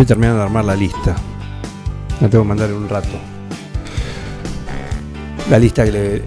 Estoy 0.00 0.14
terminando 0.16 0.38
de 0.38 0.44
armar 0.46 0.64
la 0.64 0.74
lista. 0.74 1.14
La 2.22 2.28
tengo 2.30 2.42
que 2.44 2.48
mandar 2.48 2.70
en 2.70 2.76
un 2.76 2.88
rato. 2.88 3.08
La 5.50 5.58
lista 5.58 5.84
que 5.84 5.92
le, 5.92 6.22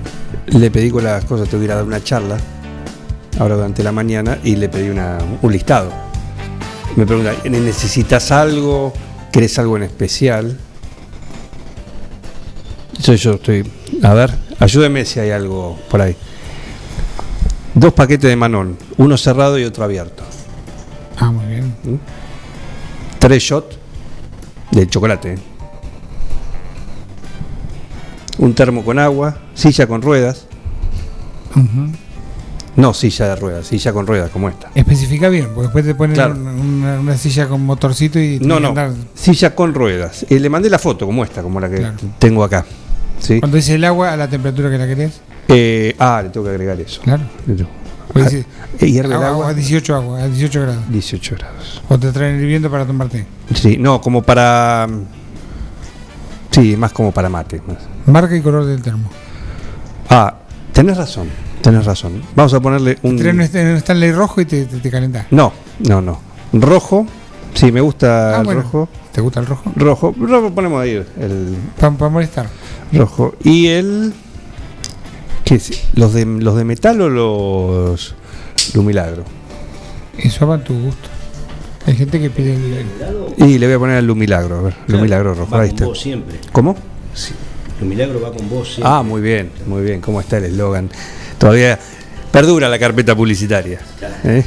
le 0.59 0.69
pedí 0.69 0.91
con 0.91 1.03
las 1.03 1.25
cosas, 1.25 1.49
tengo 1.49 1.61
que 1.61 1.65
ir 1.65 1.71
a 1.71 1.75
dar 1.77 1.83
una 1.83 2.03
charla. 2.03 2.37
Ahora 3.39 3.55
durante 3.55 3.81
la 3.81 3.91
mañana 3.91 4.37
y 4.43 4.57
le 4.57 4.69
pedí 4.69 4.89
una- 4.89 5.17
un 5.41 5.51
listado. 5.51 5.91
Me 6.95 7.07
pregunta, 7.07 7.33
¿necesitas 7.49 8.31
algo? 8.31 8.93
¿Querés 9.31 9.57
algo 9.57 9.75
en 9.77 9.81
especial? 9.83 10.55
Yo, 13.01 13.15
yo 13.15 13.31
estoy. 13.31 13.67
A 14.03 14.13
ver, 14.13 14.35
ayúdeme 14.59 15.03
si 15.03 15.19
hay 15.19 15.31
algo 15.31 15.79
por 15.89 15.99
ahí. 15.99 16.15
Dos 17.73 17.91
paquetes 17.93 18.29
de 18.29 18.35
Manón, 18.35 18.77
uno 18.97 19.17
cerrado 19.17 19.57
y 19.57 19.63
otro 19.63 19.83
abierto. 19.83 20.21
Ah, 21.17 21.31
muy 21.31 21.45
bien. 21.47 21.73
Tres 23.23 23.41
shots 23.41 23.77
de 24.71 24.85
chocolate. 24.89 25.37
Un 28.37 28.53
termo 28.53 28.83
con 28.83 28.99
agua, 28.99 29.37
silla 29.53 29.87
con 29.87 30.01
ruedas. 30.01 30.45
No 32.75 32.93
silla 32.93 33.29
de 33.29 33.35
ruedas, 33.37 33.67
silla 33.67 33.93
con 33.93 34.05
ruedas 34.07 34.29
como 34.29 34.49
esta. 34.49 34.71
Especifica 34.75 35.29
bien, 35.29 35.45
porque 35.55 35.61
después 35.67 35.85
te 35.85 35.95
ponen 35.95 36.15
Claro. 36.15 36.35
una, 36.35 36.99
una 36.99 37.17
silla 37.17 37.47
con 37.47 37.65
motorcito 37.65 38.19
y 38.19 38.39
No, 38.41 38.59
no, 38.59 38.69
andar- 38.73 38.93
silla 39.13 39.55
con 39.55 39.73
ruedas. 39.73 40.25
Eh, 40.29 40.37
le 40.37 40.49
mandé 40.49 40.69
la 40.69 40.79
foto 40.79 41.05
como 41.05 41.23
esta, 41.23 41.41
como 41.41 41.61
la 41.61 41.69
que 41.69 41.77
Claro. 41.77 41.95
tengo 42.19 42.43
acá. 42.43 42.65
¿Sí? 43.21 43.39
Cuando 43.39 43.55
dice 43.55 43.75
el 43.75 43.85
agua 43.85 44.11
a 44.11 44.17
la 44.17 44.27
temperatura 44.27 44.69
que 44.69 44.77
la 44.77 44.85
querés, 44.87 45.21
Eh, 45.47 45.95
ah, 45.97 46.19
le 46.23 46.29
tengo 46.29 46.45
que 46.45 46.49
agregar 46.51 46.77
eso. 46.81 46.99
claro. 47.03 47.23
Pues 48.13 48.25
Ah, 48.27 48.29
dice, 48.29 48.45
eh, 48.79 48.91
hierve 48.91 49.09
el 49.09 49.13
agua, 49.15 49.27
agua. 49.29 49.49
a 49.49 49.53
18 49.55 49.95
agua, 49.95 50.19
a 50.21 50.27
18 50.27 50.61
grados. 50.61 50.83
18 50.89 51.35
grados. 51.35 51.81
O 51.89 51.97
te 51.97 52.11
traen 52.11 52.39
hirviendo 52.39 52.69
para 52.69 52.85
tomarte. 52.85 53.25
Sí, 53.55 53.77
no, 53.77 53.99
como 54.01 54.21
para. 54.21 54.87
Sí, 56.51 56.77
más 56.77 56.91
como 56.93 57.11
para 57.11 57.29
mate. 57.29 57.61
Más. 57.67 57.77
Marca 58.05 58.35
y 58.35 58.41
color 58.41 58.65
del 58.65 58.81
termo. 58.81 59.09
Ah, 60.09 60.35
tenés 60.71 60.97
razón, 60.97 61.27
tenés 61.61 61.85
razón. 61.85 62.21
Vamos 62.35 62.53
a 62.53 62.59
ponerle 62.59 62.99
un. 63.01 63.15
Stan- 63.41 63.67
un 63.71 63.77
Stanley 63.77 64.11
rojo 64.11 64.41
y 64.41 64.45
te, 64.45 64.65
te, 64.65 64.77
te 64.77 64.91
calentás. 64.91 65.25
No, 65.31 65.51
no, 65.79 66.01
no. 66.01 66.19
Rojo. 66.53 67.07
Sí, 67.55 67.71
me 67.71 67.81
gusta 67.81 68.35
Ah, 68.35 68.39
el 68.39 68.45
bueno. 68.45 68.61
rojo. 68.61 68.89
¿Te 69.11 69.21
gusta 69.21 69.39
el 69.39 69.45
rojo? 69.47 69.71
Rojo. 69.75 70.13
Rojo 70.19 70.51
ponemos 70.51 70.81
ahí 70.81 71.03
el 71.19 71.55
Para 71.79 72.09
molestar. 72.09 72.47
rojo. 72.91 73.33
Y 73.43 73.67
el. 73.67 74.13
¿Qué 75.53 75.57
es? 75.57 75.83
¿Los 75.95 76.13
de, 76.13 76.25
los 76.25 76.55
de 76.55 76.63
metal 76.65 76.99
o 77.01 77.09
los. 77.09 78.15
Los 78.73 78.83
milagro? 78.83 79.23
Eso 80.17 80.47
va 80.47 80.55
a 80.55 80.63
tu 80.63 80.73
gusto. 80.73 81.09
Hay 81.85 81.95
gente 81.95 82.19
que 82.19 82.29
pide 82.31 82.53
el. 82.55 82.85
Y 83.37 83.59
le 83.59 83.67
voy 83.67 83.75
a 83.75 83.79
poner 83.79 83.97
el 83.97 84.07
Lumilagro, 84.07 84.59
a 84.59 84.61
ver. 84.63 84.73
Lumilagro 84.87 85.33
rojo. 85.35 85.51
Va 85.51 85.61
Ahí 85.61 85.67
con 85.69 85.75
está. 85.75 85.85
vos 85.85 85.99
siempre. 85.99 86.39
¿Cómo? 86.51 86.75
Sí. 87.13 87.33
El 87.81 87.87
milagro 87.87 88.19
va 88.21 88.31
con 88.31 88.49
vos 88.49 88.67
siempre. 88.67 88.91
Ah, 88.91 89.03
muy 89.03 89.21
bien, 89.21 89.51
muy 89.67 89.83
bien. 89.83 90.01
¿Cómo 90.01 90.19
está 90.21 90.37
el 90.37 90.45
eslogan? 90.45 90.89
Todavía 91.37 91.77
perdura 92.31 92.67
la 92.69 92.79
carpeta 92.79 93.15
publicitaria. 93.15 93.79
¿eh? 94.23 94.43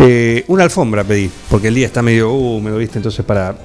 Eh, 0.00 0.44
una 0.48 0.64
alfombra 0.64 1.04
pedí, 1.04 1.30
porque 1.48 1.68
el 1.68 1.74
día 1.76 1.86
está 1.86 2.02
medio 2.02 2.32
húmedo, 2.32 2.78
¿viste? 2.78 2.98
Entonces 2.98 3.24
para... 3.24 3.56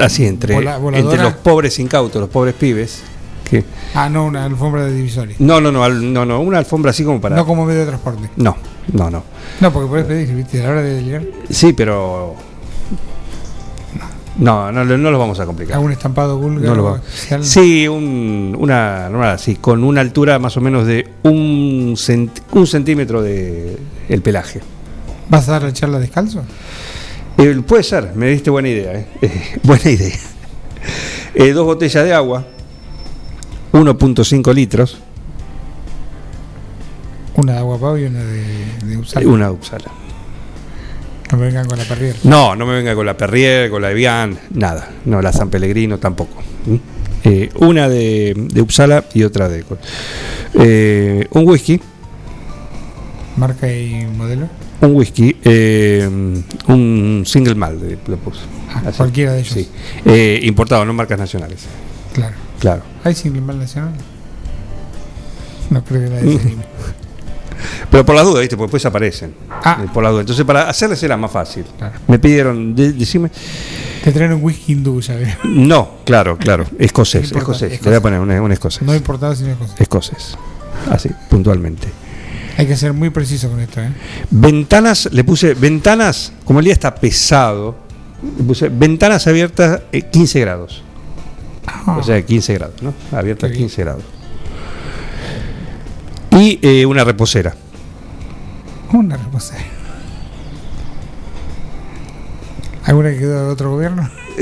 Así, 0.00 0.26
entre, 0.26 0.54
Vola- 0.54 0.78
entre 0.92 1.16
los 1.18 1.34
pobres 1.34 1.78
incautos, 1.78 2.20
los 2.20 2.28
pobres 2.28 2.54
pibes. 2.54 3.02
Que, 3.48 3.64
Ah, 3.94 4.08
no, 4.08 4.24
una 4.26 4.44
alfombra 4.44 4.84
de 4.86 4.92
divisoria. 4.94 5.36
no, 5.38 5.60
no, 5.60 5.70
no, 5.70 5.88
no, 5.88 6.24
no, 6.24 6.40
una 6.40 6.58
alfombra 6.58 6.90
así 6.90 7.04
como 7.04 7.20
para... 7.20 7.36
No 7.36 7.44
como 7.46 7.64
medio 7.66 7.80
de 7.80 7.86
transporte. 7.86 8.30
No, 8.36 8.56
no, 8.92 9.10
no. 9.10 9.22
No, 9.60 9.72
porque 9.72 9.88
podés 9.88 10.04
pedir, 10.06 10.34
¿viste? 10.34 10.60
A 10.60 10.64
la 10.64 10.70
hora 10.70 10.82
de 10.82 11.02
llegar. 11.02 11.22
Sí, 11.50 11.72
pero... 11.72 12.34
No, 14.36 14.72
no, 14.72 14.84
no 14.84 15.10
lo 15.12 15.18
vamos 15.18 15.38
a 15.38 15.46
complicar. 15.46 15.76
Algún 15.76 15.92
estampado 15.92 16.38
búlgaro. 16.38 16.70
No 16.70 16.74
lo 16.74 16.84
va. 16.84 16.96
especial. 16.96 17.44
Sí, 17.44 17.86
un, 17.86 18.56
una 18.58 19.08
normal 19.08 19.30
así, 19.30 19.54
con 19.56 19.84
una 19.84 20.00
altura 20.00 20.40
más 20.40 20.56
o 20.56 20.60
menos 20.60 20.86
de 20.86 21.08
un, 21.22 21.94
cent- 21.96 22.42
un 22.50 22.66
centímetro 22.66 23.22
de 23.22 23.78
el 24.08 24.22
pelaje. 24.22 24.60
¿Vas 25.28 25.48
a 25.48 25.52
dar 25.52 25.62
la 25.62 25.72
charla 25.72 26.00
descalzo? 26.00 26.42
Eh, 27.38 27.62
puede 27.64 27.84
ser, 27.84 28.10
me 28.16 28.26
diste 28.28 28.50
buena 28.50 28.68
idea. 28.70 28.92
eh. 28.94 29.06
Eh, 29.22 29.58
buena 29.62 29.88
idea. 29.90 30.16
Eh, 31.36 31.52
dos 31.52 31.64
botellas 31.64 32.04
de 32.04 32.12
agua, 32.12 32.44
1.5 33.74 34.54
litros, 34.54 34.98
Una 37.36 37.54
de 37.54 37.58
agua 37.58 37.78
pavo 37.80 37.98
y 37.98 38.04
una 38.04 38.22
de, 38.22 38.44
de 38.84 38.96
Upsala. 38.96 39.24
eh, 39.24 39.28
una 39.28 39.50
Uppsala. 39.50 39.90
No 41.32 41.38
me 41.38 41.46
vengan 41.46 41.66
con 41.66 41.76
la 41.78 41.84
Perrier. 41.84 42.14
No, 42.22 42.54
no 42.54 42.64
me 42.66 42.74
venga 42.74 42.94
con 42.94 43.04
la 43.04 43.16
Perrier, 43.16 43.68
con 43.70 43.82
la 43.82 43.90
Evian, 43.90 44.38
nada. 44.52 44.88
No, 45.04 45.20
la 45.20 45.32
San 45.32 45.50
Pellegrino 45.50 45.98
tampoco. 45.98 46.40
¿Mm? 46.66 46.76
Eh, 47.24 47.50
una 47.56 47.88
de, 47.88 48.34
de 48.36 48.60
Uppsala 48.62 49.04
y 49.12 49.24
otra 49.24 49.48
de... 49.48 49.64
Eh, 50.54 51.26
un 51.32 51.48
whisky, 51.48 51.80
Marca 53.36 53.66
y 53.68 54.06
modelo. 54.16 54.48
Un 54.80 54.94
whisky, 54.94 55.36
eh, 55.42 56.08
un 56.68 57.24
single 57.26 57.56
malt, 57.56 57.82
eh, 57.82 57.98
lo 58.06 58.16
puse. 58.18 58.42
Ah, 58.72 58.92
cualquiera 58.96 59.32
de 59.32 59.40
ellos. 59.40 59.52
Sí. 60.04 60.46
Importado, 60.46 60.84
no 60.84 60.92
marcas 60.92 61.18
nacionales. 61.18 61.64
Claro. 62.12 62.43
Claro. 62.60 62.82
¿Hay 63.04 63.14
single 63.14 63.40
mal 63.42 63.58
nacional? 63.58 63.92
No 65.70 65.84
creo 65.84 66.08
que 66.10 66.16
anime. 66.18 66.40
Pero 67.90 68.04
por 68.04 68.14
las 68.14 68.24
dudas, 68.24 68.40
¿viste? 68.40 68.56
Porque 68.56 68.66
después 68.68 68.84
aparecen. 68.86 69.34
Ah. 69.50 69.80
Eh, 69.84 69.88
por 69.92 70.02
las 70.02 70.12
dudas. 70.12 70.22
Entonces, 70.22 70.44
para 70.44 70.68
hacerles 70.68 71.02
era 71.02 71.16
más 71.16 71.30
fácil. 71.30 71.64
Claro. 71.78 71.94
Me 72.08 72.18
pidieron, 72.18 72.74
de- 72.74 72.92
decime. 72.92 73.30
Te 74.02 74.12
traen 74.12 74.32
un 74.34 74.42
whisky 74.42 74.72
hindú, 74.72 75.00
ya 75.00 75.14
veo. 75.14 75.34
No, 75.44 75.98
claro, 76.04 76.36
claro. 76.36 76.66
Escocés, 76.78 77.32
No 77.32 77.38
escocés. 77.38 77.72
escocés. 77.72 77.82
Le 77.84 77.90
voy 77.90 77.96
a 77.98 78.02
poner 78.02 78.20
un, 78.20 78.30
un 78.30 78.52
escocés. 78.52 78.82
No 78.82 78.94
importado 78.94 79.34
sino 79.34 79.54
cosas. 79.56 79.80
Escocés. 79.80 80.36
Así, 80.90 81.08
puntualmente. 81.30 81.88
Hay 82.58 82.66
que 82.66 82.76
ser 82.76 82.92
muy 82.92 83.10
preciso 83.10 83.48
con 83.50 83.60
esto, 83.60 83.80
¿eh? 83.80 83.88
Ventanas, 84.30 85.08
le 85.12 85.24
puse 85.24 85.54
ventanas, 85.54 86.32
como 86.44 86.58
el 86.60 86.66
día 86.66 86.74
está 86.74 86.94
pesado, 86.94 87.76
le 88.38 88.44
puse 88.44 88.68
ventanas 88.68 89.26
abiertas 89.26 89.80
eh, 89.90 90.02
15 90.02 90.40
grados. 90.40 90.82
Ah, 91.66 91.96
O 91.98 92.02
sea, 92.02 92.20
15 92.24 92.54
grados, 92.54 92.82
¿no? 92.82 92.94
Abierta 93.12 93.46
bien. 93.46 93.58
15 93.60 93.82
grados. 93.82 94.02
Y 96.32 96.58
eh, 96.62 96.84
una 96.86 97.04
reposera. 97.04 97.54
una 98.92 99.16
respuesta. 99.16 99.56
¿Alguna 102.84 103.10
que 103.10 103.18
quedó 103.18 103.46
de 103.46 103.50
otro 103.52 103.70
gobierno? 103.70 104.10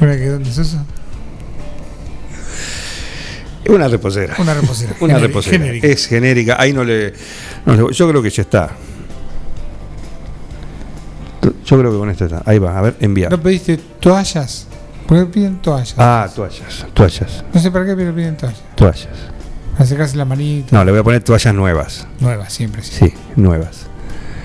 ¿Una 0.00 0.12
que 0.12 0.18
quedó 0.18 0.36
en 0.36 0.44
desuso? 0.44 0.78
Una 3.68 3.88
reposera. 3.88 4.34
Una 4.38 4.54
reposera. 4.54 4.94
Una 5.00 5.18
reposera. 5.18 5.58
genérica. 5.58 5.86
Es 5.86 6.06
genérica. 6.06 6.56
Ahí 6.58 6.72
no 6.72 6.84
le, 6.84 7.12
no 7.66 7.74
le- 7.88 7.94
Yo 7.94 8.08
creo 8.08 8.22
que 8.22 8.30
ya 8.30 8.42
está. 8.42 8.70
Yo 11.64 11.78
creo 11.78 11.92
que 11.92 11.98
con 11.98 12.10
esto 12.10 12.24
está. 12.26 12.42
Ahí 12.46 12.58
va. 12.58 12.78
A 12.78 12.82
ver, 12.82 12.96
enviar. 13.00 13.30
¿No 13.30 13.40
pediste 13.40 13.76
toallas? 14.00 14.66
¿Por 15.06 15.18
qué 15.18 15.26
piden 15.26 15.60
toallas? 15.60 15.94
Ah, 15.98 16.28
toallas. 16.34 16.86
Toallas. 16.94 17.44
No 17.52 17.60
sé 17.60 17.70
para 17.70 17.84
qué, 17.84 17.94
pero 17.94 18.14
piden 18.14 18.36
toallas. 18.36 18.60
Toallas. 18.74 19.08
Acercarse 19.78 20.16
la 20.16 20.24
manita. 20.24 20.76
No, 20.76 20.84
le 20.84 20.92
voy 20.92 21.00
a 21.00 21.04
poner 21.04 21.22
toallas 21.22 21.54
nuevas. 21.54 22.06
Nueva, 22.20 22.48
siempre. 22.48 22.82
sí. 22.82 22.92
Sí, 23.06 23.14
nuevas. 23.36 23.86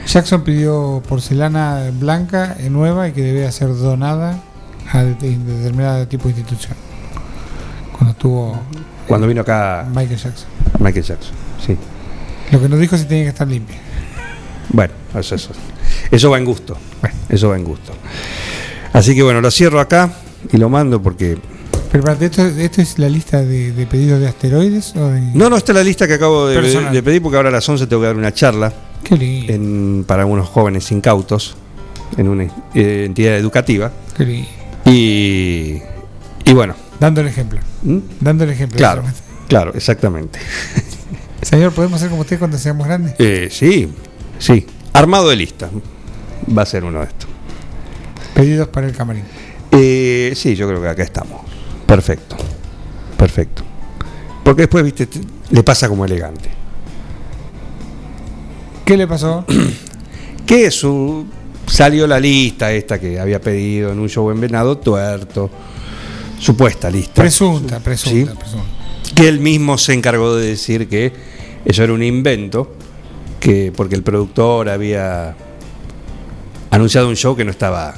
Jackson 0.08 0.44
pidió 0.44 1.04
porcelana 1.08 1.92
blanca 1.94 2.56
eh, 2.60 2.70
nueva 2.72 3.08
y 3.08 3.12
que 3.12 3.22
debe 3.22 3.52
ser 3.52 3.68
donada 3.76 4.40
a 4.92 5.04
de- 5.04 5.14
de- 5.16 5.38
determinado 5.38 6.08
tipo 6.08 6.24
de 6.30 6.32
institución. 6.32 6.74
tuvo 8.18 8.60
Cuando 9.08 9.28
vino 9.28 9.42
acá 9.42 9.86
Michael 9.90 10.18
Jackson. 10.18 10.48
Michael 10.80 11.06
Jackson. 11.06 11.34
Sí. 11.66 11.78
Lo 12.52 12.60
que 12.60 12.68
nos 12.70 12.80
dijo 12.80 12.96
es 12.96 13.04
que 13.04 13.08
tenía 13.08 13.24
que 13.26 13.30
estar 13.30 13.48
limpia. 13.48 13.78
Bueno, 14.70 14.94
eso, 15.16 15.36
eso. 15.36 15.52
Eso 16.12 16.30
va 16.30 16.38
en 16.38 16.46
gusto. 16.46 16.78
Bueno. 17.02 17.16
Eso 17.30 17.50
va 17.50 17.56
en 17.58 17.64
gusto. 17.64 17.92
Así 18.94 19.16
que 19.16 19.24
bueno, 19.24 19.42
lo 19.42 19.52
cierro 19.52 19.80
acá 19.80 20.12
y 20.52 20.58
lo 20.58 20.70
mando 20.70 21.02
porque. 21.02 21.38
Pero 21.92 22.12
¿esto, 22.20 22.46
¿esto 22.46 22.82
es 22.82 23.00
la 23.00 23.10
lista 23.10 23.42
de, 23.44 23.72
de 23.72 23.88
pedidos 23.88 24.20
de 24.20 24.28
asteroides? 24.28 24.96
O 24.96 25.08
de... 25.10 25.22
No, 25.34 25.50
no, 25.50 25.58
esta 25.58 25.72
es 25.72 25.76
la 25.76 25.84
lista 25.84 26.08
que 26.08 26.14
acabo 26.16 26.48
de 26.48 27.02
pedir 27.02 27.22
porque 27.22 27.38
ahora 27.38 27.50
a 27.50 27.52
las 27.52 27.68
11 27.68 27.88
tengo 27.88 28.02
que 28.04 28.08
dar 28.08 28.16
una 28.16 28.32
charla 28.32 28.72
Qué 29.04 29.18
lindo. 29.18 29.52
en- 29.54 30.04
para 30.08 30.26
unos 30.28 30.48
jóvenes 30.50 30.92
incautos 30.92 31.56
en 32.16 32.28
una 32.30 32.44
eh, 32.76 33.04
entidad 33.08 33.36
educativa. 33.38 33.92
Qué 34.16 34.24
lindo. 34.26 34.48
Y, 34.86 35.82
y 36.46 36.54
bueno, 36.54 36.76
Dando 37.00 37.22
el 37.22 37.28
ejemplo. 37.28 37.60
¿Mm? 37.82 37.98
Dando 38.20 38.44
el 38.44 38.50
ejemplo. 38.52 38.78
claro, 38.78 39.04
claro, 39.48 39.72
exactamente. 39.74 40.38
Señor, 41.42 41.72
¿podemos 41.72 42.00
ser 42.02 42.10
como 42.10 42.22
usted 42.22 42.38
cuando 42.38 42.58
seamos 42.60 42.86
grandes? 42.86 43.16
Eh, 43.18 43.48
sí, 43.52 43.90
sí. 44.38 44.66
Armado 45.00 45.30
de 45.30 45.36
lista. 45.38 45.70
Va 46.58 46.64
a 46.64 46.66
ser 46.66 46.84
uno 46.84 47.00
de 47.00 47.06
estos. 47.06 47.30
Pedidos 48.34 48.68
para 48.68 48.88
el 48.88 48.96
camarín. 48.96 49.24
Eh, 49.72 50.34
sí, 50.36 50.56
yo 50.56 50.68
creo 50.68 50.82
que 50.82 50.90
acá 50.90 51.04
estamos. 51.04 51.42
Perfecto. 51.86 52.36
Perfecto. 53.18 53.64
Porque 54.44 54.64
después, 54.64 54.84
viste, 54.84 55.06
te- 55.06 55.22
le 55.52 55.64
pasa 55.64 55.88
como 55.88 56.04
elegante. 56.06 56.50
¿Qué 58.86 58.98
le 58.98 59.08
pasó? 59.08 59.46
Que 60.46 60.72
su, 60.72 61.28
salió 61.68 62.08
la 62.08 62.20
lista 62.20 62.72
esta 62.72 63.00
que 63.00 63.20
había 63.20 63.40
pedido 63.40 63.92
en 63.92 64.00
un 64.00 64.10
show 64.10 64.32
en 64.32 64.42
Venado 64.42 64.80
Tuerto. 64.80 65.48
Supuesta 66.40 66.90
lista. 66.90 67.22
Presunta, 67.22 67.80
presunta, 67.80 68.32
Sí. 68.32 68.38
presunta. 68.40 68.66
que 69.14 69.28
él 69.28 69.40
mismo 69.42 69.78
se 69.78 69.94
encargó 69.94 70.36
de 70.36 70.48
decir 70.48 70.88
que 70.90 71.14
eso 71.66 71.84
era 71.84 71.94
un 71.94 72.02
invento, 72.02 72.74
que 73.40 73.72
porque 73.76 73.96
el 73.96 74.04
productor 74.04 74.70
había 74.70 75.36
anunciado 76.72 77.10
un 77.10 77.16
show 77.16 77.36
que 77.36 77.46
no 77.46 77.52
estaba 77.52 77.96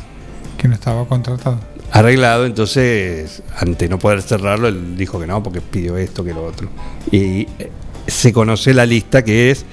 Que 0.57 0.67
no 0.67 0.75
estaba 0.75 1.05
contratado. 1.05 1.59
arreglado, 1.91 2.45
entonces 2.45 3.43
ante 3.57 3.89
no 3.89 3.99
poder 3.99 4.21
cerrarlo, 4.21 4.67
él 4.67 4.95
dijo 4.95 5.19
que 5.19 5.27
no, 5.27 5.41
porque 5.43 5.61
pidió 5.61 5.97
esto, 5.97 6.23
que 6.23 6.33
lo 6.33 6.45
otro. 6.45 6.69
Y 7.11 7.47
eh, 7.59 7.71
se 8.07 8.31
conoce 8.31 8.73
la 8.73 8.85
lista 8.85 9.23
que 9.23 9.51
es, 9.51 9.65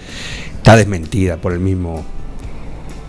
está 0.56 0.76
desmentida 0.76 1.36
por 1.36 1.52
el 1.52 1.60
mismo 1.60 2.04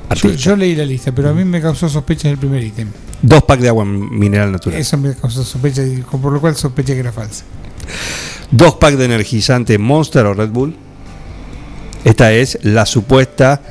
artista. 0.10 0.38
yo 0.38 0.56
leí 0.56 0.76
la 0.76 0.86
lista, 0.86 1.12
pero 1.12 1.30
a 1.30 1.34
mí 1.34 1.44
me 1.46 1.62
causó 1.62 1.90
sospechas 1.90 2.32
el 2.32 2.38
primer 2.38 2.64
ítem. 2.64 2.90
Dos 3.22 3.44
packs 3.44 3.62
de 3.62 3.68
agua 3.70 3.84
mineral 3.86 4.52
natural. 4.52 4.80
Eso 4.80 4.98
me 4.98 5.14
causó 5.14 5.44
sospecha, 5.44 5.84
y 5.84 6.02
por 6.02 6.32
lo 6.32 6.40
cual 6.40 6.56
sospeché 6.56 6.94
que 6.94 7.00
era 7.00 7.12
falsa. 7.12 7.44
Dos 8.52 8.76
packs 8.76 8.98
de 8.98 9.06
energizante 9.06 9.78
Monster 9.78 10.26
o 10.26 10.34
Red 10.34 10.50
Bull. 10.50 10.76
Esta 12.04 12.32
es 12.32 12.60
la 12.64 12.86
supuesta, 12.86 13.62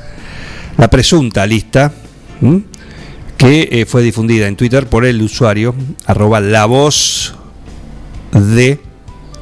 la 0.77 0.87
presunta 0.89 1.45
lista 1.45 1.91
que 3.37 3.69
eh, 3.71 3.85
fue 3.85 4.03
difundida 4.03 4.47
en 4.47 4.55
Twitter 4.55 4.87
por 4.87 5.05
el 5.05 5.21
usuario 5.21 5.73
arroba 6.05 6.39
la 6.39 6.65
voz 6.65 7.33
de, 8.31 8.79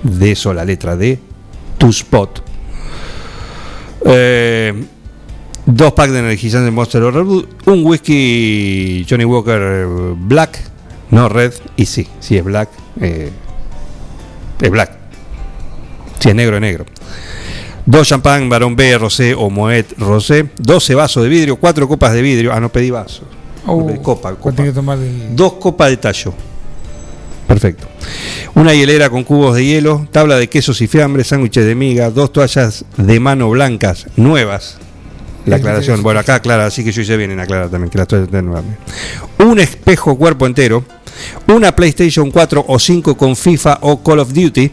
de 0.04 0.32
eso, 0.32 0.54
la 0.54 0.64
letra 0.64 0.96
D, 0.96 1.20
tu 1.78 1.90
spot. 1.90 2.44
Eh, 4.06 4.86
dos 5.66 5.94
packs 5.94 6.14
de 6.14 6.20
energizante 6.20 6.72
Monster 6.72 7.04
o 7.04 7.12
Red 7.12 7.24
Bull, 7.24 7.50
un 7.66 7.86
whisky 7.86 9.06
Johnny 9.10 9.26
Walker 9.26 9.60
eh, 9.60 10.14
Black, 10.16 10.60
no 11.12 11.28
Red, 11.28 11.54
y 11.76 11.86
sí, 11.86 12.08
sí 12.20 12.38
es 12.38 12.44
Black, 12.44 12.70
es 13.02 13.32
Black. 14.70 14.92
Si 16.20 16.30
es 16.30 16.36
negro, 16.36 16.56
es 16.56 16.62
negro. 16.62 16.86
Dos 17.88 18.06
champán, 18.10 18.50
Barón 18.50 18.76
B, 18.76 18.98
Rosé 18.98 19.34
o 19.34 19.50
Moet 19.50 19.98
Rosé. 19.98 20.50
12 20.60 20.94
vasos 20.94 21.24
de 21.24 21.30
vidrio, 21.30 21.56
cuatro 21.56 21.88
copas 21.88 22.14
de 22.14 22.22
vidrio. 22.22 22.52
Ah, 22.54 22.60
no 22.60 22.70
pedí 22.70 22.92
vasos. 22.92 23.24
Oh, 23.66 23.88
pedí 23.88 24.00
copa, 24.00 24.36
copa. 24.36 24.62
que 24.64 24.72
tomar 24.74 24.98
el- 25.00 25.34
Dos 25.36 25.54
copas 25.54 25.90
de 25.90 25.98
tallo. 25.98 26.34
Perfecto. 27.48 27.88
Una 28.56 28.74
hielera 28.74 29.10
con 29.10 29.24
cubos 29.24 29.56
de 29.56 29.64
hielo, 29.66 30.06
tabla 30.12 30.36
de 30.38 30.50
quesos 30.50 30.82
y 30.82 30.88
fiambres, 30.88 31.28
sándwiches 31.28 31.66
de 31.66 31.76
miga, 31.76 32.10
dos 32.12 32.34
toallas 32.34 32.84
de 32.98 33.20
mano 33.22 33.50
blancas, 33.50 34.06
nuevas. 34.18 34.78
La 35.46 35.56
aclaración. 35.56 36.04
Bueno, 36.04 36.20
acá 36.20 36.36
aclara, 36.36 36.66
así 36.66 36.84
que 36.84 36.92
yo 36.92 37.02
hice 37.02 37.16
bien 37.16 37.32
en 37.32 37.40
aclarar 37.40 37.70
también 37.70 37.90
que 37.90 37.98
las 37.98 38.06
toallas 38.08 38.28
están 38.28 38.46
nuevas. 38.48 38.66
Un 39.40 39.60
espejo 39.60 40.18
cuerpo 40.18 40.46
entero, 40.46 40.84
una 41.48 41.74
PlayStation 41.74 42.30
4 42.32 42.66
o 42.68 42.78
5 42.78 43.16
con 43.16 43.34
FIFA 43.38 43.78
o 43.82 44.04
Call 44.04 44.20
of 44.20 44.34
Duty, 44.34 44.72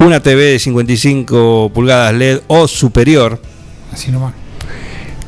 una 0.00 0.20
TV 0.20 0.42
de 0.52 0.58
55 0.58 1.70
pulgadas 1.74 2.14
LED 2.14 2.40
o 2.48 2.66
superior, 2.66 3.40
Así 3.92 4.10
nomás. 4.10 4.34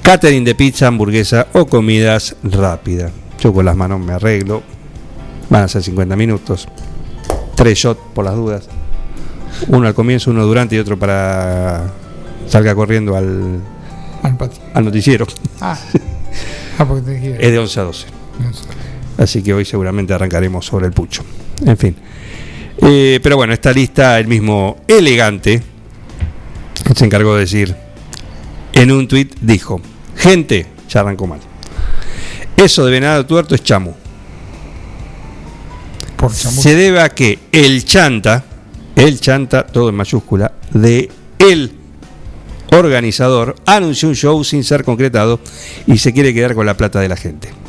catering 0.03 0.45
de 0.45 0.55
pizza, 0.55 0.87
hamburguesa 0.87 1.47
o 1.53 1.67
comidas 1.67 2.37
rápidas. 2.43 3.13
Yo 3.41 3.53
con 3.53 3.65
las 3.65 3.77
manos 3.77 4.01
me 4.01 4.13
arreglo. 4.13 4.63
Van 5.51 5.65
a 5.65 5.69
ser 5.69 5.83
50 5.83 6.17
minutos. 6.17 6.69
Tres 7.55 7.79
shots 7.79 8.01
por 8.15 8.25
las 8.25 8.35
dudas. 8.35 8.69
Uno 9.69 9.87
al 9.87 9.95
comienzo, 9.95 10.31
uno 10.31 10.47
durante 10.47 10.77
y 10.77 10.79
otro 10.79 10.99
para 10.99 11.91
salga 12.49 12.75
corriendo 12.75 13.17
al, 13.17 13.61
Al 14.23 14.37
patio. 14.37 14.63
al 14.75 14.85
noticiero. 14.85 15.27
Ah. 15.61 15.79
ah. 16.79 16.87
Es 17.39 17.51
de 17.53 17.59
11 17.59 17.81
a 17.81 17.83
12. 17.83 18.07
No 18.41 18.53
sé. 18.53 18.65
Así 19.19 19.43
que 19.43 19.53
hoy 19.53 19.65
seguramente 19.65 20.15
arrancaremos 20.15 20.65
sobre 20.65 20.87
el 20.87 20.93
pucho. 20.93 21.23
En 21.67 21.77
fin. 21.77 21.97
Eh, 22.83 23.21
pero 23.23 23.37
bueno, 23.37 23.53
esta 23.53 23.73
lista, 23.73 24.19
el 24.19 24.27
mismo 24.27 24.79
elegante, 24.89 25.63
se 26.95 27.05
encargó 27.05 27.35
de 27.35 27.41
decir, 27.41 27.75
en 28.73 28.91
un 28.91 29.07
tuit 29.07 29.35
dijo, 29.41 29.81
gente, 30.17 30.67
ya 30.89 31.01
arrancó 31.01 31.27
mal. 31.27 31.41
Eso 32.57 32.85
de 32.85 32.91
venado 32.91 33.25
tuerto 33.25 33.55
es. 33.55 33.61
Por 33.61 33.69
chamuco. 36.35 36.63
Se 36.63 36.75
debe 36.75 37.01
a 37.01 37.09
que 37.09 37.39
el 37.53 37.85
chanta, 37.85 38.45
el 38.97 39.21
chanta, 39.21 39.67
todo 39.67 39.89
en 39.89 39.95
mayúscula, 39.95 40.53
de 40.73 41.11
el 41.39 41.73
organizador, 42.73 43.55
anunció 43.67 44.09
un 44.09 44.15
show 44.15 44.43
sin 44.45 44.65
ser 44.65 44.85
concretado 44.85 45.41
y 45.87 45.99
se 45.99 46.13
quiere 46.13 46.35
quedar 46.35 46.55
con 46.55 46.67
la 46.67 46.77
plata 46.77 47.01
de 47.01 47.09
la 47.09 47.17
gente. 47.17 47.62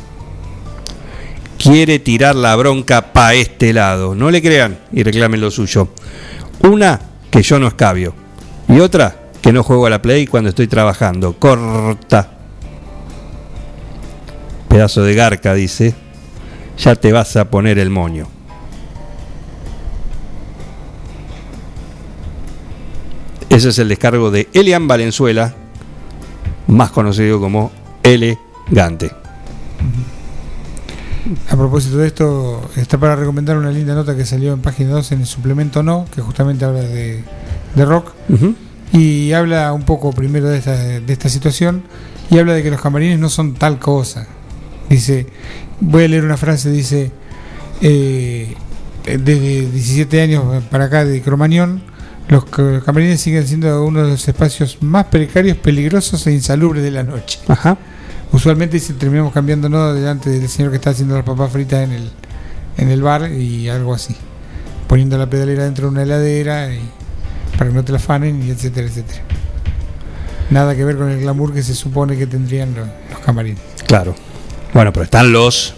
Quiere 1.64 1.98
tirar 1.98 2.34
la 2.34 2.54
bronca 2.56 3.14
para 3.14 3.32
este 3.32 3.72
lado. 3.72 4.14
No 4.14 4.30
le 4.30 4.42
crean 4.42 4.80
y 4.92 5.02
reclamen 5.02 5.40
lo 5.40 5.50
suyo. 5.50 5.88
Una, 6.60 7.00
que 7.30 7.40
yo 7.40 7.58
no 7.58 7.68
escabio. 7.68 8.14
Y 8.68 8.80
otra, 8.80 9.30
que 9.40 9.50
no 9.50 9.62
juego 9.62 9.86
a 9.86 9.90
la 9.90 10.02
play 10.02 10.26
cuando 10.26 10.50
estoy 10.50 10.66
trabajando. 10.66 11.32
Corta. 11.38 12.32
Pedazo 14.68 15.04
de 15.04 15.14
garca, 15.14 15.54
dice. 15.54 15.94
Ya 16.76 16.96
te 16.96 17.12
vas 17.12 17.34
a 17.36 17.48
poner 17.48 17.78
el 17.78 17.88
moño. 17.88 18.28
Ese 23.48 23.70
es 23.70 23.78
el 23.78 23.88
descargo 23.88 24.30
de 24.30 24.48
Elian 24.52 24.86
Valenzuela, 24.86 25.54
más 26.66 26.90
conocido 26.90 27.40
como 27.40 27.72
Elegante. 28.02 29.12
A 31.50 31.56
propósito 31.56 31.96
de 31.98 32.06
esto, 32.08 32.70
está 32.76 32.98
para 32.98 33.16
recomendar 33.16 33.56
una 33.56 33.70
linda 33.70 33.94
nota 33.94 34.14
que 34.14 34.26
salió 34.26 34.52
en 34.52 34.60
página 34.60 34.90
2 34.90 35.12
en 35.12 35.20
el 35.20 35.26
suplemento 35.26 35.82
No, 35.82 36.04
que 36.14 36.20
justamente 36.20 36.64
habla 36.64 36.80
de, 36.80 37.22
de 37.74 37.84
rock. 37.84 38.12
Y 38.92 39.32
habla 39.32 39.72
un 39.72 39.82
poco 39.84 40.12
primero 40.12 40.48
de 40.48 40.58
esta, 40.58 40.76
de 40.76 41.12
esta 41.12 41.28
situación 41.28 41.82
y 42.30 42.38
habla 42.38 42.52
de 42.54 42.62
que 42.62 42.70
los 42.70 42.80
camarines 42.80 43.18
no 43.18 43.28
son 43.28 43.54
tal 43.54 43.78
cosa. 43.78 44.26
Dice, 44.88 45.26
voy 45.80 46.04
a 46.04 46.08
leer 46.08 46.24
una 46.24 46.36
frase, 46.36 46.70
dice, 46.70 47.10
eh, 47.80 48.54
desde 49.04 49.70
17 49.70 50.20
años 50.20 50.44
para 50.70 50.84
acá 50.84 51.04
de 51.04 51.20
Cromañón, 51.22 51.82
los 52.28 52.44
ca- 52.44 52.80
camarines 52.84 53.20
siguen 53.20 53.46
siendo 53.46 53.84
uno 53.84 54.02
de 54.04 54.10
los 54.10 54.28
espacios 54.28 54.78
más 54.82 55.06
precarios, 55.06 55.56
peligrosos 55.56 56.26
e 56.26 56.32
insalubres 56.32 56.82
de 56.82 56.90
la 56.90 57.02
noche. 57.02 57.38
Ajá. 57.48 57.76
Usualmente 58.34 58.80
si 58.80 58.94
terminamos 58.94 59.32
cambiándonos 59.32 59.94
delante 59.94 60.28
del 60.28 60.48
señor 60.48 60.72
que 60.72 60.76
está 60.78 60.90
haciendo 60.90 61.14
las 61.14 61.24
papas 61.24 61.52
fritas 61.52 61.84
en 61.84 61.92
el, 61.92 62.10
en 62.76 62.88
el 62.90 63.00
bar 63.00 63.30
y 63.30 63.68
algo 63.68 63.94
así. 63.94 64.16
Poniendo 64.88 65.16
la 65.16 65.30
pedalera 65.30 65.62
dentro 65.64 65.86
de 65.86 65.92
una 65.92 66.02
heladera 66.02 66.74
y, 66.74 66.80
para 67.56 67.70
que 67.70 67.76
no 67.76 67.84
te 67.84 67.92
la 67.92 68.00
fanen 68.00 68.42
y 68.44 68.50
etcétera, 68.50 68.88
etcétera. 68.88 69.22
Nada 70.50 70.74
que 70.74 70.84
ver 70.84 70.96
con 70.96 71.10
el 71.10 71.20
glamour 71.20 71.54
que 71.54 71.62
se 71.62 71.74
supone 71.76 72.18
que 72.18 72.26
tendrían 72.26 72.74
los, 72.74 72.88
los 73.10 73.20
camarines. 73.20 73.60
Claro. 73.86 74.16
Bueno, 74.72 74.92
pero 74.92 75.04
están 75.04 75.32
los. 75.32 75.72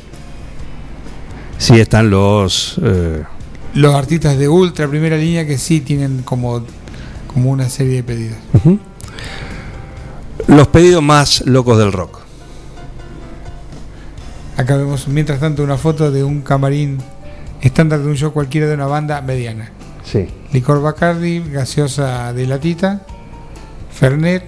Sí, 1.59 1.79
están 1.79 2.09
los. 2.09 2.77
eh, 2.83 3.23
Los 3.75 3.95
artistas 3.95 4.39
de 4.39 4.49
ultra 4.49 4.89
primera 4.89 5.19
línea 5.19 5.47
que 5.47 5.59
sí 5.59 5.83
tienen 5.83 6.23
como, 6.23 6.65
como 7.33 7.51
una 7.51 7.69
serie 7.69 7.97
de 7.97 8.03
pedidos. 8.03 8.39
Los 10.49 10.69
pedidos 10.69 11.03
más 11.03 11.43
locos 11.47 11.79
del 11.79 11.93
rock. 11.93 12.21
Acá 14.57 14.77
vemos 14.77 15.07
mientras 15.09 15.41
tanto 15.41 15.63
una 15.63 15.77
foto 15.77 16.11
de 16.11 16.25
un 16.25 16.41
camarín 16.43 16.99
estándar 17.61 18.01
de 18.01 18.09
un 18.09 18.17
show 18.17 18.33
cualquiera 18.33 18.67
de 18.67 18.75
una 18.75 18.87
banda 18.87 19.21
mediana. 19.21 19.71
Sí. 20.05 20.27
Licor 20.53 20.81
Bacardi, 20.83 21.41
gaseosa 21.51 22.33
de 22.33 22.47
latita, 22.47 23.03
Fernet, 23.93 24.45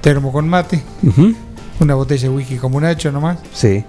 termo 0.00 0.32
con 0.32 0.48
mate, 0.48 0.80
una 1.80 1.94
botella 1.94 2.22
de 2.24 2.28
whisky 2.34 2.56
como 2.56 2.76
un 2.78 2.84
hacho 2.84 3.12
nomás, 3.12 3.38
Sí. 3.52 3.84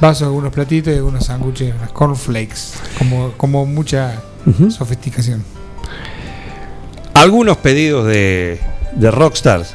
vasos, 0.00 0.24
algunos 0.26 0.52
platitos 0.52 0.92
y 0.92 0.96
algunos 0.96 1.26
sándwiches, 1.26 1.74
unas 1.74 1.92
cornflakes, 1.92 2.74
como, 2.98 3.32
como 3.36 3.64
mucha 3.66 4.20
sofisticación. 4.68 5.42
Algunos 7.14 7.58
pedidos 7.58 8.06
de, 8.06 8.58
de 8.96 9.10
rockstars 9.10 9.74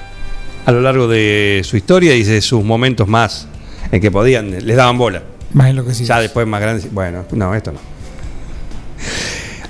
a 0.66 0.72
lo 0.72 0.82
largo 0.82 1.08
de 1.08 1.62
su 1.64 1.78
historia 1.78 2.16
y 2.16 2.24
de 2.24 2.42
sus 2.42 2.64
momentos 2.64 3.08
más 3.08 3.48
en 3.92 4.02
que 4.02 4.12
podían, 4.12 4.52
les 4.52 4.76
daban 4.78 4.98
bola. 4.98 5.24
Más 5.54 5.70
enloquecidos. 5.70 6.08
Ya 6.08 6.20
después 6.20 6.46
más 6.48 6.62
grandes, 6.62 6.92
bueno, 6.94 7.26
no, 7.32 7.56
esto 7.56 7.72
no. 7.72 7.80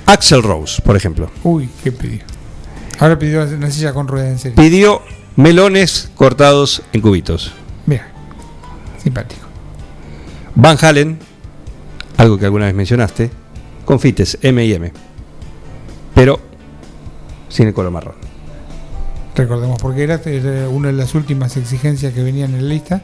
Axel 0.06 0.42
Rose, 0.42 0.80
por 0.82 0.96
ejemplo, 0.96 1.30
Uy, 1.44 1.68
qué 1.84 1.92
pidió. 1.92 2.20
Ahora 2.98 3.18
pidió 3.18 3.42
una 3.44 3.70
silla 3.70 3.92
con 3.92 4.08
ruedas 4.08 4.30
en 4.30 4.38
serio. 4.38 4.56
pidió 4.56 5.02
melones 5.36 6.10
cortados 6.16 6.82
en 6.92 7.00
cubitos. 7.00 7.52
Mira, 7.86 8.08
simpático. 9.02 9.46
Van 10.54 10.76
Halen, 10.80 11.18
algo 12.16 12.38
que 12.38 12.46
alguna 12.46 12.66
vez 12.66 12.74
mencionaste, 12.74 13.30
confites 13.84 14.38
M 14.42 14.64
y 14.64 14.72
M, 14.72 14.92
pero 16.14 16.40
sin 17.48 17.68
el 17.68 17.74
color 17.74 17.92
marrón. 17.92 18.14
Recordemos 19.36 19.80
porque 19.80 20.02
era, 20.02 20.20
era 20.24 20.68
una 20.68 20.88
de 20.88 20.94
las 20.94 21.14
últimas 21.14 21.56
exigencias 21.56 22.12
que 22.12 22.22
venían 22.22 22.54
en 22.54 22.66
la 22.66 22.74
lista. 22.74 23.02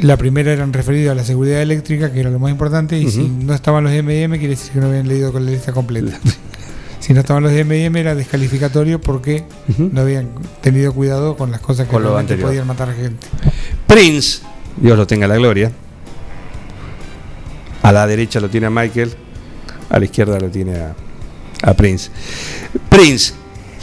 La 0.00 0.16
primera 0.16 0.52
eran 0.52 0.72
referidas 0.72 1.12
a 1.12 1.14
la 1.16 1.24
seguridad 1.24 1.60
eléctrica, 1.60 2.12
que 2.12 2.20
era 2.20 2.30
lo 2.30 2.38
más 2.38 2.50
importante, 2.52 2.96
y 2.98 3.10
si 3.10 3.28
no 3.28 3.52
estaban 3.54 3.82
los 3.84 3.92
M&M 3.92 4.38
quiere 4.38 4.54
decir 4.54 4.72
que 4.72 4.78
no 4.80 4.86
habían 4.86 5.08
leído 5.08 5.32
con 5.32 5.44
la 5.44 5.50
lista 5.50 5.72
completa. 5.72 6.18
si 7.00 7.12
no 7.14 7.20
estaban 7.20 7.42
los 7.42 7.52
M&M 7.52 7.98
era 7.98 8.14
descalificatorio 8.14 9.00
porque 9.00 9.44
no 9.78 10.00
habían 10.02 10.28
tenido 10.60 10.92
cuidado 10.92 11.36
con 11.36 11.50
las 11.50 11.60
cosas 11.60 11.86
que 11.88 11.92
lo 12.10 12.16
podían 12.46 12.66
matar 12.66 12.90
a 12.90 12.94
gente. 12.94 13.26
Prince, 13.88 14.40
Dios 14.76 14.96
lo 14.96 15.06
tenga 15.06 15.24
en 15.24 15.30
la 15.30 15.36
gloria. 15.36 15.72
A 17.82 17.92
la 17.92 18.06
derecha 18.06 18.38
lo 18.40 18.48
tiene 18.50 18.66
a 18.66 18.70
Michael, 18.70 19.12
a 19.90 19.98
la 19.98 20.04
izquierda 20.04 20.38
lo 20.38 20.48
tiene 20.48 20.76
a, 20.76 20.94
a 21.62 21.74
Prince. 21.74 22.10
Prince 22.88 23.32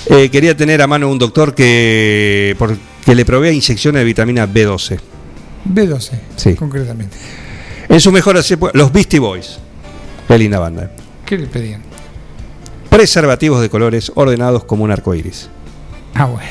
eh, 0.10 0.30
quería 0.30 0.56
tener 0.56 0.82
a 0.82 0.88
mano 0.88 1.10
un 1.10 1.18
doctor 1.20 1.54
que, 1.56 2.56
por- 2.60 2.78
que 3.04 3.16
le 3.16 3.26
provea 3.26 3.52
inyecciones 3.52 4.00
de 4.00 4.06
vitamina 4.06 4.48
B12. 4.48 5.00
B12, 5.66 6.12
Sí. 6.36 6.56
concretamente. 6.56 7.18
En 7.90 8.00
su 8.00 8.12
mejor 8.12 8.36
los 8.74 8.92
Beastie 8.92 9.20
Boys. 9.20 9.58
Qué 10.28 10.38
linda 10.38 10.60
banda. 10.60 10.92
¿Qué 11.26 11.38
le 11.38 11.48
pedían? 11.48 11.82
Preservativos 12.90 13.62
de 13.62 13.70
colores 13.70 14.12
ordenados 14.16 14.64
como 14.66 14.84
un 14.84 14.92
arco 14.92 15.14
iris. 15.14 15.50
Ah, 16.14 16.26
bueno. 16.26 16.50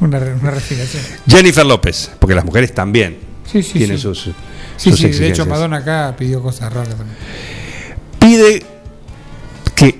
Una, 0.00 0.18
una 0.18 0.50
respiración. 0.50 1.02
Jennifer 1.26 1.64
López, 1.64 2.10
porque 2.18 2.34
las 2.34 2.44
mujeres 2.44 2.74
también 2.74 3.18
Sí, 3.50 3.62
sí, 3.62 3.78
tienen 3.78 3.96
sí. 3.96 4.02
sus, 4.02 4.30
Sí, 4.76 4.90
sus 4.90 4.98
sí, 4.98 5.08
de 5.10 5.28
hecho 5.28 5.46
Madonna 5.46 5.78
acá 5.78 6.14
pidió 6.18 6.42
cosas 6.42 6.72
raras 6.72 6.96
también. 6.96 7.16
pide 8.18 8.64
que 9.76 9.98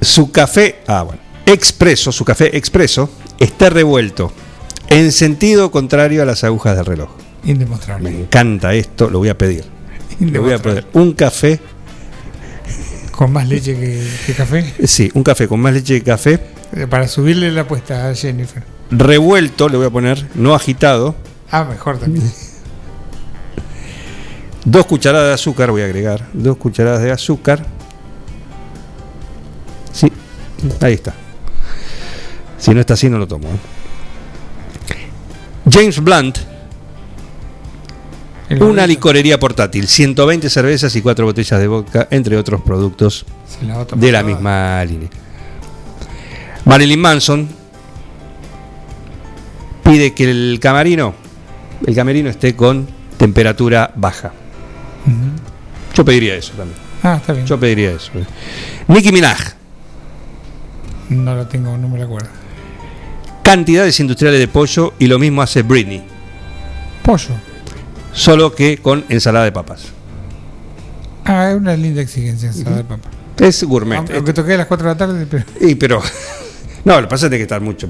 su 0.00 0.30
café, 0.32 0.80
ah, 0.88 1.02
bueno, 1.02 1.20
expreso, 1.46 2.10
su 2.10 2.24
café 2.24 2.56
expreso, 2.56 3.08
esté 3.38 3.70
revuelto 3.70 4.32
en 4.88 5.12
sentido 5.12 5.70
contrario 5.70 6.22
a 6.22 6.24
las 6.24 6.44
agujas 6.44 6.76
del 6.76 6.86
reloj. 6.86 7.10
Me 7.44 7.52
Indemostrable. 7.52 8.10
encanta 8.10 8.74
esto, 8.74 9.10
lo 9.10 9.18
voy 9.18 9.28
a 9.28 9.38
pedir. 9.38 9.64
Le 10.20 10.38
voy 10.38 10.52
a 10.52 10.58
pedir 10.58 10.86
un 10.92 11.12
café, 11.12 11.60
Con 13.10 13.32
más 13.32 13.48
leche 13.48 13.74
que, 13.78 14.06
que 14.26 14.32
café. 14.34 14.74
sí, 14.86 15.10
un 15.14 15.22
café 15.22 15.46
con 15.48 15.60
más 15.60 15.72
leche 15.74 15.94
de 15.94 16.02
café, 16.02 16.40
Eh, 16.72 16.86
Para 16.88 17.06
subirle 17.08 17.50
la 17.52 17.62
apuesta 17.62 18.08
a 18.08 18.14
Jennifer. 18.14 18.62
revuelto, 18.90 19.68
le 19.68 19.76
voy 19.76 19.86
a 19.86 19.90
poner, 19.90 20.26
no 20.34 20.54
agitado, 20.54 21.14
Ah, 21.50 21.64
mejor 21.64 21.98
también. 21.98 22.24
dos 24.64 24.86
cucharadas 24.86 25.28
de 25.28 25.34
azúcar, 25.34 25.70
voy 25.70 25.82
a 25.82 25.84
agregar, 25.84 26.28
dos 26.32 26.56
cucharadas 26.56 27.02
de 27.02 27.10
azúcar. 27.10 27.66
Sí, 29.92 30.10
ahí 30.80 30.94
está. 30.94 31.14
Si 32.58 32.72
no 32.72 32.80
está 32.80 32.94
así, 32.94 33.10
no 33.10 33.18
lo 33.18 33.28
tomo. 33.28 33.48
¿eh? 33.48 33.58
James 35.74 35.98
Blunt, 35.98 36.38
Una 38.60 38.86
licorería 38.86 39.40
portátil, 39.40 39.88
120 39.88 40.48
cervezas 40.48 40.94
y 40.94 41.02
4 41.02 41.24
botellas 41.26 41.58
de 41.58 41.66
vodka, 41.66 42.06
entre 42.12 42.36
otros 42.36 42.60
productos 42.60 43.26
la 43.66 43.84
de 43.84 44.12
la 44.12 44.22
misma 44.22 44.84
línea. 44.84 45.08
Marilyn 46.64 47.00
Manson 47.00 47.48
pide 49.82 50.14
que 50.14 50.30
el 50.30 50.60
camarino, 50.60 51.12
el 51.84 51.94
camerino 51.96 52.30
esté 52.30 52.54
con 52.54 52.86
temperatura 53.16 53.90
baja. 53.96 54.32
Yo 55.92 56.04
pediría 56.04 56.36
eso 56.36 56.52
también. 56.52 56.78
Ah, 57.02 57.16
está 57.16 57.32
bien. 57.32 57.46
Yo 57.46 57.58
pediría 57.58 57.90
eso. 57.90 58.12
Nicki 58.86 59.10
Minaj, 59.10 59.40
No 61.08 61.34
lo 61.34 61.48
tengo, 61.48 61.76
no 61.76 61.88
me 61.88 61.98
lo 61.98 62.04
acuerdo. 62.04 62.43
Cantidades 63.44 64.00
industriales 64.00 64.40
de 64.40 64.48
pollo 64.48 64.94
y 64.98 65.06
lo 65.06 65.20
mismo 65.20 65.40
hace 65.42 65.62
Britney, 65.62 66.02
Pollo. 67.04 67.30
solo 68.12 68.52
que 68.54 68.78
con 68.78 69.04
ensalada 69.08 69.44
de 69.44 69.52
papas. 69.52 69.84
Ah, 71.24 71.50
es 71.50 71.56
una 71.56 71.76
linda 71.76 72.02
exigencia 72.02 72.48
ensalada 72.48 72.78
de 72.78 72.84
papa. 72.84 73.08
Es 73.38 73.62
gourmet. 73.64 73.98
Aunque, 73.98 74.16
aunque 74.16 74.32
toqué 74.32 74.54
a 74.54 74.58
las 74.58 74.66
4 74.66 74.86
de 74.88 74.92
la 74.94 74.98
tarde, 74.98 75.26
pero 75.30 75.44
Y 75.60 75.76
pero. 75.76 76.02
No, 76.84 76.96
lo 76.96 77.02
que 77.02 77.08
pasa 77.08 77.24
es 77.26 77.30
que 77.30 77.36
tiene 77.36 77.38
que 77.38 77.42
estar 77.44 77.60
mucho. 77.62 77.88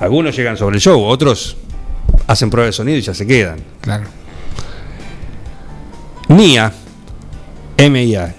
Algunos 0.00 0.34
llegan 0.34 0.56
sobre 0.56 0.76
el 0.76 0.80
show, 0.80 1.02
otros 1.02 1.58
hacen 2.26 2.48
prueba 2.48 2.66
de 2.66 2.72
sonido 2.72 2.96
y 2.96 3.02
ya 3.02 3.12
se 3.12 3.26
quedan. 3.26 3.58
claro. 3.82 4.04
Nia, 6.28 6.72
M.I.A. 7.76 8.34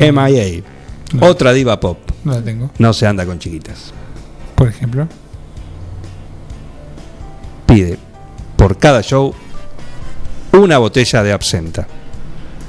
M.I.A. 0.00 0.62
No. 1.14 1.26
Otra 1.26 1.52
diva 1.52 1.78
pop. 1.78 1.98
No 2.24 2.32
la 2.32 2.42
tengo. 2.42 2.70
No 2.78 2.92
se 2.92 3.06
anda 3.06 3.24
con 3.24 3.38
chiquitas. 3.38 3.92
Por 4.56 4.68
ejemplo. 4.68 5.06
Pide 7.66 7.98
por 8.56 8.78
cada 8.78 9.02
show 9.02 9.34
una 10.52 10.78
botella 10.78 11.22
de 11.22 11.32
absenta. 11.32 11.86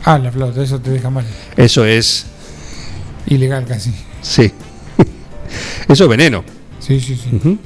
Ah, 0.03 0.17
la 0.17 0.31
flauta, 0.31 0.61
eso 0.61 0.79
te 0.79 0.91
deja 0.91 1.09
mal. 1.09 1.25
Eso 1.55 1.85
es. 1.85 2.25
Ilegal 3.27 3.65
casi. 3.65 3.93
Sí. 4.21 4.51
Eso 5.87 6.03
es 6.03 6.09
veneno. 6.09 6.43
Sí, 6.79 6.99
sí, 6.99 7.15
sí. 7.15 7.35
Ujú. 7.35 7.57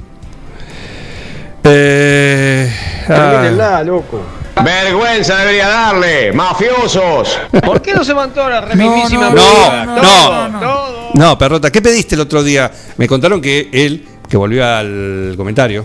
Eh, 1.64 2.72
ah, 3.08 3.82
loco. 3.84 4.20
Vergüenza 4.62 5.36
debería 5.38 5.68
darle, 5.68 6.32
mafiosos. 6.32 7.38
¿Por 7.64 7.80
qué 7.80 7.94
no 7.94 8.04
se 8.04 8.14
mandó 8.14 8.48
la 8.48 8.60
No, 8.74 9.08
no, 9.08 9.30
No, 9.30 9.30
no, 9.30 9.86
no. 9.86 10.48
no, 10.48 10.48
no. 10.48 10.82
No, 11.14 11.38
perrota, 11.38 11.70
¿qué 11.70 11.82
pediste 11.82 12.14
el 12.14 12.20
otro 12.22 12.42
día? 12.42 12.70
Me 12.96 13.06
contaron 13.06 13.40
que 13.40 13.68
él, 13.72 14.06
que 14.32 14.38
volvió 14.38 14.64
al 14.66 15.34
comentario, 15.36 15.84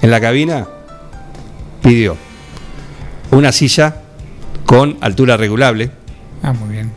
en 0.00 0.08
la 0.12 0.20
cabina, 0.20 0.64
pidió 1.82 2.16
una 3.32 3.50
silla 3.50 4.02
con 4.64 4.96
altura 5.00 5.36
regulable, 5.36 5.90
Ah, 6.44 6.52
muy 6.52 6.68
bien. 6.68 6.92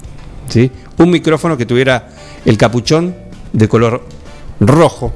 ¿sí? 0.48 0.70
un 1.00 1.10
micrófono 1.10 1.58
que 1.58 1.66
tuviera 1.66 2.10
el 2.46 2.56
capuchón 2.56 3.16
de 3.52 3.68
color 3.68 4.06
rojo, 4.60 5.12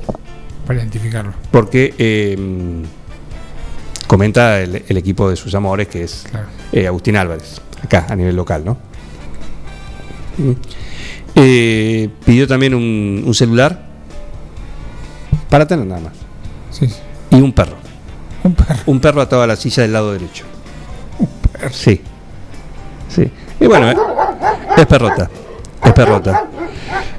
Para 0.65 0.79
identificarlo. 0.79 1.33
porque 1.51 1.93
eh, 2.00 2.36
comenta 4.07 4.60
el, 4.60 4.83
el 4.88 4.98
equipo 4.98 5.29
de 5.29 5.36
sus 5.36 5.53
amores, 5.53 5.88
que 5.88 6.05
es 6.05 6.25
Claro. 6.31 6.48
eh, 6.72 6.88
Agustín 6.88 7.15
Álvarez, 7.15 7.62
acá 7.83 8.07
a 8.10 8.15
nivel 8.15 8.36
local, 8.36 8.65
¿no? 8.65 8.75
Mm. 10.39 10.51
Eh, 11.36 12.10
pidió 12.25 12.48
también 12.48 12.74
un, 12.74 13.22
un 13.24 13.33
celular 13.36 13.92
para 15.53 15.67
tener 15.67 15.86
nada 15.86 16.01
más. 16.01 16.13
Sí. 16.72 16.89
Y 17.29 17.36
un 17.39 17.53
perro. 17.53 17.75
Un 18.43 18.55
perro. 18.55 18.79
Un 18.88 19.00
perro 19.00 19.22
atado 19.22 19.43
a 19.43 19.48
la 19.48 19.55
silla 19.55 19.83
del 19.83 19.93
lado 19.93 20.12
derecho. 20.12 20.45
Sí. 21.72 22.01
Sí. 23.07 23.31
Y 23.60 23.67
bueno, 23.67 23.91
eh, 23.91 23.95
es 24.77 24.86
perrota. 24.88 25.29
Es 25.86 25.93
perrota. 25.93 26.45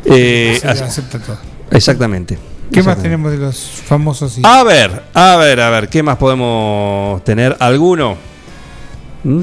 Eh, 0.05 0.59
Se 0.61 0.67
así- 0.69 0.83
acepta 0.83 1.21
todo. 1.21 1.39
exactamente. 1.71 2.37
¿Qué 2.73 2.83
más 2.83 3.01
tenemos 3.01 3.31
de 3.31 3.39
los 3.39 3.57
famosos? 3.57 4.37
y- 4.37 4.43
A 4.45 4.65
ver, 4.65 5.05
a 5.15 5.37
ver, 5.37 5.61
a 5.61 5.71
ver, 5.71 5.89
¿qué 5.89 6.03
más 6.03 6.17
podemos 6.17 7.23
tener? 7.23 7.57
¿Alguno? 7.61 8.17
¿Mm? 9.23 9.43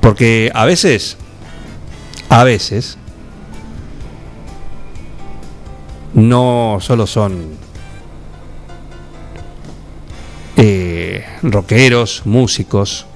Porque 0.00 0.50
a 0.54 0.64
veces, 0.64 1.18
a 2.30 2.44
veces, 2.44 2.96
no 6.14 6.78
solo 6.80 7.06
son 7.06 7.46
eh, 10.56 11.24
rockeros, 11.42 12.22
músicos. 12.24 13.06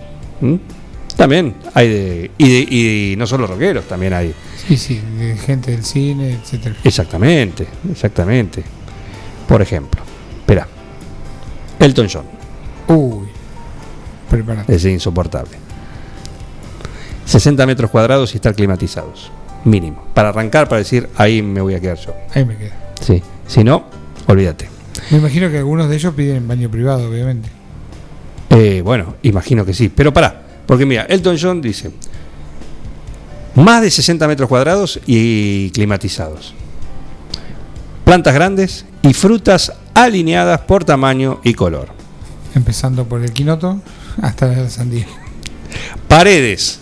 También 1.17 1.55
hay 1.75 1.89
de 1.89 2.31
y, 2.39 2.49
de- 2.51 2.75
y 3.13 3.17
no 3.17 3.27
solo 3.27 3.47
rockeros, 3.47 3.87
también 3.87 4.13
hay. 4.13 4.35
Sí, 4.69 4.77
sí, 4.77 5.01
de 5.19 5.37
gente 5.37 5.71
del 5.71 5.85
cine, 5.85 6.33
etcétera. 6.35 6.77
Exactamente, 6.85 7.67
exactamente. 7.91 8.63
Por 9.49 9.63
ejemplo, 9.63 10.03
espera. 10.41 10.67
Elton 11.79 12.09
John, 12.13 12.25
Uy, 12.89 13.27
prepárate. 14.31 14.75
ese 14.75 14.91
insoportable. 14.91 15.57
60 17.27 17.67
metros 17.67 17.91
cuadrados 17.91 18.33
y 18.35 18.37
estar 18.37 18.55
climatizados, 18.55 19.31
mínimo. 19.65 20.03
Para 20.15 20.31
arrancar, 20.31 20.69
para 20.69 20.79
decir, 20.79 21.09
ahí 21.17 21.43
me 21.43 21.61
voy 21.61 21.75
a 21.75 21.81
quedar 21.81 21.99
yo. 21.99 22.15
Ahí 22.35 22.45
me 22.45 22.57
quedo. 22.57 22.73
Sí, 23.01 23.23
si 23.47 23.65
no, 23.65 23.85
olvídate. 24.27 24.69
Me 25.11 25.19
imagino 25.19 25.51
que 25.51 25.59
algunos 25.59 25.89
de 25.89 25.97
ellos 25.97 26.15
piden 26.15 26.49
baño 26.49 26.71
privado, 26.71 27.09
obviamente. 27.09 27.49
Eh, 28.51 28.83
bueno, 28.85 29.17
imagino 29.23 29.65
que 29.65 29.75
sí. 29.75 29.89
Pero 29.89 30.13
pará, 30.13 30.43
porque 30.67 30.87
mira, 30.87 31.03
Elton 31.09 31.37
John 31.41 31.61
dice, 31.61 31.91
más 33.55 33.83
de 33.83 33.91
60 33.91 34.27
metros 34.27 34.49
cuadrados 34.49 35.01
y 35.07 35.71
climatizados. 35.71 36.55
Plantas 38.05 38.35
grandes 38.35 38.85
y 39.03 39.13
frutas 39.15 39.73
alineadas 39.95 40.61
por 40.61 40.85
tamaño 40.85 41.41
y 41.45 41.55
color. 41.55 41.89
Empezando 42.55 43.05
por 43.07 43.23
el 43.23 43.33
quinoto 43.33 43.81
hasta 44.23 44.47
la 44.47 44.71
sandía. 44.71 45.07
Paredes. 46.09 46.81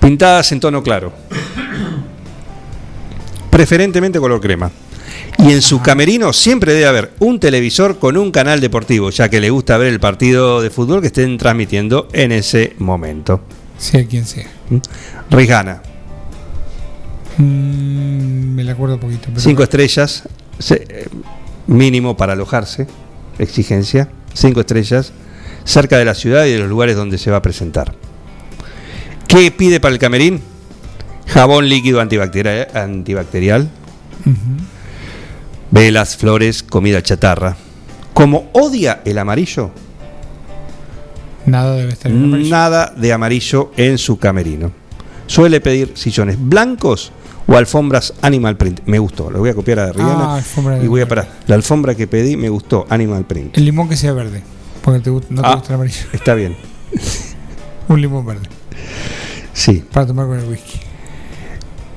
Pintadas 0.00 0.50
en 0.52 0.60
tono 0.60 0.82
claro. 0.82 1.12
Preferentemente 3.52 4.18
color 4.18 4.40
crema. 4.40 4.70
Y 5.38 5.52
en 5.52 5.60
su 5.60 5.82
camerino 5.82 6.32
siempre 6.32 6.72
debe 6.72 6.86
haber 6.86 7.12
un 7.18 7.38
televisor 7.38 7.98
con 7.98 8.16
un 8.16 8.30
canal 8.30 8.62
deportivo, 8.62 9.10
ya 9.10 9.28
que 9.28 9.42
le 9.42 9.50
gusta 9.50 9.76
ver 9.76 9.88
el 9.88 10.00
partido 10.00 10.62
de 10.62 10.70
fútbol 10.70 11.02
que 11.02 11.08
estén 11.08 11.36
transmitiendo 11.36 12.08
en 12.14 12.32
ese 12.32 12.74
momento. 12.78 13.42
Sea 13.76 14.06
quien 14.06 14.24
sea. 14.24 14.46
Rihanna, 15.30 15.82
Mm, 17.38 18.54
me 18.54 18.62
la 18.64 18.72
acuerdo 18.72 18.98
poquito. 19.00 19.24
pero- 19.28 19.40
cinco 19.40 19.62
estrellas, 19.62 20.24
eh, 20.70 21.06
mínimo 21.66 22.14
para 22.16 22.34
alojarse, 22.34 22.86
exigencia, 23.38 24.08
cinco 24.34 24.60
estrellas, 24.60 25.12
cerca 25.64 25.96
de 25.98 26.04
la 26.04 26.14
ciudad 26.14 26.44
y 26.46 26.52
de 26.52 26.58
los 26.58 26.68
lugares 26.68 26.94
donde 26.96 27.16
se 27.18 27.30
va 27.30 27.38
a 27.38 27.42
presentar. 27.42 27.94
¿Qué 29.28 29.50
pide 29.50 29.80
para 29.80 29.94
el 29.94 29.98
camerín? 29.98 30.42
Jabón 31.26 31.68
líquido 31.68 32.00
antibacterial, 32.00 32.68
antibacterial 32.74 33.70
velas, 35.70 36.16
flores, 36.16 36.62
comida 36.62 37.02
chatarra. 37.02 37.56
Como 38.12 38.50
odia 38.52 39.00
el 39.04 39.18
amarillo, 39.18 39.70
Nada 41.46 41.74
debe 41.74 41.92
estar 41.92 42.12
en 42.12 42.24
amarillo. 42.24 42.50
nada 42.50 42.92
de 42.96 43.12
amarillo 43.12 43.72
en 43.76 43.98
su 43.98 44.18
camerino. 44.18 44.70
Suele 45.26 45.60
pedir 45.60 45.92
sillones 45.96 46.36
blancos 46.38 47.10
o 47.48 47.56
alfombras 47.56 48.12
animal 48.22 48.56
print. 48.56 48.82
Me 48.86 48.98
gustó, 48.98 49.30
lo 49.30 49.38
voy 49.40 49.50
a 49.50 49.54
copiar 49.54 49.80
a 49.80 49.92
Rihanna 49.92 50.34
Ah, 50.34 50.36
alfombra 50.36 50.78
y 50.82 50.86
voy 50.86 51.00
a 51.00 51.08
parar. 51.08 51.28
La 51.46 51.54
alfombra 51.56 51.94
que 51.96 52.06
pedí 52.06 52.36
me 52.36 52.48
gustó, 52.48 52.86
animal 52.90 53.24
print. 53.24 53.56
El 53.56 53.64
limón 53.64 53.88
que 53.88 53.96
sea 53.96 54.12
verde. 54.12 54.42
Porque 54.82 55.00
te 55.00 55.10
no 55.10 55.20
te 55.20 55.40
Ah. 55.42 55.54
gusta 55.54 55.68
el 55.70 55.74
amarillo. 55.76 56.06
Está 56.12 56.34
bien, 56.34 56.54
Un 57.88 58.00
limón 58.00 58.24
verde. 58.26 58.46
sí. 59.52 59.82
Para 59.90 60.06
tomar 60.06 60.26
con 60.26 60.38
el 60.38 60.44
whisky. 60.48 60.78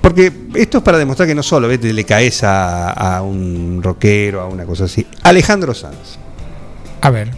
Porque 0.05 0.31
esto 0.53 0.77
es 0.77 0.83
para 0.83 0.99
demostrar 0.99 1.27
que 1.27 1.33
no 1.33 1.41
solo 1.41 1.67
¿vete? 1.67 1.91
le 1.91 2.03
caes 2.03 2.43
a, 2.43 2.91
a 2.91 3.23
un 3.23 3.81
rockero, 3.81 4.39
a 4.39 4.45
una 4.47 4.63
cosa 4.63 4.83
así. 4.83 5.03
Alejandro 5.23 5.73
Sanz 5.73 6.19
A 7.01 7.09
ver. 7.09 7.31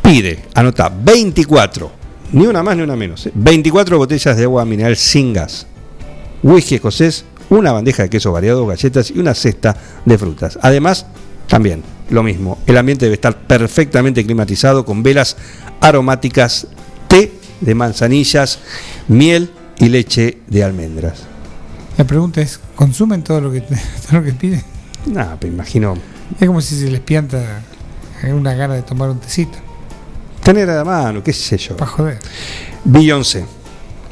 pide, 0.00 0.42
anota, 0.54 0.90
24, 0.90 1.92
ni 2.32 2.46
una 2.46 2.62
más 2.62 2.78
ni 2.78 2.82
una 2.82 2.96
menos, 2.96 3.26
¿eh? 3.26 3.32
24 3.34 3.98
botellas 3.98 4.38
de 4.38 4.44
agua 4.44 4.64
mineral 4.64 4.96
sin 4.96 5.34
gas, 5.34 5.66
whisky 6.42 6.76
escocés, 6.76 7.26
una 7.50 7.72
bandeja 7.72 8.04
de 8.04 8.08
queso 8.08 8.32
variado, 8.32 8.66
galletas 8.66 9.10
y 9.10 9.18
una 9.18 9.34
cesta 9.34 9.76
de 10.06 10.16
frutas. 10.16 10.58
Además, 10.62 11.04
también 11.46 11.82
lo 12.08 12.22
mismo, 12.22 12.56
el 12.66 12.78
ambiente 12.78 13.04
debe 13.04 13.16
estar 13.16 13.36
perfectamente 13.36 14.24
climatizado 14.24 14.86
con 14.86 15.02
velas 15.02 15.36
aromáticas, 15.82 16.68
de 17.60 17.74
manzanillas, 17.74 18.58
miel 19.08 19.50
y 19.78 19.88
leche 19.88 20.38
de 20.46 20.64
almendras. 20.64 21.22
La 21.96 22.04
pregunta 22.04 22.40
es, 22.42 22.60
¿consumen 22.74 23.22
todo 23.22 23.40
lo 23.40 23.50
que, 23.52 23.60
todo 23.62 23.78
lo 24.12 24.22
que 24.22 24.32
piden? 24.32 24.62
Nada, 25.06 25.38
me 25.40 25.48
imagino 25.48 25.94
Es 26.40 26.46
como 26.46 26.60
si 26.60 26.78
se 26.78 26.90
les 26.90 27.00
pianta 27.00 27.62
una 28.32 28.54
gana 28.54 28.74
de 28.74 28.82
tomar 28.82 29.08
un 29.10 29.18
tecito. 29.20 29.58
tener 30.42 30.68
a 30.70 30.76
la 30.76 30.84
mano, 30.84 31.22
qué 31.22 31.32
sé 31.32 31.56
yo. 31.58 31.76
Para 31.76 31.90
joder. 31.90 32.18
Beyoncé, 32.84 33.44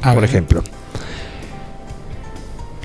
A 0.01 0.13
por 0.13 0.21
ver. 0.21 0.29
ejemplo. 0.29 0.63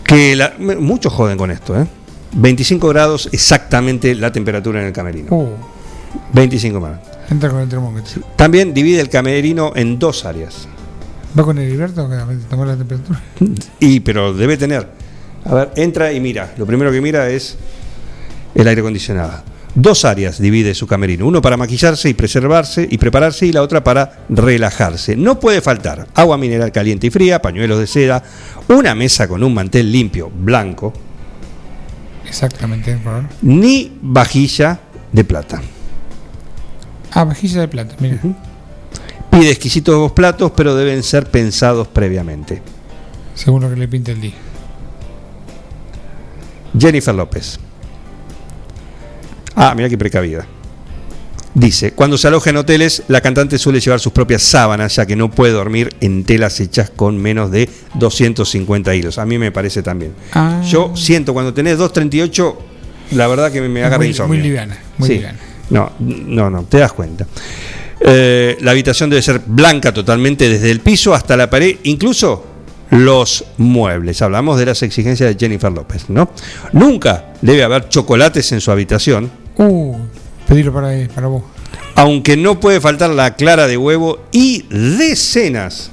Que 0.04 0.34
la- 0.36 0.54
muchos 0.58 1.12
joden 1.12 1.38
con 1.38 1.50
esto, 1.50 1.80
¿eh? 1.80 1.86
25 2.32 2.88
grados 2.88 3.28
exactamente 3.32 4.14
la 4.14 4.32
temperatura 4.32 4.80
en 4.80 4.86
el 4.88 4.92
camerino. 4.92 5.34
Uh, 5.34 5.50
25 6.32 6.80
más. 6.80 6.98
Entra 7.30 7.48
con 7.48 7.60
el 7.60 7.68
termómetro. 7.68 8.22
También 8.36 8.74
divide 8.74 9.00
el 9.00 9.08
camerino 9.08 9.72
en 9.74 9.98
dos 9.98 10.24
áreas. 10.24 10.68
¿Va 11.38 11.44
con 11.44 11.58
el 11.58 11.66
Heriberto 11.66 12.02
a 12.02 12.26
tomar 12.48 12.66
la 12.66 12.76
temperatura? 12.76 13.22
Y 13.80 14.00
pero 14.00 14.34
debe 14.34 14.56
tener. 14.56 14.86
A 15.44 15.54
ver, 15.54 15.70
entra 15.76 16.12
y 16.12 16.20
mira. 16.20 16.52
Lo 16.58 16.66
primero 16.66 16.90
que 16.90 17.00
mira 17.00 17.28
es 17.30 17.56
el 18.54 18.66
aire 18.66 18.80
acondicionado. 18.80 19.42
Dos 19.72 20.04
áreas 20.04 20.40
divide 20.40 20.74
su 20.74 20.88
camerino, 20.88 21.26
uno 21.28 21.40
para 21.40 21.56
maquillarse 21.56 22.08
y 22.08 22.14
preservarse 22.14 22.88
y 22.90 22.98
prepararse 22.98 23.46
y 23.46 23.52
la 23.52 23.62
otra 23.62 23.84
para 23.84 24.24
relajarse. 24.28 25.14
No 25.14 25.38
puede 25.38 25.60
faltar 25.60 26.08
agua 26.14 26.36
mineral 26.36 26.72
caliente 26.72 27.06
y 27.06 27.10
fría, 27.10 27.40
pañuelos 27.40 27.78
de 27.78 27.86
seda, 27.86 28.22
una 28.68 28.96
mesa 28.96 29.28
con 29.28 29.44
un 29.44 29.54
mantel 29.54 29.92
limpio, 29.92 30.28
blanco, 30.28 30.92
Exactamente, 32.30 32.96
ni 33.42 33.98
vajilla 34.00 34.78
de 35.10 35.24
plata. 35.24 35.60
Ah, 37.12 37.24
vajilla 37.24 37.60
de 37.60 37.68
plata, 37.68 37.94
mira. 38.00 38.18
Pide 39.30 39.50
exquisitos 39.50 40.12
platos, 40.12 40.52
pero 40.56 40.74
deben 40.74 41.02
ser 41.02 41.26
pensados 41.30 41.88
previamente. 41.88 42.62
Según 43.34 43.62
lo 43.62 43.70
que 43.70 43.76
le 43.76 43.88
pinta 43.88 44.12
el 44.12 44.20
día. 44.20 44.34
Jennifer 46.78 47.14
López. 47.14 47.58
Ah, 49.56 49.74
mira 49.76 49.88
qué 49.88 49.98
precavida. 49.98 50.46
Dice, 51.52 51.92
cuando 51.92 52.16
se 52.16 52.28
aloja 52.28 52.50
en 52.50 52.58
hoteles, 52.58 53.02
la 53.08 53.20
cantante 53.20 53.58
suele 53.58 53.80
llevar 53.80 53.98
sus 53.98 54.12
propias 54.12 54.42
sábanas, 54.42 54.94
ya 54.94 55.04
que 55.04 55.16
no 55.16 55.30
puede 55.32 55.52
dormir 55.52 55.94
en 56.00 56.22
telas 56.24 56.60
hechas 56.60 56.90
con 56.90 57.18
menos 57.18 57.50
de 57.50 57.68
250 57.94 58.94
hilos. 58.94 59.18
A 59.18 59.26
mí 59.26 59.36
me 59.36 59.50
parece 59.50 59.82
también. 59.82 60.12
Ah. 60.32 60.62
Yo 60.64 60.92
siento, 60.96 61.32
cuando 61.34 61.52
tenés 61.52 61.76
238, 61.78 62.58
la 63.12 63.26
verdad 63.26 63.50
que 63.50 63.60
me, 63.62 63.80
agarra 63.80 63.98
muy, 63.98 64.06
insomnio. 64.08 64.36
muy 64.36 64.42
liviana, 64.46 64.78
muy 64.96 65.08
Sí. 65.08 65.14
liviana. 65.14 65.38
No, 65.70 65.92
no, 66.00 66.50
no, 66.50 66.62
te 66.64 66.78
das 66.78 66.92
cuenta. 66.92 67.26
Eh, 68.00 68.56
la 68.60 68.70
habitación 68.72 69.10
debe 69.10 69.22
ser 69.22 69.40
blanca 69.46 69.92
totalmente 69.92 70.48
desde 70.48 70.70
el 70.70 70.80
piso 70.80 71.14
hasta 71.14 71.36
la 71.36 71.48
pared, 71.50 71.76
incluso 71.84 72.44
los 72.90 73.44
muebles. 73.58 74.20
Hablamos 74.22 74.58
de 74.58 74.66
las 74.66 74.82
exigencias 74.82 75.28
de 75.32 75.38
Jennifer 75.38 75.70
López, 75.70 76.08
¿no? 76.08 76.30
Nunca 76.72 77.34
debe 77.40 77.62
haber 77.62 77.88
chocolates 77.88 78.50
en 78.52 78.60
su 78.60 78.70
habitación, 78.70 79.30
Uh, 79.56 79.94
pedirlo 80.48 80.72
para, 80.72 80.88
para 81.14 81.26
vos. 81.26 81.42
aunque 81.94 82.36
no 82.36 82.58
puede 82.58 82.80
faltar 82.80 83.10
la 83.10 83.34
clara 83.36 83.66
de 83.66 83.76
huevo 83.76 84.20
y 84.32 84.62
decenas 84.70 85.90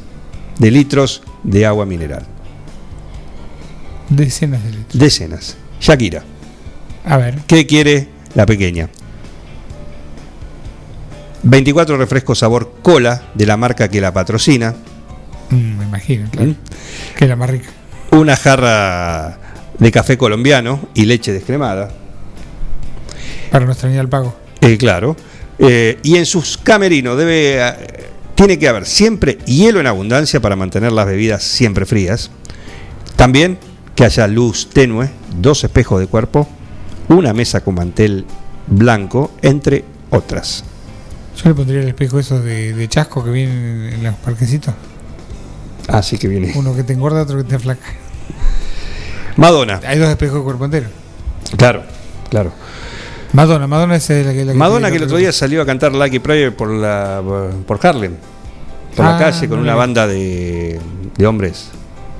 de 0.57 0.71
litros 0.71 1.21
de 1.43 1.65
agua 1.65 1.85
mineral. 1.85 2.25
Decenas 4.09 4.63
de 4.63 4.69
litros. 4.71 4.97
Decenas. 4.99 5.57
Shakira, 5.81 6.23
A 7.05 7.17
ver. 7.17 7.39
¿qué 7.45 7.67
quiere 7.67 8.07
la 8.35 8.45
pequeña? 8.45 8.89
24 11.49 11.97
refrescos 11.97 12.39
sabor 12.39 12.73
cola 12.81 13.23
de 13.33 13.45
la 13.45 13.55
marca 13.57 13.87
que 13.87 14.01
la 14.01 14.13
patrocina. 14.13 14.75
Mm, 15.49 15.77
me 15.77 15.85
imagino, 15.85 16.29
claro. 16.29 16.49
¿Mm? 16.51 16.55
Que 17.17 17.23
es 17.25 17.29
la 17.29 17.35
más 17.35 17.49
rica. 17.49 17.69
una 18.11 18.35
jarra 18.35 19.37
de 19.79 19.91
café 19.91 20.17
colombiano 20.17 20.89
y 20.93 21.05
leche 21.05 21.31
descremada, 21.31 21.89
Para 23.51 23.65
no 23.65 23.71
extrañar 23.71 24.01
el 24.01 24.09
pago. 24.09 24.35
eh, 24.61 24.77
claro. 24.77 25.15
Eh, 25.59 25.99
y 26.03 26.17
en 26.17 26.25
sus 26.25 26.57
camerinos 26.57 27.17
debe, 27.17 27.59
eh, 27.65 27.73
tiene 28.35 28.59
que 28.59 28.67
haber 28.67 28.85
siempre 28.85 29.37
hielo 29.45 29.79
en 29.79 29.87
abundancia 29.87 30.39
para 30.41 30.55
mantener 30.55 30.91
las 30.91 31.05
bebidas 31.05 31.43
siempre 31.43 31.85
frías. 31.85 32.29
También 33.15 33.57
que 33.95 34.03
haya 34.03 34.27
luz 34.27 34.69
tenue, 34.71 35.09
dos 35.39 35.63
espejos 35.63 35.99
de 35.99 36.07
cuerpo, 36.07 36.47
una 37.09 37.33
mesa 37.33 37.61
con 37.63 37.75
mantel 37.75 38.25
blanco, 38.67 39.31
entre 39.41 39.83
otras. 40.11 40.63
Yo 41.37 41.49
le 41.49 41.55
pondría 41.55 41.81
el 41.81 41.87
espejo 41.87 42.19
esos 42.19 42.43
de, 42.43 42.73
de 42.73 42.87
chasco 42.87 43.23
que 43.23 43.29
vienen 43.29 43.91
en 43.93 44.03
los 44.03 44.15
parquecitos. 44.15 44.73
Así 45.87 46.17
que 46.17 46.27
viene. 46.27 46.51
Uno 46.55 46.75
que 46.75 46.83
te 46.83 46.93
engorda, 46.93 47.21
otro 47.21 47.37
que 47.37 47.43
te 47.43 47.55
aflaca. 47.55 47.85
Madonna. 49.37 49.79
Hay 49.85 49.99
dos 49.99 50.09
espejos 50.09 50.37
de 50.39 50.43
cuerpo 50.43 50.65
entero. 50.65 50.87
Claro, 51.57 51.83
claro. 52.29 52.51
Madonna, 53.33 53.67
Madonna 53.67 53.95
es 53.97 54.09
la 54.09 54.33
que. 54.33 54.45
La 54.45 54.53
Madonna 54.53 54.89
que 54.89 54.97
el 54.97 55.03
otro 55.03 55.17
día 55.17 55.31
salió 55.31 55.61
a 55.61 55.65
cantar 55.65 55.93
Lucky 55.93 56.19
Prayer 56.19 56.55
por, 56.55 56.69
la, 56.69 57.21
por 57.67 57.85
Harlem, 57.85 58.13
por 58.95 59.05
la 59.05 59.15
Ah, 59.15 59.19
calle, 59.19 59.47
con 59.47 59.59
una 59.59 59.75
banda 59.75 60.07
de, 60.07 60.79
de 61.17 61.27
hombres 61.27 61.69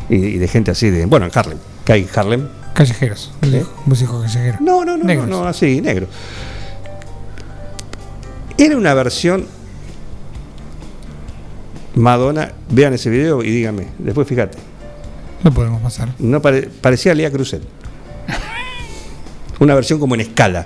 y, 0.10 0.16
y 0.16 0.38
de 0.38 0.48
gente 0.48 0.72
así, 0.72 0.90
de 0.90 1.06
bueno, 1.06 1.26
en 1.26 1.32
Harlem. 1.34 1.58
¿Qué 1.86 1.94
hay 1.94 2.02
en 2.04 2.10
Harlem? 2.20 2.48
Callejeros. 2.74 3.32
¿Eh? 3.42 3.48
dijo, 3.48 3.74
Músico 3.86 4.22
callejero. 4.22 4.58
No, 4.62 4.86
no, 4.86 4.96
no, 4.98 5.04
Negros. 5.04 5.28
no, 5.28 5.42
no, 5.44 5.48
así, 5.48 5.82
negro. 5.82 6.08
Era 8.58 8.76
una 8.78 8.94
versión 8.94 9.46
Madonna, 11.96 12.52
vean 12.70 12.94
ese 12.94 13.10
video 13.10 13.44
y 13.44 13.50
díganme, 13.50 13.88
después 13.98 14.28
fíjate, 14.28 14.58
No 15.44 15.52
podemos 15.52 15.82
pasar. 15.82 16.10
no 16.20 16.42
pare- 16.42 16.70
parecía 16.82 17.14
Lea 17.16 17.32
Cruzet. 17.32 17.62
Una 19.60 19.74
versión 19.74 20.00
como 20.00 20.14
en 20.14 20.22
escala. 20.22 20.66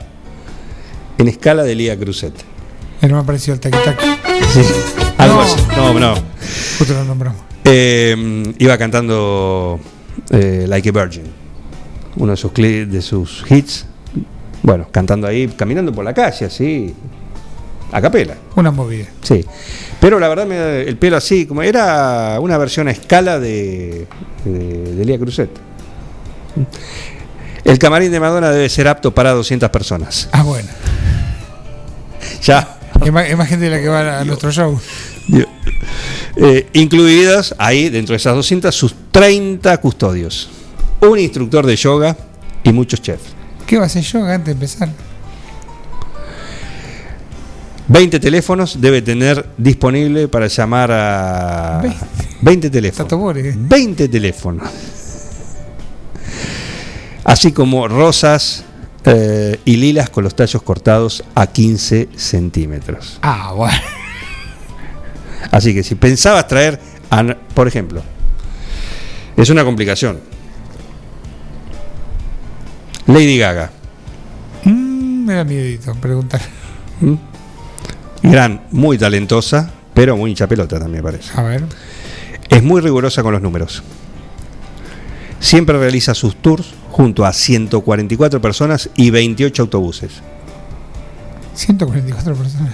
En 1.17 1.29
escala 1.29 1.63
de 1.63 1.75
Lea 1.75 1.97
Cruzet. 1.97 2.33
Era 3.01 3.15
más 3.15 3.23
parecido 3.25 3.53
al 3.53 3.59
taqui 3.61 3.77
taqui. 3.85 4.05
Algo 5.17 5.35
No. 5.35 5.41
así. 5.41 5.55
No, 5.77 5.93
no. 5.99 6.15
Justo 6.77 6.93
lo 6.93 7.05
nombramos. 7.05 7.41
Eh, 7.63 8.43
iba 8.57 8.77
cantando 8.77 9.79
eh, 10.31 10.65
Like 10.67 10.89
a 10.89 10.91
Virgin, 10.91 11.23
uno 12.17 12.31
de 12.31 12.37
sus, 12.37 12.53
de 12.53 13.01
sus 13.01 13.45
hits. 13.49 13.85
Bueno, 14.63 14.87
cantando 14.91 15.27
ahí, 15.27 15.47
caminando 15.47 15.93
por 15.93 16.03
la 16.03 16.13
calle, 16.13 16.45
así, 16.47 16.93
a 17.91 18.01
capela. 18.01 18.35
Una 18.55 18.71
movida. 18.71 19.05
Sí. 19.21 19.45
Pero 19.99 20.19
la 20.19 20.27
verdad, 20.27 20.45
me 20.47 20.81
el 20.81 20.97
pelo 20.97 21.17
así, 21.17 21.45
como 21.45 21.61
era 21.61 22.39
una 22.39 22.57
versión 22.57 22.87
a 22.87 22.91
escala 22.91 23.39
de, 23.39 24.07
de, 24.45 24.95
de 24.95 25.05
Lía 25.05 25.19
Cruzet. 25.19 25.49
El 27.63 27.77
camarín 27.77 28.11
de 28.11 28.19
Madonna 28.19 28.49
debe 28.49 28.69
ser 28.69 28.87
apto 28.87 29.13
para 29.13 29.31
200 29.31 29.69
personas. 29.69 30.29
Ah, 30.31 30.43
bueno. 30.43 30.69
Ya. 32.43 32.77
Es 33.03 33.11
más, 33.11 33.27
es 33.27 33.37
más 33.37 33.47
gente 33.47 33.65
de 33.65 33.71
la 33.71 33.79
que 33.79 33.87
va 33.87 34.19
a 34.19 34.25
nuestro 34.25 34.51
show. 34.51 34.79
Eh, 36.35 36.67
incluidas 36.73 37.53
ahí, 37.57 37.89
dentro 37.89 38.13
de 38.13 38.17
esas 38.17 38.35
200, 38.35 38.73
sus 38.73 38.95
30 39.11 39.77
custodios. 39.77 40.49
Un 41.01 41.19
instructor 41.19 41.65
de 41.65 41.75
yoga 41.75 42.15
y 42.63 42.71
muchos 42.71 43.01
chefs. 43.01 43.33
¿Qué 43.65 43.77
va 43.77 43.83
a 43.83 43.85
hacer 43.87 44.03
yoga 44.03 44.35
antes 44.35 44.45
de 44.47 44.51
empezar? 44.51 44.89
20 47.91 48.19
teléfonos 48.21 48.79
debe 48.79 49.01
tener 49.01 49.45
disponible 49.57 50.27
para 50.29 50.47
llamar 50.47 50.91
a... 50.93 51.79
20. 51.81 51.97
20 52.41 52.69
teléfonos. 52.69 53.07
Tato 53.07 53.17
Bores. 53.17 53.55
20 53.57 54.07
teléfonos. 54.07 54.69
Así 57.25 57.51
como 57.51 57.87
rosas 57.89 58.63
eh, 59.05 59.59
y 59.65 59.75
lilas 59.75 60.09
con 60.09 60.23
los 60.23 60.35
tallos 60.35 60.61
cortados 60.63 61.23
a 61.35 61.47
15 61.47 62.09
centímetros. 62.15 63.19
Ah, 63.21 63.51
bueno. 63.55 63.77
Así 65.51 65.73
que 65.73 65.83
si 65.83 65.95
pensabas 65.95 66.47
traer, 66.47 66.79
a- 67.09 67.35
por 67.53 67.67
ejemplo, 67.67 68.01
es 69.35 69.49
una 69.49 69.65
complicación. 69.65 70.19
Lady 73.07 73.37
Gaga, 73.37 73.71
Mm, 74.63 75.25
me 75.25 75.33
da 75.33 75.43
miedito 75.43 75.93
preguntar. 75.95 76.39
¿m? 77.01 77.17
Gran, 78.23 78.61
muy 78.71 78.97
talentosa, 78.97 79.71
pero 79.93 80.17
muy 80.17 80.31
hincha 80.31 80.47
pelota 80.47 80.79
también 80.79 81.03
me 81.03 81.11
parece. 81.11 81.31
A 81.35 81.43
ver. 81.43 81.63
Es 82.49 82.63
muy 82.63 82.81
rigurosa 82.81 83.23
con 83.23 83.33
los 83.33 83.41
números. 83.41 83.83
Siempre 85.39 85.77
realiza 85.77 86.13
sus 86.13 86.35
tours 86.35 86.73
junto 86.91 87.25
a 87.25 87.33
144 87.33 88.41
personas 88.41 88.89
y 88.95 89.09
28 89.09 89.63
autobuses. 89.63 90.11
144 91.55 92.35
personas. 92.35 92.73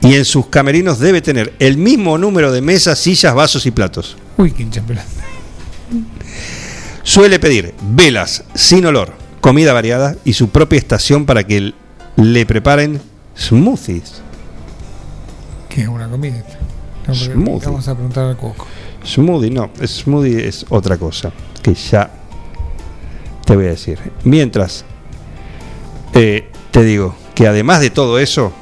Y 0.00 0.14
en 0.14 0.24
sus 0.24 0.46
camerinos 0.46 0.98
debe 0.98 1.20
tener 1.20 1.54
el 1.58 1.76
mismo 1.76 2.18
número 2.18 2.52
de 2.52 2.60
mesas, 2.60 2.98
sillas, 2.98 3.34
vasos 3.34 3.66
y 3.66 3.70
platos. 3.70 4.16
Uy, 4.36 4.52
qué 4.52 4.62
hincha 4.62 4.82
pelota. 4.82 5.06
Suele 7.02 7.38
pedir 7.38 7.74
velas 7.80 8.44
sin 8.54 8.84
olor, 8.84 9.14
comida 9.40 9.72
variada 9.72 10.16
y 10.24 10.34
su 10.34 10.50
propia 10.50 10.78
estación 10.78 11.24
para 11.24 11.44
que 11.44 11.72
le 12.16 12.46
preparen 12.46 13.00
smoothies. 13.38 14.22
¿Qué 15.68 15.82
es 15.82 15.88
una 15.88 16.08
comida? 16.08 16.36
No, 17.06 17.14
porque 17.14 17.32
Smoothie. 17.32 17.66
Vamos 17.66 17.88
a 17.88 17.94
preguntar 17.94 18.24
al 18.26 18.36
Cuoco. 18.36 18.66
Smoothie, 19.04 19.50
no, 19.50 19.70
smoothie 19.86 20.46
es 20.48 20.66
otra 20.68 20.96
cosa 20.98 21.30
que 21.62 21.72
ya 21.74 22.10
te 23.44 23.54
voy 23.56 23.66
a 23.66 23.68
decir. 23.70 23.98
Mientras, 24.24 24.84
eh, 26.14 26.50
te 26.70 26.82
digo 26.84 27.14
que 27.34 27.46
además 27.46 27.80
de 27.80 27.90
todo 27.90 28.18
eso, 28.18 28.52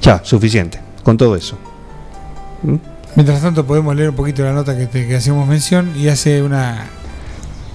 ya, 0.00 0.20
suficiente, 0.24 0.80
con 1.02 1.16
todo 1.16 1.36
eso. 1.36 1.58
¿Mm? 2.62 2.76
Mientras 3.16 3.42
tanto 3.42 3.66
podemos 3.66 3.96
leer 3.96 4.10
un 4.10 4.16
poquito 4.16 4.42
la 4.44 4.52
nota 4.52 4.76
que, 4.76 4.86
te- 4.86 5.06
que 5.08 5.16
hacemos 5.16 5.46
mención 5.48 5.92
y 5.96 6.08
hace 6.08 6.42
una 6.42 6.86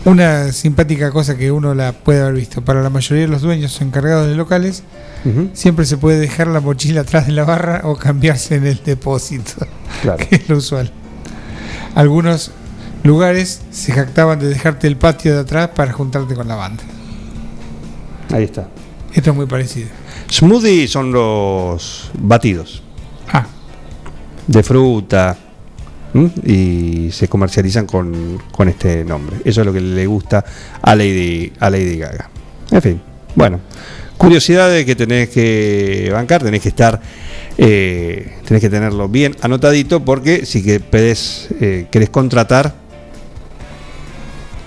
una 0.06 0.52
simpática 0.52 1.12
cosa 1.12 1.38
que 1.38 1.52
uno 1.52 1.74
la 1.74 1.94
puede 1.94 2.22
haber 2.22 2.34
visto. 2.36 2.62
Para 2.62 2.82
la 2.82 2.90
mayoría 2.90 3.24
de 3.26 3.30
los 3.30 3.42
dueños 3.42 3.80
o 3.80 3.84
encargados 3.84 4.28
de 4.28 4.36
locales, 4.36 4.84
siempre 5.54 5.86
se 5.86 5.98
puede 5.98 6.20
dejar 6.20 6.48
la 6.48 6.60
mochila 6.60 7.02
atrás 7.02 7.28
de 7.28 7.32
la 7.34 7.46
barra 7.46 7.82
o 7.86 7.96
cambiarse 7.96 8.56
en 8.56 8.68
el 8.68 8.82
depósito, 8.84 9.66
Claro. 10.02 10.18
que 10.30 10.36
es 10.36 10.50
lo 10.50 10.58
usual. 10.58 10.92
Algunos 11.96 12.52
lugares 13.04 13.62
se 13.72 13.94
jactaban 13.94 14.40
de 14.40 14.48
dejarte 14.50 14.88
el 14.88 14.98
patio 14.98 15.34
de 15.34 15.40
atrás 15.42 15.70
para 15.76 15.94
juntarte 15.94 16.34
con 16.36 16.48
la 16.48 16.56
banda. 16.56 16.84
Ahí 18.34 18.44
está. 18.46 18.68
Esto 19.14 19.30
es 19.30 19.36
muy 19.36 19.46
parecido. 19.46 19.90
Smoothie 20.30 20.88
son 20.88 21.12
los 21.12 22.10
batidos. 22.18 22.82
Ah, 23.32 23.46
de 24.48 24.64
fruta 24.64 25.38
¿m? 26.14 26.30
y 26.46 27.10
se 27.12 27.28
comercializan 27.28 27.86
con, 27.86 28.42
con 28.52 28.70
este 28.70 29.04
nombre. 29.04 29.38
Eso 29.46 29.62
es 29.62 29.66
lo 29.68 29.74
que 29.74 29.82
le 29.82 30.06
gusta 30.06 30.44
a 30.82 30.96
Lady, 30.96 31.52
a 31.60 31.70
Lady 31.70 31.98
Gaga. 31.98 32.30
En 32.72 32.82
fin, 32.82 33.02
bueno, 33.36 33.60
curiosidades 34.18 34.86
que 34.86 34.96
tenés 34.96 35.30
que 35.30 36.10
bancar, 36.12 36.44
tenés 36.44 36.62
que 36.62 36.70
estar, 36.70 37.00
eh, 37.58 38.38
tenés 38.48 38.62
que 38.62 38.70
tenerlo 38.70 39.08
bien 39.10 39.36
anotadito 39.42 40.04
porque 40.04 40.46
si 40.46 40.64
que 40.64 40.80
pedés, 40.80 41.50
eh, 41.60 41.88
querés 41.92 42.10
contratar, 42.10 42.82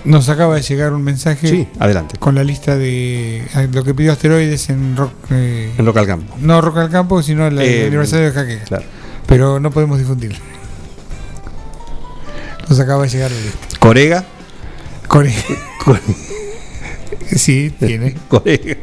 nos 0.04 0.28
acaba 0.28 0.54
de 0.54 0.62
llegar 0.62 0.92
un 0.92 1.02
mensaje 1.02 1.48
sí, 1.48 1.66
adelante, 1.80 2.16
con 2.18 2.37
la 2.37 2.44
lista 2.44 2.76
de 2.76 3.38
eh, 3.38 3.68
lo 3.72 3.82
que 3.82 3.92
pidió 3.92 4.12
Asteroides 4.12 4.70
en 4.70 4.96
Rock. 4.96 5.12
eh, 5.32 5.72
en 5.76 5.85
Rock 5.85 5.96
al 5.96 6.06
Campo. 6.06 6.37
no 6.40 6.61
Rock 6.61 6.76
al 6.76 6.90
Campo, 6.90 7.22
sino 7.24 7.46
el, 7.48 7.59
Eh, 7.59 7.87
aniversario 7.88 8.26
de 8.26 8.32
Jaque. 8.32 8.59
Claro. 8.68 8.85
Pero 9.26 9.59
no 9.59 9.72
podemos 9.72 9.98
difundirlo. 9.98 10.38
Nos 12.68 12.81
acaba 12.81 13.05
de 13.05 13.09
llegar 13.09 13.31
la 13.31 13.40
lista. 13.40 13.79
Corega, 13.79 14.24
Core. 15.09 15.33
sí, 17.37 17.72
tiene. 17.79 18.14
Corega. 18.29 18.76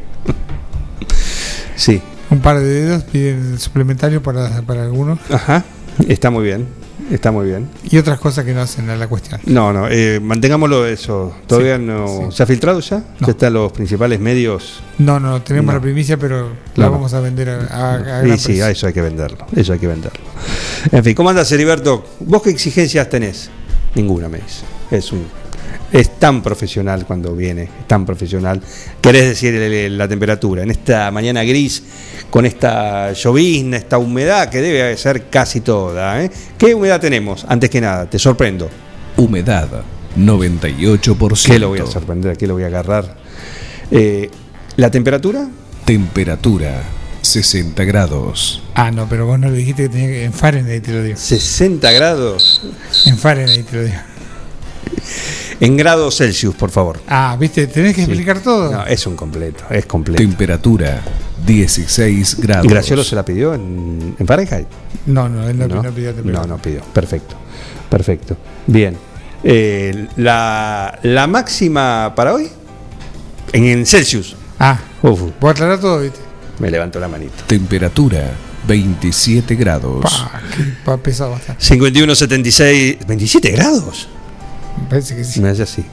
Sí, 1.75 2.01
Un 2.29 2.39
par 2.39 2.59
de 2.59 2.65
dedos 2.65 3.03
piden 3.03 3.59
suplementario 3.59 4.21
para, 4.21 4.61
para 4.61 4.83
algunos 4.83 5.19
ajá, 5.29 5.65
está 6.07 6.29
muy 6.29 6.43
bien, 6.45 6.67
está 7.11 7.31
muy 7.31 7.47
bien. 7.47 7.67
y 7.83 7.97
otras 7.97 8.19
cosas 8.19 8.45
que 8.45 8.53
no 8.53 8.61
hacen 8.61 8.89
a 8.89 8.95
la 8.95 9.07
cuestión. 9.07 9.41
No, 9.45 9.73
no, 9.73 9.87
eh, 9.89 10.19
mantengámoslo 10.21 10.85
eso. 10.85 11.35
Todavía 11.47 11.77
Sí, 11.77 11.83
no. 11.83 12.07
sí. 12.29 12.37
¿Se 12.37 12.43
ha 12.43 12.45
filtrado 12.45 12.79
ya? 12.79 12.97
No. 13.19 13.27
Ya 13.27 13.31
están 13.31 13.53
los 13.53 13.71
principales 13.71 14.19
medios. 14.19 14.81
No, 14.99 15.19
no, 15.19 15.41
tenemos 15.41 15.73
No. 15.73 15.79
la 15.79 15.81
primicia, 15.81 16.17
pero 16.17 16.49
la 16.75 16.89
vamos 16.89 17.13
a 17.15 17.19
vender 17.19 17.49
a, 17.49 17.55
a, 17.65 17.95
a 17.95 17.97
sí, 17.97 18.03
gran 18.05 18.37
sí, 18.39 18.45
precio. 18.45 18.65
a 18.65 18.69
eso 18.71 18.87
hay 18.87 18.93
que 18.93 19.01
venderlo. 19.01 19.45
Eso 19.55 19.73
hay 19.73 19.79
que 19.79 19.87
venderlo. 19.87 20.21
En 20.91 21.03
fin, 21.03 21.15
¿cómo 21.15 21.29
andas, 21.31 21.51
Heriberto? 21.51 22.05
¿Vos 22.19 22.43
qué 22.43 22.51
exigencias 22.51 23.09
tenés? 23.09 23.49
Ninguna, 23.95 24.29
me 24.29 24.39
dice. 24.39 24.63
Es 24.91 25.11
un. 25.11 25.25
Es 25.91 26.19
tan 26.19 26.41
profesional 26.41 27.05
cuando 27.05 27.35
viene, 27.35 27.63
es 27.63 27.87
tan 27.87 28.05
profesional. 28.05 28.59
Querés 28.99 29.29
decir 29.29 29.91
la 29.91 30.07
temperatura. 30.07 30.63
En 30.63 30.71
esta 30.71 31.11
mañana 31.11 31.43
gris, 31.43 31.83
con 32.31 32.45
esta 32.45 33.13
llovizna, 33.13 33.77
esta 33.77 33.99
humedad 33.99 34.49
que 34.49 34.61
debe 34.61 34.97
ser 34.97 35.29
casi 35.29 35.61
toda. 35.61 36.23
¿eh? 36.23 36.31
¿Qué 36.57 36.73
humedad 36.73 36.99
tenemos? 36.99 37.45
Antes 37.47 37.69
que 37.69 37.79
nada, 37.79 38.09
te 38.09 38.17
sorprendo. 38.17 38.69
Humedad 39.17 39.83
98%. 40.17 41.45
¿Qué 41.45 41.59
lo 41.59 41.69
voy 41.69 41.79
a 41.79 41.85
sorprender? 41.85 42.37
¿Qué 42.37 42.47
lo 42.47 42.55
voy 42.55 42.63
a 42.63 42.67
agarrar? 42.67 43.15
Eh, 43.91 44.29
¿La 44.77 44.89
temperatura? 44.89 45.47
Temperatura 45.85 46.81
60 47.23 47.83
grados. 47.85 48.61
Ah, 48.75 48.91
no, 48.91 49.07
pero 49.09 49.25
vos 49.25 49.39
no 49.39 49.49
le 49.49 49.57
dijiste 49.57 49.83
que 49.83 49.89
tenía 49.89 50.07
que. 50.07 50.25
En 50.25 50.33
Fahrenheit 50.33 50.83
te 50.83 50.91
lo 50.91 51.01
digo. 51.03 51.17
60 51.17 51.91
grados 51.91 52.61
En 53.05 53.17
Fahrenheit 53.17 53.65
te 53.65 53.75
lo 53.75 53.83
digo. 53.83 53.95
en 55.59 55.77
grados 55.77 56.17
Celsius, 56.17 56.53
por 56.55 56.69
favor. 56.69 57.01
Ah, 57.07 57.35
viste, 57.39 57.65
tenés 57.67 57.95
que 57.95 58.03
explicar 58.03 58.39
todo. 58.41 58.71
No, 58.71 58.85
es 58.85 59.07
un 59.07 59.15
completo, 59.15 59.63
es 59.69 59.85
completo. 59.85 60.21
Temperatura 60.21 61.01
16 61.45 62.39
grados. 62.41 62.67
Graciolo 62.67 63.03
se 63.03 63.15
la 63.15 63.23
pidió 63.25 63.53
en, 63.53 64.15
en 64.19 64.27
Fahrenheit. 64.27 64.67
No, 65.05 65.27
no, 65.29 65.47
él 65.47 65.57
no, 65.57 65.67
¿No? 65.67 65.81
no 65.81 65.91
pidió 65.91 66.13
temperatura. 66.13 66.47
no, 66.47 66.55
no 66.57 66.61
pidió. 66.61 66.81
Perfecto, 66.93 67.35
perfecto. 67.89 68.37
Bien. 68.67 68.97
Eh, 69.45 70.07
la, 70.17 70.99
la 71.03 71.27
máxima 71.27 72.13
para 72.15 72.33
hoy, 72.33 72.49
en 73.53 73.85
Celsius. 73.85 74.35
Ah, 74.59 74.79
Uf, 75.01 75.21
voy 75.39 75.49
a 75.49 75.51
aclarar 75.51 75.79
todo, 75.79 75.99
¿viste? 76.01 76.19
Me 76.59 76.69
levanto 76.71 76.99
la 76.99 77.07
manito. 77.07 77.43
Temperatura 77.47 78.31
27 78.67 79.55
grados. 79.55 80.03
Pa, 80.03 80.41
que 80.55 81.11
pa, 81.11 81.27
bastante. 81.27 81.63
51, 81.63 82.15
76, 82.15 82.97
27 83.05 83.51
grados. 83.51 84.07
Me 84.81 84.89
parece 84.89 85.15
que 85.15 85.23
sí. 85.23 85.41
Me 85.41 85.49
hace 85.49 85.63
así. 85.63 85.83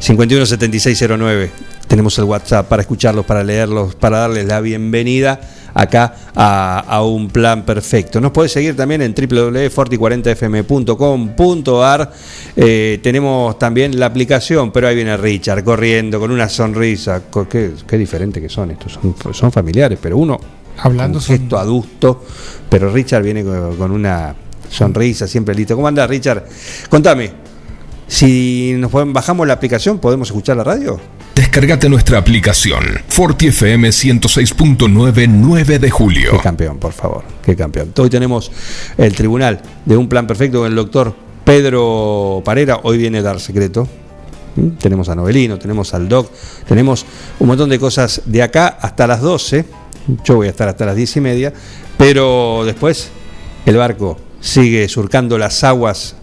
51 0.00 0.46
7609. 0.46 1.50
Tenemos 1.86 2.18
el 2.18 2.24
WhatsApp 2.24 2.68
para 2.68 2.82
escucharlos, 2.82 3.24
para 3.24 3.42
leerlos, 3.42 3.94
para 3.94 4.18
darles 4.18 4.46
la 4.46 4.60
bienvenida 4.60 5.40
acá 5.80 6.14
a, 6.34 6.80
a 6.80 7.02
un 7.04 7.28
plan 7.28 7.64
perfecto. 7.64 8.20
Nos 8.20 8.32
puedes 8.32 8.50
seguir 8.52 8.74
también 8.76 9.00
en 9.02 9.14
www.forti40fm.com.ar. 9.14 12.12
Eh, 12.56 12.98
tenemos 13.02 13.58
también 13.58 13.98
la 13.98 14.06
aplicación, 14.06 14.70
pero 14.72 14.88
ahí 14.88 14.96
viene 14.96 15.16
Richard 15.16 15.62
corriendo 15.64 16.18
con 16.20 16.30
una 16.30 16.48
sonrisa. 16.48 17.22
Qué, 17.50 17.72
qué 17.86 17.98
diferente 17.98 18.40
que 18.40 18.48
son 18.48 18.70
estos. 18.72 18.92
Son, 18.94 19.14
son 19.34 19.52
familiares, 19.52 19.98
pero 20.00 20.16
uno 20.18 20.38
Hablando 20.78 21.18
un 21.18 21.22
son- 21.22 21.38
gesto 21.38 21.58
adusto, 21.58 22.24
pero 22.68 22.90
Richard 22.92 23.22
viene 23.22 23.42
con, 23.44 23.76
con 23.76 23.90
una 23.90 24.34
sonrisa 24.70 25.26
siempre 25.26 25.54
listo. 25.54 25.74
¿Cómo 25.74 25.88
andás, 25.88 26.08
Richard? 26.08 26.44
Contame, 26.88 27.30
si 28.06 28.74
nos 28.78 28.90
podemos- 28.90 29.14
bajamos 29.14 29.46
la 29.46 29.54
aplicación, 29.54 29.98
¿podemos 29.98 30.28
escuchar 30.28 30.56
la 30.56 30.64
radio? 30.64 30.98
Descargate 31.38 31.88
nuestra 31.88 32.18
aplicación 32.18 32.82
Forti 33.06 33.46
FM 33.46 33.90
106.9 33.90 35.28
9 35.28 35.78
de 35.78 35.86
Qué 35.86 35.88
julio. 35.88 36.40
campeón, 36.42 36.78
por 36.78 36.92
favor, 36.92 37.22
qué 37.44 37.54
campeón. 37.54 37.92
Hoy 37.96 38.10
tenemos 38.10 38.50
el 38.96 39.14
tribunal 39.14 39.60
de 39.84 39.96
un 39.96 40.08
plan 40.08 40.26
perfecto 40.26 40.58
con 40.58 40.66
el 40.66 40.74
doctor 40.74 41.14
Pedro 41.44 42.42
Parera. 42.44 42.80
Hoy 42.82 42.98
viene 42.98 43.18
a 43.18 43.22
dar 43.22 43.38
secreto. 43.38 43.86
¿Mm? 44.56 44.78
Tenemos 44.80 45.08
a 45.10 45.14
Novelino, 45.14 45.60
tenemos 45.60 45.94
al 45.94 46.08
Doc, 46.08 46.28
tenemos 46.66 47.06
un 47.38 47.46
montón 47.46 47.70
de 47.70 47.78
cosas 47.78 48.22
de 48.24 48.42
acá 48.42 48.76
hasta 48.80 49.06
las 49.06 49.20
12. 49.20 49.64
Yo 50.24 50.34
voy 50.34 50.48
a 50.48 50.50
estar 50.50 50.68
hasta 50.68 50.86
las 50.86 50.96
10 50.96 51.18
y 51.18 51.20
media, 51.20 51.52
pero 51.96 52.64
después 52.64 53.10
el 53.64 53.76
barco 53.76 54.18
sigue 54.40 54.88
surcando 54.88 55.38
las 55.38 55.62
aguas. 55.62 56.16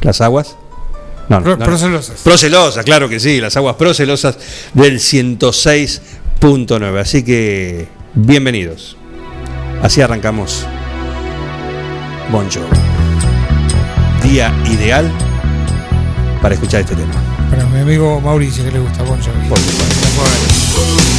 ¿Las 0.00 0.22
aguas? 0.22 0.56
No, 1.32 1.38
no, 1.38 1.44
Pro- 1.44 1.52
no, 1.56 1.60
no. 1.60 1.64
procelosas. 1.64 2.20
Procelosas, 2.20 2.84
claro 2.84 3.08
que 3.08 3.18
sí, 3.18 3.40
las 3.40 3.56
aguas 3.56 3.76
procelosas 3.76 4.36
del 4.74 4.98
106.9. 5.00 7.00
Así 7.00 7.22
que 7.22 7.88
bienvenidos. 8.14 8.96
Así 9.82 10.00
arrancamos 10.02 10.66
Bon 12.30 12.46
Jovi. 12.50 12.66
Día 14.28 14.52
ideal 14.70 15.10
para 16.40 16.54
escuchar 16.54 16.80
este 16.82 16.94
tema. 16.94 17.12
Para 17.50 17.64
mi 17.66 17.80
amigo 17.80 18.20
Mauricio, 18.20 18.64
que 18.64 18.70
le 18.72 18.78
gusta 18.78 19.02
Bon 19.02 19.20
Jovi. 19.20 19.48
Por 19.48 19.58
supuesto. 19.58 21.11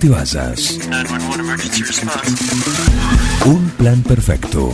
Te 0.00 0.08
vayas. 0.08 0.78
Un 3.44 3.70
plan 3.76 4.02
perfecto. 4.02 4.70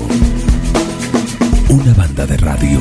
Una 1.68 1.92
banda 1.94 2.26
de 2.26 2.36
radio. 2.36 2.80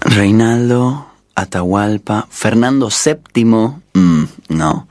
Reinaldo, 0.00 1.06
Atahualpa, 1.34 2.28
Fernando 2.30 2.88
VII, 2.88 3.44
mm, 3.44 4.24
no. 4.50 4.86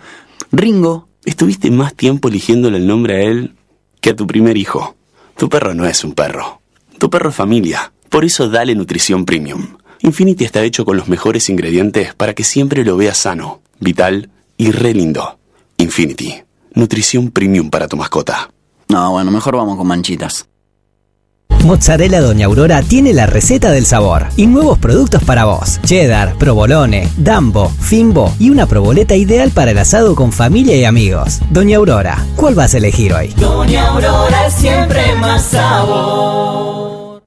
Ringo, 0.52 1.08
estuviste 1.24 1.72
más 1.72 1.96
tiempo 1.96 2.28
eligiéndole 2.28 2.76
el 2.78 2.88
nombre 2.88 3.16
a 3.16 3.22
él 3.24 3.56
que 4.02 4.10
a 4.12 4.16
tu 4.16 4.28
primer 4.28 4.58
hijo. 4.58 4.96
Tu 5.38 5.50
perro 5.50 5.74
no 5.74 5.86
es 5.86 6.04
un 6.04 6.14
perro. 6.14 6.62
Tu 7.00 7.10
perro 7.10 7.30
es 7.30 7.36
familia. 7.36 7.94
Por 8.10 8.26
eso 8.26 8.50
dale 8.50 8.76
nutrición 8.76 9.26
premium. 9.26 9.78
Infinity 10.02 10.44
está 10.44 10.62
hecho 10.64 10.86
con 10.86 10.98
los 10.98 11.08
mejores 11.08 11.50
ingredientes 11.50 12.14
para 12.14 12.34
que 12.34 12.44
siempre 12.44 12.84
lo 12.86 12.98
veas 12.98 13.18
sano, 13.18 13.62
vital 13.80 14.30
y 14.58 14.72
re 14.72 14.94
lindo. 14.94 15.38
Infinity. 15.78 16.36
Nutrición 16.74 17.32
premium 17.32 17.70
para 17.70 17.88
tu 17.88 17.98
mascota. 17.98 18.50
No, 18.90 19.12
bueno, 19.12 19.32
mejor 19.32 19.56
vamos 19.56 19.78
con 19.78 19.88
manchitas. 19.88 20.48
Mozzarella 21.64 22.22
Doña 22.22 22.46
Aurora 22.46 22.84
tiene 22.84 23.14
la 23.14 23.26
receta 23.26 23.72
del 23.72 23.86
sabor 23.88 24.28
y 24.36 24.46
nuevos 24.46 24.78
productos 24.78 25.24
para 25.24 25.46
vos. 25.46 25.80
Cheddar, 25.84 26.38
provolone, 26.38 27.10
dambo, 27.18 27.70
fimbo 27.70 28.32
y 28.40 28.52
una 28.52 28.68
proboleta 28.68 29.16
ideal 29.16 29.50
para 29.52 29.72
el 29.72 29.78
asado 29.80 30.16
con 30.16 30.32
familia 30.32 30.76
y 30.76 30.84
amigos. 30.84 31.40
Doña 31.50 31.78
Aurora, 31.78 32.24
¿cuál 32.36 32.54
vas 32.54 32.76
a 32.76 32.78
elegir 32.78 33.14
hoy? 33.14 33.30
Doña 33.38 33.88
Aurora 33.88 34.50
siempre 34.52 35.16
más 35.16 35.44
sabor. 35.46 37.24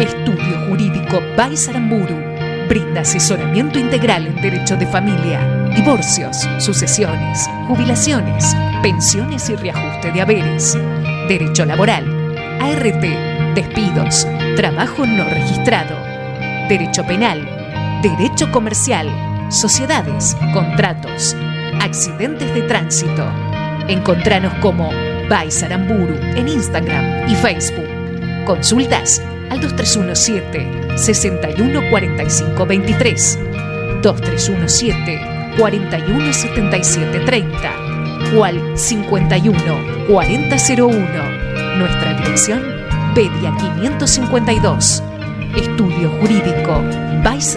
Estudio 0.00 0.68
Jurídico 0.68 1.18
Baisaramburu 1.36 2.23
brinda 2.68 3.02
asesoramiento 3.02 3.78
integral 3.78 4.26
en 4.26 4.40
derecho 4.40 4.76
de 4.76 4.86
familia, 4.86 5.40
divorcios, 5.74 6.48
sucesiones, 6.58 7.48
jubilaciones, 7.68 8.56
pensiones 8.82 9.48
y 9.50 9.56
reajuste 9.56 10.12
de 10.12 10.20
haberes, 10.20 10.76
derecho 11.28 11.64
laboral 11.64 12.24
ART, 12.60 13.54
despidos, 13.54 14.26
trabajo 14.56 15.06
no 15.06 15.24
registrado, 15.24 15.96
derecho 16.68 17.04
penal, 17.04 17.46
derecho 18.02 18.50
comercial, 18.50 19.08
sociedades, 19.50 20.36
contratos, 20.52 21.36
accidentes 21.80 22.54
de 22.54 22.62
tránsito. 22.62 23.26
Encontranos 23.88 24.54
como 24.54 24.90
Baisaramburu 25.28 26.14
en 26.36 26.48
Instagram 26.48 27.28
y 27.28 27.34
Facebook. 27.34 27.88
Consultas 28.46 29.20
al 29.50 29.60
2317 29.60 30.96
614523 30.96 33.38
2317 34.02 35.20
417730 35.56 38.36
o 38.36 38.44
al 38.44 38.78
51 38.78 40.06
4001 40.08 41.44
nuestra 41.78 42.14
dirección, 42.14 42.62
Pedia 43.14 43.54
552. 43.58 45.02
Estudio 45.56 46.10
Jurídico, 46.20 46.82
Vais 47.22 47.56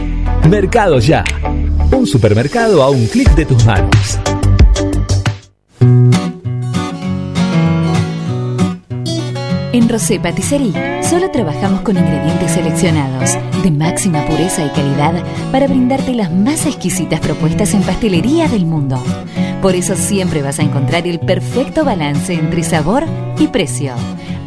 Mercado 0.49 0.99
Ya. 0.99 1.23
Un 1.91 2.05
supermercado 2.05 2.83
a 2.83 2.89
un 2.89 3.05
clic 3.07 3.33
de 3.35 3.45
tus 3.45 3.65
manos. 3.65 4.19
En 9.73 9.87
Rosé 9.87 10.19
Patisserie 10.19 11.01
solo 11.03 11.31
trabajamos 11.31 11.81
con 11.81 11.97
ingredientes 11.97 12.51
seleccionados 12.51 13.37
de 13.63 13.71
máxima 13.71 14.25
pureza 14.25 14.65
y 14.65 14.69
calidad 14.69 15.23
para 15.51 15.67
brindarte 15.67 16.13
las 16.13 16.31
más 16.31 16.65
exquisitas 16.65 17.19
propuestas 17.19 17.73
en 17.73 17.83
pastelería 17.83 18.47
del 18.47 18.65
mundo. 18.65 19.01
Por 19.61 19.75
eso 19.75 19.95
siempre 19.95 20.41
vas 20.41 20.59
a 20.59 20.63
encontrar 20.63 21.07
el 21.07 21.19
perfecto 21.19 21.85
balance 21.85 22.33
entre 22.33 22.63
sabor 22.63 23.05
y 23.37 23.47
precio. 23.47 23.93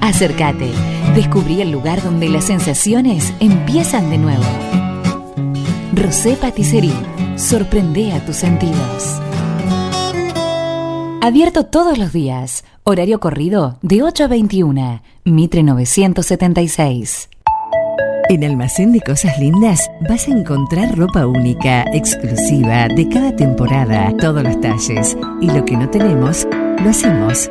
Acércate, 0.01 0.70
descubrí 1.14 1.62
el 1.62 1.70
lugar 1.70 2.03
donde 2.03 2.28
las 2.28 2.45
sensaciones 2.45 3.32
empiezan 3.40 4.11
de 4.11 4.18
nuevo. 4.18 4.84
Rosé 5.97 6.36
Patisserie. 6.36 6.92
Sorprende 7.36 8.12
a 8.12 8.24
tus 8.24 8.36
sentidos. 8.36 9.20
Abierto 11.22 11.66
todos 11.66 11.99
los 11.99 12.12
días. 12.12 12.64
Horario 12.82 13.20
corrido 13.20 13.78
de 13.80 14.03
8 14.03 14.24
a 14.24 14.28
21. 14.28 15.03
Mitre 15.24 15.62
976. 15.62 17.28
En 18.28 18.42
Almacén 18.42 18.92
de 18.92 19.01
Cosas 19.03 19.38
Lindas 19.38 19.88
vas 20.09 20.26
a 20.26 20.32
encontrar 20.32 20.99
ropa 20.99 21.26
única, 21.26 21.84
exclusiva, 21.92 22.88
de 22.88 23.09
cada 23.09 23.36
temporada, 23.36 24.12
todos 24.18 24.42
los 24.42 24.61
talles. 24.61 25.16
Y 25.40 25.47
lo 25.47 25.64
que 25.64 25.76
no 25.76 25.88
tenemos, 25.90 26.47
lo 26.82 26.90
hacemos. 26.90 27.51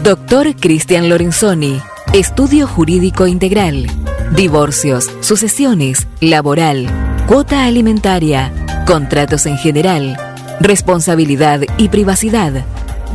Doctor 0.08 0.56
Cristian 0.56 1.10
Lorenzoni, 1.10 1.82
Estudio 2.14 2.66
Jurídico 2.66 3.28
Integral, 3.28 3.88
Divorcios, 4.34 5.12
Sucesiones, 5.20 6.08
Laboral, 6.22 6.88
Cuota 7.28 7.66
Alimentaria, 7.66 8.54
Contratos 8.88 9.46
en 9.48 9.58
General, 9.58 10.16
Responsabilidad 10.62 11.60
y 11.78 11.90
Privacidad. 11.90 12.66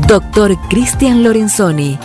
Doctor 0.07 0.55
Cristian 0.69 1.25
Lorenzoni, 1.25 1.99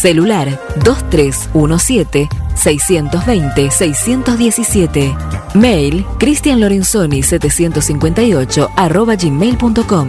celular 0.00 0.58
2317 0.84 2.28
620-617. 2.56 5.14
Mail 5.54 6.04
cristianlorenzoni758 6.18 8.68
arroba 8.76 9.14
gmail.com. 9.14 10.08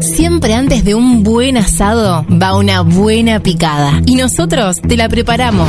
Siempre 0.00 0.54
antes 0.54 0.84
de 0.84 0.94
un 0.94 1.22
buen 1.22 1.56
asado 1.56 2.26
va 2.30 2.56
una 2.56 2.82
buena 2.82 3.40
picada 3.40 4.00
y 4.06 4.16
nosotros 4.16 4.80
te 4.80 4.96
la 4.96 5.08
preparamos. 5.08 5.68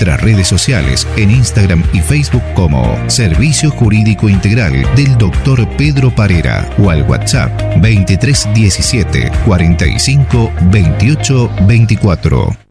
redes 0.05 0.47
sociales 0.47 1.07
en 1.17 1.31
Instagram 1.31 1.83
y 1.93 1.99
Facebook 1.99 2.43
como 2.55 2.97
Servicio 3.09 3.69
Jurídico 3.71 4.29
Integral 4.29 4.73
del 4.95 5.17
Dr. 5.17 5.67
Pedro 5.77 6.13
Parera 6.13 6.69
o 6.77 6.89
al 6.89 7.03
WhatsApp 7.03 7.51
2317 7.75 9.31
45 9.45 10.51
28 10.71 11.51
24. 11.67 12.70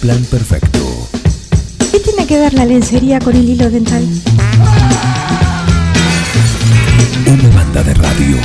Plan 0.00 0.24
perfecto. 0.24 1.08
¿Qué 1.92 2.00
tiene 2.00 2.26
que 2.26 2.38
ver 2.38 2.54
la 2.54 2.64
lencería 2.64 3.18
con 3.18 3.36
el 3.36 3.46
hilo 3.48 3.68
dental? 3.70 4.02
Una 7.26 7.54
banda 7.54 7.82
de 7.82 7.94
radio. 7.94 8.36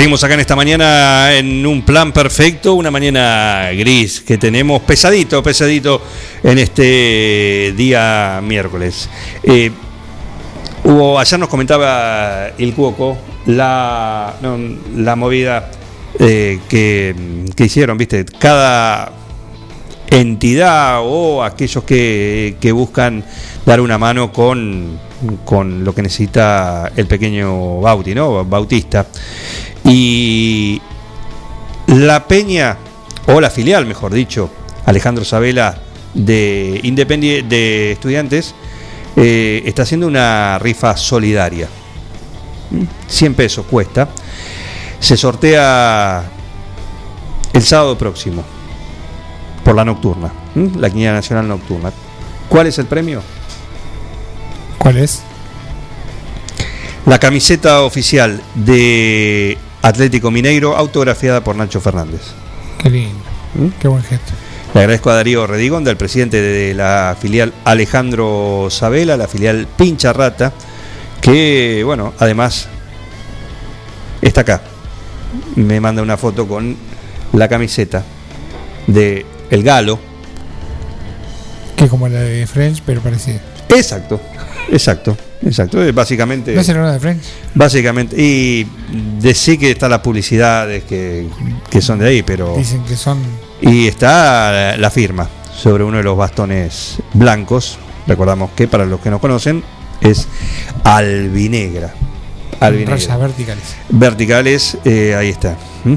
Seguimos 0.00 0.24
acá 0.24 0.32
en 0.32 0.40
esta 0.40 0.56
mañana 0.56 1.36
en 1.36 1.66
un 1.66 1.82
plan 1.82 2.10
perfecto, 2.10 2.72
una 2.72 2.90
mañana 2.90 3.68
gris 3.76 4.22
que 4.22 4.38
tenemos 4.38 4.80
pesadito, 4.80 5.42
pesadito 5.42 6.00
en 6.42 6.56
este 6.56 7.74
día 7.76 8.40
miércoles. 8.42 9.10
Eh, 9.42 9.70
hubo, 10.84 11.18
ayer 11.18 11.38
nos 11.38 11.50
comentaba 11.50 12.48
el 12.56 12.72
Cuoco 12.72 13.18
la, 13.44 14.36
la 14.96 15.16
movida 15.16 15.70
eh, 16.18 16.60
que, 16.66 17.44
que 17.54 17.64
hicieron, 17.66 17.98
viste, 17.98 18.24
cada 18.24 19.12
entidad 20.08 21.00
o 21.02 21.44
aquellos 21.44 21.84
que, 21.84 22.56
que 22.58 22.72
buscan 22.72 23.22
dar 23.66 23.82
una 23.82 23.98
mano 23.98 24.32
con, 24.32 24.98
con 25.44 25.84
lo 25.84 25.94
que 25.94 26.02
necesita 26.02 26.90
el 26.96 27.06
pequeño 27.06 27.80
Bauti, 27.80 28.14
¿no? 28.14 28.46
Bautista. 28.46 29.06
Y 29.84 30.80
la 31.86 32.26
peña, 32.26 32.76
o 33.26 33.40
la 33.40 33.50
filial, 33.50 33.86
mejor 33.86 34.12
dicho, 34.12 34.50
Alejandro 34.86 35.24
Sabela 35.24 35.78
de 36.14 36.80
Independiente 36.82 37.48
de 37.48 37.92
Estudiantes, 37.92 38.54
eh, 39.16 39.62
está 39.64 39.82
haciendo 39.82 40.06
una 40.06 40.58
rifa 40.58 40.96
solidaria. 40.96 41.68
100 43.08 43.34
pesos 43.34 43.66
cuesta. 43.66 44.08
Se 45.00 45.16
sortea 45.16 46.24
el 47.52 47.62
sábado 47.62 47.98
próximo 47.98 48.44
por 49.64 49.74
la 49.74 49.84
nocturna, 49.84 50.32
la 50.54 50.90
Quiniela 50.90 51.14
Nacional 51.14 51.48
Nocturna. 51.48 51.92
¿Cuál 52.48 52.66
es 52.66 52.78
el 52.78 52.86
premio? 52.86 53.22
¿Cuál 54.78 54.98
es? 54.98 55.22
La 57.06 57.18
camiseta 57.18 57.82
oficial 57.82 58.42
de 58.54 59.58
Atlético 59.82 60.30
Mineiro, 60.30 60.76
autografiada 60.76 61.42
por 61.42 61.56
Nacho 61.56 61.80
Fernández. 61.80 62.20
Qué 62.78 62.90
lindo. 62.90 63.24
Qué 63.80 63.88
buen 63.88 64.02
gesto. 64.02 64.32
Le 64.74 64.80
agradezco 64.80 65.10
a 65.10 65.14
Darío 65.16 65.46
Redigonda, 65.46 65.90
el 65.90 65.96
presidente 65.96 66.40
de 66.40 66.74
la 66.74 67.16
filial 67.20 67.52
Alejandro 67.64 68.68
Sabela, 68.70 69.16
la 69.16 69.26
filial 69.26 69.66
Pincha 69.76 70.12
Rata, 70.12 70.52
que, 71.20 71.82
bueno, 71.84 72.14
además 72.18 72.68
está 74.22 74.42
acá. 74.42 74.62
Me 75.56 75.80
manda 75.80 76.02
una 76.02 76.16
foto 76.16 76.46
con 76.46 76.76
la 77.32 77.48
camiseta 77.48 78.04
de 78.86 79.26
El 79.50 79.62
Galo. 79.62 79.98
Que 81.76 81.88
como 81.88 82.08
la 82.08 82.20
de 82.20 82.46
French, 82.46 82.82
pero 82.86 83.00
parecida. 83.00 83.40
Exacto, 83.76 84.20
exacto, 84.70 85.16
exacto. 85.42 85.78
Básicamente. 85.92 86.54
¿No 86.54 86.62
de? 86.62 87.16
Básicamente, 87.54 88.16
y 88.20 88.66
decir 89.20 89.58
que 89.58 89.70
está 89.70 89.88
las 89.88 90.00
publicidades 90.00 90.84
que, 90.84 91.26
que 91.70 91.80
son 91.80 91.98
de 91.98 92.08
ahí, 92.08 92.22
pero. 92.22 92.56
Dicen 92.56 92.84
que 92.84 92.96
son. 92.96 93.18
Y 93.60 93.86
está 93.86 94.76
la, 94.76 94.90
firma 94.90 95.28
sobre 95.54 95.84
uno 95.84 95.98
de 95.98 96.02
los 96.02 96.16
bastones 96.16 96.98
blancos. 97.12 97.78
Recordamos 98.06 98.50
que 98.52 98.66
para 98.66 98.86
los 98.86 99.00
que 99.00 99.10
no 99.10 99.20
conocen 99.20 99.62
es 100.00 100.26
albinegra. 100.84 101.92
Albinegra. 102.58 102.96
Rayas 102.96 103.18
verticales. 103.18 103.64
Verticales, 103.90 104.78
eh, 104.84 105.14
ahí 105.14 105.28
está. 105.28 105.56
¿Mm? 105.84 105.96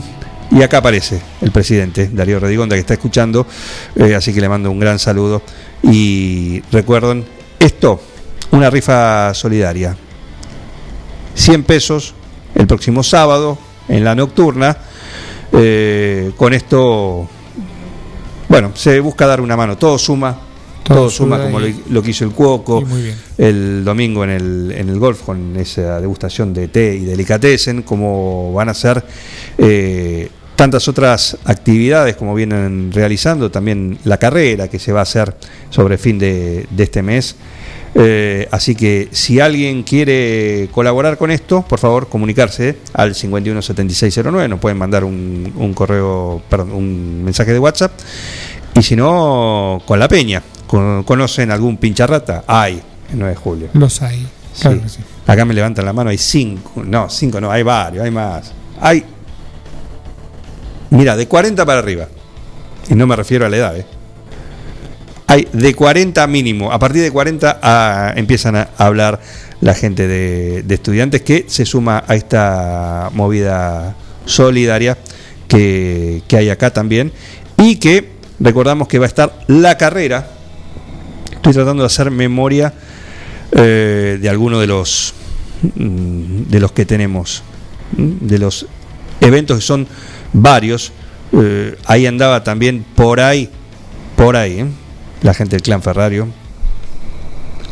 Y 0.51 0.61
acá 0.61 0.77
aparece 0.77 1.19
el 1.41 1.51
presidente 1.51 2.09
Darío 2.13 2.39
Redigonda 2.39 2.75
que 2.75 2.81
está 2.81 2.93
escuchando, 2.93 3.47
eh, 3.95 4.13
así 4.13 4.33
que 4.33 4.41
le 4.41 4.47
mando 4.47 4.69
un 4.69 4.79
gran 4.79 4.99
saludo. 4.99 5.41
Y 5.81 6.61
recuerden, 6.71 7.25
esto, 7.59 8.01
una 8.51 8.69
rifa 8.69 9.33
solidaria. 9.33 9.95
100 11.35 11.63
pesos 11.63 12.13
el 12.55 12.67
próximo 12.67 13.03
sábado 13.03 13.57
en 13.87 14.03
la 14.03 14.15
nocturna. 14.15 14.77
Eh, 15.51 16.31
con 16.37 16.53
esto, 16.53 17.27
bueno, 18.49 18.71
se 18.75 18.99
busca 18.99 19.27
dar 19.27 19.41
una 19.41 19.55
mano, 19.55 19.77
todo 19.77 19.97
suma. 19.97 20.37
Todo, 20.83 20.97
Todo 20.97 21.09
suma 21.09 21.41
como 21.41 21.61
lo, 21.61 21.67
lo 21.91 22.03
que 22.03 22.11
hizo 22.11 22.25
el 22.25 22.31
Cuoco 22.31 22.83
el 23.37 23.85
domingo 23.85 24.25
en 24.25 24.31
el, 24.31 24.73
en 24.75 24.89
el 24.89 24.99
golf 24.99 25.21
con 25.21 25.55
esa 25.55 26.01
degustación 26.01 26.53
de 26.53 26.67
té 26.67 26.95
y 26.95 27.05
delicatessen, 27.05 27.83
como 27.83 28.51
van 28.51 28.67
a 28.67 28.73
ser 28.73 29.01
eh, 29.57 30.29
tantas 30.55 30.87
otras 30.87 31.37
actividades 31.45 32.15
como 32.15 32.35
vienen 32.35 32.91
realizando, 32.93 33.49
también 33.51 33.97
la 34.03 34.17
carrera 34.17 34.67
que 34.67 34.79
se 34.79 34.91
va 34.91 34.99
a 34.99 35.03
hacer 35.03 35.35
sobre 35.69 35.97
fin 35.97 36.17
de, 36.19 36.67
de 36.69 36.83
este 36.83 37.01
mes. 37.01 37.35
Eh, 37.95 38.47
así 38.51 38.73
que 38.73 39.09
si 39.11 39.39
alguien 39.39 39.83
quiere 39.83 40.67
colaborar 40.71 41.17
con 41.17 41.29
esto, 41.29 41.61
por 41.61 41.77
favor 41.79 42.09
comunicarse 42.09 42.77
al 42.93 43.13
517609, 43.13 44.47
nos 44.47 44.59
pueden 44.59 44.77
mandar 44.77 45.03
un, 45.03 45.51
un 45.55 45.73
correo, 45.73 46.41
perdón, 46.49 46.71
un 46.71 47.23
mensaje 47.23 47.53
de 47.53 47.59
WhatsApp. 47.59 47.91
Y 48.75 48.81
si 48.81 48.95
no, 48.95 49.81
con 49.85 49.99
la 49.99 50.07
peña. 50.07 50.41
Con- 50.65 51.03
¿Conocen 51.03 51.51
algún 51.51 51.77
pincharrata? 51.77 52.43
Hay, 52.47 52.81
el 53.11 53.19
9 53.19 53.29
de 53.29 53.35
julio. 53.35 53.67
Los 53.73 54.01
hay. 54.01 54.27
Claro 54.59 54.77
Sí. 54.77 54.83
que 54.83 54.89
sí. 54.89 54.99
Acá 55.27 55.45
me 55.45 55.53
levantan 55.53 55.85
la 55.85 55.93
mano, 55.93 56.09
hay 56.09 56.17
cinco. 56.17 56.83
No, 56.83 57.09
cinco 57.09 57.39
no, 57.39 57.51
hay 57.51 57.61
varios, 57.63 58.03
hay 58.03 58.11
más. 58.11 58.51
Hay. 58.81 59.03
Mira, 60.93 61.17
de 61.17 61.27
40 61.27 61.65
para 61.65 61.79
arriba. 61.79 62.07
Y 62.89 62.95
no 62.95 63.07
me 63.07 63.15
refiero 63.15 63.45
a 63.45 63.49
la 63.49 63.57
edad, 63.57 63.77
¿eh? 63.77 63.85
Hay 65.25 65.47
de 65.51 65.73
40 65.73 66.25
mínimo. 66.27 66.71
A 66.71 66.77
partir 66.77 67.01
de 67.01 67.11
40 67.11 67.59
ah, 67.61 68.13
empiezan 68.15 68.55
a 68.55 68.69
hablar 68.77 69.19
la 69.61 69.73
gente 69.73 70.07
de, 70.07 70.63
estudiantes 70.69 71.21
que 71.23 71.45
se 71.47 71.65
suma 71.65 72.03
a 72.07 72.15
esta 72.15 73.09
movida 73.13 73.95
solidaria 74.25 74.97
que, 75.47 76.21
que 76.27 76.37
hay 76.37 76.49
acá 76.49 76.71
también. 76.71 77.11
Y 77.57 77.77
que 77.77 78.11
recordamos 78.39 78.87
que 78.87 78.99
va 78.99 79.05
a 79.05 79.07
estar 79.07 79.33
la 79.47 79.77
carrera. 79.77 80.27
Estoy 81.31 81.53
tratando 81.53 81.81
de 81.81 81.87
hacer 81.87 82.11
memoria 82.11 82.71
eh, 83.51 84.19
de 84.21 84.29
alguno 84.29 84.59
de 84.59 84.67
los 84.67 85.13
mm, 85.75 86.43
de 86.49 86.59
los 86.59 86.71
que 86.71 86.85
tenemos 86.85 87.43
mm, 87.97 88.27
de 88.27 88.39
los 88.39 88.65
eventos 89.21 89.57
que 89.57 89.63
son 89.63 89.87
varios 90.33 90.91
Eh, 91.35 91.75
ahí 91.87 92.05
andaba 92.05 92.43
también 92.43 92.85
por 92.95 93.19
ahí 93.19 93.49
por 94.15 94.35
ahí 94.37 94.59
¿eh? 94.59 94.65
la 95.23 95.33
gente 95.33 95.55
del 95.55 95.63
clan 95.63 95.81
Ferrario 95.81 96.27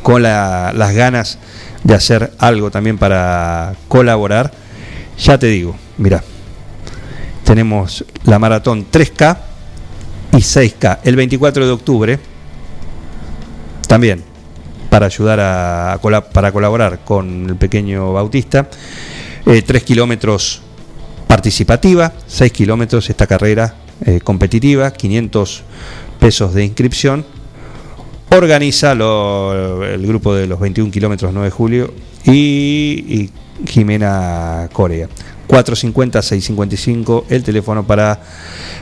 con 0.01 0.23
la- 0.23 0.73
las 0.75 0.95
ganas 0.95 1.37
de 1.83 1.93
hacer 1.93 2.31
algo 2.39 2.71
también 2.71 2.97
para 2.97 3.75
colaborar 3.87 4.51
ya 5.19 5.37
te 5.37 5.45
digo 5.45 5.75
mira 5.99 6.23
tenemos 7.43 8.03
la 8.23 8.39
maratón 8.39 8.87
3K 8.91 9.37
y 10.33 10.37
6K 10.37 10.97
el 11.03 11.15
24 11.15 11.63
de 11.67 11.71
octubre 11.71 12.19
también 13.87 14.23
para 14.89 15.05
ayudar 15.05 15.39
a, 15.39 15.99
para 16.33 16.51
colaborar 16.51 17.01
con 17.05 17.45
el 17.47 17.55
pequeño 17.55 18.11
Bautista. 18.13 18.67
Eh, 19.45 19.61
tres 19.61 19.83
kilómetros 19.83 20.61
participativa, 21.35 22.11
6 22.27 22.51
kilómetros 22.51 23.09
esta 23.09 23.25
carrera 23.25 23.73
eh, 24.05 24.19
competitiva, 24.21 24.91
500 24.91 25.63
pesos 26.19 26.53
de 26.53 26.65
inscripción. 26.65 27.25
Organiza 28.31 28.93
lo- 28.95 29.85
el 29.85 30.05
grupo 30.05 30.35
de 30.35 30.45
los 30.45 30.59
21 30.59 30.91
kilómetros 30.91 31.31
9 31.31 31.45
de 31.47 31.51
julio 31.51 31.93
y, 32.25 32.31
y 33.07 33.29
Jimena 33.65 34.67
Corea. 34.73 35.07
450-655 35.47 37.23
el 37.29 37.43
teléfono 37.43 37.87
para 37.87 38.19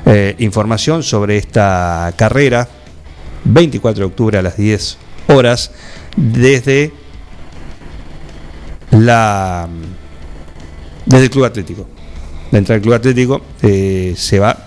eh, 0.08 0.36
información 0.40 1.04
sobre 1.04 1.38
esta 1.38 2.12
carrera. 2.18 2.68
24 3.46 4.00
de 4.00 4.06
octubre 4.08 4.38
a 4.40 4.42
las 4.42 4.58
10 4.58 4.98
horas 5.28 5.70
desde 6.18 6.92
la 8.90 9.70
desde 11.06 11.24
el 11.26 11.30
Club 11.30 11.46
Atlético. 11.46 11.88
Entrada 12.58 12.76
del 12.76 12.82
Club 12.82 12.94
Atlético 12.96 13.42
se 13.62 14.40
va 14.40 14.66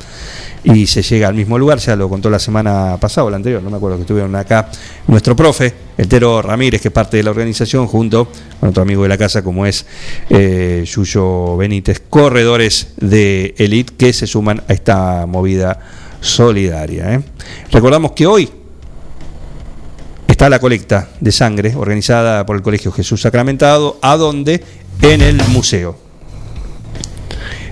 y 0.64 0.86
se 0.86 1.02
llega 1.02 1.28
al 1.28 1.34
mismo 1.34 1.58
lugar, 1.58 1.78
ya 1.78 1.96
lo 1.96 2.08
contó 2.08 2.30
la 2.30 2.38
semana 2.38 2.96
pasada 3.00 3.26
o 3.26 3.30
la 3.30 3.36
anterior, 3.36 3.62
no 3.62 3.70
me 3.70 3.76
acuerdo 3.76 3.96
que 3.96 4.02
estuvieron 4.02 4.34
acá 4.36 4.70
nuestro 5.08 5.34
profe, 5.34 5.74
el 5.98 6.06
Tero 6.06 6.40
Ramírez, 6.40 6.80
que 6.80 6.88
es 6.88 6.94
parte 6.94 7.16
de 7.16 7.22
la 7.22 7.30
organización, 7.30 7.86
junto 7.86 8.28
con 8.60 8.68
otro 8.68 8.82
amigo 8.82 9.02
de 9.02 9.08
la 9.08 9.18
casa 9.18 9.42
como 9.42 9.66
es 9.66 9.84
eh, 10.30 10.84
Yuyo 10.86 11.56
Benítez, 11.56 12.02
corredores 12.08 12.94
de 12.96 13.54
Elite 13.58 13.94
que 13.96 14.12
se 14.12 14.26
suman 14.26 14.62
a 14.68 14.72
esta 14.72 15.26
movida 15.26 15.78
solidaria. 16.20 17.14
¿eh? 17.14 17.20
Recordamos 17.72 18.12
que 18.12 18.26
hoy 18.26 18.48
está 20.28 20.48
la 20.48 20.60
colecta 20.60 21.08
de 21.20 21.32
sangre 21.32 21.74
organizada 21.74 22.46
por 22.46 22.56
el 22.56 22.62
Colegio 22.62 22.92
Jesús 22.92 23.22
Sacramentado, 23.22 23.98
a 24.00 24.16
donde 24.16 24.62
en 25.00 25.22
el 25.22 25.36
museo. 25.48 26.01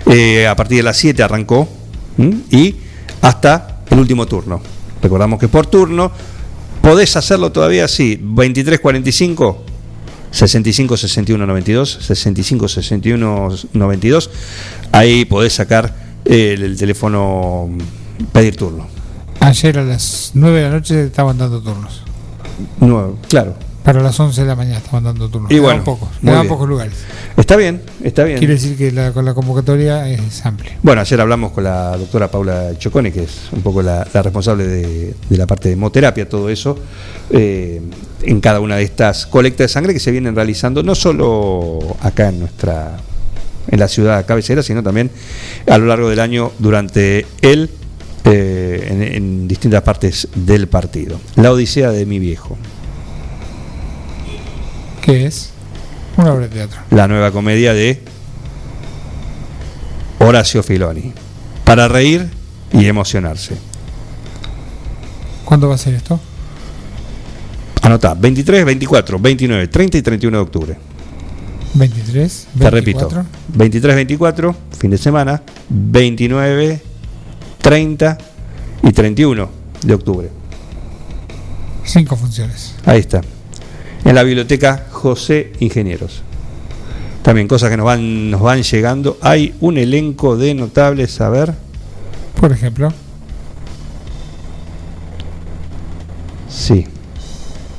Eh, 0.07 0.47
a 0.47 0.57
partir 0.57 0.79
de 0.79 0.83
las 0.83 0.97
7 0.97 1.23
arrancó 1.23 1.69
¿m? 2.19 2.39
y 2.51 2.77
hasta 3.21 3.83
el 3.91 3.99
último 3.99 4.27
turno. 4.27 4.61
Recordamos 5.03 5.39
que 5.39 5.49
por 5.49 5.67
turno 5.67 6.11
podés 6.81 7.17
hacerlo 7.17 7.53
todavía 7.53 7.85
así, 7.85 8.19
23.45 8.23 9.57
65 10.31 10.97
61 10.97 11.47
92, 11.47 11.99
65 12.03 12.69
61 12.69 13.49
92. 13.73 14.31
Ahí 14.93 15.25
podés 15.25 15.55
sacar 15.55 15.95
el, 16.25 16.63
el 16.63 16.77
teléfono, 16.77 17.69
pedir 18.33 18.57
turno. 18.57 18.87
Ayer 19.41 19.79
a 19.79 19.85
las 19.85 20.33
9 20.35 20.59
de 20.59 20.65
la 20.65 20.71
noche 20.71 21.05
estaban 21.07 21.39
dando 21.39 21.61
turnos. 21.61 22.03
Nuevo, 22.79 23.19
claro. 23.29 23.55
Para 23.85 24.03
las 24.03 24.19
11 24.21 24.43
de 24.43 24.47
la 24.47 24.55
mañana 24.55 24.79
estaban 24.79 25.05
dando 25.05 25.29
turnos. 25.29 25.51
Y 25.51 25.59
bueno, 25.59 25.83
pocos, 25.83 26.09
pocos 26.49 26.69
lugares. 26.69 26.95
Está 27.37 27.57
bien, 27.57 27.83
está 28.05 28.25
bien. 28.25 28.39
Quiere 28.39 28.55
decir 28.55 28.77
que 28.77 28.93
la, 28.93 29.13
con 29.13 29.25
la 29.25 29.33
convocatoria 29.33 30.07
es 30.09 30.45
amplia. 30.45 30.77
Bueno, 30.83 31.01
ayer 31.01 31.21
hablamos 31.21 31.53
con 31.53 31.65
la 31.65 31.97
doctora 31.97 32.31
Paula 32.31 32.73
Chocone, 32.79 33.11
que 33.11 33.23
es 33.23 33.49
un 33.53 33.63
poco 33.63 33.81
la, 33.83 34.07
la 34.13 34.23
responsable 34.23 34.67
de, 34.67 35.15
de 35.29 35.37
la 35.37 35.47
parte 35.47 35.69
de 35.69 35.75
hemoterapia, 35.75 36.29
todo 36.29 36.51
eso, 36.51 36.77
eh, 37.31 37.81
en 38.23 38.41
cada 38.41 38.61
una 38.61 38.77
de 38.77 38.83
estas 38.83 39.27
colectas 39.27 39.65
de 39.65 39.69
sangre 39.69 39.95
que 39.95 40.01
se 40.01 40.11
vienen 40.11 40.35
realizando, 40.35 40.83
no 40.83 40.95
solo 40.95 41.79
acá 42.03 42.29
en 42.29 42.41
nuestra 42.41 42.99
en 43.69 43.79
la 43.79 43.89
ciudad 43.89 44.27
cabecera, 44.27 44.63
sino 44.63 44.83
también 44.83 45.11
a 45.69 45.79
lo 45.79 45.87
largo 45.87 46.09
del 46.09 46.21
año 46.21 46.53
durante 46.59 47.27
el 47.41 47.71
eh, 48.25 48.89
en, 48.91 49.03
en 49.03 49.49
distintas 49.49 49.83
partes 49.83 50.29
del 50.35 50.69
partido. 50.69 51.21
La 51.37 51.53
Odisea 51.53 51.91
de 51.91 52.05
mi 52.05 52.19
viejo, 52.19 52.59
¿Qué 55.11 55.27
es? 55.27 55.51
Una 56.17 56.33
obra 56.33 56.47
de 56.47 56.55
teatro. 56.55 56.79
la 56.91 57.09
nueva 57.09 57.33
comedia 57.33 57.75
de 57.75 58.01
Horacio 60.21 60.63
Filoni, 60.63 61.13
para 61.65 61.89
reír 61.89 62.29
y 62.73 62.87
emocionarse. 62.87 63.57
¿Cuándo 65.45 65.69
va 65.69 65.75
a 65.75 65.79
ser 65.79 65.95
esto? 65.95 66.21
Anotá, 67.83 68.15
23, 68.15 68.65
24, 68.65 69.19
29, 69.19 69.67
30 69.67 69.99
y 69.99 70.03
31 70.03 70.37
de 70.37 70.43
octubre. 70.45 70.79
23, 71.75 72.47
Te 72.57 72.71
repito, 72.71 73.09
24. 73.09 73.27
23, 73.49 73.97
24, 73.97 74.57
fin 74.79 74.91
de 74.93 74.99
semana, 74.99 75.43
29, 75.71 76.83
30 77.61 78.19
y 78.85 78.93
31 78.93 79.51
de 79.83 79.93
octubre. 79.95 80.31
Cinco 81.85 82.15
funciones. 82.15 82.77
Ahí 82.87 83.01
está. 83.01 83.23
En 84.05 84.15
la 84.15 84.23
biblioteca 84.23 84.87
José 84.91 85.53
Ingenieros. 85.61 86.23
También 87.23 87.47
cosas 87.47 87.71
que 87.71 87.77
nos 87.77 87.87
van, 87.87 88.31
nos 88.31 88.41
van 88.41 88.63
llegando. 88.63 89.19
Hay 89.21 89.55
un 89.61 89.77
elenco 89.79 90.37
de 90.37 90.55
notables, 90.55 91.21
a 91.21 91.29
ver. 91.29 91.55
Por 92.41 92.51
ejemplo, 92.53 92.93
Sí. 96.49 96.87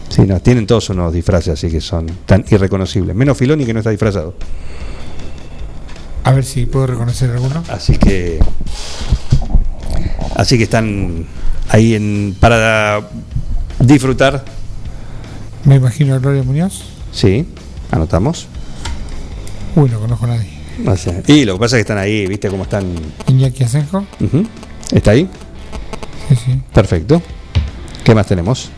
Sí, 0.09 0.24
no, 0.24 0.39
tienen 0.41 0.67
todos 0.67 0.89
unos 0.89 1.13
disfraces 1.13 1.53
así 1.53 1.69
que 1.69 1.80
son 1.82 2.05
tan 2.26 2.43
irreconocibles. 2.49 3.15
Menos 3.15 3.38
Filoni 3.38 3.65
que 3.65 3.74
no 3.74 3.80
está 3.80 3.91
disfrazado. 3.91 4.34
a 6.24 6.32
ver 6.32 6.43
si 6.43 6.65
puedo 6.65 6.88
reconocer 6.88 7.32
alguno. 7.32 7.63
Así 7.69 7.97
que. 7.97 8.39
Así 10.36 10.57
que 10.57 10.63
están 10.63 11.26
ahí 11.69 11.95
en, 11.95 12.36
para 12.39 13.01
disfrutar. 13.80 14.43
Me 15.66 15.76
imagino 15.76 16.16
a 16.16 16.20
Gloria 16.20 16.43
Muñoz. 16.43 16.82
Sí, 17.12 17.45
anotamos. 17.91 18.47
Uy, 19.76 19.89
no 19.89 19.99
conozco 19.99 20.26
a 20.26 20.30
nadie. 20.30 20.49
O 20.86 20.95
sea, 20.97 21.22
y 21.28 21.45
lo 21.45 21.53
que 21.53 21.59
pasa 21.59 21.76
es 21.76 21.80
que 21.80 21.82
están 21.82 21.97
ahí, 21.97 22.26
¿viste 22.28 22.49
cómo 22.49 22.64
están? 22.64 22.86
Iñaki 23.28 23.64
Asenjo. 23.64 24.05
¿Está 24.91 25.12
ahí? 25.12 25.30
Sí, 26.30 26.36
sí. 26.45 26.62
Perfecto. 26.74 27.22
¿Qué 28.03 28.16
más 28.16 28.26
tenemos? 28.28 28.70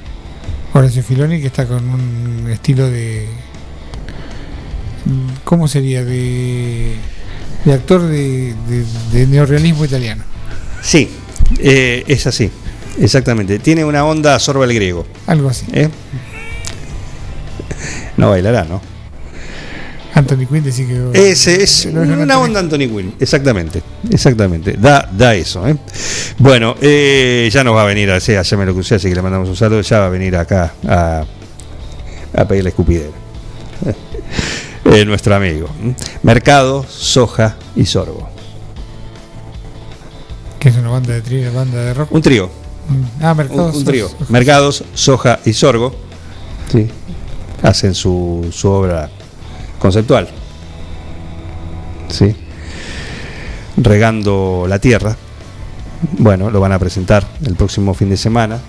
Horacio 0.74 1.04
Filoni, 1.04 1.40
que 1.40 1.48
está 1.48 1.66
con 1.68 1.88
un 1.88 2.50
estilo 2.52 2.90
de. 2.90 3.28
¿Cómo 5.44 5.68
sería? 5.68 6.04
De, 6.04 6.96
de 7.66 7.74
actor 7.74 8.02
de, 8.02 8.54
de- 8.68 8.86
de 9.12 9.28
neorrealismo 9.28 9.86
italiano. 9.86 10.24
Sí, 10.82 11.10
eh, 11.60 12.04
es 12.08 12.26
así. 12.28 12.50
Exactamente. 13.00 13.60
Tiene 13.60 13.86
una 13.86 14.06
onda 14.06 14.38
sorba 14.40 14.66
el 14.66 14.74
griego. 14.74 15.06
Algo 15.28 15.50
así. 15.50 15.66
¿eh? 15.74 15.90
No 18.18 18.30
bailará, 18.30 18.64
¿no? 18.66 18.82
Anthony 20.16 20.46
Quinn 20.48 20.64
decía 20.64 20.86
que. 20.88 21.32
Ese 21.32 21.64
es 21.64 21.88
No, 21.88 22.06
no, 22.06 22.16
no, 22.16 22.22
una 22.24 22.34
Anthony- 22.36 22.44
onda 22.46 22.60
Anthony 22.60 22.78
Quinn, 22.88 23.16
exactamente, 23.20 23.82
exactamente, 24.12 24.74
da, 24.78 25.10
da 25.12 25.34
eso. 25.34 25.68
¿eh? 25.68 25.76
Bueno, 26.38 26.76
eh, 26.82 27.50
ya 27.52 27.64
nos 27.64 27.76
va 27.76 27.82
a 27.82 27.86
venir, 27.86 28.12
a, 28.12 28.20
sí, 28.20 28.34
ya 28.44 28.58
me 28.58 28.66
lo 28.66 28.74
crucé, 28.74 28.96
así 28.96 29.10
que 29.10 29.16
le 29.16 29.22
mandamos 29.24 29.50
un 29.50 29.56
saludo, 29.56 29.82
ya 29.82 30.00
va 30.00 30.06
a 30.06 30.10
venir 30.10 30.36
acá 30.36 30.72
a, 30.88 31.24
a 32.36 32.46
pedirle 32.48 32.70
escupidera. 32.70 33.10
Eh, 34.86 35.06
nuestro 35.06 35.34
amigo. 35.34 35.70
Mercado, 36.24 36.86
soja 36.90 37.56
y 37.74 37.86
sorgo. 37.86 38.30
Que 40.60 40.68
es 40.70 40.76
una 40.76 40.90
banda 40.90 41.14
de 41.14 41.22
tri, 41.22 41.44
banda 41.46 41.78
de 41.86 41.94
rock. 41.94 42.12
Un 42.12 42.22
trío, 42.22 42.50
Mm. 42.90 43.24
Ah, 43.24 43.32
un, 43.32 43.38
Mercados. 43.38 43.76
un 43.78 43.86
trío. 43.86 44.10
Mercados, 44.28 44.84
soja 44.94 45.40
y 45.46 45.54
sorgo. 45.54 45.96
Sí. 46.70 46.90
Hacen 47.64 47.96
su, 47.96 48.48
su 48.52 48.70
obra 48.70 49.10
conceptual. 49.80 50.28
Sí. 52.10 52.36
Regando 53.78 54.66
la 54.68 54.80
tierra. 54.80 55.16
Bueno, 56.20 56.52
lo 56.52 56.60
van 56.60 56.74
a 56.74 56.80
presentar 56.80 57.26
el 57.46 57.56
próximo 57.56 57.94
fin 57.94 58.10
de 58.10 58.18
semana 58.18 58.60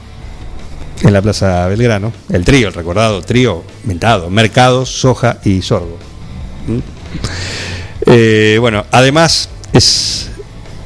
en 1.02 1.12
la 1.12 1.20
Plaza 1.20 1.66
Belgrano. 1.68 2.12
El 2.30 2.44
trío, 2.44 2.68
el 2.68 2.74
recordado 2.74 3.20
trío 3.22 3.62
mentado. 3.84 4.30
Mercados, 4.30 4.88
soja 4.88 5.38
y 5.44 5.62
sorgo. 5.62 5.98
¿Mm? 6.66 6.78
Eh, 8.06 8.56
bueno, 8.60 8.84
además 8.90 9.48
es 9.72 10.30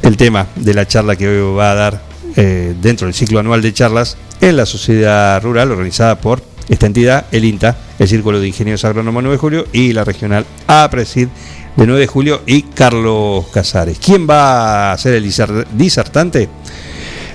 el 0.02 0.16
tema 0.16 0.46
de 0.56 0.74
la 0.74 0.86
charla 0.86 1.16
que 1.16 1.28
hoy 1.28 1.56
va 1.56 1.72
a 1.72 1.74
dar 1.74 2.02
eh, 2.36 2.74
dentro 2.80 3.06
del 3.06 3.14
ciclo 3.14 3.40
anual 3.40 3.62
de 3.62 3.72
charlas 3.72 4.16
en 4.40 4.56
la 4.56 4.66
sociedad 4.66 5.42
rural 5.42 5.70
organizada 5.70 6.18
por 6.20 6.42
esta 6.68 6.86
entidad, 6.86 7.26
el 7.32 7.44
INTA, 7.44 7.76
el 7.98 8.08
Círculo 8.08 8.40
de 8.40 8.48
Ingenieros 8.48 8.84
Agrónomos 8.84 9.22
9 9.22 9.36
de 9.36 9.40
Julio 9.40 9.66
y 9.72 9.92
la 9.92 10.04
regional 10.04 10.44
APRESID 10.66 11.28
de 11.76 11.86
9 11.86 12.00
de 12.00 12.06
Julio 12.06 12.42
y 12.46 12.62
Carlos 12.62 13.46
Casares. 13.52 13.98
¿Quién 14.04 14.28
va 14.28 14.92
a 14.92 14.98
ser 14.98 15.14
el 15.14 15.24
diser- 15.24 15.66
disertante? 15.72 16.48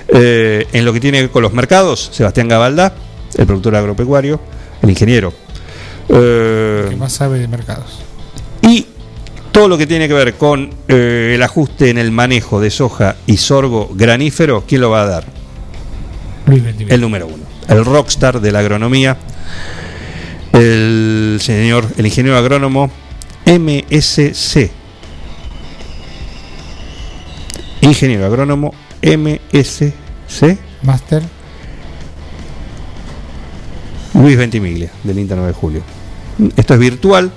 Eh, 0.08 0.66
en 0.72 0.84
lo 0.84 0.92
que 0.92 1.00
tiene 1.00 1.18
que 1.18 1.22
ver 1.22 1.30
con 1.30 1.42
los 1.42 1.52
mercados, 1.54 2.10
Sebastián 2.12 2.46
Gabalda, 2.48 2.94
el 3.36 3.46
productor 3.46 3.74
agropecuario, 3.76 4.38
el 4.82 4.90
ingeniero. 4.90 5.32
Eh, 6.08 6.86
Que 6.90 6.96
más 6.96 7.12
sabe 7.14 7.38
de 7.38 7.48
mercados. 7.48 8.00
y 8.62 8.86
todo 9.50 9.68
lo 9.68 9.78
que 9.78 9.86
tiene 9.86 10.06
que 10.08 10.14
ver 10.14 10.34
con 10.34 10.70
eh, 10.88 11.32
el 11.34 11.42
ajuste 11.42 11.88
en 11.88 11.96
el 11.98 12.10
manejo 12.10 12.60
de 12.60 12.70
soja 12.70 13.16
y 13.26 13.36
sorgo 13.38 13.90
granífero, 13.94 14.64
¿quién 14.68 14.80
lo 14.82 14.90
va 14.90 15.02
a 15.02 15.06
dar? 15.06 15.24
Luis 16.46 16.62
Ventimiglia. 16.62 16.94
El 16.94 17.00
número 17.00 17.26
uno. 17.26 17.43
El 17.68 17.84
rockstar 17.84 18.40
de 18.40 18.52
la 18.52 18.60
agronomía, 18.60 19.16
el 20.52 21.38
señor, 21.40 21.86
el 21.96 22.06
ingeniero 22.06 22.36
agrónomo 22.36 22.90
MSC. 23.46 24.70
Ingeniero 27.80 28.26
agrónomo 28.26 28.72
MSC 29.02 29.94
Master. 30.82 31.22
Luis 34.14 34.38
Ventimiglia, 34.38 34.90
del 35.02 35.18
INTA 35.18 35.34
9 35.34 35.48
de 35.48 35.54
Julio. 35.54 35.82
Esto 36.56 36.74
es 36.74 36.80
virtual, 36.80 37.32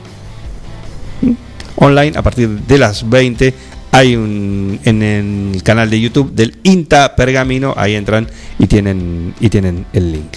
online, 1.76 2.18
a 2.18 2.22
partir 2.22 2.50
de 2.50 2.78
las 2.78 3.10
20. 3.10 3.54
Hay 3.98 4.16
un 4.16 4.80
en 4.84 5.02
el 5.02 5.64
canal 5.64 5.90
de 5.90 6.00
YouTube 6.00 6.32
del 6.32 6.56
INTA 6.62 7.16
Pergamino, 7.16 7.74
ahí 7.76 7.96
entran 7.96 8.28
y 8.60 8.68
tienen 8.68 9.34
y 9.40 9.50
tienen 9.50 9.88
el 9.92 10.12
link. 10.12 10.34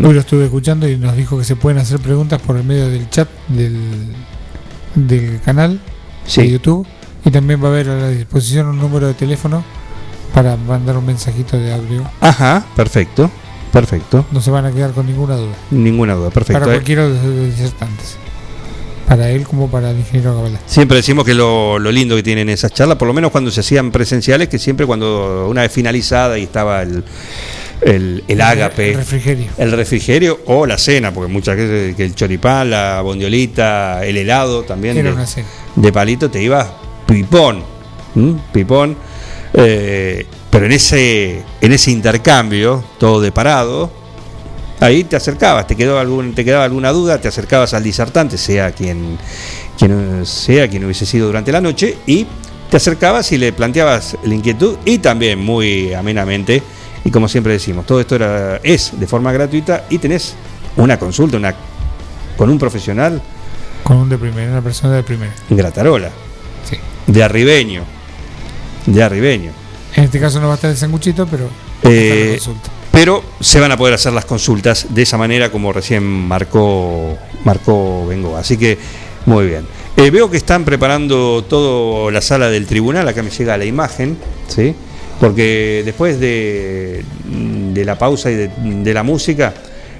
Hoy 0.00 0.14
lo 0.14 0.20
estuve 0.20 0.44
escuchando 0.44 0.88
y 0.88 0.96
nos 0.96 1.16
dijo 1.16 1.36
que 1.36 1.42
se 1.42 1.56
pueden 1.56 1.78
hacer 1.78 1.98
preguntas 1.98 2.40
por 2.40 2.56
el 2.56 2.62
medio 2.62 2.88
del 2.88 3.10
chat 3.10 3.28
del, 3.48 3.76
del 4.94 5.40
canal 5.40 5.80
Sí. 6.24 6.42
de 6.42 6.50
YouTube. 6.52 6.86
Y 7.24 7.32
también 7.32 7.60
va 7.60 7.66
a 7.66 7.70
haber 7.72 7.88
a 7.88 7.96
la 7.96 8.08
disposición 8.10 8.68
un 8.68 8.78
número 8.78 9.08
de 9.08 9.14
teléfono 9.14 9.64
para 10.32 10.56
mandar 10.56 10.96
un 10.96 11.04
mensajito 11.06 11.58
de 11.58 11.74
audio. 11.74 12.08
Ajá, 12.20 12.64
perfecto, 12.76 13.28
perfecto. 13.72 14.24
No 14.30 14.40
se 14.40 14.52
van 14.52 14.66
a 14.66 14.70
quedar 14.70 14.92
con 14.92 15.06
ninguna 15.06 15.34
duda. 15.34 15.54
Ninguna 15.72 16.14
duda, 16.14 16.30
perfecto. 16.30 16.60
Para 16.60 16.72
cualquiera 16.74 17.08
de 17.08 17.14
los 17.14 17.46
disertantes. 17.56 18.16
Para 19.10 19.28
él 19.28 19.42
como 19.42 19.68
para 19.68 19.90
el 19.90 19.98
ingeniero. 19.98 20.48
Siempre 20.66 20.98
decimos 20.98 21.24
que 21.24 21.34
lo, 21.34 21.80
lo 21.80 21.90
lindo 21.90 22.14
que 22.14 22.22
tienen 22.22 22.48
esas 22.48 22.72
charlas, 22.72 22.96
por 22.96 23.08
lo 23.08 23.12
menos 23.12 23.32
cuando 23.32 23.50
se 23.50 23.58
hacían 23.58 23.90
presenciales, 23.90 24.48
que 24.48 24.56
siempre 24.56 24.86
cuando 24.86 25.48
una 25.48 25.62
vez 25.62 25.72
finalizada 25.72 26.38
y 26.38 26.44
estaba 26.44 26.82
el, 26.82 27.02
el, 27.80 28.22
el 28.28 28.40
ágape, 28.40 28.90
El 28.92 28.96
refrigerio. 28.98 29.46
el 29.58 29.72
refrigerio 29.72 30.40
o 30.46 30.64
la 30.64 30.78
cena, 30.78 31.12
porque 31.12 31.28
muchas 31.32 31.56
veces 31.56 31.96
que 31.96 32.04
el 32.04 32.14
choripán, 32.14 32.70
la 32.70 33.00
bondiolita, 33.00 34.06
el 34.06 34.16
helado 34.16 34.62
también 34.62 34.96
Era 34.96 35.08
de, 35.08 35.14
una 35.16 35.26
cena. 35.26 35.48
de 35.74 35.92
palito 35.92 36.30
te 36.30 36.40
ibas 36.40 36.68
pipón, 37.04 37.64
pipón, 38.52 38.96
eh, 39.54 40.24
pero 40.50 40.66
en 40.66 40.72
ese, 40.72 41.42
en 41.60 41.72
ese 41.72 41.90
intercambio, 41.90 42.84
todo 42.98 43.20
de 43.20 43.32
parado, 43.32 43.90
Ahí 44.80 45.04
te 45.04 45.16
acercabas, 45.16 45.66
te, 45.66 45.76
quedó 45.76 45.98
algún, 45.98 46.34
te 46.34 46.42
quedaba 46.42 46.64
alguna 46.64 46.90
duda, 46.90 47.20
te 47.20 47.28
acercabas 47.28 47.74
al 47.74 47.82
disertante, 47.82 48.38
sea 48.38 48.72
quien, 48.72 49.18
quien 49.78 50.24
sea 50.24 50.68
quien 50.68 50.84
hubiese 50.84 51.04
sido 51.04 51.26
durante 51.26 51.52
la 51.52 51.60
noche, 51.60 51.98
y 52.06 52.26
te 52.70 52.78
acercabas 52.78 53.30
y 53.32 53.38
le 53.38 53.52
planteabas 53.52 54.16
la 54.24 54.34
inquietud 54.34 54.78
y 54.86 54.98
también 54.98 55.38
muy 55.38 55.92
amenamente, 55.92 56.62
y 57.04 57.10
como 57.10 57.28
siempre 57.28 57.52
decimos, 57.52 57.84
todo 57.84 58.00
esto 58.00 58.14
era, 58.14 58.56
es 58.62 58.98
de 58.98 59.06
forma 59.06 59.32
gratuita 59.32 59.84
y 59.90 59.98
tenés 59.98 60.34
una 60.76 60.98
consulta 60.98 61.36
una, 61.36 61.54
con 62.36 62.48
un 62.48 62.58
profesional 62.58 63.20
Con 63.82 63.98
un 63.98 64.08
de 64.08 64.16
primera, 64.16 64.50
una 64.50 64.62
persona 64.62 64.94
de 64.94 65.02
primera. 65.02 65.32
Gratarola. 65.50 66.10
Sí. 66.68 66.76
De 67.06 67.22
arribeño. 67.22 67.82
De 68.86 69.02
arribeño. 69.02 69.50
En 69.94 70.04
este 70.04 70.18
caso 70.18 70.40
no 70.40 70.46
va 70.46 70.52
a 70.52 70.56
estar 70.56 70.70
el 70.70 70.76
sanguchito, 70.76 71.26
pero. 71.26 71.48
Eh, 71.82 72.24
la 72.24 72.32
consulta. 72.32 72.70
Pero 72.90 73.22
se 73.40 73.60
van 73.60 73.72
a 73.72 73.76
poder 73.76 73.94
hacer 73.94 74.12
las 74.12 74.24
consultas 74.24 74.86
de 74.90 75.02
esa 75.02 75.16
manera 75.16 75.50
como 75.50 75.72
recién 75.72 76.02
marcó, 76.02 77.16
marcó. 77.44 78.08
Así 78.36 78.56
que 78.56 78.78
muy 79.26 79.46
bien. 79.46 79.66
Eh, 79.96 80.10
veo 80.10 80.30
que 80.30 80.36
están 80.36 80.64
preparando 80.64 81.44
toda 81.44 82.10
la 82.10 82.20
sala 82.20 82.48
del 82.48 82.66
tribunal, 82.66 83.06
acá 83.06 83.22
me 83.22 83.30
llega 83.30 83.56
la 83.56 83.64
imagen, 83.64 84.16
¿sí? 84.48 84.74
porque 85.20 85.82
después 85.84 86.18
de, 86.18 87.04
de 87.26 87.84
la 87.84 87.98
pausa 87.98 88.30
y 88.30 88.36
de, 88.36 88.94
la 88.94 89.02
música 89.02 89.52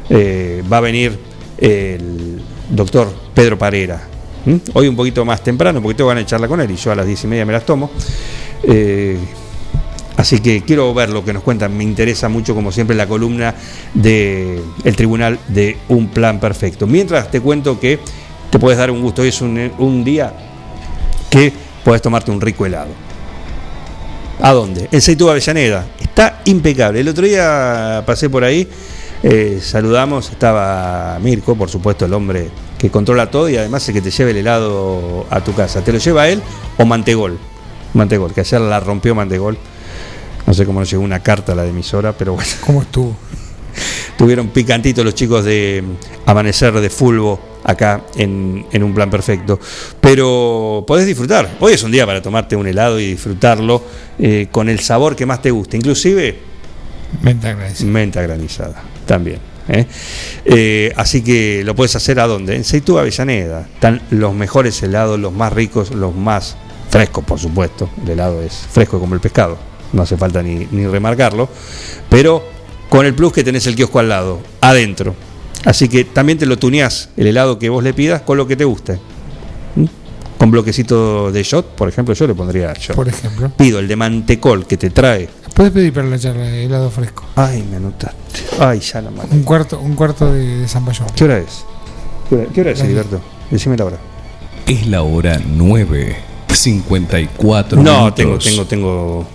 eh, 0.08 0.62
va 0.72 0.78
a 0.78 0.80
venir 0.80 1.16
el 1.58 2.40
doctor 2.70 3.12
Pedro 3.34 3.58
Parera. 3.58 4.00
Hoy 4.72 4.88
un 4.88 4.96
poquito 4.96 5.22
más 5.26 5.44
temprano, 5.44 5.82
porque 5.82 5.96
tengo 5.96 6.08
ganas 6.08 6.24
de 6.24 6.30
charla 6.30 6.48
con 6.48 6.62
él 6.62 6.70
y 6.70 6.76
yo 6.76 6.90
a 6.90 6.94
las 6.94 7.06
diez 7.06 7.22
y 7.24 7.26
media 7.26 7.44
me 7.44 7.52
las 7.52 7.66
tomo. 7.66 7.90
Eh, 8.62 9.18
Así 10.20 10.40
que 10.40 10.60
quiero 10.60 10.92
ver 10.92 11.08
lo 11.08 11.24
que 11.24 11.32
nos 11.32 11.42
cuentan. 11.42 11.74
Me 11.74 11.82
interesa 11.82 12.28
mucho, 12.28 12.54
como 12.54 12.70
siempre, 12.70 12.94
la 12.94 13.06
columna 13.06 13.54
del 13.94 14.62
el 14.84 14.94
tribunal 14.94 15.38
de 15.48 15.78
un 15.88 16.08
plan 16.08 16.38
perfecto. 16.38 16.86
Mientras 16.86 17.30
te 17.30 17.40
cuento 17.40 17.80
que 17.80 17.98
te 18.50 18.58
puedes 18.58 18.78
dar 18.78 18.90
un 18.90 19.00
gusto. 19.00 19.22
Hoy 19.22 19.28
es 19.28 19.40
un, 19.40 19.72
un 19.78 20.04
día 20.04 20.34
que 21.30 21.50
puedes 21.82 22.02
tomarte 22.02 22.30
un 22.30 22.38
rico 22.38 22.66
helado. 22.66 22.90
¿A 24.42 24.52
dónde? 24.52 24.90
En 24.92 25.00
Seitú 25.00 25.30
Avellaneda. 25.30 25.86
Está 25.98 26.42
impecable. 26.44 27.00
El 27.00 27.08
otro 27.08 27.24
día 27.24 28.02
pasé 28.04 28.28
por 28.28 28.44
ahí, 28.44 28.68
eh, 29.22 29.58
saludamos, 29.62 30.28
estaba 30.28 31.18
Mirko, 31.22 31.54
por 31.54 31.70
supuesto, 31.70 32.04
el 32.04 32.12
hombre 32.12 32.50
que 32.76 32.90
controla 32.90 33.30
todo 33.30 33.48
y 33.48 33.56
además 33.56 33.88
el 33.88 33.94
que 33.94 34.02
te 34.02 34.10
lleva 34.10 34.30
el 34.32 34.36
helado 34.36 35.24
a 35.30 35.40
tu 35.40 35.54
casa. 35.54 35.82
¿Te 35.82 35.94
lo 35.94 35.98
lleva 35.98 36.28
él 36.28 36.42
o 36.76 36.84
Mantegol? 36.84 37.38
Mantegol, 37.94 38.34
que 38.34 38.40
ayer 38.40 38.60
la 38.60 38.80
rompió 38.80 39.14
Mantegol. 39.14 39.56
No 40.50 40.54
sé 40.54 40.66
cómo 40.66 40.80
nos 40.80 40.90
llegó 40.90 41.04
una 41.04 41.20
carta 41.20 41.52
a 41.52 41.54
la 41.54 41.64
emisora, 41.64 42.12
pero 42.12 42.34
bueno. 42.34 42.50
¿Cómo 42.66 42.82
estuvo? 42.82 43.16
Tuvieron 44.18 44.48
picantito 44.48 45.04
los 45.04 45.14
chicos 45.14 45.44
de 45.44 45.80
Amanecer 46.26 46.72
de 46.80 46.90
Fulbo 46.90 47.38
acá 47.62 48.02
en, 48.16 48.66
en 48.72 48.82
un 48.82 48.92
plan 48.92 49.08
perfecto. 49.08 49.60
Pero 50.00 50.82
podés 50.84 51.06
disfrutar. 51.06 51.48
Hoy 51.60 51.74
es 51.74 51.84
un 51.84 51.92
día 51.92 52.04
para 52.04 52.20
tomarte 52.20 52.56
un 52.56 52.66
helado 52.66 52.98
y 52.98 53.12
disfrutarlo 53.12 53.80
eh, 54.18 54.48
con 54.50 54.68
el 54.68 54.80
sabor 54.80 55.14
que 55.14 55.24
más 55.24 55.40
te 55.40 55.52
guste. 55.52 55.76
Inclusive 55.76 56.40
Menta 57.22 57.52
granizada. 57.52 57.90
menta 57.92 58.22
granizada 58.22 58.82
también. 59.06 59.38
¿eh? 59.68 59.86
Eh, 60.46 60.92
así 60.96 61.22
que 61.22 61.62
lo 61.64 61.76
puedes 61.76 61.94
hacer 61.94 62.18
a 62.18 62.26
dónde? 62.26 62.56
En 62.56 62.64
Seitú 62.64 62.98
Avellaneda. 62.98 63.68
Están 63.72 64.02
los 64.10 64.34
mejores 64.34 64.82
helados, 64.82 65.16
los 65.20 65.32
más 65.32 65.52
ricos, 65.52 65.92
los 65.92 66.12
más 66.12 66.56
frescos, 66.90 67.22
por 67.22 67.38
supuesto. 67.38 67.88
El 68.02 68.10
helado 68.10 68.42
es 68.42 68.66
fresco 68.68 68.98
como 68.98 69.14
el 69.14 69.20
pescado. 69.20 69.69
No 69.92 70.02
hace 70.02 70.16
falta 70.16 70.42
ni, 70.42 70.66
ni 70.70 70.86
remarcarlo. 70.86 71.48
Pero 72.08 72.42
con 72.88 73.06
el 73.06 73.14
plus 73.14 73.32
que 73.32 73.44
tenés 73.44 73.66
el 73.66 73.74
kiosco 73.76 73.98
al 73.98 74.08
lado, 74.08 74.40
adentro. 74.60 75.14
Así 75.64 75.88
que 75.88 76.04
también 76.04 76.38
te 76.38 76.46
lo 76.46 76.58
tuneás 76.58 77.10
el 77.16 77.26
helado 77.26 77.58
que 77.58 77.68
vos 77.68 77.84
le 77.84 77.92
pidas 77.92 78.22
con 78.22 78.36
lo 78.36 78.46
que 78.46 78.56
te 78.56 78.64
guste. 78.64 78.98
¿Mm? 79.76 79.84
Con 80.38 80.50
bloquecito 80.50 81.30
de 81.30 81.42
shot, 81.42 81.74
por 81.74 81.88
ejemplo, 81.88 82.14
yo 82.14 82.26
le 82.26 82.34
pondría 82.34 82.72
shot. 82.72 82.96
Por 82.96 83.08
ejemplo. 83.08 83.50
Pido 83.56 83.78
el 83.78 83.86
de 83.88 83.96
mantecol 83.96 84.66
que 84.66 84.76
te 84.78 84.88
trae. 84.90 85.28
Puedes 85.54 85.72
pedir 85.72 85.92
para 85.92 86.06
la 86.06 86.18
charla 86.18 86.44
de 86.44 86.64
helado 86.64 86.90
fresco. 86.90 87.24
Ay, 87.36 87.62
me 87.70 87.76
anotaste. 87.76 88.16
Ay, 88.58 88.80
ya 88.80 89.02
la 89.02 89.10
madre. 89.10 89.28
Un 89.32 89.42
cuarto, 89.42 89.78
un 89.80 89.94
cuarto 89.94 90.32
de, 90.32 90.60
de 90.60 90.68
zamballón. 90.68 91.08
¿Qué 91.14 91.24
hora 91.24 91.38
es? 91.38 91.64
¿Qué 92.28 92.36
hora, 92.36 92.46
qué 92.54 92.60
hora 92.62 92.70
es, 92.70 92.80
Heriberto? 92.80 93.20
Decime 93.50 93.76
la 93.76 93.84
hora. 93.84 93.98
Es 94.66 94.86
la 94.86 95.02
hora 95.02 95.38
9. 95.46 96.16
54 96.48 97.82
No, 97.82 97.82
minutos. 97.92 98.14
tengo, 98.14 98.38
tengo, 98.38 98.64
tengo. 98.64 99.26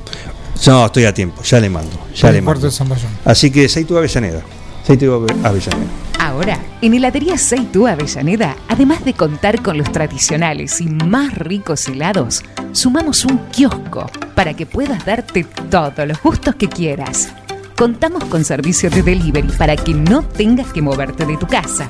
No, 0.67 0.85
estoy 0.85 1.05
a 1.05 1.13
tiempo, 1.13 1.41
ya 1.43 1.59
le 1.59 1.69
mando. 1.69 1.91
Ya 2.15 2.31
le 2.31 2.41
mando. 2.41 2.61
de 2.61 2.71
zamballón. 2.71 3.09
Así 3.25 3.51
que 3.51 3.67
Seitu 3.69 3.97
Avellaneda. 3.97 4.41
Seitu 4.85 5.05
Ave- 5.13 5.33
Avellaneda. 5.43 5.91
Ahora, 6.19 6.57
en 6.81 6.93
heladería 6.93 7.37
Seitú 7.37 7.87
Avellaneda, 7.87 8.55
además 8.67 9.03
de 9.05 9.13
contar 9.13 9.61
con 9.61 9.77
los 9.77 9.91
tradicionales 9.91 10.81
y 10.81 10.87
más 10.87 11.33
ricos 11.35 11.87
helados, 11.87 12.41
sumamos 12.71 13.25
un 13.25 13.37
kiosco 13.51 14.09
para 14.33 14.53
que 14.55 14.65
puedas 14.65 15.05
darte 15.05 15.43
todos 15.69 16.07
los 16.07 16.21
gustos 16.21 16.55
que 16.55 16.67
quieras. 16.67 17.29
Contamos 17.77 18.23
con 18.25 18.43
servicio 18.45 18.89
de 18.89 19.03
delivery 19.03 19.49
para 19.57 19.75
que 19.75 19.93
no 19.93 20.23
tengas 20.23 20.71
que 20.71 20.81
moverte 20.81 21.25
de 21.25 21.37
tu 21.37 21.45
casa. 21.47 21.89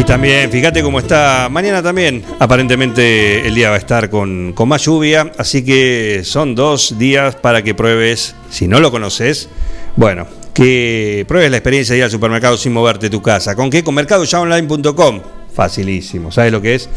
Y 0.00 0.04
también, 0.04 0.50
fíjate 0.50 0.82
cómo 0.82 0.98
está 0.98 1.48
mañana 1.50 1.82
también. 1.82 2.24
Aparentemente 2.38 3.46
el 3.46 3.54
día 3.54 3.68
va 3.68 3.74
a 3.74 3.78
estar 3.78 4.08
con, 4.08 4.54
con 4.54 4.66
más 4.66 4.82
lluvia, 4.82 5.30
así 5.36 5.62
que 5.62 6.22
son 6.24 6.54
dos 6.54 6.98
días 6.98 7.36
para 7.36 7.62
que 7.62 7.74
pruebes, 7.74 8.34
si 8.48 8.66
no 8.66 8.80
lo 8.80 8.90
conoces, 8.90 9.50
bueno, 9.96 10.26
que 10.54 11.26
pruebes 11.28 11.50
la 11.50 11.58
experiencia 11.58 11.92
de 11.92 11.98
ir 11.98 12.04
al 12.04 12.10
supermercado 12.10 12.56
sin 12.56 12.72
moverte 12.72 13.10
tu 13.10 13.20
casa. 13.20 13.54
¿Con 13.54 13.68
qué? 13.68 13.84
Con 13.84 13.94
mercadoyaonline.com. 13.94 15.20
Facilísimo. 15.52 16.32
¿Sabes 16.32 16.50
lo 16.50 16.62
que 16.62 16.76
es? 16.76 16.88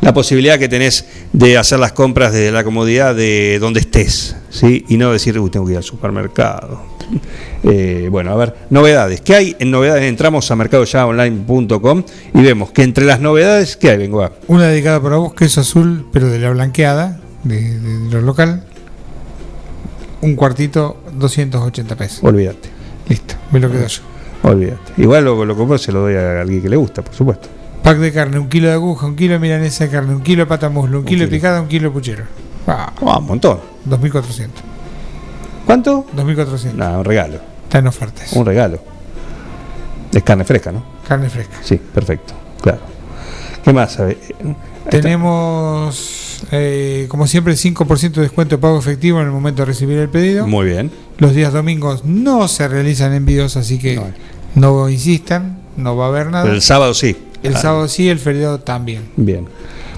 La 0.00 0.14
posibilidad 0.14 0.58
que 0.58 0.68
tenés 0.68 1.04
de 1.32 1.58
hacer 1.58 1.78
las 1.80 1.92
compras 1.92 2.32
desde 2.32 2.52
la 2.52 2.62
comodidad 2.64 3.14
de 3.14 3.58
donde 3.60 3.80
estés, 3.80 4.36
¿sí? 4.48 4.84
Y 4.88 4.96
no 4.96 5.12
decir, 5.12 5.38
uy, 5.38 5.50
tengo 5.50 5.66
que 5.66 5.72
ir 5.72 5.78
al 5.78 5.82
supermercado. 5.84 6.82
Eh, 7.64 8.08
bueno, 8.10 8.30
a 8.32 8.36
ver, 8.36 8.54
novedades. 8.70 9.20
¿Qué 9.22 9.34
hay 9.34 9.56
en 9.58 9.70
novedades? 9.70 10.04
Entramos 10.04 10.48
a 10.50 10.56
mercadoyaonline.com 10.56 12.04
y 12.34 12.42
vemos 12.42 12.70
que 12.70 12.82
entre 12.82 13.04
las 13.06 13.20
novedades, 13.20 13.76
¿qué 13.76 13.90
hay? 13.90 13.98
Vengo 13.98 14.22
a. 14.22 14.32
Una 14.46 14.68
dedicada 14.68 15.02
para 15.02 15.16
vos, 15.16 15.34
queso 15.34 15.62
azul, 15.62 16.06
pero 16.12 16.28
de 16.28 16.38
la 16.38 16.50
blanqueada, 16.50 17.20
de, 17.44 17.56
de- 17.80 17.98
de 17.98 18.10
lo 18.10 18.20
local. 18.22 18.64
Un 20.20 20.34
cuartito, 20.36 21.00
280 21.18 21.96
pesos. 21.96 22.20
Olvídate. 22.22 22.68
Listo, 23.08 23.34
me 23.52 23.58
lo 23.60 23.70
quedo 23.70 23.86
yo. 23.86 24.00
Olvídate. 24.42 24.92
Igual 25.02 25.24
lo, 25.24 25.44
lo 25.44 25.56
compro, 25.56 25.78
se 25.78 25.90
lo 25.92 26.00
doy 26.00 26.14
a 26.14 26.40
alguien 26.40 26.62
que 26.62 26.68
le 26.68 26.76
gusta, 26.76 27.02
por 27.02 27.14
supuesto. 27.14 27.48
Pack 27.88 28.00
de 28.00 28.12
carne, 28.12 28.38
un 28.38 28.50
kilo 28.50 28.68
de 28.68 28.74
aguja, 28.74 29.06
un 29.06 29.16
kilo 29.16 29.32
de 29.32 29.38
milanesa 29.38 29.84
de 29.84 29.90
carne, 29.90 30.14
un 30.14 30.20
kilo 30.20 30.42
de 30.42 30.46
pata 30.46 30.68
muslo, 30.68 30.98
un, 30.98 31.06
kilo, 31.06 31.24
de 31.24 31.28
picada, 31.28 31.62
un 31.62 31.68
kilo 31.68 31.88
de 31.88 31.94
puchero. 31.94 32.24
Ah, 32.66 32.92
un 33.00 33.24
montón. 33.24 33.60
2400. 33.86 34.62
¿Cuánto? 35.64 36.04
2400. 36.12 36.78
Nada, 36.78 36.98
un 36.98 37.04
regalo. 37.06 37.40
Está 37.64 37.78
en 37.78 37.86
ofertas. 37.86 38.30
Un 38.34 38.44
regalo. 38.44 38.78
Es 40.12 40.22
carne 40.22 40.44
fresca, 40.44 40.70
¿no? 40.70 40.84
Carne 41.08 41.30
fresca. 41.30 41.56
Sí, 41.62 41.76
perfecto. 41.78 42.34
Claro. 42.60 42.80
¿Qué 43.64 43.72
más? 43.72 43.98
Eh, 44.00 44.18
Tenemos, 44.90 46.42
eh, 46.52 47.06
como 47.08 47.26
siempre, 47.26 47.54
el 47.54 47.58
5% 47.58 48.12
de 48.16 48.20
descuento 48.20 48.56
de 48.56 48.60
pago 48.60 48.78
efectivo 48.78 49.18
en 49.20 49.28
el 49.28 49.32
momento 49.32 49.62
de 49.62 49.66
recibir 49.66 49.96
el 49.96 50.10
pedido. 50.10 50.46
Muy 50.46 50.66
bien. 50.66 50.90
Los 51.16 51.32
días 51.32 51.54
domingos 51.54 52.04
no 52.04 52.48
se 52.48 52.68
realizan 52.68 53.14
envíos, 53.14 53.56
así 53.56 53.78
que 53.78 53.98
no, 54.54 54.90
insistan, 54.90 55.62
no 55.78 55.96
va 55.96 56.04
a 56.04 56.08
haber 56.08 56.26
nada. 56.26 56.42
Pero 56.44 56.54
el 56.54 56.60
sábado 56.60 56.92
sí. 56.92 57.16
El 57.42 57.54
Ah, 57.54 57.58
sábado 57.58 57.88
sí, 57.88 58.08
el 58.08 58.18
feriado 58.18 58.60
también. 58.60 59.02
Bien. 59.16 59.46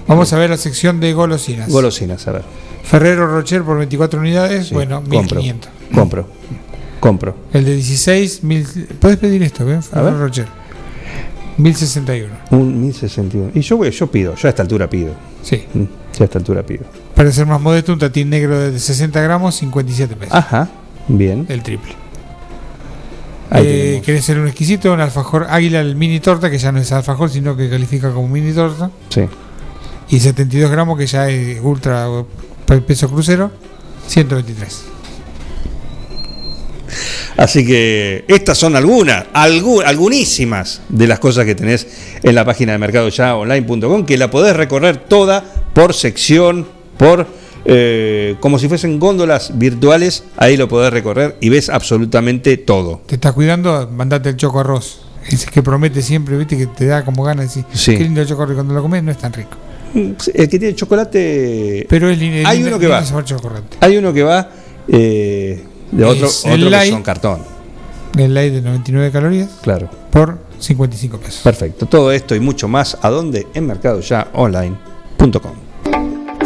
Vamos 0.07 0.31
a 0.33 0.37
ver 0.37 0.49
la 0.49 0.57
sección 0.57 0.99
de 0.99 1.13
golosinas. 1.13 1.69
Golosinas, 1.69 2.27
a 2.27 2.31
ver. 2.33 2.43
Ferrero 2.83 3.27
Rocher 3.27 3.63
por 3.63 3.77
24 3.77 4.19
unidades, 4.19 4.67
Sí, 4.67 4.73
bueno, 4.73 4.97
compro. 5.01 5.19
1500. 5.41 5.71
Compro. 5.93 6.27
Compro. 6.99 7.35
El 7.53 7.65
de 7.65 7.75
16, 7.75 8.43
mil, 8.43 8.65
puedes 8.99 9.17
pedir 9.17 9.41
esto, 9.43 9.65
¿ven? 9.65 9.81
Ferrero 9.81 10.05
ver. 10.11 10.19
Rocher. 10.19 10.47
1061. 11.57 12.33
Un 12.51 12.81
1061. 12.81 13.51
Y 13.53 13.61
yo, 13.61 13.77
voy- 13.77 13.91
yo 13.91 14.07
pido, 14.09 14.35
yo 14.35 14.47
a 14.47 14.49
esta 14.49 14.61
altura 14.63 14.89
pido. 14.89 15.13
Sí. 15.43 15.63
Mm, 15.73 15.83
Yo 16.17 16.23
a 16.23 16.25
esta 16.25 16.39
altura 16.39 16.63
pido. 16.63 16.83
Para 17.15 17.31
ser 17.31 17.45
más 17.45 17.61
modesto, 17.61 17.93
un 17.93 17.99
tatín 17.99 18.29
negro 18.29 18.59
de 18.59 18.77
60 18.79 19.21
gramos, 19.21 19.55
57 19.55 20.15
pesos. 20.15 20.33
Ajá. 20.35 20.69
Bien. 21.07 21.45
El 21.49 21.63
triple. 21.63 21.93
Eh, 23.53 24.01
querés 24.05 24.23
ser 24.23 24.39
un 24.39 24.47
exquisito, 24.47 24.93
un 24.93 25.01
alfajor 25.01 25.47
águila, 25.49 25.81
el 25.81 25.95
mini 25.95 26.19
torta, 26.19 26.49
que 26.49 26.57
ya 26.57 26.71
no 26.71 26.79
es 26.79 26.91
alfajor, 26.91 27.29
sino 27.29 27.55
que 27.57 27.69
califica 27.69 28.11
como 28.11 28.27
mini 28.29 28.53
torta. 28.53 28.89
Sí. 29.09 29.21
Y 30.09 30.19
72 30.19 30.71
gramos, 30.71 30.97
que 30.97 31.05
ya 31.07 31.29
es 31.29 31.59
ultra 31.61 32.07
pe- 32.65 32.81
peso 32.81 33.09
crucero, 33.09 33.51
123. 34.07 34.83
Así 37.37 37.65
que 37.65 38.25
estas 38.27 38.57
son 38.57 38.75
algunas, 38.75 39.25
algu- 39.33 39.83
algunísimas 39.85 40.81
de 40.89 41.07
las 41.07 41.19
cosas 41.19 41.45
que 41.45 41.55
tenés 41.55 41.87
en 42.21 42.35
la 42.35 42.45
página 42.45 42.73
de 42.73 42.77
mercadoyaonline.com, 42.77 44.05
que 44.05 44.17
la 44.17 44.29
podés 44.29 44.55
recorrer 44.55 44.97
toda 44.97 45.43
por 45.73 45.93
sección, 45.93 46.67
por 46.97 47.25
eh, 47.65 48.35
como 48.39 48.57
si 48.59 48.67
fuesen 48.67 48.99
góndolas 48.99 49.57
virtuales, 49.57 50.23
ahí 50.37 50.57
lo 50.57 50.67
podés 50.67 50.91
recorrer 50.91 51.37
y 51.41 51.49
ves 51.49 51.69
absolutamente 51.69 52.57
todo. 52.57 53.01
Te 53.05 53.15
estás 53.15 53.33
cuidando, 53.33 53.89
mandate 53.91 54.29
el 54.29 54.37
choco 54.37 54.59
arroz. 54.59 55.01
Ese 55.29 55.51
que 55.51 55.61
promete 55.61 56.01
siempre, 56.01 56.35
viste, 56.37 56.57
que 56.57 56.67
te 56.67 56.85
da 56.87 57.05
como 57.05 57.23
ganas 57.23 57.53
de 57.53 57.61
decir, 57.61 57.65
Sí. 57.79 57.95
qué 57.97 58.03
lindo 58.03 58.21
el 58.21 58.27
choco 58.27 58.43
arroz. 58.43 58.55
Cuando 58.55 58.73
lo 58.73 58.81
comes 58.81 59.03
no 59.03 59.11
es 59.11 59.17
tan 59.17 59.31
rico. 59.33 59.51
El 59.93 60.15
que 60.49 60.57
tiene 60.57 60.73
chocolate. 60.73 61.85
Pero 61.89 62.09
es 62.09 62.17
lindo. 62.17 62.47
Hay 62.49 62.63
uno 62.63 62.79
que 62.79 62.87
va. 62.87 63.03
Hay 63.81 63.97
uno 63.97 64.13
que 64.13 64.23
va 64.23 64.49
eh, 64.87 65.61
de 65.91 66.05
otro, 66.05 66.27
otro 66.27 66.51
que 66.51 66.57
light. 66.57 66.91
son 66.91 67.03
cartón. 67.03 67.41
El 68.17 68.33
light 68.33 68.53
de 68.53 68.61
99 68.61 69.11
calorías 69.11 69.49
Claro. 69.61 69.89
por 70.09 70.39
55 70.59 71.17
pesos. 71.17 71.41
Perfecto. 71.43 71.85
Todo 71.85 72.11
esto 72.11 72.35
y 72.35 72.39
mucho 72.39 72.67
más, 72.67 72.97
¿a 73.01 73.09
dónde? 73.09 73.47
En 73.53 73.67
mercadoyaonline.com. 73.67 75.70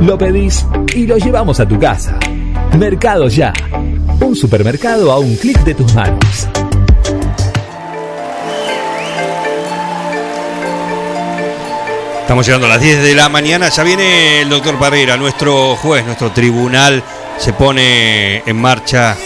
Lo 0.00 0.18
pedís 0.18 0.66
y 0.94 1.06
lo 1.06 1.16
llevamos 1.16 1.60
a 1.60 1.66
tu 1.66 1.78
casa. 1.78 2.18
Mercado 2.78 3.28
Ya. 3.28 3.52
Un 4.20 4.36
supermercado 4.36 5.12
a 5.12 5.18
un 5.18 5.36
clic 5.36 5.58
de 5.64 5.74
tus 5.74 5.94
manos. 5.94 6.48
Estamos 12.20 12.44
llegando 12.44 12.66
a 12.66 12.70
las 12.70 12.80
10 12.80 13.02
de 13.02 13.14
la 13.14 13.28
mañana, 13.28 13.68
ya 13.68 13.84
viene 13.84 14.42
el 14.42 14.48
doctor 14.48 14.76
Parrera, 14.78 15.16
nuestro 15.16 15.76
juez, 15.76 16.04
nuestro 16.04 16.32
tribunal 16.32 17.02
se 17.38 17.52
pone 17.52 18.38
en 18.38 18.56
marcha. 18.56 19.16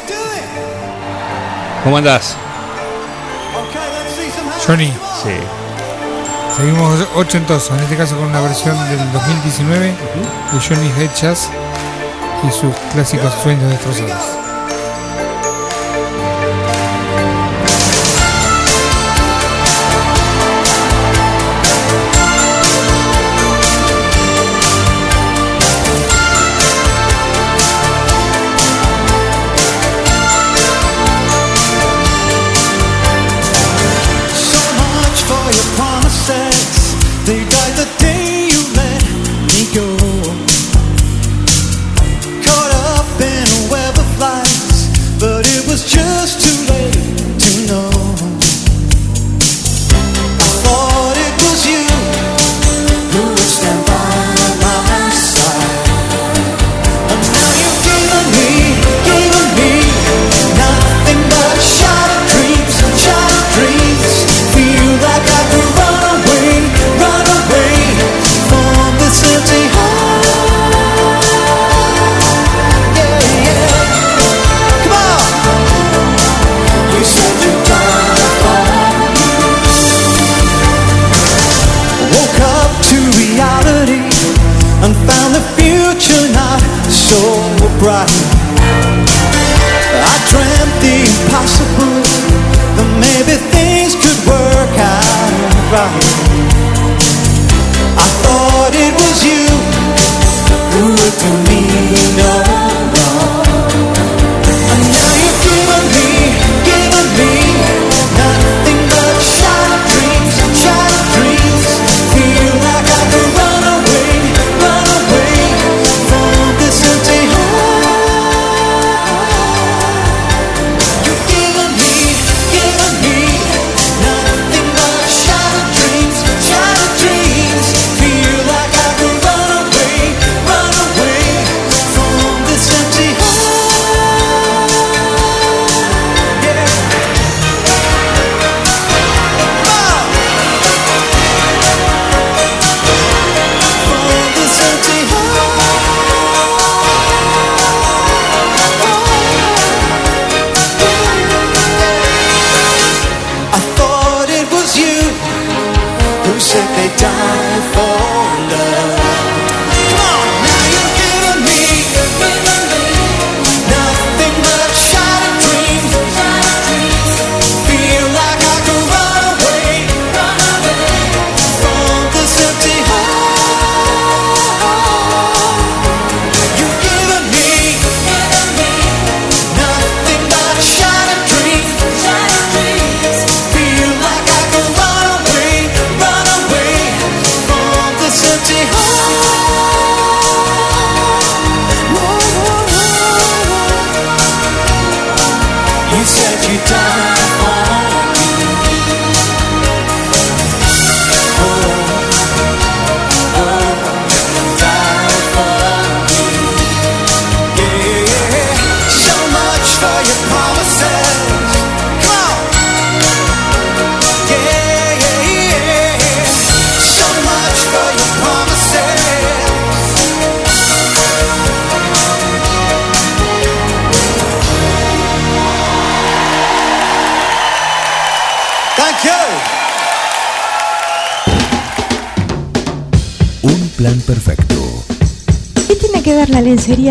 ¿Cómo 1.82 1.96
andás? 1.96 2.36
Johnny, 4.66 4.92
Sí. 5.22 5.59
Seguimos 6.60 7.08
ochentosos, 7.14 7.76
en 7.76 7.84
este 7.84 7.96
caso 7.96 8.16
con 8.16 8.26
una 8.26 8.40
versión 8.40 8.76
del 8.90 9.12
2019 9.12 9.86
de 9.86 9.94
Johnny 10.60 10.90
Hedges 10.98 11.48
y 12.46 12.52
sus 12.52 12.74
clásicos 12.92 13.32
sueños 13.42 13.70
destrozados. 13.70 14.39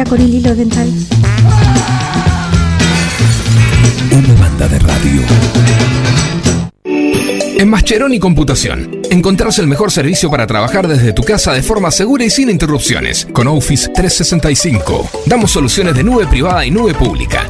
Con 0.08 0.22
el 0.22 0.32
hilo 0.32 0.56
dental? 0.56 0.88
Una 4.12 4.34
banda 4.40 4.68
de 4.68 4.80
radio. 4.80 5.22
En 7.58 7.70
Mascheroni 7.70 8.20
Computación, 8.20 9.02
encontrás 9.10 9.58
el 9.58 9.66
mejor 9.66 9.92
servicio 9.92 10.30
para 10.30 10.46
trabajar 10.46 10.88
desde 10.88 11.12
tu 11.12 11.24
casa 11.24 11.54
de 11.54 11.64
forma 11.64 11.90
segura 11.90 12.24
y 12.24 12.30
sin 12.30 12.52
interrupciones. 12.52 13.28
Con 13.34 13.48
Office 13.48 13.90
365, 13.90 15.10
damos 15.26 15.52
soluciones 15.52 15.96
de 15.96 16.04
nube 16.04 16.28
privada 16.28 16.64
y 16.66 16.72
nube 16.72 16.94
pública, 16.94 17.50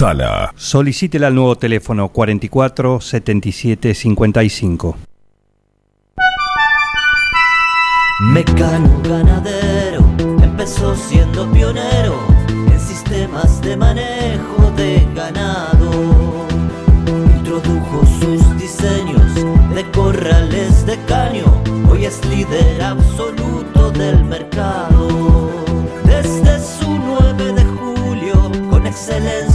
Upsala. 0.00 0.54
Solicítela 0.56 1.26
al 1.26 1.34
nuevo 1.34 1.56
teléfono 1.56 2.08
44 2.08 3.02
77 3.02 3.94
55. 3.94 4.96
Mecano 8.32 9.02
ganadero 9.04 10.02
empezó 10.42 10.96
siendo 10.96 11.46
pionero 11.52 12.18
en 12.72 12.80
sistemas 12.80 13.60
de 13.60 13.76
manejo 13.76 14.72
de 14.74 15.06
ganado. 15.14 15.90
Introdujo 17.36 18.06
sus 18.20 18.58
diseños 18.58 19.34
de 19.74 19.84
corrales 19.92 20.86
de 20.86 20.98
caño, 21.04 21.44
hoy 21.90 22.06
es 22.06 22.24
líder 22.24 22.80
absoluto 22.80 23.90
del 23.90 24.24
mercado. 24.24 24.99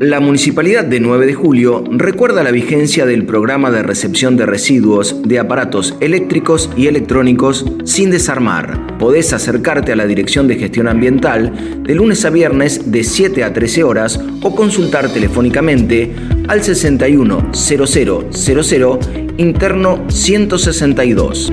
La 0.00 0.20
Municipalidad 0.20 0.84
de 0.84 1.00
9 1.00 1.24
de 1.24 1.32
Julio 1.32 1.82
recuerda 1.88 2.42
la 2.42 2.50
vigencia 2.50 3.06
del 3.06 3.24
programa 3.24 3.70
de 3.70 3.82
recepción 3.82 4.36
de 4.36 4.44
residuos 4.44 5.22
de 5.22 5.38
aparatos 5.38 5.96
eléctricos 6.00 6.68
y 6.76 6.86
electrónicos 6.86 7.64
sin 7.84 8.10
desarmar. 8.10 8.98
Podés 8.98 9.32
acercarte 9.32 9.92
a 9.92 9.96
la 9.96 10.06
Dirección 10.06 10.48
de 10.48 10.56
Gestión 10.56 10.88
Ambiental 10.88 11.82
de 11.82 11.94
lunes 11.94 12.26
a 12.26 12.30
viernes 12.30 12.92
de 12.92 13.04
7 13.04 13.42
a 13.42 13.54
13 13.54 13.84
horas 13.84 14.20
o 14.42 14.54
consultar 14.54 15.08
telefónicamente 15.08 16.12
al 16.48 16.62
610000 16.62 18.98
interno 19.38 20.04
162. 20.08 21.52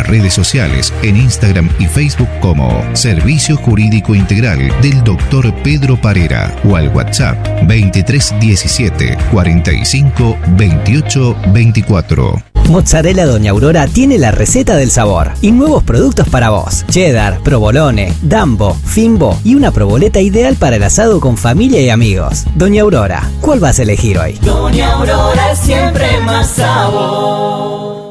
nuestras 0.01 0.07
redes 0.07 0.33
sociales 0.33 0.93
en 1.03 1.17
Instagram 1.17 1.69
y 1.79 1.85
Facebook 1.85 2.29
como 2.39 2.83
Servicio 2.93 3.57
Jurídico 3.57 4.15
Integral 4.15 4.71
del 4.81 5.03
Dr. 5.03 5.53
Pedro 5.63 5.99
Parera 5.99 6.55
o 6.63 6.75
al 6.75 6.89
WhatsApp 6.89 7.37
2317 7.67 9.17
45 9.31 10.37
28 10.57 11.35
24. 11.53 12.43
Mozzarella 12.69 13.25
Doña 13.25 13.51
Aurora 13.51 13.87
tiene 13.87 14.17
la 14.17 14.31
receta 14.31 14.77
del 14.77 14.91
sabor 14.91 15.31
y 15.41 15.51
nuevos 15.51 15.83
productos 15.83 16.29
para 16.29 16.51
vos. 16.51 16.85
Cheddar, 16.89 17.41
provolone, 17.41 18.13
dambo, 18.21 18.75
fimbo 18.85 19.37
y 19.43 19.55
una 19.55 19.71
proboleta 19.71 20.21
ideal 20.21 20.55
para 20.55 20.77
el 20.77 20.83
asado 20.83 21.19
con 21.19 21.37
familia 21.37 21.81
y 21.81 21.89
amigos. 21.89 22.45
Doña 22.55 22.83
Aurora, 22.83 23.29
¿cuál 23.41 23.59
vas 23.59 23.79
a 23.79 23.83
elegir 23.83 24.17
hoy? 24.17 24.33
Doña 24.41 24.93
Aurora 24.93 25.55
siempre 25.55 26.21
más 26.21 26.51
sabor. 26.51 28.10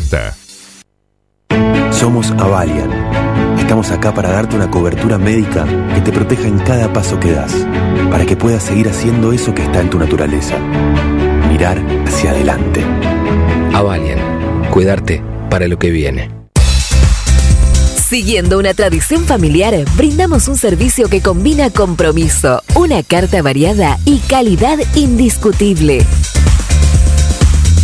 2040. 0.00 0.34
Somos 1.92 2.30
Avalian. 2.32 2.90
Estamos 3.58 3.90
acá 3.90 4.12
para 4.12 4.30
darte 4.30 4.56
una 4.56 4.70
cobertura 4.70 5.18
médica 5.18 5.64
que 5.94 6.00
te 6.00 6.12
proteja 6.12 6.48
en 6.48 6.58
cada 6.58 6.92
paso 6.92 7.18
que 7.20 7.30
das, 7.30 7.54
para 8.10 8.26
que 8.26 8.36
puedas 8.36 8.64
seguir 8.64 8.88
haciendo 8.88 9.32
eso 9.32 9.54
que 9.54 9.62
está 9.62 9.80
en 9.80 9.90
tu 9.90 9.98
naturaleza. 9.98 10.58
Mirar 11.48 11.80
hacia 12.06 12.30
adelante. 12.30 12.84
Avalian. 13.72 14.18
Cuidarte 14.70 15.22
para 15.48 15.68
lo 15.68 15.78
que 15.78 15.90
viene. 15.90 16.30
Siguiendo 18.08 18.58
una 18.58 18.74
tradición 18.74 19.24
familiar, 19.24 19.74
brindamos 19.96 20.48
un 20.48 20.56
servicio 20.56 21.08
que 21.08 21.22
combina 21.22 21.70
compromiso, 21.70 22.62
una 22.74 23.02
carta 23.02 23.40
variada 23.42 23.98
y 24.04 24.18
calidad 24.18 24.78
indiscutible. 24.94 26.04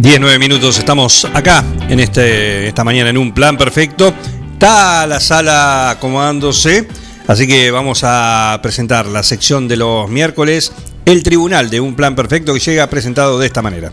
10, 0.00 0.18
9 0.18 0.38
minutos, 0.38 0.78
estamos 0.78 1.26
acá 1.34 1.62
en 1.90 2.00
este, 2.00 2.68
esta 2.68 2.84
mañana 2.84 3.10
en 3.10 3.18
un 3.18 3.32
plan 3.32 3.58
perfecto. 3.58 4.14
Está 4.54 5.06
la 5.06 5.20
sala 5.20 5.90
acomodándose, 5.90 6.88
así 7.26 7.46
que 7.46 7.70
vamos 7.70 8.00
a 8.02 8.58
presentar 8.62 9.04
la 9.04 9.22
sección 9.22 9.68
de 9.68 9.76
los 9.76 10.08
miércoles, 10.08 10.72
el 11.04 11.22
tribunal 11.22 11.68
de 11.68 11.80
un 11.80 11.96
plan 11.96 12.16
perfecto 12.16 12.54
que 12.54 12.60
llega 12.60 12.88
presentado 12.88 13.38
de 13.38 13.44
esta 13.44 13.60
manera. 13.60 13.92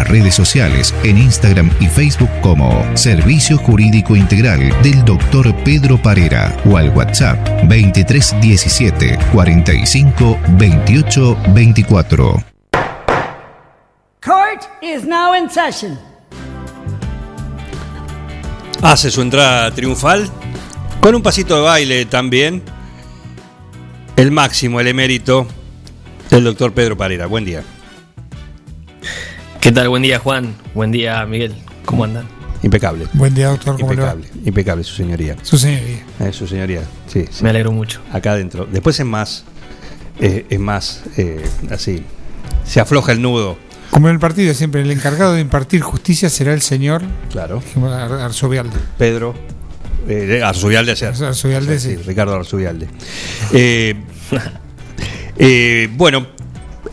nuestras 0.00 0.08
redes 0.08 0.34
sociales 0.34 0.94
en 1.04 1.18
Instagram 1.18 1.70
y 1.80 1.86
Facebook 1.86 2.30
como 2.42 2.84
Servicio 2.96 3.58
Jurídico 3.58 4.16
Integral 4.16 4.60
del 4.82 5.04
Dr. 5.04 5.54
Pedro 5.64 6.00
Parera 6.00 6.56
o 6.64 6.76
al 6.76 6.90
WhatsApp 6.90 7.38
2317 7.68 9.18
45 9.32 10.38
28 10.58 11.38
24. 11.54 12.44
Court 14.20 14.62
is 14.82 15.04
now 15.04 15.34
in 15.34 15.50
session. 15.50 15.98
Hace 18.82 19.10
su 19.10 19.20
entrada 19.22 19.70
triunfal 19.72 20.28
con 21.00 21.14
un 21.14 21.22
pasito 21.22 21.56
de 21.56 21.62
baile 21.62 22.06
también. 22.06 22.62
El 24.16 24.30
máximo, 24.30 24.80
el 24.80 24.88
emérito 24.88 25.46
del 26.30 26.44
doctor 26.44 26.72
Pedro 26.72 26.96
Parera. 26.96 27.26
Buen 27.26 27.44
día. 27.44 27.62
¿Qué 29.60 29.72
tal? 29.72 29.88
Buen 29.88 30.02
día, 30.02 30.18
Juan. 30.18 30.54
Buen 30.74 30.90
día, 30.90 31.24
Miguel. 31.26 31.54
¿Cómo 31.84 32.04
andan? 32.04 32.26
Impecable. 32.62 33.06
Buen 33.14 33.34
día, 33.34 33.48
doctor. 33.48 33.78
¿Cómo 33.78 33.92
le 33.92 34.02
va? 34.02 34.12
Impecable, 34.14 34.42
impecable, 34.48 34.84
su 34.84 34.94
señoría. 34.94 35.36
Su 35.42 35.58
señoría. 35.58 36.02
Eh, 36.20 36.32
su 36.32 36.46
señoría, 36.46 36.82
sí, 37.06 37.24
sí. 37.30 37.42
Me 37.44 37.50
alegro 37.50 37.72
mucho. 37.72 38.00
Acá 38.12 38.32
adentro. 38.32 38.66
Después 38.70 38.98
es 39.00 39.06
más, 39.06 39.44
eh, 40.18 40.46
es 40.48 40.58
más, 40.60 41.02
eh, 41.16 41.42
así, 41.70 42.02
se 42.64 42.80
afloja 42.80 43.12
el 43.12 43.22
nudo. 43.22 43.58
Como 43.90 44.08
en 44.08 44.14
el 44.14 44.20
partido 44.20 44.52
siempre, 44.54 44.82
el 44.82 44.90
encargado 44.90 45.34
de 45.34 45.40
impartir 45.40 45.80
justicia 45.80 46.30
será 46.30 46.54
el 46.54 46.62
señor 46.62 47.02
Claro. 47.30 47.62
Ar- 47.82 48.12
Arzobialde. 48.12 48.76
Pedro 48.98 49.34
eh, 50.08 50.42
Arzubialde 50.44 50.92
ayer. 50.92 51.08
Arzubialde, 51.24 51.78
sí. 51.80 51.96
Ricardo 51.96 52.34
Arzubialde. 52.36 52.88
Eh, 53.52 53.94
eh, 55.38 55.88
bueno, 55.96 56.26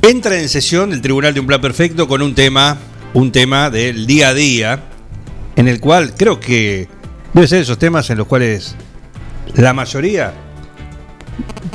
entra 0.01 0.39
en 0.39 0.49
sesión 0.49 0.93
el 0.93 1.01
Tribunal 1.01 1.33
de 1.33 1.39
un 1.39 1.47
Plan 1.47 1.61
Perfecto 1.61 2.07
con 2.07 2.21
un 2.21 2.35
tema, 2.35 2.77
un 3.13 3.31
tema 3.31 3.69
del 3.69 4.05
día 4.07 4.29
a 4.29 4.33
día, 4.33 4.83
en 5.55 5.67
el 5.67 5.79
cual 5.79 6.13
creo 6.15 6.39
que 6.39 6.87
debe 7.33 7.47
ser 7.47 7.61
esos 7.61 7.77
temas 7.77 8.09
en 8.09 8.17
los 8.17 8.27
cuales 8.27 8.75
la 9.55 9.73
mayoría 9.73 10.33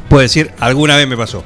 puede 0.09 0.25
decir 0.25 0.51
alguna 0.61 0.97
vez 0.97 1.09
me 1.09 1.17
pasó. 1.17 1.45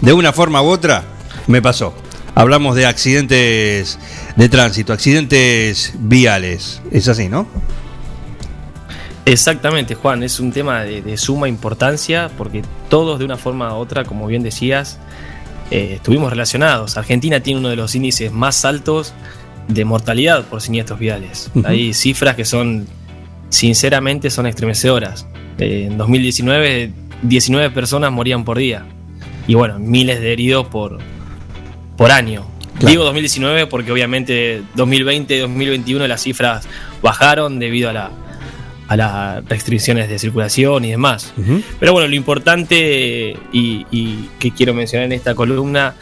De 0.00 0.12
una 0.12 0.32
forma 0.32 0.62
u 0.62 0.66
otra 0.66 1.04
me 1.46 1.62
pasó. 1.62 1.94
Hablamos 2.34 2.76
de 2.76 2.84
accidentes 2.86 3.98
de 4.36 4.48
tránsito, 4.48 4.92
accidentes 4.92 5.94
viales. 5.98 6.82
Es 6.90 7.08
así, 7.08 7.28
¿no? 7.28 7.46
Exactamente, 9.24 9.94
Juan. 9.94 10.22
Es 10.22 10.38
un 10.38 10.52
tema 10.52 10.82
de, 10.82 11.00
de 11.02 11.16
suma 11.16 11.48
importancia 11.48 12.30
porque 12.36 12.62
todos 12.88 13.18
de 13.18 13.24
una 13.24 13.38
forma 13.38 13.74
u 13.74 13.78
otra, 13.78 14.04
como 14.04 14.26
bien 14.26 14.42
decías, 14.42 14.98
eh, 15.70 15.94
estuvimos 15.94 16.30
relacionados. 16.30 16.96
Argentina 16.96 17.40
tiene 17.40 17.60
uno 17.60 17.68
de 17.68 17.76
los 17.76 17.94
índices 17.94 18.32
más 18.32 18.64
altos 18.64 19.14
de 19.68 19.84
mortalidad 19.84 20.44
por 20.44 20.60
siniestros 20.60 20.98
viales. 20.98 21.50
Hay 21.64 21.92
cifras 21.92 22.36
que 22.36 22.44
son, 22.44 22.86
sinceramente, 23.48 24.30
son 24.30 24.46
estremecedoras. 24.46 25.26
Eh, 25.58 25.88
en 25.90 25.98
2019, 25.98 26.92
19 27.22 27.70
personas 27.70 28.12
morían 28.12 28.44
por 28.44 28.58
día. 28.58 28.86
Y 29.48 29.54
bueno, 29.54 29.78
miles 29.78 30.20
de 30.20 30.32
heridos 30.32 30.66
por, 30.68 30.98
por 31.96 32.10
año. 32.10 32.46
Claro. 32.78 32.90
Digo 32.90 33.04
2019 33.04 33.66
porque 33.68 33.90
obviamente 33.90 34.62
2020 34.74 35.34
y 35.34 35.38
2021 35.38 36.06
las 36.06 36.22
cifras 36.22 36.68
bajaron 37.00 37.58
debido 37.58 37.88
a 37.88 37.92
la, 37.94 38.10
a 38.88 38.96
las 38.96 39.44
restricciones 39.46 40.08
de 40.08 40.18
circulación 40.18 40.84
y 40.84 40.90
demás. 40.90 41.34
Pero 41.80 41.92
bueno, 41.92 42.08
lo 42.08 42.14
importante 42.14 43.36
y, 43.52 43.86
y 43.90 44.28
que 44.38 44.52
quiero 44.52 44.74
mencionar 44.74 45.06
en 45.06 45.12
esta 45.12 45.34
columna 45.34 45.94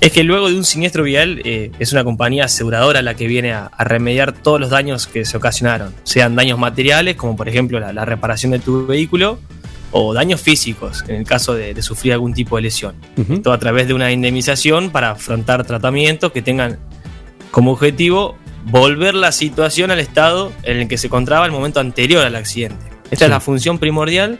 es 0.00 0.12
que 0.12 0.24
luego 0.24 0.48
de 0.48 0.56
un 0.56 0.64
siniestro 0.64 1.02
vial 1.04 1.42
eh, 1.44 1.70
es 1.78 1.92
una 1.92 2.04
compañía 2.04 2.46
aseguradora 2.46 3.02
la 3.02 3.14
que 3.14 3.26
viene 3.26 3.52
a, 3.52 3.66
a 3.66 3.84
remediar 3.84 4.32
todos 4.32 4.58
los 4.58 4.70
daños 4.70 5.06
que 5.06 5.24
se 5.26 5.36
ocasionaron, 5.36 5.94
sean 6.04 6.34
daños 6.36 6.58
materiales, 6.58 7.16
como 7.16 7.36
por 7.36 7.48
ejemplo 7.48 7.78
la, 7.80 7.92
la 7.92 8.06
reparación 8.06 8.52
de 8.52 8.60
tu 8.60 8.86
vehículo, 8.86 9.38
o 9.92 10.14
daños 10.14 10.40
físicos, 10.40 11.04
en 11.08 11.16
el 11.16 11.24
caso 11.24 11.52
de, 11.52 11.74
de 11.74 11.82
sufrir 11.82 12.12
algún 12.12 12.32
tipo 12.32 12.56
de 12.56 12.62
lesión. 12.62 12.94
Todo 13.42 13.52
a 13.52 13.58
través 13.58 13.88
de 13.88 13.94
una 13.94 14.10
indemnización 14.12 14.90
para 14.90 15.10
afrontar 15.10 15.66
tratamientos 15.66 16.32
que 16.32 16.42
tengan 16.42 16.78
como 17.50 17.72
objetivo 17.72 18.38
volver 18.66 19.14
la 19.14 19.32
situación 19.32 19.90
al 19.90 20.00
estado 20.00 20.52
en 20.62 20.78
el 20.78 20.88
que 20.88 20.98
se 20.98 21.06
encontraba 21.06 21.46
el 21.46 21.52
momento 21.52 21.80
anterior 21.80 22.24
al 22.24 22.36
accidente. 22.36 22.84
Esta 23.10 23.24
es 23.24 23.30
la 23.30 23.40
función 23.40 23.78
primordial 23.78 24.38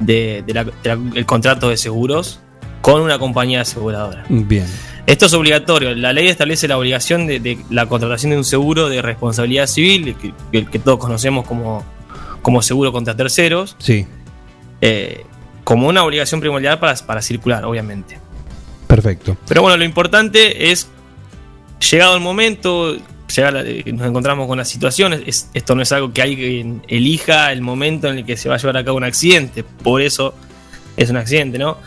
del 0.00 0.44
de 0.46 0.72
el 1.14 1.26
contrato 1.26 1.68
de 1.68 1.76
seguros 1.76 2.40
con 2.80 3.00
una 3.02 3.18
compañía 3.18 3.62
aseguradora. 3.62 4.24
Bien. 4.28 4.66
Esto 5.06 5.26
es 5.26 5.32
obligatorio. 5.32 5.94
La 5.94 6.12
ley 6.12 6.28
establece 6.28 6.68
la 6.68 6.78
obligación 6.78 7.26
de, 7.26 7.40
de 7.40 7.58
la 7.70 7.86
contratación 7.86 8.30
de 8.30 8.36
un 8.38 8.44
seguro 8.44 8.88
de 8.88 9.02
responsabilidad 9.02 9.66
civil, 9.66 10.14
que, 10.16 10.32
que- 10.52 10.66
que 10.66 10.78
todos 10.78 10.98
conocemos 10.98 11.46
como, 11.46 11.82
como 12.42 12.62
seguro 12.62 12.92
contra 12.92 13.16
terceros, 13.16 13.74
Sí, 13.78 14.06
eh, 14.80 15.24
como 15.64 15.88
una 15.88 16.04
obligación 16.04 16.40
primordial 16.40 16.78
para, 16.78 16.94
para 16.94 17.20
circular, 17.22 17.64
obviamente. 17.64 18.18
perfecto. 18.86 19.36
Pero 19.48 19.62
bueno, 19.62 19.76
lo 19.76 19.84
importante 19.84 20.70
es, 20.70 20.88
llegado 21.90 22.14
el 22.14 22.20
momento, 22.22 22.96
llega 23.34 23.50
la- 23.50 23.62
nos 23.62 24.06
encontramos 24.06 24.46
con 24.46 24.58
las 24.58 24.68
situaciones, 24.68 25.22
es- 25.26 25.50
esto 25.54 25.74
no 25.74 25.82
es 25.82 25.92
algo 25.92 26.12
que 26.12 26.22
alguien 26.22 26.82
elija 26.88 27.52
el 27.52 27.60
momento 27.60 28.08
en 28.08 28.18
el 28.18 28.24
que 28.24 28.36
se 28.36 28.48
va 28.48 28.54
a 28.56 28.58
llevar 28.58 28.76
a 28.78 28.84
cabo 28.84 28.96
un 28.96 29.04
accidente, 29.04 29.62
por 29.64 30.00
eso 30.02 30.34
es 30.96 31.10
un 31.10 31.16
accidente, 31.16 31.58
¿no? 31.58 31.78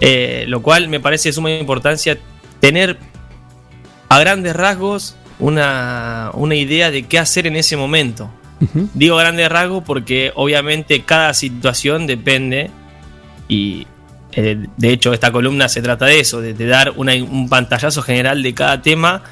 Eh, 0.00 0.44
lo 0.48 0.60
cual 0.62 0.88
me 0.88 1.00
parece 1.00 1.30
de 1.30 1.32
suma 1.32 1.50
importancia 1.50 2.18
tener 2.60 2.98
a 4.08 4.18
grandes 4.20 4.54
rasgos 4.54 5.16
una, 5.38 6.30
una 6.34 6.54
idea 6.54 6.90
de 6.90 7.04
qué 7.04 7.18
hacer 7.18 7.46
en 7.46 7.56
ese 7.56 7.76
momento. 7.76 8.30
Digo 8.94 9.16
grandes 9.16 9.48
rasgos 9.48 9.84
porque 9.84 10.32
obviamente 10.34 11.02
cada 11.02 11.32
situación 11.32 12.06
depende 12.08 12.70
y 13.46 13.86
eh, 14.32 14.66
de 14.76 14.90
hecho 14.92 15.12
esta 15.12 15.30
columna 15.32 15.68
se 15.68 15.80
trata 15.80 16.06
de 16.06 16.20
eso, 16.20 16.40
de, 16.40 16.54
de 16.54 16.66
dar 16.66 16.92
una- 16.96 17.14
un 17.14 17.48
pantallazo 17.48 18.02
general 18.02 18.42
de 18.42 18.52
cada 18.54 18.82
tema 18.82 19.22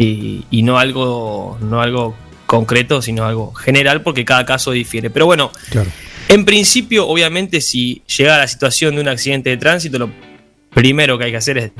y, 0.00 0.44
y 0.50 0.62
no 0.62 0.78
algo 0.78 1.56
no 1.60 1.80
algo 1.80 2.16
concreto, 2.46 3.00
sino 3.02 3.24
algo 3.24 3.52
general 3.54 4.02
porque 4.02 4.24
cada 4.24 4.44
caso 4.44 4.72
difiere. 4.72 5.08
Pero 5.10 5.26
bueno, 5.26 5.52
Claro. 5.70 5.88
en 6.28 6.44
principio, 6.44 7.06
obviamente, 7.06 7.60
si 7.60 8.02
llega 8.18 8.34
a 8.34 8.38
la 8.38 8.48
situación 8.48 8.96
de 8.96 9.02
un 9.02 9.08
accidente 9.08 9.50
de 9.50 9.56
tránsito, 9.56 9.98
lo 10.00 10.10
primero 10.74 11.16
que 11.16 11.24
hay 11.26 11.30
que 11.30 11.36
hacer 11.36 11.58
es, 11.58 11.70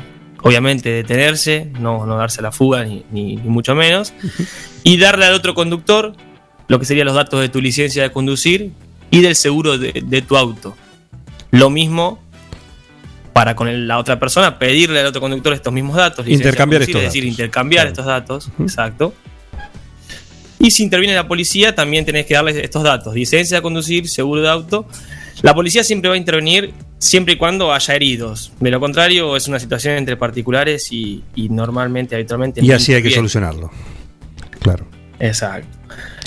obviamente, 0.43 0.91
detenerse, 0.91 1.67
no, 1.81 2.07
no 2.07 2.17
darse 2.17 2.41
la 2.43 2.53
fuga, 2.53 2.85
ni, 2.85 3.05
ni- 3.11 3.35
ni 3.37 3.49
mucho 3.49 3.75
menos, 3.75 4.13
y 4.85 4.97
darle 4.99 5.25
al 5.25 5.35
otro 5.35 5.55
conductor 5.55 6.15
lo 6.69 6.79
que 6.79 6.85
serían 6.87 7.07
los 7.07 7.17
datos 7.17 7.41
de 7.41 7.49
tu 7.49 7.61
licencia 7.61 8.05
de 8.05 8.13
conducir 8.13 8.71
y 9.11 9.23
del 9.23 9.35
seguro 9.35 9.77
de, 9.77 10.03
de 10.07 10.23
tu 10.23 10.37
auto. 10.37 10.77
Lo 11.51 11.69
mismo 11.69 12.21
para 13.41 13.57
con 13.57 13.89
la 13.89 13.97
otra 13.97 14.19
persona, 14.19 14.59
pedirle 14.59 15.01
al 15.01 15.07
otro 15.07 15.23
conductor 15.23 15.55
estos 15.55 15.73
mismos 15.73 15.97
datos. 15.97 16.29
Intercambiar 16.29 16.83
estos 16.83 16.97
Es 16.97 17.05
decir, 17.05 17.23
datos. 17.23 17.39
intercambiar 17.39 17.87
estos 17.87 18.05
datos, 18.05 18.51
exacto. 18.61 19.15
Y 20.59 20.71
si 20.71 20.83
interviene 20.83 21.15
la 21.15 21.27
policía, 21.27 21.75
también 21.75 22.05
tenés 22.05 22.27
que 22.27 22.35
darles 22.35 22.57
estos 22.57 22.83
datos: 22.83 23.15
licencia 23.15 23.57
de 23.57 23.63
conducir, 23.63 24.11
seguro 24.11 24.43
de 24.43 24.51
auto. 24.51 24.87
La 25.41 25.55
policía 25.55 25.83
siempre 25.83 26.11
va 26.11 26.17
a 26.17 26.19
intervenir 26.19 26.75
siempre 26.99 27.33
y 27.33 27.37
cuando 27.39 27.73
haya 27.73 27.95
heridos. 27.95 28.53
De 28.61 28.71
lo 28.71 28.79
contrario, 28.79 29.35
es 29.35 29.49
una 29.49 29.59
situación 29.59 29.95
entre 29.95 30.19
particulares 30.19 30.93
y, 30.93 31.25
y 31.35 31.49
normalmente, 31.49 32.15
habitualmente. 32.15 32.63
Y 32.63 32.71
así 32.73 32.93
hay 32.93 33.03
que 33.03 33.11
solucionarlo. 33.11 33.71
Claro. 34.61 34.87
Exacto. 35.19 35.79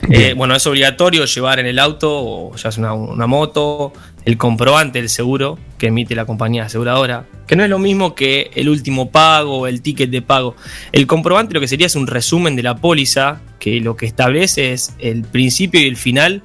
Eh, 0.10 0.34
bueno, 0.36 0.56
es 0.56 0.66
obligatorio 0.66 1.26
llevar 1.26 1.60
en 1.60 1.68
el 1.68 1.78
auto, 1.78 2.10
o 2.12 2.56
ya 2.56 2.72
sea 2.72 2.82
una, 2.82 2.94
una 2.94 3.28
moto, 3.28 3.94
el 4.26 4.38
comprobante 4.38 5.00
del 5.00 5.10
seguro 5.10 5.58
que 5.78 5.88
emite 5.88 6.16
la 6.16 6.26
compañía 6.26 6.66
aseguradora, 6.66 7.26
que 7.48 7.56
no 7.56 7.64
es 7.64 7.70
lo 7.70 7.80
mismo 7.80 8.16
que 8.16 8.52
el 8.56 8.70
último 8.70 9.12
pago 9.12 9.60
o 9.60 9.68
el 9.68 9.82
ticket 9.82 10.10
de 10.10 10.22
pago. 10.22 10.56
El 10.92 11.08
comprobante 11.08 11.54
lo 11.54 11.60
que 11.60 11.68
sería 11.68 11.88
es 11.88 11.96
un 11.96 12.08
resumen 12.08 12.56
de 12.56 12.64
la 12.64 12.78
póliza, 12.78 13.42
que 13.60 13.80
lo 13.80 13.96
que 13.96 14.06
establece 14.06 14.74
es 14.74 14.94
el 15.00 15.24
principio 15.24 15.82
y 15.82 15.88
el 15.88 15.98
final 15.98 16.44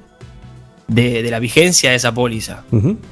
de, 0.89 1.23
de 1.23 1.31
la 1.31 1.39
vigencia 1.39 1.91
de 1.91 1.95
esa 1.95 2.13
póliza. 2.13 2.63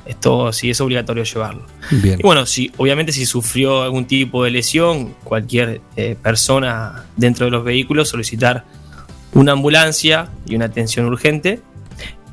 Esto 0.05 0.51
sí 0.51 0.69
es 0.69 0.81
obligatorio 0.81 1.23
llevarlo. 1.23 1.65
Bien. 1.91 2.19
Y 2.19 2.23
bueno, 2.23 2.45
si, 2.45 2.71
obviamente 2.77 3.11
si 3.11 3.25
sufrió 3.25 3.83
algún 3.83 4.05
tipo 4.05 4.43
de 4.43 4.51
lesión, 4.51 5.15
cualquier 5.23 5.81
eh, 5.95 6.15
persona 6.21 7.05
dentro 7.15 7.45
de 7.45 7.51
los 7.51 7.63
vehículos 7.63 8.09
solicitar 8.09 8.65
una 9.33 9.51
ambulancia 9.51 10.29
y 10.45 10.55
una 10.55 10.65
atención 10.65 11.05
urgente. 11.05 11.61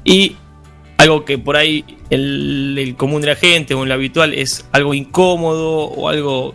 Y 0.04 0.36
algo 0.98 1.24
que 1.24 1.38
por 1.38 1.56
ahí 1.56 1.84
el, 2.10 2.76
el 2.78 2.96
común 2.96 3.20
de 3.20 3.28
la 3.28 3.36
gente 3.36 3.74
o 3.74 3.82
en 3.82 3.88
lo 3.88 3.94
habitual 3.94 4.32
es 4.34 4.66
algo 4.72 4.94
incómodo 4.94 5.84
o 5.84 6.08
algo 6.08 6.54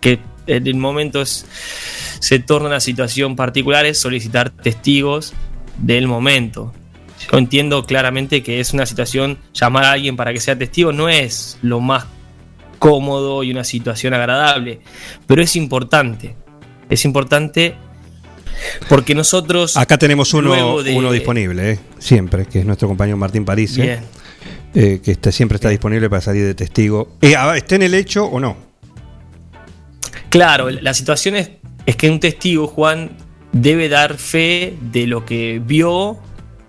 que 0.00 0.18
en 0.46 0.66
el 0.66 0.74
momento 0.74 1.22
es- 1.22 1.46
se 2.20 2.38
torna 2.38 2.68
una 2.68 2.80
situación 2.80 3.36
particular 3.36 3.84
es 3.86 4.00
solicitar 4.00 4.50
testigos 4.50 5.32
del 5.78 6.06
momento. 6.06 6.72
Yo 7.30 7.38
entiendo 7.38 7.84
claramente 7.84 8.42
que 8.42 8.60
es 8.60 8.72
una 8.74 8.84
situación, 8.86 9.38
llamar 9.54 9.84
a 9.84 9.92
alguien 9.92 10.16
para 10.16 10.32
que 10.32 10.40
sea 10.40 10.58
testigo 10.58 10.92
no 10.92 11.08
es 11.08 11.58
lo 11.62 11.80
más 11.80 12.06
cómodo 12.78 13.42
y 13.44 13.50
una 13.52 13.62
situación 13.64 14.12
agradable, 14.14 14.80
pero 15.26 15.40
es 15.42 15.54
importante. 15.56 16.34
Es 16.90 17.04
importante 17.04 17.76
porque 18.88 19.14
nosotros... 19.14 19.76
Acá 19.76 19.98
tenemos 19.98 20.32
uno, 20.34 20.48
luego 20.48 20.82
de- 20.82 20.94
uno 20.94 21.12
disponible, 21.12 21.72
¿eh? 21.72 21.78
siempre, 21.98 22.46
que 22.46 22.60
es 22.60 22.64
nuestro 22.66 22.88
compañero 22.88 23.16
Martín 23.16 23.44
París, 23.44 23.76
¿eh? 23.78 24.00
Eh, 24.74 25.00
que 25.04 25.12
está, 25.12 25.30
siempre 25.30 25.56
está 25.56 25.68
disponible 25.68 26.08
para 26.08 26.22
salir 26.22 26.44
de 26.44 26.54
testigo. 26.54 27.16
¿Esté 27.20 27.74
en 27.76 27.82
el 27.82 27.94
hecho 27.94 28.24
o 28.24 28.40
no? 28.40 28.56
Claro, 30.30 30.70
la 30.70 30.94
situación 30.94 31.36
es, 31.36 31.50
es 31.84 31.96
que 31.96 32.08
un 32.10 32.20
testigo, 32.20 32.66
Juan, 32.66 33.10
debe 33.52 33.88
dar 33.88 34.16
fe 34.16 34.74
de 34.80 35.06
lo 35.06 35.26
que 35.26 35.60
vio 35.64 36.18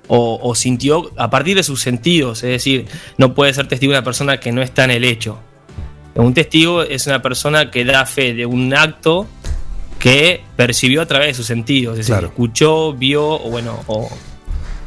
o, 0.07 0.39
o 0.41 0.55
sintió 0.55 1.11
a 1.17 1.29
partir 1.29 1.55
de 1.55 1.63
sus 1.63 1.81
sentidos. 1.81 2.43
Es 2.43 2.49
decir, 2.49 2.87
no 3.17 3.33
puede 3.33 3.53
ser 3.53 3.67
testigo 3.67 3.93
de 3.93 3.99
una 3.99 4.03
persona 4.05 4.39
que 4.39 4.51
no 4.51 4.61
está 4.61 4.83
en 4.83 4.91
el 4.91 5.05
hecho. 5.05 5.39
Un 6.15 6.33
testigo 6.33 6.83
es 6.83 7.07
una 7.07 7.21
persona 7.21 7.71
que 7.71 7.85
da 7.85 8.05
fe 8.05 8.33
de 8.33 8.45
un 8.45 8.73
acto 8.73 9.27
que 10.03 10.43
percibió 10.57 11.01
a 11.01 11.05
través 11.05 11.29
de 11.29 11.33
sus 11.33 11.45
sentidos. 11.45 11.97
Es 11.97 12.05
decir, 12.05 12.25
escuchó, 12.25 12.91
vio 12.91 13.25
o 13.25 13.49
bueno, 13.49 13.79
o, 13.87 14.09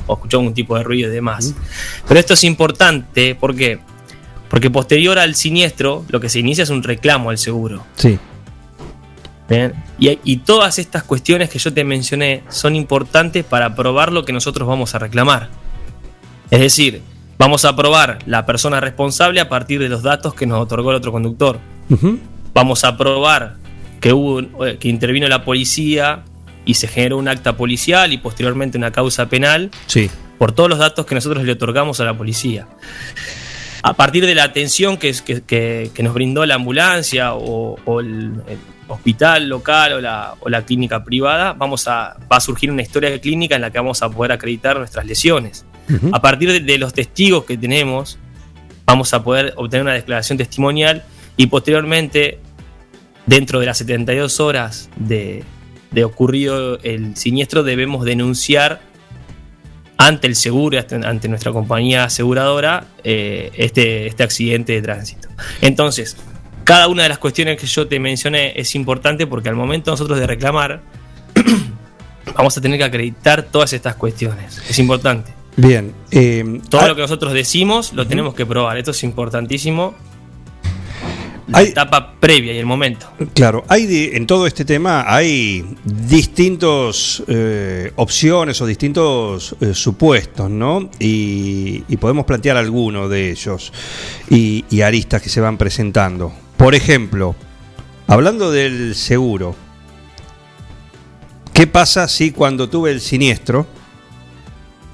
o 0.07 0.13
escuchó 0.13 0.37
algún 0.37 0.53
tipo 0.53 0.77
de 0.77 0.83
ruido 0.83 1.11
y 1.11 1.15
demás. 1.15 1.55
Pero 2.07 2.21
esto 2.21 2.35
es 2.35 2.45
importante, 2.45 3.35
¿por 3.35 3.57
qué? 3.57 3.79
Porque 4.51 4.69
posterior 4.69 5.19
al 5.19 5.35
siniestro, 5.35 6.05
lo 6.11 6.21
que 6.21 6.29
se 6.29 6.41
inicia 6.41 6.65
es 6.65 6.69
un 6.69 6.83
reclamo 6.83 7.31
al 7.31 7.39
seguro. 7.39 7.83
Sí. 7.95 8.19
Bien. 9.49 9.73
Y, 9.99 10.19
y 10.23 10.37
todas 10.37 10.79
estas 10.79 11.03
cuestiones 11.03 11.49
que 11.49 11.59
yo 11.61 11.73
te 11.73 11.83
mencioné 11.83 12.43
son 12.51 12.77
importantes 12.77 13.43
para 13.43 13.75
probar 13.75 14.13
lo 14.13 14.27
que 14.27 14.35
nosotros 14.35 14.69
vamos 14.69 14.95
a 14.95 14.99
reclamar. 14.99 15.49
Es 16.51 16.61
decir, 16.61 17.01
vamos 17.39 17.65
a 17.65 17.75
probar 17.75 18.19
la 18.27 18.45
persona 18.45 18.81
responsable 18.81 19.41
a 19.41 19.49
partir 19.49 19.81
de 19.81 19.89
los 19.89 20.03
datos 20.03 20.35
que 20.35 20.45
nos 20.45 20.61
otorgó 20.61 20.91
el 20.91 20.97
otro 20.97 21.11
conductor. 21.11 21.59
Vamos 22.53 22.85
a 22.85 22.99
probar 22.99 23.57
que, 24.07 24.13
hubo, 24.13 24.65
eh, 24.67 24.77
que 24.79 24.89
intervino 24.89 25.27
la 25.29 25.45
policía 25.45 26.23
y 26.65 26.75
se 26.75 26.87
generó 26.89 27.19
un 27.19 27.29
acta 27.29 27.57
policial 27.57 28.13
y 28.13 28.19
posteriormente 28.19 28.79
una 28.79 28.91
causa 28.93 29.29
penal 29.29 29.71
Sí. 29.87 30.11
por 30.39 30.53
todos 30.53 30.69
los 30.71 30.79
datos 30.79 31.07
que 31.07 31.15
nosotros 31.15 31.45
le 31.45 31.53
otorgamos 31.53 32.01
a 32.01 32.05
la 32.05 32.15
policía. 32.17 32.67
A 33.83 33.95
partir 33.95 34.27
de 34.27 34.35
la 34.35 34.45
atención 34.45 34.97
que, 34.97 35.13
que- 35.25 35.43
que- 35.43 35.91
que 35.95 36.03
nos 36.03 36.13
brindó 36.15 36.45
la 36.47 36.55
ambulancia 36.57 37.35
o, 37.35 37.77
o 37.85 38.01
el, 38.01 38.33
el 38.49 38.59
hospital 38.89 39.49
local 39.49 39.93
o 39.95 40.01
la, 40.01 40.35
o 40.41 40.49
la 40.49 40.63
clínica 40.63 41.05
privada, 41.05 41.53
vamos 41.53 41.87
a, 41.89 42.17
va 42.31 42.37
a 42.37 42.41
surgir 42.41 42.71
una 42.71 42.83
historia 42.83 43.21
clínica 43.21 43.55
en 43.57 43.61
la 43.63 43.71
que 43.71 43.79
vamos 43.79 44.03
a 44.03 44.09
poder 44.11 44.33
acreditar 44.33 44.79
nuestras 44.79 45.07
lesiones. 45.07 45.65
A 46.13 46.21
partir 46.21 46.51
de, 46.51 46.61
de 46.61 46.79
los 46.79 46.93
testigos 46.95 47.45
que 47.45 47.57
tenemos, 47.57 48.19
vamos 48.87 49.15
a 49.15 49.23
poder 49.23 49.53
obtener 49.57 49.83
una 49.83 49.95
declaración 49.95 50.37
testimonial 50.37 51.05
y 51.37 51.47
posteriormente, 51.47 52.41
dentro 53.27 53.61
de 53.61 53.67
las 53.67 53.79
72 53.79 54.41
horas 54.41 54.89
de, 54.97 55.45
de 55.91 56.05
ocurrido 56.05 56.79
el 56.83 57.17
siniestro, 57.17 57.63
debemos 57.63 58.05
denunciar 58.05 58.81
ante 59.99 60.27
el 60.27 60.37
seguro, 60.37 60.77
y 60.77 60.79
ante, 60.79 60.95
ante 60.95 61.29
nuestra 61.29 61.53
compañía 61.53 62.05
aseguradora, 62.05 62.87
eh, 63.03 63.51
este, 63.57 64.07
este 64.07 64.23
accidente 64.23 64.73
de 64.75 64.83
tránsito. 64.83 65.29
Entonces, 65.63 66.17
cada 66.65 66.89
una 66.89 67.05
de 67.05 67.09
las 67.09 67.19
cuestiones 67.19 67.59
que 67.59 67.67
yo 67.67 67.87
te 67.87 67.99
mencioné 67.99 68.53
es 68.57 68.75
importante 68.75 69.27
porque 69.27 69.49
al 69.49 69.55
momento 69.55 69.91
nosotros 69.91 70.19
de 70.19 70.27
reclamar, 70.27 70.83
vamos 72.37 72.57
a 72.59 72.61
tener 72.61 72.79
que 72.79 72.85
acreditar 72.85 73.43
todas 73.45 73.73
estas 73.73 73.95
cuestiones. 73.95 74.61
Es 74.69 74.79
importante. 74.79 75.33
Bien. 75.57 75.95
eh, 76.11 76.61
Todo 76.69 76.83
ah, 76.83 76.89
lo 76.89 76.95
que 76.95 77.01
nosotros 77.01 77.33
decimos 77.33 77.95
lo 77.95 78.07
tenemos 78.07 78.35
que 78.35 78.45
probar. 78.45 78.77
Esto 78.77 78.91
es 78.91 79.03
importantísimo. 79.05 79.95
La 81.49 81.63
etapa 81.63 82.15
previa 82.19 82.53
y 82.53 82.59
el 82.59 82.67
momento. 82.67 83.07
Claro, 83.33 83.65
hay 83.69 83.87
di- 83.87 84.11
en 84.13 84.27
todo 84.27 84.49
este 84.49 84.65
tema 84.65 85.05
hay 85.07 85.65
distintos 85.85 87.23
eh, 87.29 87.93
opciones 87.97 88.61
o 88.61 88.67
distintos 88.67 89.55
eh, 89.61 89.73
supuestos, 89.73 90.51
¿no? 90.51 90.91
Y, 90.99 91.85
y 91.89 91.97
podemos 91.99 92.25
plantear 92.25 92.57
alguno 92.57 93.09
de 93.09 93.31
ellos 93.31 93.73
y, 94.29 94.65
y 94.71 94.81
aristas 94.81 95.23
que 95.23 95.29
se 95.29 95.41
van 95.41 95.57
presentando. 95.57 96.33
Por 96.57 96.75
ejemplo, 96.75 97.37
hablando 98.09 98.51
del 98.51 98.97
seguro, 98.97 99.55
¿qué 101.53 101.67
pasa 101.69 102.09
si 102.09 102.33
cuando 102.33 102.69
tuve 102.69 102.91
el 102.91 103.01
siniestro 103.01 103.67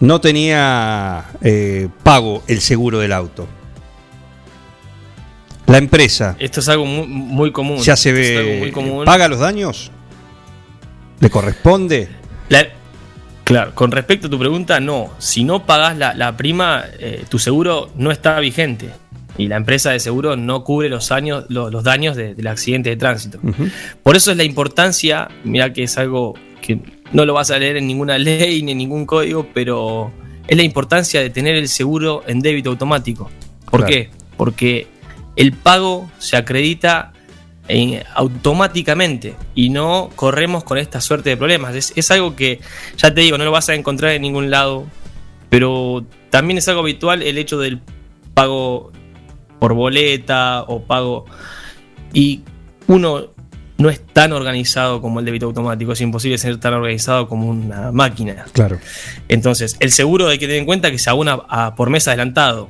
no 0.00 0.20
tenía 0.20 1.30
eh, 1.40 1.88
pago 2.02 2.42
el 2.46 2.60
seguro 2.60 2.98
del 2.98 3.12
auto? 3.12 3.48
La 5.66 5.78
empresa 5.78 6.36
Esto 6.38 6.60
es 6.60 6.68
algo 6.68 6.84
muy, 6.84 7.06
muy 7.06 7.52
común. 7.52 7.78
ya 7.78 7.96
se 7.96 8.12
ve. 8.12 8.56
muy 8.60 8.72
común. 8.72 9.04
¿Paga 9.04 9.28
los 9.28 9.38
daños? 9.40 9.90
¿Le 11.20 11.30
corresponde? 11.30 12.08
La- 12.48 12.66
claro, 13.44 13.74
con 13.74 13.90
respecto 13.92 14.26
a 14.26 14.30
tu 14.30 14.38
pregunta, 14.38 14.80
no. 14.80 15.10
Si 15.18 15.44
no 15.44 15.64
pagas 15.64 15.96
la, 15.96 16.14
la 16.14 16.36
prima, 16.36 16.84
eh, 16.98 17.24
tu 17.28 17.38
seguro 17.38 17.90
no 17.96 18.10
está 18.10 18.38
vigente. 18.40 18.90
Y 19.38 19.48
la 19.48 19.56
empresa 19.56 19.90
de 19.92 20.00
seguro 20.00 20.36
no 20.36 20.62
cubre 20.64 20.88
los, 20.90 21.10
años, 21.12 21.44
lo- 21.48 21.70
los 21.70 21.84
daños 21.84 22.16
de- 22.16 22.34
del 22.34 22.46
accidente 22.48 22.90
de 22.90 22.96
tránsito. 22.96 23.38
Por 24.02 24.16
eso 24.16 24.30
es 24.32 24.36
la 24.36 24.44
importancia, 24.44 25.28
mira 25.44 25.72
que 25.72 25.84
es 25.84 25.96
algo 25.96 26.34
que 26.60 26.80
no 27.12 27.24
lo 27.24 27.34
vas 27.34 27.50
a 27.50 27.58
leer 27.58 27.76
en 27.78 27.86
ninguna 27.86 28.18
ley 28.18 28.62
ni 28.62 28.72
en 28.72 28.78
ningún 28.78 29.06
código, 29.06 29.46
pero 29.54 30.12
es 30.48 30.56
la 30.56 30.62
importancia 30.64 31.20
de 31.20 31.30
tener 31.30 31.54
el 31.54 31.68
seguro 31.68 32.22
en 32.26 32.40
débito 32.40 32.68
automático. 32.70 33.30
¿Por 33.70 33.80
Claro. 33.80 33.86
qué? 33.94 34.10
Porque 34.36 34.86
el 35.36 35.52
pago 35.52 36.10
se 36.18 36.36
acredita 36.36 37.12
en- 37.68 38.02
automáticamente 38.14 39.34
y 39.54 39.70
no 39.70 40.10
corremos 40.16 40.64
con 40.64 40.78
esta 40.78 41.00
suerte 41.00 41.30
de 41.30 41.36
problemas. 41.36 41.74
Es, 41.74 41.92
es 41.96 42.10
algo 42.10 42.36
que, 42.36 42.60
ya 42.96 43.14
te 43.14 43.20
digo, 43.22 43.38
no 43.38 43.44
lo 43.44 43.50
vas 43.50 43.68
a 43.68 43.74
encontrar 43.74 44.12
en 44.12 44.22
ningún 44.22 44.50
lado, 44.50 44.86
pero 45.48 46.04
también 46.30 46.58
es 46.58 46.68
algo 46.68 46.80
habitual 46.80 47.22
el 47.22 47.38
hecho 47.38 47.58
del 47.58 47.80
pago 48.34 48.92
por 49.58 49.74
boleta 49.74 50.62
o 50.62 50.82
pago 50.82 51.24
y 52.12 52.42
uno 52.88 53.28
no 53.78 53.90
es 53.90 54.04
tan 54.06 54.32
organizado 54.32 55.00
como 55.00 55.18
el 55.20 55.24
débito 55.26 55.46
automático, 55.46 55.92
es 55.92 56.00
imposible 56.00 56.38
ser 56.38 56.58
tan 56.58 56.74
organizado 56.74 57.28
como 57.28 57.48
una 57.48 57.90
máquina. 57.90 58.44
Claro. 58.52 58.78
Entonces, 59.28 59.76
el 59.80 59.90
seguro 59.90 60.28
hay 60.28 60.38
que 60.38 60.46
tener 60.46 60.60
en 60.60 60.66
cuenta 60.66 60.90
que 60.90 60.98
se 60.98 61.10
abona 61.10 61.38
a- 61.48 61.74
por 61.74 61.90
mes 61.90 62.06
adelantado. 62.06 62.68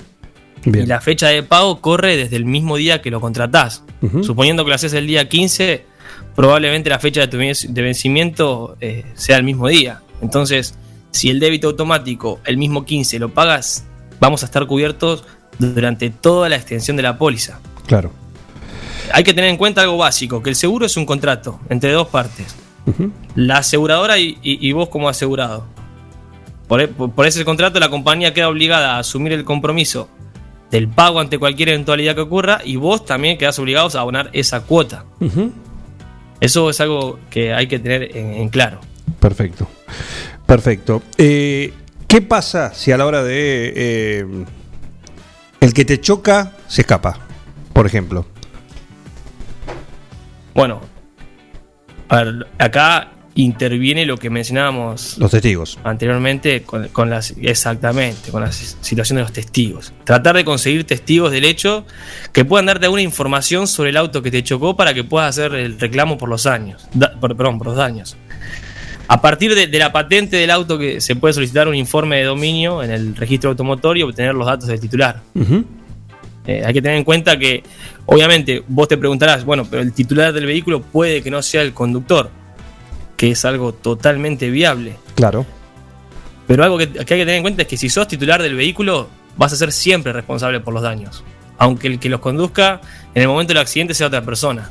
Bien. 0.64 0.84
Y 0.84 0.88
la 0.88 1.00
fecha 1.00 1.28
de 1.28 1.42
pago 1.42 1.80
corre 1.80 2.16
desde 2.16 2.36
el 2.36 2.44
mismo 2.44 2.76
día 2.76 3.02
que 3.02 3.10
lo 3.10 3.20
contratás. 3.20 3.84
Suponiendo 4.22 4.64
que 4.64 4.68
lo 4.70 4.74
haces 4.74 4.92
el 4.94 5.06
día 5.06 5.28
15, 5.28 5.84
probablemente 6.34 6.90
la 6.90 6.98
fecha 6.98 7.26
de, 7.26 7.82
vencimiento 7.82 8.76
eh, 8.80 9.04
sea 9.14 9.36
el 9.36 9.44
mismo 9.44 9.68
día. 9.68 10.02
Entonces, 10.20 10.74
si 11.10 11.30
el 11.30 11.40
débito 11.40 11.68
automático 11.68 12.40
el 12.44 12.56
mismo 12.56 12.84
15 12.84 13.18
lo 13.18 13.28
pagas, 13.28 13.84
vamos 14.20 14.42
a 14.42 14.46
estar 14.46 14.66
cubiertos 14.66 15.24
durante 15.58 16.10
toda 16.10 16.48
la 16.48 16.56
extensión 16.56 16.96
de 16.96 17.02
la 17.02 17.18
póliza. 17.18 17.60
Claro. 17.86 18.12
Hay 19.12 19.24
que 19.24 19.34
tener 19.34 19.50
en 19.50 19.56
cuenta 19.56 19.82
algo 19.82 19.98
básico, 19.98 20.42
que 20.42 20.50
el 20.50 20.56
seguro 20.56 20.86
es 20.86 20.96
un 20.96 21.04
contrato 21.06 21.60
entre 21.68 21.92
dos 21.92 22.08
partes. 22.08 22.54
La 23.34 23.58
aseguradora 23.58 24.18
y, 24.18 24.38
y- 24.42 24.66
y 24.68 24.72
vos 24.72 24.88
como 24.88 25.08
asegurado. 25.08 25.66
E- 26.78 26.88
por- 26.88 27.12
por 27.12 27.26
ese 27.26 27.44
contrato 27.44 27.78
la 27.78 27.90
compañía 27.90 28.32
queda 28.32 28.48
obligada 28.48 28.96
a 28.96 29.00
asumir 29.00 29.32
el 29.32 29.44
compromiso 29.44 30.08
del 30.72 30.88
pago 30.88 31.20
ante 31.20 31.38
cualquier 31.38 31.68
eventualidad 31.68 32.16
que 32.16 32.22
ocurra 32.22 32.60
y 32.64 32.74
vos 32.76 33.04
también 33.04 33.38
quedás 33.38 33.58
obligados 33.60 33.94
a 33.94 34.00
abonar 34.00 34.30
esa 34.32 34.62
cuota. 34.62 35.04
Eso 36.40 36.70
es 36.70 36.80
algo 36.80 37.20
que 37.30 37.54
hay 37.54 37.68
que 37.68 37.78
tener 37.78 38.16
en, 38.16 38.32
en 38.34 38.48
claro. 38.48 38.80
Perfecto. 39.20 39.68
Perfecto. 40.46 41.02
Eh, 41.18 41.72
¿Qué 42.08 42.20
pasa 42.20 42.74
si 42.74 42.90
a 42.90 42.96
la 42.96 43.06
hora 43.06 43.22
de. 43.22 43.72
eh, 43.76 44.26
el 45.60 45.72
que 45.72 45.84
te 45.84 46.00
choca 46.00 46.52
se 46.66 46.80
escapa? 46.80 47.18
Por 47.72 47.86
ejemplo. 47.86 48.26
Bueno, 50.54 50.80
a 52.08 52.16
ver, 52.24 52.46
acá 52.58 53.11
interviene 53.34 54.04
lo 54.04 54.18
que 54.18 54.28
mencionábamos 54.28 55.16
Los 55.18 55.30
testigos. 55.30 55.78
anteriormente 55.84 56.62
con, 56.64 56.88
con 56.88 57.08
las 57.08 57.34
exactamente 57.40 58.30
con 58.30 58.42
la 58.42 58.52
si- 58.52 58.76
situación 58.82 59.16
de 59.16 59.22
los 59.22 59.32
testigos. 59.32 59.92
Tratar 60.04 60.36
de 60.36 60.44
conseguir 60.44 60.84
testigos 60.84 61.32
del 61.32 61.44
hecho 61.46 61.86
que 62.32 62.44
puedan 62.44 62.66
darte 62.66 62.84
alguna 62.86 63.02
información 63.02 63.66
sobre 63.66 63.90
el 63.90 63.96
auto 63.96 64.20
que 64.22 64.30
te 64.30 64.42
chocó 64.42 64.76
para 64.76 64.92
que 64.92 65.02
puedas 65.04 65.30
hacer 65.30 65.54
el 65.54 65.80
reclamo 65.80 66.18
por 66.18 66.28
los 66.28 66.44
años 66.46 66.86
da- 66.92 67.12
perdón 67.20 67.56
por 67.58 67.68
los 67.68 67.76
daños. 67.76 68.16
A 69.08 69.20
partir 69.20 69.54
de, 69.54 69.66
de 69.66 69.78
la 69.78 69.92
patente 69.92 70.36
del 70.36 70.50
auto 70.50 70.78
que 70.78 71.00
se 71.00 71.16
puede 71.16 71.34
solicitar 71.34 71.68
un 71.68 71.74
informe 71.74 72.18
de 72.18 72.24
dominio 72.24 72.82
en 72.82 72.90
el 72.90 73.16
registro 73.16 73.50
automotor 73.50 73.96
y 73.98 74.02
obtener 74.02 74.34
los 74.34 74.46
datos 74.46 74.68
del 74.68 74.78
titular. 74.80 75.20
Eh, 76.46 76.62
hay 76.64 76.72
que 76.74 76.82
tener 76.82 76.96
en 76.96 77.04
cuenta 77.04 77.38
que, 77.38 77.62
obviamente, 78.06 78.62
vos 78.66 78.88
te 78.88 78.96
preguntarás, 78.96 79.44
bueno, 79.44 79.64
pero 79.70 79.82
el 79.82 79.92
titular 79.92 80.32
del 80.32 80.44
vehículo 80.46 80.82
puede 80.82 81.22
que 81.22 81.30
no 81.30 81.40
sea 81.42 81.62
el 81.62 81.72
conductor, 81.72 82.30
que 83.22 83.30
es 83.30 83.44
algo 83.44 83.72
totalmente 83.72 84.50
viable. 84.50 84.96
Claro. 85.14 85.46
Pero 86.48 86.64
algo 86.64 86.76
que, 86.76 86.88
que 86.88 86.98
hay 86.98 87.04
que 87.04 87.18
tener 87.18 87.36
en 87.36 87.42
cuenta 87.42 87.62
es 87.62 87.68
que 87.68 87.76
si 87.76 87.88
sos 87.88 88.08
titular 88.08 88.42
del 88.42 88.56
vehículo, 88.56 89.08
vas 89.36 89.52
a 89.52 89.56
ser 89.56 89.70
siempre 89.70 90.12
responsable 90.12 90.58
por 90.58 90.74
los 90.74 90.82
daños. 90.82 91.22
Aunque 91.56 91.86
el 91.86 92.00
que 92.00 92.08
los 92.08 92.18
conduzca 92.18 92.80
en 93.14 93.22
el 93.22 93.28
momento 93.28 93.52
del 93.52 93.62
accidente 93.62 93.94
sea 93.94 94.08
otra 94.08 94.22
persona. 94.22 94.70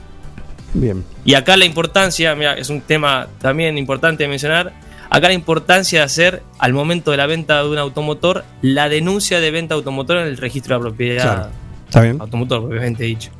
Bien. 0.73 1.01
Y 1.23 1.35
acá 1.35 1.55
la 1.55 1.63
importancia, 1.63 2.35
mira, 2.35 2.55
es 2.55 2.69
un 2.69 2.81
tema 2.81 3.29
también 3.39 3.77
importante 3.77 4.23
de 4.23 4.27
mencionar. 4.27 4.73
Acá 5.09 5.29
la 5.29 5.33
importancia 5.33 5.99
de 5.99 6.03
hacer 6.03 6.43
al 6.59 6.73
momento 6.73 7.11
de 7.11 7.15
la 7.15 7.27
venta 7.27 7.63
de 7.63 7.69
un 7.69 7.77
automotor 7.77 8.43
la 8.61 8.89
denuncia 8.89 9.39
de 9.39 9.49
venta 9.51 9.75
automotor 9.75 10.17
en 10.17 10.27
el 10.27 10.35
registro 10.35 10.75
de 10.75 10.79
la 10.83 10.89
propiedad 10.89 11.23
Claro. 11.23 11.49
Está 11.87 12.01
bien. 12.01 12.19
automotor, 12.19 12.63
propiamente 12.63 13.05
dicho. 13.05 13.31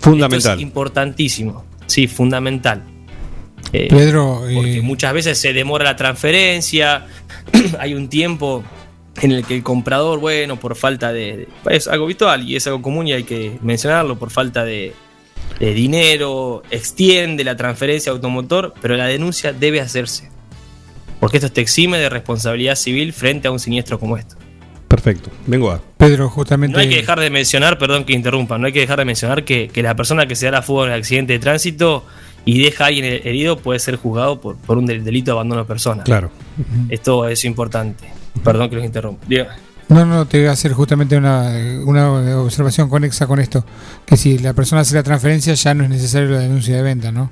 Fundamental. 0.00 0.38
Esto 0.38 0.52
es 0.54 0.62
importantísimo. 0.62 1.62
Sí, 1.86 2.06
fundamental. 2.06 2.95
Eh, 3.72 3.88
Pedro, 3.90 4.42
porque 4.54 4.80
muchas 4.82 5.12
veces 5.12 5.38
se 5.38 5.52
demora 5.52 5.84
la 5.84 5.96
transferencia, 5.96 7.06
hay 7.78 7.94
un 7.94 8.08
tiempo 8.08 8.64
en 9.22 9.32
el 9.32 9.44
que 9.44 9.56
el 9.56 9.62
comprador, 9.62 10.20
bueno, 10.20 10.56
por 10.60 10.76
falta 10.76 11.12
de, 11.12 11.36
de- 11.36 11.48
Es 11.76 11.88
algo 11.88 12.04
habitual 12.04 12.48
y 12.48 12.56
es 12.56 12.66
algo 12.66 12.82
común 12.82 13.08
y 13.08 13.12
hay 13.12 13.24
que 13.24 13.58
mencionarlo, 13.62 14.18
por 14.18 14.30
falta 14.30 14.64
de, 14.64 14.92
de 15.58 15.74
dinero, 15.74 16.62
extiende 16.70 17.42
la 17.44 17.56
transferencia 17.56 18.12
automotor, 18.12 18.74
pero 18.82 18.96
la 18.96 19.06
denuncia 19.06 19.52
debe 19.52 19.80
hacerse. 19.80 20.30
Porque 21.18 21.38
esto 21.38 21.50
te 21.50 21.62
exime 21.62 21.98
de 21.98 22.10
responsabilidad 22.10 22.74
civil 22.76 23.12
frente 23.14 23.48
a 23.48 23.50
un 23.50 23.58
siniestro 23.58 23.98
como 23.98 24.18
esto. 24.18 24.36
Perfecto. 24.86 25.30
Vengo 25.46 25.70
a. 25.70 25.80
Pedro, 25.96 26.28
justamente. 26.28 26.74
No 26.74 26.80
hay 26.80 26.88
que 26.90 26.96
dejar 26.96 27.18
de 27.18 27.30
mencionar, 27.30 27.78
perdón 27.78 28.04
que 28.04 28.12
interrumpa, 28.12 28.58
no 28.58 28.66
hay 28.66 28.72
que 28.72 28.80
dejar 28.80 28.98
de 28.98 29.06
mencionar 29.06 29.44
que, 29.44 29.68
que 29.68 29.82
la 29.82 29.96
persona 29.96 30.26
que 30.26 30.36
se 30.36 30.44
da 30.46 30.52
la 30.52 30.62
fuga 30.62 30.84
en 30.86 30.92
el 30.92 30.98
accidente 30.98 31.32
de 31.32 31.38
tránsito 31.38 32.04
y 32.46 32.62
deja 32.62 32.84
a 32.84 32.86
alguien 32.86 33.04
herido 33.04 33.58
puede 33.58 33.78
ser 33.78 33.96
juzgado 33.96 34.40
por, 34.40 34.56
por 34.56 34.78
un 34.78 34.86
del- 34.86 35.04
delito 35.04 35.32
de 35.32 35.32
abandono 35.32 35.60
de 35.60 35.66
persona. 35.66 36.02
Claro. 36.04 36.30
Esto 36.88 37.28
es 37.28 37.44
importante. 37.44 38.10
Perdón 38.42 38.70
que 38.70 38.76
los 38.76 38.84
interrumpa. 38.86 39.26
Diga. 39.28 39.56
No, 39.88 40.04
no, 40.06 40.26
te 40.26 40.38
voy 40.38 40.48
a 40.48 40.52
hacer 40.52 40.72
justamente 40.72 41.16
una, 41.16 41.52
una 41.84 42.40
observación 42.40 42.88
conexa 42.88 43.26
con 43.26 43.38
esto. 43.40 43.64
Que 44.06 44.16
si 44.16 44.38
la 44.38 44.52
persona 44.52 44.80
hace 44.80 44.94
la 44.94 45.02
transferencia 45.02 45.52
ya 45.54 45.74
no 45.74 45.84
es 45.84 45.90
necesario 45.90 46.30
la 46.30 46.38
denuncia 46.40 46.74
de 46.76 46.82
venta, 46.82 47.12
¿no? 47.12 47.30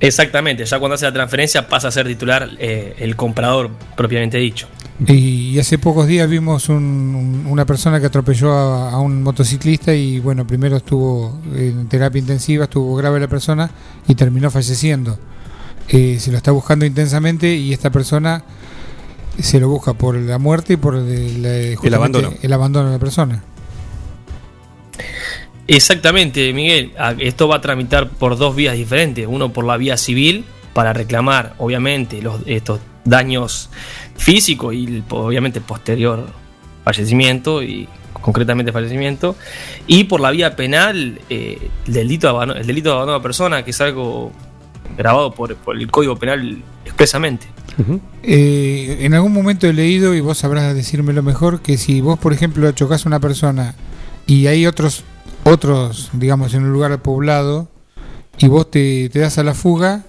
Exactamente, 0.00 0.64
ya 0.64 0.78
cuando 0.78 0.94
hace 0.94 1.06
la 1.06 1.12
transferencia 1.12 1.68
pasa 1.68 1.88
a 1.88 1.90
ser 1.90 2.06
titular 2.06 2.48
eh, 2.58 2.94
el 2.98 3.16
comprador 3.16 3.70
propiamente 3.96 4.38
dicho. 4.38 4.68
Y, 5.06 5.56
hace 5.60 5.78
pocos 5.78 6.08
días 6.08 6.28
vimos 6.28 6.68
un- 6.68 6.76
un- 7.14 7.46
una 7.48 7.64
persona 7.64 8.00
que 8.00 8.06
atropelló 8.06 8.52
a, 8.52 8.90
a 8.90 8.98
un 8.98 9.22
motociclista 9.22 9.94
y 9.94 10.18
bueno, 10.18 10.44
primero 10.46 10.76
estuvo 10.76 11.38
en 11.54 11.88
terapia 11.88 12.18
intensiva, 12.18 12.64
estuvo 12.64 12.96
grave 12.96 13.20
la 13.20 13.28
persona 13.28 13.70
y 14.08 14.14
terminó 14.16 14.50
falleciendo. 14.50 15.16
Eh, 15.88 16.16
se 16.18 16.32
lo 16.32 16.36
está 16.36 16.50
buscando 16.50 16.84
intensamente 16.84 17.54
y 17.54 17.72
esta 17.72 17.90
persona 17.90 18.42
se 19.40 19.60
lo 19.60 19.68
busca 19.68 19.92
por 19.94 20.16
la 20.16 20.38
muerte 20.38 20.72
y 20.72 20.76
por 20.76 20.96
el, 20.96 21.44
eh, 21.46 21.76
abandono. 21.94 22.32
el 22.42 22.52
abandono 22.52 22.86
de 22.88 22.92
la 22.94 22.98
persona. 22.98 23.42
Exactamente, 25.68 26.52
Miguel. 26.52 26.92
Ah, 26.98 27.14
Esto 27.18 27.46
va 27.46 27.56
a 27.56 27.60
tramitar 27.60 28.08
por 28.08 28.36
dos 28.36 28.56
vías 28.56 28.74
diferentes. 28.74 29.26
Uno 29.28 29.52
por 29.52 29.64
la 29.64 29.76
vía 29.76 29.96
civil 29.96 30.44
para 30.72 30.92
reclamar, 30.92 31.54
obviamente, 31.58 32.20
los, 32.22 32.40
estos 32.46 32.80
daños 33.04 33.70
físicos 34.16 34.74
y 34.74 35.02
obviamente 35.10 35.60
posterior 35.60 36.26
fallecimiento 36.84 37.62
y 37.62 37.88
concretamente 38.20 38.72
fallecimiento. 38.72 39.36
Y 39.86 40.04
por 40.04 40.20
la 40.20 40.30
vía 40.30 40.56
penal, 40.56 41.20
eh, 41.28 41.70
el, 41.86 41.92
delito 41.92 42.26
de 42.26 42.30
abandono, 42.30 42.60
el 42.60 42.66
delito 42.66 42.90
de 42.90 42.94
abandono 42.94 43.18
de 43.18 43.22
persona, 43.22 43.64
que 43.64 43.70
es 43.70 43.80
algo 43.80 44.32
grabado 44.96 45.32
por, 45.32 45.54
por 45.56 45.76
el 45.76 45.90
Código 45.90 46.16
Penal, 46.16 46.62
es 46.84 46.86
expresamente. 46.86 47.46
Eh, 48.22 48.98
en 49.00 49.14
algún 49.14 49.32
momento 49.32 49.66
he 49.68 49.72
leído, 49.72 50.14
y 50.14 50.20
vos 50.20 50.38
sabrás 50.38 50.74
decírmelo 50.74 51.22
mejor, 51.22 51.60
que 51.60 51.76
si 51.76 52.00
vos, 52.00 52.18
por 52.18 52.32
ejemplo, 52.32 52.70
chocas 52.72 53.06
a 53.06 53.08
una 53.08 53.20
persona 53.20 53.74
y 54.26 54.48
hay 54.48 54.66
otros, 54.66 55.04
otros, 55.44 56.10
digamos, 56.12 56.54
en 56.54 56.64
un 56.64 56.72
lugar 56.72 57.00
poblado, 57.00 57.68
y 58.38 58.48
vos 58.48 58.70
te, 58.70 59.08
te 59.10 59.20
das 59.20 59.38
a 59.38 59.44
la 59.44 59.54
fuga, 59.54 60.04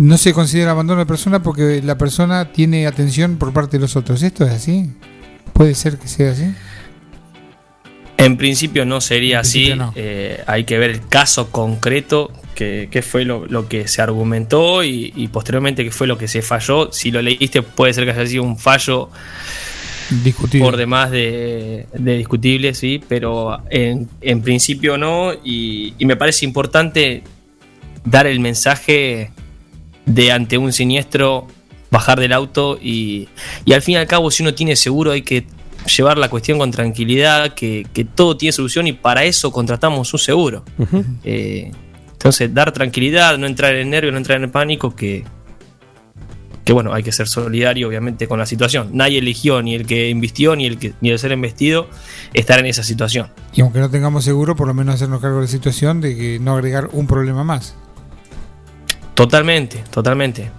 no 0.00 0.16
se 0.16 0.32
considera 0.32 0.70
abandono 0.70 1.00
de 1.00 1.06
persona 1.06 1.42
porque 1.42 1.82
la 1.84 1.98
persona 1.98 2.52
tiene 2.52 2.86
atención 2.86 3.36
por 3.36 3.52
parte 3.52 3.76
de 3.76 3.82
los 3.82 3.96
otros. 3.96 4.22
¿Esto 4.22 4.46
es 4.46 4.50
así? 4.52 4.90
¿Puede 5.52 5.74
ser 5.74 5.98
que 5.98 6.08
sea 6.08 6.30
así? 6.30 6.54
En 8.16 8.38
principio 8.38 8.86
no 8.86 9.02
sería 9.02 9.40
así. 9.40 9.74
no. 9.74 9.92
eh, 9.94 10.42
hay 10.46 10.64
que 10.64 10.78
ver 10.78 10.88
el 10.90 11.06
caso 11.06 11.50
concreto, 11.50 12.32
que, 12.54 12.88
que 12.90 13.02
fue 13.02 13.26
lo, 13.26 13.44
lo 13.46 13.68
que 13.68 13.88
se 13.88 14.00
argumentó 14.00 14.82
y, 14.84 15.12
y 15.16 15.28
posteriormente 15.28 15.84
qué 15.84 15.90
fue 15.90 16.06
lo 16.06 16.16
que 16.16 16.28
se 16.28 16.40
falló. 16.40 16.90
Si 16.92 17.10
lo 17.10 17.20
leíste, 17.20 17.60
puede 17.60 17.92
ser 17.92 18.04
que 18.06 18.12
haya 18.12 18.26
sido 18.26 18.42
un 18.42 18.56
fallo 18.58 19.10
Discutible. 20.24 20.64
por 20.64 20.78
demás 20.78 21.10
de, 21.10 21.86
de 21.92 22.16
discutible, 22.16 22.72
sí, 22.72 23.02
pero 23.06 23.62
en, 23.68 24.08
en 24.22 24.40
principio 24.40 24.96
no. 24.96 25.34
Y, 25.44 25.92
y 25.98 26.06
me 26.06 26.16
parece 26.16 26.46
importante 26.46 27.22
dar 28.06 28.26
el 28.26 28.40
mensaje 28.40 29.30
de 30.14 30.32
ante 30.32 30.58
un 30.58 30.72
siniestro 30.72 31.46
bajar 31.90 32.20
del 32.20 32.32
auto 32.32 32.78
y, 32.80 33.28
y 33.64 33.72
al 33.72 33.82
fin 33.82 33.94
y 33.94 33.96
al 33.98 34.06
cabo 34.06 34.30
si 34.30 34.42
uno 34.42 34.54
tiene 34.54 34.76
seguro 34.76 35.10
hay 35.10 35.22
que 35.22 35.46
llevar 35.96 36.18
la 36.18 36.28
cuestión 36.28 36.58
con 36.58 36.70
tranquilidad, 36.70 37.54
que, 37.54 37.86
que 37.92 38.04
todo 38.04 38.36
tiene 38.36 38.52
solución 38.52 38.86
y 38.86 38.92
para 38.92 39.24
eso 39.24 39.50
contratamos 39.50 40.12
un 40.12 40.18
seguro. 40.18 40.64
Eh, 41.24 41.70
entonces, 42.12 42.52
dar 42.52 42.72
tranquilidad, 42.72 43.38
no 43.38 43.46
entrar 43.46 43.74
en 43.74 43.90
nervio, 43.90 44.12
no 44.12 44.18
entrar 44.18 44.42
en 44.42 44.50
pánico, 44.50 44.94
que, 44.94 45.24
que 46.64 46.72
bueno, 46.74 46.92
hay 46.92 47.02
que 47.02 47.12
ser 47.12 47.28
solidario 47.28 47.88
obviamente 47.88 48.28
con 48.28 48.38
la 48.38 48.44
situación. 48.44 48.90
Nadie 48.92 49.18
eligió, 49.18 49.62
ni 49.62 49.74
el 49.74 49.86
que 49.86 50.10
invistió, 50.10 50.54
ni 50.54 50.66
el, 50.66 50.78
que, 50.78 50.92
ni 51.00 51.10
el 51.10 51.18
ser 51.18 51.32
investido, 51.32 51.88
estar 52.34 52.58
en 52.58 52.66
esa 52.66 52.82
situación. 52.82 53.28
Y 53.54 53.62
aunque 53.62 53.78
no 53.78 53.88
tengamos 53.88 54.24
seguro, 54.24 54.54
por 54.54 54.68
lo 54.68 54.74
menos 54.74 54.96
hacernos 54.96 55.22
cargo 55.22 55.36
de 55.36 55.42
la 55.42 55.48
situación 55.48 56.02
de 56.02 56.16
que 56.16 56.38
no 56.38 56.54
agregar 56.54 56.90
un 56.92 57.06
problema 57.06 57.42
más. 57.42 57.74
Totalmente, 59.24 59.84
totalmente. 59.90 60.50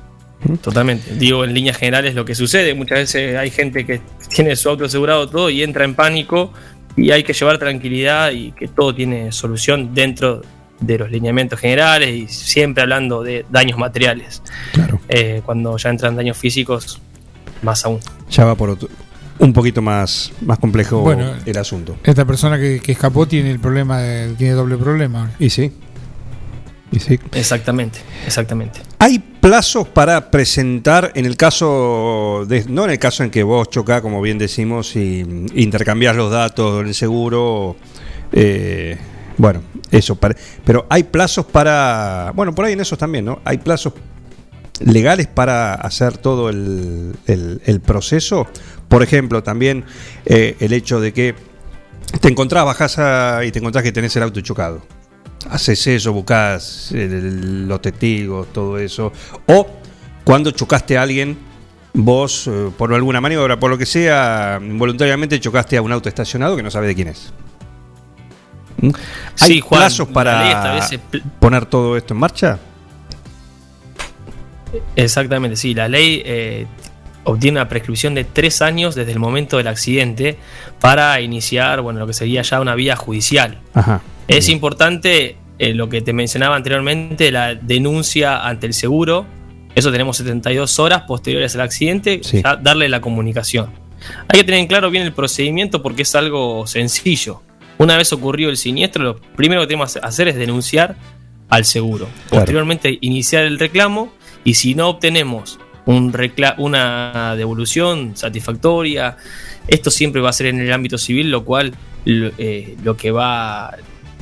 Totalmente. 0.61 1.15
Digo, 1.15 1.43
en 1.45 1.53
líneas 1.53 1.77
generales 1.77 2.13
lo 2.15 2.25
que 2.25 2.35
sucede. 2.35 2.73
Muchas 2.73 2.99
veces 2.99 3.35
hay 3.37 3.49
gente 3.51 3.85
que 3.85 4.01
tiene 4.29 4.55
su 4.55 4.69
auto 4.69 4.85
asegurado 4.85 5.27
todo 5.29 5.49
y 5.49 5.61
entra 5.63 5.83
en 5.85 5.93
pánico 5.95 6.51
y 6.95 7.11
hay 7.11 7.23
que 7.23 7.33
llevar 7.33 7.57
tranquilidad 7.57 8.31
y 8.31 8.51
que 8.51 8.67
todo 8.67 8.93
tiene 8.93 9.31
solución 9.31 9.93
dentro 9.93 10.41
de 10.79 10.97
los 10.97 11.11
lineamientos 11.11 11.59
generales 11.59 12.09
y 12.15 12.27
siempre 12.27 12.81
hablando 12.83 13.23
de 13.23 13.45
daños 13.51 13.77
materiales. 13.77 14.41
Eh, 15.09 15.41
cuando 15.45 15.77
ya 15.77 15.89
entran 15.89 16.15
daños 16.15 16.37
físicos, 16.37 16.99
más 17.61 17.85
aún. 17.85 17.99
Ya 18.29 18.45
va 18.45 18.55
por 18.55 18.69
otro, 18.71 18.89
un 19.39 19.53
poquito 19.53 19.81
más, 19.83 20.31
más 20.41 20.57
complejo 20.57 21.01
Bueno, 21.01 21.33
el 21.45 21.57
asunto. 21.57 21.97
Esta 22.03 22.25
persona 22.25 22.59
que, 22.59 22.79
que 22.79 22.91
escapó 22.93 23.27
tiene 23.27 23.51
el 23.51 23.59
problema, 23.59 23.99
de- 24.01 24.33
tiene 24.35 24.53
doble 24.53 24.77
problema. 24.77 25.31
Y 25.39 25.49
sí. 25.51 25.71
Sí. 26.99 27.19
Exactamente, 27.33 27.99
exactamente. 28.25 28.81
¿Hay 28.99 29.19
plazos 29.19 29.87
para 29.87 30.29
presentar 30.29 31.11
en 31.15 31.25
el 31.25 31.37
caso, 31.37 32.45
de, 32.47 32.65
no 32.67 32.83
en 32.83 32.91
el 32.91 32.99
caso 32.99 33.23
en 33.23 33.29
que 33.31 33.43
vos 33.43 33.69
chocás, 33.69 34.01
como 34.01 34.21
bien 34.21 34.37
decimos, 34.37 34.95
y 34.95 35.19
intercambiás 35.55 36.15
los 36.15 36.31
datos 36.31 36.83
del 36.83 36.93
seguro? 36.93 37.75
eh, 38.33 38.97
bueno, 39.37 39.61
eso, 39.89 40.15
para- 40.15 40.35
pero 40.63 40.85
hay 40.89 41.03
plazos 41.03 41.45
para, 41.45 42.31
bueno, 42.35 42.53
por 42.53 42.65
ahí 42.65 42.73
en 42.73 42.81
esos 42.81 42.97
también, 42.99 43.25
¿no? 43.25 43.39
Hay 43.43 43.57
plazos 43.57 43.93
legales 44.85 45.27
para 45.27 45.73
hacer 45.73 46.17
todo 46.17 46.49
el, 46.49 47.13
el- 47.27 47.61
el 47.65 47.79
proceso. 47.81 48.47
Por 48.87 49.01
ejemplo, 49.03 49.41
también 49.43 49.83
eh, 50.25 50.55
el 50.59 50.73
hecho 50.73 50.99
de 50.99 51.13
que 51.13 51.35
te 52.19 52.27
encontrás, 52.27 52.65
bajás 52.65 52.99
a- 52.99 53.43
y 53.45 53.51
te 53.51 53.59
encontrás 53.59 53.83
que 53.83 53.91
tenés 53.91 54.15
el 54.15 54.23
auto 54.23 54.41
chocado. 54.41 54.81
Haces 55.49 55.85
eso, 55.87 56.13
buscás 56.13 56.91
el- 56.93 57.67
los 57.67 57.81
testigos, 57.81 58.51
todo 58.53 58.77
eso. 58.77 59.11
O 59.47 59.67
cuando 60.23 60.51
chocaste 60.51 60.97
a 60.97 61.01
alguien, 61.01 61.37
vos, 61.93 62.47
eh, 62.47 62.69
por 62.77 62.93
alguna 62.93 63.19
maniobra, 63.21 63.59
por 63.59 63.71
lo 63.71 63.77
que 63.77 63.85
sea, 63.85 64.59
involuntariamente 64.61 65.39
chocaste 65.39 65.77
a 65.77 65.81
un 65.81 65.91
auto 65.91 66.07
estacionado 66.09 66.55
que 66.55 66.63
no 66.63 66.69
sabe 66.71 66.87
de 66.87 66.95
quién 66.95 67.07
es. 67.09 67.33
¿Mm? 68.79 68.89
¿Hay 69.41 69.47
Sí, 69.47 69.59
Juan, 69.61 69.81
plazos 69.81 70.07
para 70.09 70.51
establece 70.51 70.99
poner 71.39 71.65
todo 71.65 71.97
esto 71.97 72.13
en 72.13 72.19
marcha? 72.19 72.59
Exactamente, 74.95 75.55
sí. 75.57 75.73
La 75.73 75.87
ley 75.87 76.21
eh, 76.25 76.65
obtiene 77.23 77.59
una 77.59 77.67
prescripción 77.67 78.15
de 78.15 78.23
tres 78.23 78.61
años 78.61 78.95
desde 78.95 79.11
el 79.11 79.19
momento 79.19 79.57
del 79.57 79.67
accidente 79.67 80.37
para 80.79 81.19
iniciar, 81.19 81.81
bueno, 81.81 81.99
lo 81.99 82.07
que 82.07 82.13
sería 82.13 82.41
ya 82.41 82.61
una 82.61 82.75
vía 82.75 82.95
judicial. 82.95 83.59
Ajá. 83.73 84.01
Es 84.27 84.49
importante 84.49 85.37
eh, 85.59 85.73
lo 85.73 85.89
que 85.89 86.01
te 86.01 86.13
mencionaba 86.13 86.55
anteriormente, 86.55 87.31
la 87.31 87.55
denuncia 87.55 88.45
ante 88.47 88.67
el 88.67 88.73
seguro. 88.73 89.25
Eso 89.75 89.91
tenemos 89.91 90.17
72 90.17 90.79
horas 90.79 91.03
posteriores 91.07 91.55
al 91.55 91.61
accidente, 91.61 92.21
Sí. 92.23 92.41
ya 92.43 92.55
darle 92.55 92.89
la 92.89 93.01
comunicación. 93.01 93.71
Hay 94.27 94.39
que 94.39 94.43
tener 94.43 94.59
en 94.59 94.67
claro 94.67 94.89
bien 94.89 95.03
el 95.03 95.13
procedimiento 95.13 95.81
porque 95.81 96.01
es 96.01 96.15
algo 96.15 96.65
sencillo. 96.67 97.41
Una 97.77 97.97
vez 97.97 98.11
ocurrido 98.13 98.49
el 98.49 98.57
siniestro, 98.57 99.03
lo 99.03 99.15
primero 99.35 99.61
que 99.61 99.67
tenemos 99.67 99.93
que 99.93 99.99
hacer 99.99 100.27
es 100.27 100.35
denunciar 100.35 100.95
al 101.49 101.65
seguro. 101.65 102.07
Claro. 102.29 102.41
Posteriormente, 102.41 102.97
iniciar 103.01 103.43
el 103.43 103.59
reclamo 103.59 104.13
y 104.43 104.55
si 104.55 104.75
no 104.75 104.89
obtenemos 104.89 105.59
un 105.85 106.15
una 106.57 107.35
devolución 107.35 108.15
satisfactoria, 108.15 109.17
esto 109.67 109.91
siempre 109.91 110.21
va 110.21 110.29
a 110.29 110.33
ser 110.33 110.47
en 110.47 110.59
el 110.59 110.71
ámbito 110.71 110.97
civil, 110.97 111.31
lo 111.31 111.43
cual 111.43 111.73
eh, 112.05 112.77
lo 112.83 112.97
que 112.97 113.11
va 113.11 113.75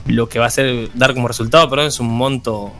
lo 0.10 0.28
que 0.30 0.40
va 0.40 0.46
a 0.46 0.48
hacer 0.50 0.90
dar 0.94 1.14
como 1.14 1.28
resultado 1.28 1.70
perdón, 1.70 1.88
es 1.88 2.00
un 2.00 2.08
monto 2.10 2.74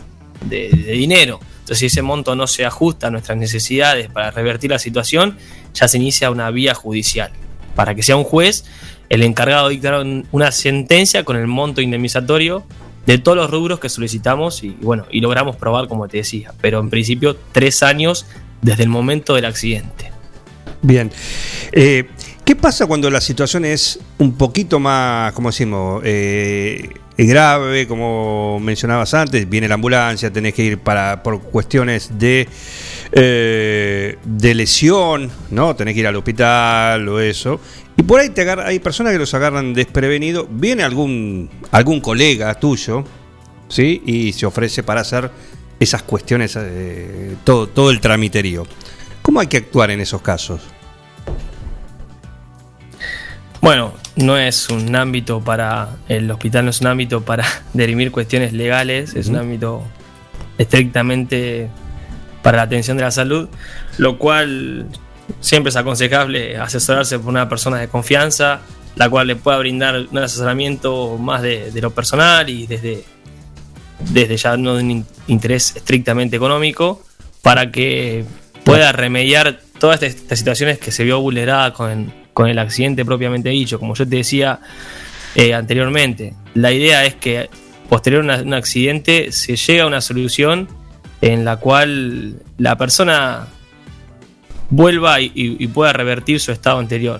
de, 0.46 0.70
dinero. 0.70 1.40
Entonces, 1.60 1.80
si 1.80 1.86
ese 1.88 2.02
monto 2.02 2.36
no 2.36 2.48
se 2.48 2.66
ajusta 2.66 3.08
a 3.08 3.12
nuestras 3.12 3.38
necesidades 3.38 4.10
para 4.10 4.32
revertir 4.32 4.72
la 4.72 4.80
situación, 4.80 5.38
ya 5.74 5.88
se 5.88 5.98
inicia 5.98 6.32
una 6.32 6.50
vía 6.52 6.74
judicial. 6.74 7.32
Para 7.76 7.94
que 7.96 8.04
sea 8.04 8.16
un 8.16 8.24
juez 8.24 8.66
el 9.10 9.24
encargado 9.24 9.68
de 9.70 9.76
dictar 9.76 10.00
un- 10.02 10.28
una 10.32 10.52
sentencia 10.52 11.24
con 11.24 11.36
el 11.38 11.48
monto 11.48 11.82
indemnizatorio 11.82 12.64
de 13.06 13.18
todos 13.18 13.38
los 13.38 13.50
rubros 13.50 13.80
que 13.80 13.90
solicitamos 13.90 14.64
y 14.64 14.70
bueno, 14.82 15.06
y 15.10 15.22
logramos 15.22 15.56
probar 15.56 15.88
como 15.88 16.08
te 16.08 16.18
decía. 16.18 16.54
Pero 16.62 16.80
en 16.80 16.90
principio, 16.90 17.36
tres 17.52 17.82
años 17.84 18.26
desde 18.62 18.84
el 18.84 18.90
momento 18.90 19.36
del 19.36 19.46
accidente. 19.46 20.12
Bien. 20.82 21.12
Eh, 21.72 22.08
¿Qué 22.50 22.56
pasa 22.56 22.88
cuando 22.88 23.12
la 23.12 23.22
situación 23.22 23.64
es 23.64 24.00
un 24.18 24.34
poquito 24.34 24.80
más, 24.80 25.34
como 25.34 25.50
decimos, 25.50 26.02
eh, 26.04 26.90
grave, 27.16 27.88
como 27.88 28.60
mencionabas 28.60 29.14
antes? 29.14 29.48
Viene 29.48 29.68
la 29.68 29.76
ambulancia, 29.76 30.34
tenés 30.34 30.56
que 30.56 30.64
ir 30.64 30.80
para 30.80 31.22
por 31.22 31.44
cuestiones 31.44 32.18
de, 32.18 32.50
eh, 33.12 34.18
de 34.26 34.56
lesión, 34.56 35.30
¿no? 35.52 35.76
Tenés 35.76 35.94
que 35.94 36.00
ir 36.00 36.08
al 36.08 36.16
hospital 36.16 37.08
o 37.08 37.20
eso. 37.20 37.62
Y 37.96 38.02
por 38.02 38.20
ahí 38.20 38.30
te 38.30 38.42
agarra- 38.42 38.66
hay 38.66 38.80
personas 38.80 39.14
que 39.14 39.20
los 39.20 39.32
agarran 39.36 39.76
desprevenidos. 39.76 40.48
Viene 40.50 40.82
algún, 40.82 41.52
algún 41.70 42.02
colega 42.02 42.56
tuyo, 42.56 43.04
¿sí? 43.68 44.02
Y 44.08 44.34
se 44.34 44.48
ofrece 44.48 44.82
para 44.82 45.02
hacer 45.02 45.30
esas 45.80 46.02
cuestiones, 46.02 46.58
eh, 46.60 47.36
todo, 47.44 47.68
todo 47.68 47.92
el 47.92 48.02
tramiterío. 48.02 48.66
¿Cómo 49.22 49.40
hay 49.40 49.46
que 49.46 49.58
actuar 49.58 49.92
en 49.92 50.00
esos 50.02 50.24
casos? 50.24 50.62
Bueno, 53.62 53.94
no 54.16 54.38
es 54.38 54.70
un 54.70 54.96
ámbito 54.96 55.42
para. 55.42 55.90
El 56.08 56.30
hospital 56.32 56.66
no 56.66 56.72
es 56.72 56.82
un 56.82 56.88
ámbito 56.88 57.22
para 57.22 57.46
derimir 57.74 58.12
cuestiones 58.12 58.54
legales, 58.54 59.16
es 59.16 59.28
un 59.28 59.36
ámbito 59.38 59.84
estrictamente 60.58 61.70
para 62.42 62.58
la 62.58 62.64
atención 62.64 62.98
de 62.98 63.04
la 63.04 63.12
salud, 63.12 63.50
lo 63.98 64.18
cual 64.18 64.88
siempre 65.42 65.70
es 65.70 65.76
aconsejable 65.76 66.58
asesorarse 66.58 67.20
por 67.20 67.30
una 67.30 67.50
persona 67.50 67.78
de 67.78 67.88
confianza, 67.90 68.62
la 68.96 69.10
cual 69.10 69.28
le 69.28 69.36
pueda 69.36 69.58
brindar 69.58 70.08
un 70.12 70.18
asesoramiento 70.18 71.18
más 71.18 71.42
de, 71.42 71.72
de 71.72 71.82
lo 71.82 71.92
personal 71.92 72.50
y 72.50 72.66
desde, 72.66 73.04
desde 74.12 74.38
ya 74.38 74.58
no 74.58 74.76
de 74.76 74.84
un 74.84 74.92
in- 74.92 75.06
interés 75.28 75.76
estrictamente 75.76 76.36
económico, 76.38 77.04
para 77.42 77.72
que 77.72 78.26
pueda 78.64 78.92
remediar 78.92 79.60
todas 79.80 80.02
estas, 80.02 80.22
estas 80.22 80.40
situaciones 80.40 80.78
que 80.80 80.92
se 80.92 81.04
vio 81.04 81.20
vulnerada 81.22 81.74
con, 81.74 82.14
con 82.40 82.48
el 82.48 82.58
accidente 82.58 83.04
propiamente 83.04 83.50
dicho. 83.50 83.80
Como 83.80 83.96
yo 83.96 84.08
te 84.08 84.16
decía 84.16 84.62
eh, 85.36 85.54
anteriormente, 85.54 86.36
la 86.54 86.72
idea 86.72 87.04
es 87.04 87.14
que 87.16 87.50
posterior 87.90 88.32
a 88.32 88.42
un 88.42 88.54
accidente 88.54 89.34
se 89.34 89.58
llega 89.58 89.84
a 89.84 89.88
una 89.88 90.00
solución 90.00 90.70
en 91.20 91.44
la 91.44 91.58
cual 91.58 92.36
la 92.58 92.78
persona 92.78 93.48
vuelva 94.70 95.20
y, 95.20 95.68
pueda 95.68 95.92
revertir 95.92 96.40
su 96.40 96.54
estado 96.54 96.80
anterior. 96.80 97.20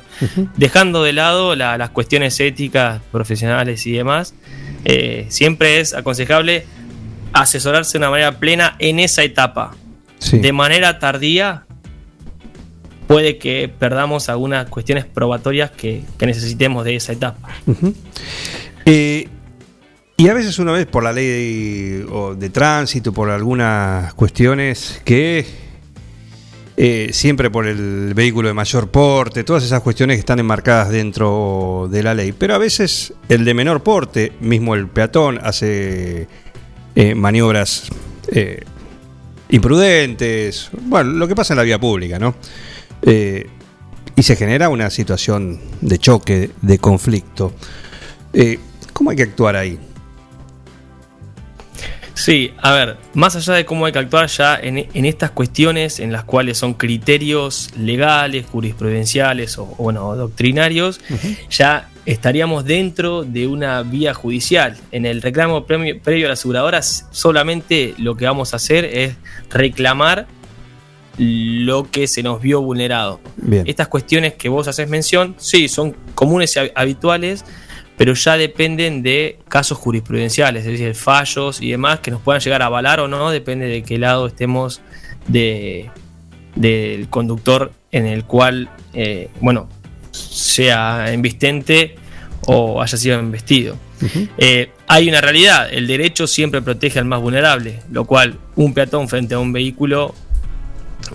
Dejando 0.56 1.04
de 1.04 1.12
lado 1.12 1.54
la- 1.54 1.78
las 1.78 1.90
cuestiones 1.90 2.40
éticas, 2.40 3.02
profesionales 3.12 3.86
y 3.88 3.92
demás, 3.92 4.34
eh, 4.86 5.26
siempre 5.28 5.82
es 5.82 5.94
aconsejable 5.94 6.66
asesorarse 7.34 7.92
de 7.94 7.98
una 7.98 8.12
manera 8.12 8.40
plena 8.40 8.78
en 8.80 9.00
esa 9.00 9.24
etapa. 9.24 9.76
de 10.32 10.54
manera 10.54 10.98
tardía, 11.00 11.66
puede 13.10 13.40
que 13.40 13.68
perdamos 13.68 14.30
algunas 14.30 14.70
cuestiones 14.70 15.04
probatorias 15.04 15.72
que, 15.72 16.04
necesitemos 16.22 16.86
de 16.86 16.96
esa 16.96 17.12
etapa. 17.12 17.50
Eh, 18.86 19.28
y 20.16 20.28
a 20.28 20.34
veces 20.36 20.60
una 20.60 20.74
vez 20.74 20.86
por 20.86 21.04
la 21.04 21.12
ley 21.12 21.26
de, 21.26 22.06
o 22.12 22.36
de 22.36 22.52
tránsito, 22.52 23.12
por 23.12 23.32
algunas 23.32 24.14
cuestiones 24.14 25.02
que 25.04 25.44
eh, 26.78 27.10
siempre 27.12 27.50
por 27.50 27.66
el 27.66 28.14
vehículo 28.14 28.48
de 28.48 28.54
mayor 28.54 28.90
porte, 28.92 29.44
todas 29.44 29.64
esas 29.64 29.82
cuestiones 29.82 30.18
que 30.18 30.20
están 30.20 30.38
enmarcadas 30.38 30.90
dentro 30.90 31.88
de 31.90 32.04
la 32.04 32.14
ley. 32.14 32.32
Pero 32.32 32.54
a 32.54 32.60
veces 32.60 33.16
el 33.28 33.44
de 33.44 33.56
menor 33.56 33.82
porte, 33.82 34.34
mismo 34.40 34.76
el 34.76 34.88
peatón, 34.88 35.40
hace 35.42 36.28
eh, 36.94 37.16
maniobras 37.16 37.90
imprudentes, 39.50 40.70
bueno, 40.84 41.14
lo 41.14 41.28
que 41.28 41.34
pasa 41.34 41.54
en 41.54 41.58
la 41.58 41.64
vía 41.64 41.80
pública, 41.80 42.20
¿no? 42.20 42.36
Eh, 43.02 43.48
y 44.16 44.24
se 44.24 44.36
genera 44.36 44.70
una 44.70 44.90
situación 44.90 45.60
de 45.82 45.98
choque, 45.98 46.52
de 46.62 46.78
conflicto. 46.78 47.54
Eh, 48.34 48.60
¿Cómo 48.94 49.12
hay 49.12 49.16
que 49.16 49.24
actuar 49.24 49.56
ahí? 49.56 49.80
Sí, 52.14 52.52
a 52.62 52.74
ver, 52.74 52.98
más 53.14 53.38
allá 53.38 53.54
de 53.54 53.64
cómo 53.64 53.86
hay 53.86 53.94
que 53.94 54.00
actuar 54.00 54.28
ya 54.28 54.58
en, 54.58 54.78
en 54.94 55.06
estas 55.06 55.32
cuestiones 55.32 56.02
en 56.02 56.12
las 56.12 56.26
cuales 56.26 56.58
son 56.58 56.74
criterios 56.74 57.70
legales, 57.78 58.46
jurisprudenciales 58.46 59.58
o, 59.58 59.68
bueno, 59.78 60.14
doctrinarios, 60.18 61.00
ya 61.50 61.90
estaríamos 62.06 62.66
dentro 62.66 63.24
de 63.24 63.48
una 63.48 63.84
vía 63.84 64.14
judicial. 64.14 64.76
En 64.92 65.06
el 65.06 65.22
reclamo 65.22 65.66
premio- 65.66 66.02
previo 66.02 66.26
a 66.26 66.28
la 66.28 66.34
aseguradora 66.34 66.82
solamente 66.82 67.96
lo 67.98 68.18
que 68.18 68.26
vamos 68.26 68.52
a 68.52 68.58
hacer 68.58 68.84
es 68.84 69.14
reclamar 69.50 70.28
lo 71.20 71.84
que 71.92 72.08
se 72.08 72.24
nos 72.24 72.42
vio 72.42 72.62
vulnerado. 72.62 73.20
Bien. 73.38 73.64
Estas 73.68 73.90
cuestiones 73.90 74.34
que 74.36 74.48
vos 74.50 74.68
haces 74.68 74.88
mención, 74.90 75.36
sí, 75.38 75.68
son 75.68 75.96
comunes 76.16 76.56
y 76.56 76.60
hab- 76.60 76.72
habituales, 76.76 77.44
pero 77.98 78.14
ya 78.14 78.38
dependen 78.38 79.04
de 79.04 79.38
casos 79.50 79.78
jurisprudenciales, 79.78 80.66
es 80.66 80.72
decir, 80.80 80.96
fallos 80.96 81.62
y 81.62 81.72
demás 81.72 82.00
que 82.00 82.12
nos 82.12 82.22
puedan 82.22 82.42
llegar 82.42 82.62
a 82.62 82.68
avalar 82.68 83.02
o 83.02 83.10
no, 83.10 83.30
depende 83.30 83.68
de 83.68 83.84
qué 83.84 83.98
lado 83.98 84.28
estemos 84.28 84.82
de, 85.28 85.90
del 86.56 87.10
conductor 87.10 87.74
en 87.92 88.06
el 88.06 88.24
cual, 88.24 88.70
eh, 88.94 89.28
bueno, 89.42 89.68
sea 90.12 91.12
embistente 91.12 91.96
o 92.46 92.82
haya 92.82 92.98
sido 92.98 93.20
embestido. 93.20 93.76
Eh, 94.38 94.72
hay 94.88 95.10
una 95.10 95.20
realidad, 95.20 95.68
el 95.70 95.86
derecho 95.86 96.26
siempre 96.26 96.62
protege 96.62 97.00
al 97.00 97.06
más 97.06 97.22
vulnerable, 97.22 97.82
lo 97.92 98.06
cual 98.06 98.38
un 98.56 98.74
peatón 98.74 99.10
frente 99.10 99.36
a 99.36 99.40
un 99.40 99.52
vehículo 99.52 100.16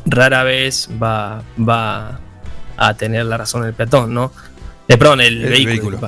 rara 0.05 0.43
vez 0.45 0.89
va, 1.03 1.43
va 1.59 2.21
a 2.77 2.95
tener 2.95 3.27
la 3.27 3.37
razón 3.37 3.65
el 3.65 3.75
peatón, 3.75 4.12
¿no? 4.15 4.33
Eh, 4.87 4.99
perdón, 4.99 5.21
el, 5.23 5.45
El 5.45 5.66
vehículo. 5.66 5.99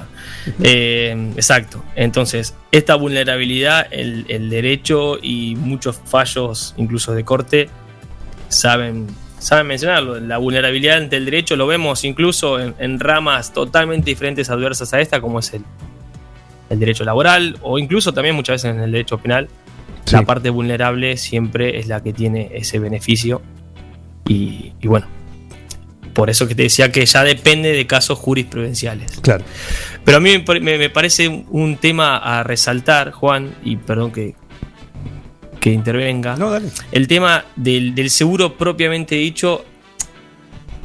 Eh, 0.63 1.33
exacto. 1.35 1.83
Entonces, 1.95 2.55
esta 2.71 2.95
vulnerabilidad, 2.95 3.87
el, 3.91 4.27
el 4.29 4.51
derecho 4.51 5.19
y 5.21 5.57
muchos 5.57 5.99
fallos, 6.05 6.75
incluso 6.77 7.15
de 7.15 7.25
corte, 7.25 7.71
saben, 8.49 9.07
saben 9.39 9.67
mencionarlo. 9.67 10.21
La 10.21 10.37
vulnerabilidad 10.39 10.99
ante 10.99 11.17
el 11.17 11.25
derecho 11.25 11.57
lo 11.57 11.67
vemos 11.67 12.05
incluso 12.05 12.61
en, 12.61 12.75
en 12.79 13.01
ramas 13.01 13.53
totalmente 13.55 14.11
diferentes 14.11 14.51
adversas 14.51 14.93
a 14.93 15.01
esta, 15.01 15.23
como 15.23 15.39
es 15.39 15.55
el, 15.55 15.63
el 16.69 16.79
derecho 16.79 17.05
laboral 17.05 17.59
o 17.63 17.79
incluso 17.79 18.13
también 18.13 18.35
muchas 18.35 18.63
veces 18.63 18.77
en 18.77 18.83
el 18.83 18.93
derecho 18.93 19.19
penal. 19.19 19.49
La 20.13 20.23
parte 20.23 20.51
vulnerable 20.51 21.17
siempre 21.17 21.79
es 21.79 21.89
la 21.89 22.01
que 22.03 22.13
tiene 22.13 22.51
ese 22.55 22.79
beneficio. 22.79 23.43
Y, 24.29 24.73
y 24.81 24.87
bueno, 24.89 25.07
por 26.15 26.31
eso 26.31 26.49
que 26.49 26.55
te 26.55 26.63
decía 26.65 26.91
que 26.91 27.05
ya 27.05 27.23
depende 27.25 27.73
de 27.73 27.87
casos 27.87 28.19
jurisprudenciales. 28.19 29.13
Claro. 29.21 29.45
Pero 30.05 30.19
a 30.19 30.21
mí 30.21 30.31
me 30.31 30.41
pare- 30.41 30.61
me, 30.61 30.79
me 30.79 30.91
parece 30.91 31.29
un- 31.29 31.77
tema 31.77 32.17
a 32.17 32.43
resaltar, 32.43 33.13
Juan, 33.13 33.55
y 33.63 33.77
perdón 33.77 34.13
que, 34.13 34.35
que 35.61 35.73
intervenga. 35.73 36.37
El 36.93 37.07
tema 37.09 37.45
del, 37.57 37.95
del 37.95 38.11
seguro 38.11 38.57
propiamente 38.57 39.15
dicho. 39.15 39.65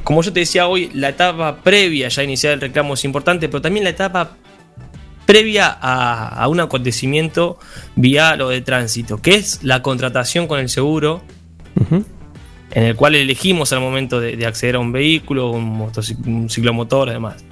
Como 0.04 0.24
yo 0.24 0.34
te 0.34 0.40
decía 0.42 0.68
hoy, 0.68 0.90
la 0.96 1.10
etapa 1.10 1.58
previa 1.62 2.08
ya 2.10 2.22
a 2.22 2.26
iniciar 2.26 2.54
el 2.54 2.62
reclamo 2.62 2.96
es 2.96 3.06
importante, 3.06 3.48
pero 3.48 3.62
también 3.62 3.84
la 3.84 3.92
etapa 3.92 4.36
previa 5.28 5.78
a, 5.80 6.28
a 6.44 6.48
un 6.48 6.60
acontecimiento 6.60 7.60
vial 7.96 8.42
o 8.42 8.50
de 8.50 8.62
tránsito, 8.62 9.22
que 9.22 9.36
es 9.36 9.64
la 9.64 9.84
contratación 9.84 10.48
con 10.48 10.60
el 10.60 10.70
seguro, 10.70 11.22
en 12.74 12.84
el 12.84 12.96
cual 12.96 13.16
elegimos 13.16 13.74
al 13.74 13.80
momento 13.82 14.20
de, 14.20 14.36
de 14.38 14.46
acceder 14.46 14.76
a 14.76 14.80
un 14.80 14.92
vehículo, 14.92 15.50
un, 15.52 15.90
un 16.26 16.50
ciclomotor, 16.50 17.10
además. 17.10 17.44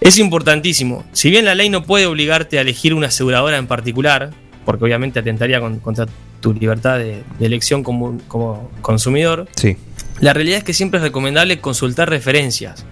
Es 0.00 0.18
importantísimo. 0.18 1.04
Si 1.12 1.30
bien 1.30 1.44
la 1.44 1.54
ley 1.54 1.70
no 1.70 1.82
puede 1.82 2.06
obligarte 2.06 2.58
a 2.58 2.62
elegir 2.62 2.94
una 2.94 3.08
aseguradora 3.08 3.58
en 3.58 3.66
particular, 3.66 4.30
porque 4.64 4.84
obviamente 4.84 5.18
atentaría 5.18 5.60
con- 5.60 5.80
contra 5.80 6.06
tu 6.40 6.52
libertad 6.54 6.98
de, 6.98 7.24
de 7.38 7.46
elección 7.46 7.82
como, 7.82 8.18
como 8.28 8.70
consumidor, 8.80 9.46
Sí. 9.56 9.76
la 10.20 10.32
realidad 10.34 10.58
es 10.58 10.64
que 10.64 10.72
siempre 10.72 10.98
es 10.98 11.02
recomendable 11.02 11.58
consultar 11.60 12.08
referencias 12.08 12.84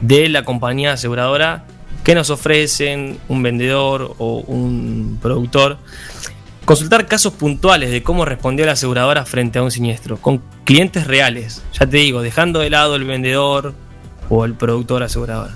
de 0.00 0.28
la 0.28 0.44
compañía 0.44 0.94
aseguradora 0.94 1.64
que 2.02 2.16
nos 2.16 2.30
ofrecen 2.30 3.18
un 3.28 3.42
vendedor 3.44 4.16
o 4.18 4.38
un 4.38 5.18
productor. 5.22 5.78
Consultar 6.64 7.06
casos 7.06 7.32
puntuales 7.32 7.90
de 7.90 8.02
cómo 8.02 8.24
respondió 8.24 8.64
la 8.66 8.72
aseguradora 8.72 9.24
frente 9.26 9.58
a 9.58 9.62
un 9.62 9.70
siniestro, 9.70 10.16
con 10.16 10.40
clientes 10.64 11.06
reales, 11.06 11.62
ya 11.72 11.86
te 11.86 11.96
digo, 11.96 12.22
dejando 12.22 12.60
de 12.60 12.70
lado 12.70 12.94
el 12.96 13.04
vendedor 13.04 13.74
o 14.28 14.44
el 14.44 14.54
productor 14.54 15.02
asegurador. 15.02 15.50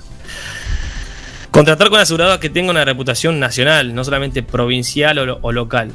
Contratar 1.53 1.87
con 1.89 1.95
una 1.95 2.03
aseguradora 2.03 2.41
que 2.41 2.51
tenga 2.51 2.71
una 2.71 2.85
reputación 2.85 3.39
nacional, 3.39 3.95
no 3.95 4.05
solamente 4.05 4.43
provincial 4.43 5.19
o, 5.19 5.27
lo- 5.27 5.39
o 5.43 5.53
local. 5.53 5.93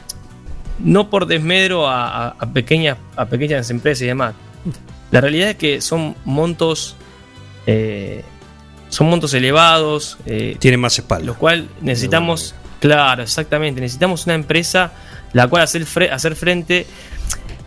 No 0.79 1.09
por 1.09 1.27
desmedro 1.27 1.87
a, 1.87 2.27
a- 2.29 2.35
a 2.39 2.53
pequeñas, 2.53 2.97
a 3.15 3.25
pequeñas 3.25 3.69
empresas 3.69 4.01
y 4.03 4.05
demás. 4.07 4.33
La 5.11 5.21
realidad 5.21 5.49
es 5.49 5.55
que 5.57 5.81
son 5.81 6.15
montos. 6.25 6.95
eh, 7.67 8.23
son 8.89 9.07
montos 9.09 9.33
elevados. 9.33 10.17
eh, 10.25 10.55
Tienen 10.57 10.79
más 10.79 10.97
espalda. 10.97 11.25
Lo 11.25 11.35
cual 11.35 11.67
necesitamos. 11.81 12.55
Claro, 12.81 13.23
exactamente. 13.23 13.79
Necesitamos 13.79 14.25
una 14.25 14.35
empresa 14.35 14.91
la 15.31 15.47
cual 15.47 15.63
hacer, 15.63 15.85
fre- 15.85 16.11
hacer 16.11 16.35
frente. 16.35 16.85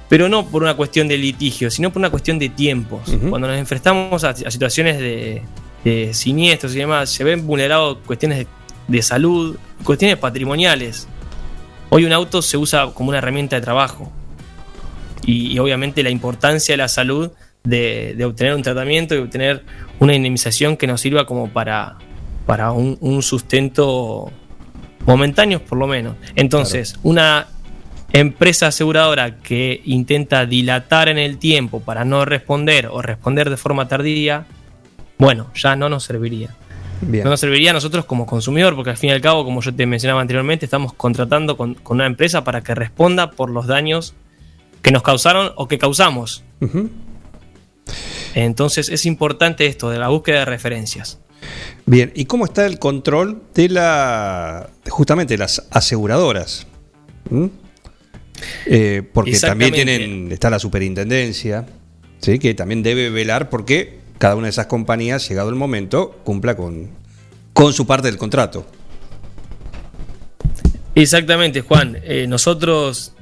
Pero 0.06 0.28
no 0.28 0.44
por 0.46 0.62
una 0.62 0.74
cuestión 0.74 1.08
de 1.08 1.16
litigio, 1.16 1.70
sino 1.70 1.90
por 1.90 2.00
una 2.00 2.10
cuestión 2.10 2.38
de 2.38 2.50
tiempos. 2.50 3.10
Cuando 3.30 3.48
nos 3.48 3.56
enfrentamos 3.56 4.22
a, 4.22 4.30
a 4.30 4.50
situaciones 4.50 4.98
de, 4.98 5.42
de 5.82 6.12
siniestros 6.12 6.74
y 6.74 6.78
demás, 6.78 7.08
se 7.08 7.24
ven 7.24 7.46
vulnerados 7.46 7.98
cuestiones 8.04 8.38
de, 8.38 8.46
de 8.86 9.02
salud, 9.02 9.56
cuestiones 9.82 10.18
patrimoniales. 10.18 11.08
Hoy 11.88 12.04
un 12.04 12.12
auto 12.12 12.42
se 12.42 12.58
usa 12.58 12.90
como 12.92 13.08
una 13.08 13.18
herramienta 13.18 13.56
de 13.56 13.62
trabajo. 13.62 14.12
Y, 15.24 15.52
y 15.54 15.58
obviamente 15.58 16.02
la 16.02 16.10
importancia 16.10 16.74
de 16.74 16.76
la 16.76 16.88
salud 16.88 17.30
de, 17.64 18.14
de 18.14 18.24
obtener 18.26 18.54
un 18.54 18.62
tratamiento 18.62 19.14
y 19.14 19.18
obtener 19.18 19.64
una 20.00 20.14
indemnización 20.14 20.76
que 20.76 20.86
nos 20.86 21.00
sirva 21.00 21.24
como 21.24 21.48
para, 21.48 21.96
para 22.46 22.72
un, 22.72 22.98
un 23.00 23.22
sustento 23.22 24.30
momentáneo 25.06 25.60
por 25.60 25.78
lo 25.78 25.86
menos. 25.86 26.16
Entonces, 26.34 26.98
una 27.02 27.48
empresa 28.12 28.68
aseguradora 28.68 29.38
que 29.38 29.82
intenta 29.84 30.46
dilatar 30.46 31.08
en 31.08 31.18
el 31.18 31.38
tiempo 31.38 31.80
para 31.80 32.04
no 32.04 32.24
responder 32.24 32.86
o 32.86 33.02
responder 33.02 33.50
de 33.50 33.56
forma 33.56 33.88
tardía, 33.88 34.46
bueno, 35.18 35.50
ya 35.54 35.76
no 35.76 35.88
nos 35.88 36.04
serviría. 36.04 36.54
Bien. 37.00 37.24
No 37.24 37.30
nos 37.30 37.40
serviría 37.40 37.70
a 37.70 37.74
nosotros 37.74 38.04
como 38.04 38.24
consumidor, 38.24 38.76
porque 38.76 38.90
al 38.90 38.96
fin 38.96 39.10
y 39.10 39.12
al 39.12 39.20
cabo, 39.20 39.44
como 39.44 39.60
yo 39.60 39.74
te 39.74 39.84
mencionaba 39.84 40.20
anteriormente, 40.20 40.64
estamos 40.64 40.92
contratando 40.92 41.56
con, 41.56 41.74
con 41.74 41.96
una 41.96 42.06
empresa 42.06 42.44
para 42.44 42.62
que 42.62 42.74
responda 42.74 43.32
por 43.32 43.50
los 43.50 43.66
daños 43.66 44.14
que 44.84 44.92
nos 44.92 45.02
causaron 45.02 45.52
o 45.56 45.66
que 45.66 45.78
causamos. 45.78 46.44
Entonces 48.34 48.90
es 48.90 49.06
importante 49.06 49.66
esto 49.66 49.90
de 49.90 49.98
la 49.98 50.08
búsqueda 50.08 50.40
de 50.40 50.44
referencias. 50.44 51.20
Bien, 51.86 52.12
¿y 52.14 52.24
cómo 52.24 52.44
está 52.44 52.66
el 52.66 52.78
control 52.78 53.42
de 53.54 53.68
la 53.68 54.70
justamente 54.88 55.34
de 55.34 55.38
las 55.38 55.66
aseguradoras? 55.70 56.66
¿Mm? 57.30 57.46
Eh, 58.66 59.02
porque 59.12 59.38
también 59.38 59.72
tienen 59.72 60.32
está 60.32 60.50
la 60.50 60.58
superintendencia, 60.58 61.66
¿sí? 62.20 62.38
que 62.38 62.54
también 62.54 62.82
debe 62.82 63.10
velar 63.10 63.48
porque 63.50 64.00
cada 64.18 64.36
una 64.36 64.44
de 64.46 64.50
esas 64.50 64.66
compañías, 64.66 65.28
llegado 65.28 65.48
el 65.50 65.54
momento, 65.54 66.20
cumpla 66.24 66.56
con, 66.56 66.90
con 67.52 67.72
su 67.72 67.86
parte 67.86 68.08
del 68.08 68.16
contrato. 68.16 68.66
Exactamente, 70.94 71.60
Juan. 71.60 71.98
Eh, 72.04 72.26
nosotros 72.28 73.12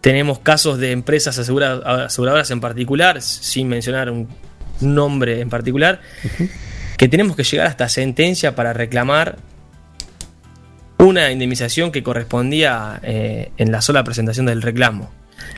tenemos 0.00 0.38
casos 0.38 0.78
de 0.78 0.92
empresas 0.92 1.38
asegura- 1.38 2.04
aseguradoras 2.04 2.50
en 2.50 2.60
particular, 2.60 3.22
sin 3.22 3.68
mencionar 3.68 4.10
un 4.10 4.28
nombre 4.80 5.40
en 5.40 5.48
particular, 5.48 6.00
que 6.96 7.08
tenemos 7.08 7.36
que 7.36 7.44
llegar 7.44 7.66
hasta 7.66 7.88
sentencia 7.88 8.54
para 8.54 8.72
reclamar 8.72 9.36
una 10.98 11.30
indemnización 11.30 11.92
que 11.92 12.02
correspondía 12.02 13.00
eh, 13.02 13.50
en 13.58 13.70
la 13.70 13.82
sola 13.82 14.02
presentación 14.02 14.46
del 14.46 14.62
reclamo. 14.62 15.10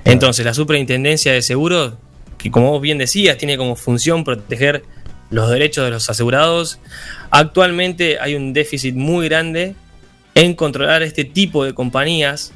Entonces, 0.05 0.44
la 0.44 0.55
Superintendencia 0.55 1.32
de 1.32 1.43
Seguros, 1.43 1.94
que 2.36 2.51
como 2.51 2.70
vos 2.70 2.82
bien 2.82 2.98
decías, 2.98 3.39
tiene 3.39 3.56
como 3.56 3.77
función 3.77 4.24
proteger 4.24 4.85
los 5.31 5.51
derechos 5.51 5.85
de 5.85 5.90
los 5.90 6.10
asegurados, 6.10 6.81
actualmente 7.31 8.19
hay 8.20 8.35
un 8.35 8.52
déficit 8.52 8.94
muy 8.94 9.28
grande 9.28 9.74
en 10.35 10.55
controlar 10.55 11.02
este 11.02 11.24
tipo 11.24 11.65
de 11.65 11.74
compañías 11.74 12.52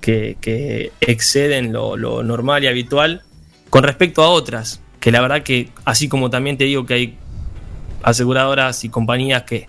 que, 0.00 0.36
que 0.40 0.92
exceden 1.00 1.72
lo, 1.72 1.96
lo 1.96 2.22
normal 2.22 2.64
y 2.64 2.66
habitual 2.66 3.22
con 3.70 3.82
respecto 3.82 4.22
a 4.22 4.28
otras, 4.28 4.80
que 5.00 5.10
la 5.10 5.20
verdad 5.20 5.42
que, 5.42 5.70
así 5.84 6.08
como 6.08 6.30
también 6.30 6.56
te 6.56 6.64
digo 6.64 6.86
que 6.86 6.94
hay 6.94 7.18
aseguradoras 8.06 8.84
y 8.84 8.88
compañías 8.88 9.42
que, 9.42 9.68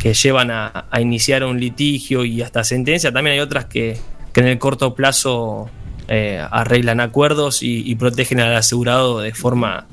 que 0.00 0.12
llevan 0.12 0.50
a, 0.50 0.86
a 0.90 1.00
iniciar 1.00 1.44
un 1.44 1.58
litigio 1.60 2.24
y 2.24 2.42
hasta 2.42 2.64
sentencia, 2.64 3.12
también 3.12 3.34
hay 3.34 3.40
otras 3.40 3.64
que, 3.66 3.96
que 4.32 4.40
en 4.40 4.46
el 4.48 4.58
corto 4.58 4.94
plazo 4.94 5.70
eh, 6.08 6.44
arreglan 6.50 7.00
acuerdos 7.00 7.62
y, 7.62 7.88
y 7.90 7.94
protegen 7.94 8.40
al 8.40 8.54
asegurado 8.56 9.20
de 9.20 9.32
forma, 9.32 9.86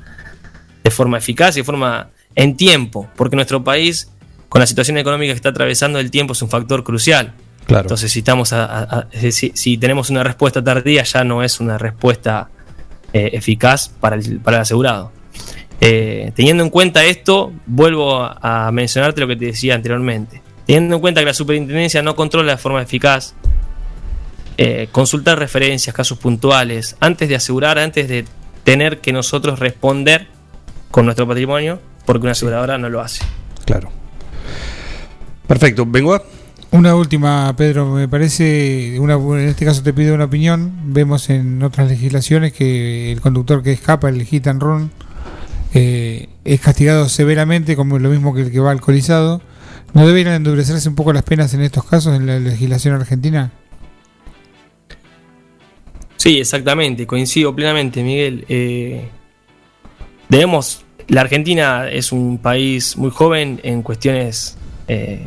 de 0.82 0.90
forma 0.90 1.18
eficaz 1.18 1.56
y 1.56 1.60
de 1.60 1.64
forma 1.64 2.08
en 2.34 2.56
tiempo, 2.56 3.08
porque 3.16 3.36
nuestro 3.36 3.62
país, 3.64 4.10
con 4.48 4.60
la 4.60 4.66
situación 4.66 4.98
económica 4.98 5.32
que 5.32 5.36
está 5.36 5.50
atravesando, 5.50 5.98
el 6.00 6.10
tiempo 6.10 6.32
es 6.32 6.42
un 6.42 6.48
factor 6.50 6.82
crucial. 6.84 7.32
Claro. 7.66 7.82
Entonces, 7.82 8.10
si, 8.10 8.20
estamos 8.20 8.52
a- 8.52 8.64
a- 8.64 8.82
a- 8.82 9.08
si, 9.30 9.52
si 9.54 9.76
tenemos 9.78 10.08
una 10.10 10.24
respuesta 10.24 10.64
tardía, 10.64 11.02
ya 11.04 11.22
no 11.22 11.42
es 11.42 11.60
una 11.60 11.78
respuesta 11.78 12.48
eh, 13.12 13.30
eficaz 13.34 13.88
para 13.88 14.16
el, 14.16 14.40
para 14.40 14.56
el 14.58 14.62
asegurado. 14.62 15.12
Eh, 15.80 16.32
teniendo 16.34 16.64
en 16.64 16.70
cuenta 16.70 17.04
esto, 17.04 17.52
vuelvo 17.66 18.16
a, 18.16 18.66
a 18.66 18.72
mencionarte 18.72 19.20
lo 19.20 19.28
que 19.28 19.36
te 19.36 19.46
decía 19.46 19.74
anteriormente. 19.74 20.42
Teniendo 20.66 20.96
en 20.96 21.00
cuenta 21.00 21.20
que 21.20 21.26
la 21.26 21.34
superintendencia 21.34 22.02
no 22.02 22.16
controla 22.16 22.52
de 22.52 22.58
forma 22.58 22.82
eficaz, 22.82 23.34
eh, 24.58 24.88
consultar 24.90 25.38
referencias, 25.38 25.94
casos 25.94 26.18
puntuales, 26.18 26.96
antes 27.00 27.28
de 27.28 27.36
asegurar, 27.36 27.78
antes 27.78 28.08
de 28.08 28.24
tener 28.64 28.98
que 28.98 29.12
nosotros 29.12 29.60
responder 29.60 30.26
con 30.90 31.04
nuestro 31.04 31.28
patrimonio, 31.28 31.80
porque 32.04 32.22
una 32.22 32.32
aseguradora 32.32 32.76
no 32.76 32.88
lo 32.88 33.00
hace. 33.00 33.24
Claro. 33.64 33.90
Perfecto, 35.46 35.86
vengo 35.86 36.14
a. 36.14 36.22
Una 36.70 36.94
última, 36.94 37.54
Pedro, 37.56 37.86
me 37.86 38.08
parece, 38.08 38.98
una, 39.00 39.14
en 39.14 39.48
este 39.48 39.64
caso 39.64 39.82
te 39.82 39.94
pido 39.94 40.14
una 40.14 40.24
opinión. 40.24 40.70
Vemos 40.92 41.30
en 41.30 41.62
otras 41.62 41.88
legislaciones 41.88 42.52
que 42.52 43.10
el 43.12 43.22
conductor 43.22 43.62
que 43.62 43.72
escapa, 43.72 44.10
el 44.10 44.22
hit 44.24 44.48
and 44.48 44.60
run, 44.60 44.90
eh, 45.74 46.28
es 46.44 46.60
castigado 46.60 47.08
severamente, 47.08 47.76
como 47.76 47.98
lo 47.98 48.08
mismo 48.10 48.34
que 48.34 48.42
el 48.42 48.50
que 48.50 48.60
va 48.60 48.70
alcoholizado. 48.70 49.42
¿No 49.94 50.06
deberían 50.06 50.34
endurecerse 50.34 50.88
un 50.88 50.94
poco 50.94 51.12
las 51.12 51.22
penas 51.22 51.54
en 51.54 51.62
estos 51.62 51.84
casos 51.84 52.14
en 52.14 52.26
la 52.26 52.38
legislación 52.38 52.94
argentina? 52.94 53.50
Sí, 56.16 56.38
exactamente, 56.38 57.06
coincido 57.06 57.54
plenamente, 57.54 58.02
Miguel. 58.02 58.44
Eh, 58.48 59.08
debemos, 60.28 60.84
la 61.06 61.22
Argentina 61.22 61.88
es 61.88 62.12
un 62.12 62.38
país 62.38 62.96
muy 62.96 63.10
joven 63.10 63.60
en 63.62 63.82
cuestiones 63.82 64.58
eh, 64.88 65.22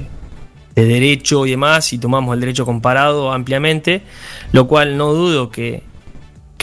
de 0.76 0.86
derecho 0.86 1.46
y 1.46 1.52
demás, 1.52 1.92
y 1.94 1.98
tomamos 1.98 2.34
el 2.36 2.42
derecho 2.42 2.66
comparado 2.66 3.32
ampliamente, 3.32 4.04
lo 4.52 4.68
cual 4.68 4.98
no 4.98 5.14
dudo 5.14 5.50
que, 5.50 5.84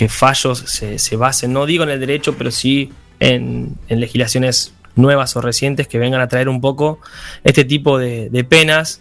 fallos 0.09 0.59
se 0.61 1.17
basen, 1.17 1.53
no 1.53 1.67
digo 1.67 1.83
en 1.83 1.91
el 1.91 1.99
derecho, 1.99 2.37
pero 2.39 2.53
sí 2.53 2.93
en, 3.21 3.77
en 3.89 4.01
legislaciones 4.01 4.75
nuevas 4.97 5.37
o 5.37 5.41
recientes 5.41 5.87
que 5.89 5.99
vengan 5.99 6.21
a 6.21 6.29
traer 6.29 6.49
un 6.49 6.61
poco 6.61 7.01
este 7.45 7.65
tipo 7.65 7.99
de, 7.99 8.31
de 8.31 8.45
penas 8.45 9.01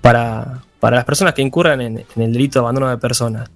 para, 0.00 0.62
para 0.80 0.96
las 0.96 1.04
personas 1.04 1.34
que 1.34 1.42
incurran 1.42 1.80
en, 1.80 2.04
en 2.16 2.22
el 2.22 2.32
delito 2.32 2.58
de 2.58 2.64
abandono 2.64 2.90
de 2.90 2.98
personas. 2.98 3.50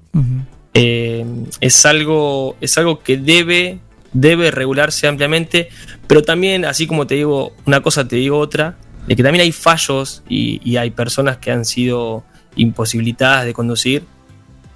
Eh, 0.72 1.26
es 1.60 1.86
algo 1.86 2.56
es 2.60 2.78
algo 2.78 3.00
que 3.00 3.16
debe 3.16 3.80
debe 4.12 4.50
regularse 4.50 5.06
ampliamente 5.06 5.68
pero 6.06 6.22
también 6.22 6.64
así 6.64 6.86
como 6.86 7.06
te 7.06 7.16
digo 7.16 7.52
una 7.66 7.80
cosa 7.80 8.06
te 8.06 8.16
digo 8.16 8.38
otra 8.38 8.76
de 9.06 9.16
que 9.16 9.22
también 9.22 9.42
hay 9.42 9.52
fallos 9.52 10.22
y, 10.28 10.60
y 10.68 10.76
hay 10.76 10.90
personas 10.90 11.38
que 11.38 11.50
han 11.50 11.64
sido 11.64 12.24
imposibilitadas 12.56 13.44
de 13.44 13.54
conducir 13.54 14.04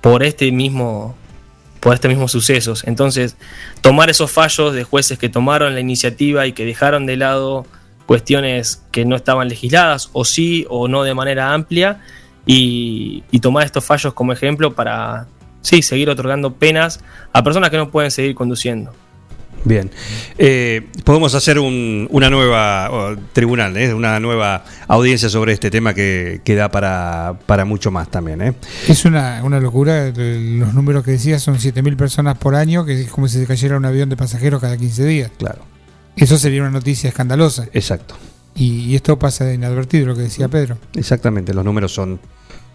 por 0.00 0.22
este 0.22 0.50
mismo 0.52 1.16
por 1.80 1.94
este 1.94 2.08
mismo 2.08 2.28
sucesos 2.28 2.84
entonces 2.86 3.36
tomar 3.80 4.10
esos 4.10 4.30
fallos 4.30 4.74
de 4.74 4.84
jueces 4.84 5.18
que 5.18 5.28
tomaron 5.28 5.74
la 5.74 5.80
iniciativa 5.80 6.46
y 6.46 6.52
que 6.52 6.64
dejaron 6.64 7.06
de 7.06 7.16
lado 7.16 7.66
cuestiones 8.06 8.82
que 8.90 9.04
no 9.04 9.16
estaban 9.16 9.48
legisladas 9.48 10.10
o 10.12 10.24
sí 10.24 10.66
o 10.68 10.88
no 10.88 11.02
de 11.04 11.14
manera 11.14 11.52
amplia 11.52 12.00
y, 12.46 13.22
y 13.30 13.40
tomar 13.40 13.64
estos 13.64 13.84
fallos 13.84 14.14
como 14.14 14.32
ejemplo 14.32 14.74
para 14.74 15.26
sí, 15.62 15.82
seguir 15.82 16.10
otorgando 16.10 16.54
penas 16.54 17.00
a 17.32 17.42
personas 17.42 17.70
que 17.70 17.76
no 17.76 17.90
pueden 17.90 18.10
seguir 18.10 18.34
conduciendo. 18.34 18.92
Bien. 19.64 19.90
Eh, 20.38 20.88
podemos 21.04 21.34
hacer 21.34 21.58
un- 21.58 22.06
una 22.10 22.30
nueva 22.30 22.88
oh, 22.90 23.16
tribunal, 23.32 23.76
¿eh? 23.76 23.92
una 23.92 24.18
nueva 24.20 24.64
audiencia 24.88 25.28
sobre 25.28 25.52
este 25.52 25.70
tema 25.70 25.92
que, 25.92 26.40
que 26.44 26.54
da 26.54 26.70
para, 26.70 27.38
para 27.46 27.64
mucho 27.64 27.90
más 27.90 28.10
también. 28.10 28.40
¿eh? 28.40 28.54
Es 28.88 29.04
una, 29.04 29.42
una 29.44 29.60
locura, 29.60 30.10
los 30.16 30.72
números 30.74 31.04
que 31.04 31.12
decías 31.12 31.42
son 31.42 31.56
7.000 31.56 31.96
personas 31.96 32.38
por 32.38 32.54
año, 32.54 32.84
que 32.86 33.02
es 33.02 33.10
como 33.10 33.28
si 33.28 33.38
se 33.38 33.46
cayera 33.46 33.76
un 33.76 33.84
avión 33.84 34.08
de 34.08 34.16
pasajeros 34.16 34.60
cada 34.60 34.76
15 34.76 35.04
días. 35.04 35.30
Claro. 35.38 35.60
Eso 36.16 36.38
sería 36.38 36.62
una 36.62 36.70
noticia 36.70 37.08
escandalosa. 37.08 37.66
Exacto. 37.72 38.16
Y, 38.54 38.80
y 38.86 38.94
esto 38.96 39.18
pasa 39.18 39.52
inadvertido, 39.52 40.06
lo 40.06 40.14
que 40.16 40.22
decía 40.22 40.48
Pedro. 40.48 40.78
Exactamente, 40.94 41.54
los 41.54 41.64
números 41.64 41.92
son, 41.94 42.18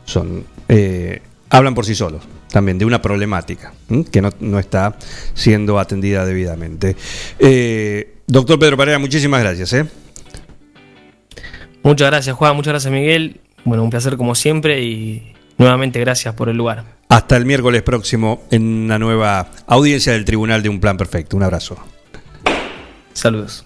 son 0.05 0.45
eh, 0.69 1.21
hablan 1.49 1.73
por 1.75 1.85
sí 1.85 1.95
solos 1.95 2.23
también 2.55 2.77
de 2.77 2.85
una 2.85 3.01
problemática 3.01 3.73
¿m? 3.89 4.05
que 4.05 4.21
no, 4.21 4.29
no 4.39 4.59
está 4.59 4.97
siendo 5.33 5.77
atendida 5.77 6.25
debidamente. 6.25 6.95
Eh, 7.37 8.19
doctor 8.27 8.57
Pedro 8.57 8.77
Pereira, 8.77 8.97
muchísimas 8.97 9.41
gracias. 9.41 9.73
¿eh? 9.73 9.85
Muchas 11.83 12.09
gracias 12.09 12.33
Juan, 12.33 12.55
muchas 12.55 12.71
gracias 12.71 12.93
Miguel. 12.93 13.41
Bueno, 13.65 13.83
un 13.83 13.89
placer 13.89 14.15
como 14.15 14.35
siempre 14.35 14.81
y 14.81 15.33
nuevamente 15.57 15.99
gracias 15.99 16.33
por 16.33 16.47
el 16.47 16.55
lugar. 16.55 16.85
Hasta 17.09 17.35
el 17.35 17.45
miércoles 17.45 17.81
próximo 17.81 18.43
en 18.51 18.85
una 18.85 18.99
nueva 18.99 19.51
audiencia 19.67 20.13
del 20.13 20.23
Tribunal 20.23 20.63
de 20.63 20.69
un 20.69 20.79
Plan 20.79 20.95
Perfecto. 20.95 21.35
Un 21.35 21.43
abrazo. 21.43 21.77
Saludos. 23.11 23.65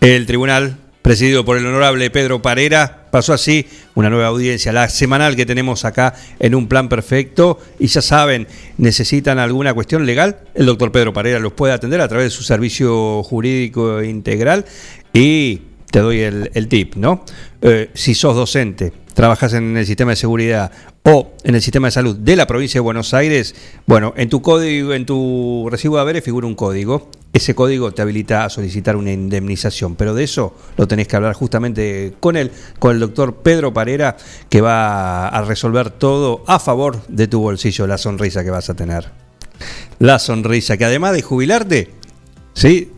El 0.00 0.24
tribunal, 0.26 0.76
presidido 1.02 1.44
por 1.44 1.56
el 1.56 1.66
honorable 1.66 2.08
Pedro 2.10 2.42
Parera, 2.42 3.03
pasó 3.14 3.32
así 3.32 3.64
una 3.94 4.10
nueva 4.10 4.26
audiencia, 4.26 4.72
la 4.72 4.88
semanal 4.88 5.36
que 5.36 5.46
tenemos 5.46 5.84
acá 5.84 6.14
en 6.40 6.52
un 6.52 6.66
plan 6.66 6.88
perfecto. 6.88 7.60
Y 7.78 7.86
ya 7.86 8.02
saben, 8.02 8.48
necesitan 8.76 9.38
alguna 9.38 9.72
cuestión 9.72 10.04
legal, 10.04 10.38
el 10.52 10.66
doctor 10.66 10.90
Pedro 10.90 11.12
Parera 11.12 11.38
los 11.38 11.52
puede 11.52 11.72
atender 11.72 12.00
a 12.00 12.08
través 12.08 12.24
de 12.24 12.30
su 12.30 12.42
servicio 12.42 13.22
jurídico 13.22 14.02
integral. 14.02 14.64
Y 15.12 15.60
te 15.94 16.00
doy 16.00 16.22
el, 16.22 16.66
tip, 16.66 16.96
¿no? 16.96 17.24
Eh, 17.62 17.88
si 17.94 18.16
sos 18.16 18.34
docente, 18.34 18.92
trabajas 19.14 19.52
en 19.52 19.76
el 19.76 19.86
sistema 19.86 20.10
de 20.10 20.16
seguridad 20.16 20.72
o 21.04 21.34
en 21.44 21.54
el 21.54 21.62
sistema 21.62 21.86
de 21.86 21.92
salud 21.92 22.16
de 22.16 22.34
la 22.34 22.48
provincia 22.48 22.78
de 22.78 22.82
Buenos 22.82 23.14
Aires, 23.14 23.54
bueno, 23.86 24.12
en 24.16 24.28
tu 24.28 24.42
código, 24.42 24.92
en 24.92 25.06
tu 25.06 25.68
recibo 25.70 25.94
de 25.94 26.00
haberes 26.00 26.24
figura 26.24 26.48
un 26.48 26.56
código. 26.56 27.10
Ese 27.32 27.54
código 27.54 27.92
te 27.92 28.02
habilita 28.02 28.44
a 28.44 28.50
solicitar 28.50 28.96
una 28.96 29.12
indemnización, 29.12 29.94
pero 29.94 30.14
de 30.14 30.24
eso 30.24 30.56
lo 30.76 30.88
tenés 30.88 31.06
que 31.06 31.14
hablar 31.14 31.34
justamente 31.34 32.14
con 32.18 32.36
él, 32.36 32.50
con 32.80 32.90
el 32.90 32.98
doctor 32.98 33.36
Pedro 33.36 33.72
Parera, 33.72 34.16
que 34.48 34.60
va 34.60 35.28
a 35.28 35.42
resolver 35.42 35.90
todo 35.90 36.42
a 36.48 36.58
favor 36.58 37.06
de 37.06 37.28
tu 37.28 37.38
bolsillo, 37.38 37.86
la 37.86 37.98
sonrisa 37.98 38.42
que 38.42 38.50
vas 38.50 38.68
a 38.68 38.74
tener. 38.74 39.12
La 40.00 40.18
sonrisa 40.18 40.76
que 40.76 40.86
además 40.86 41.12
de 41.12 41.22
jubilarte, 41.22 41.90
¿sí? 42.52 42.90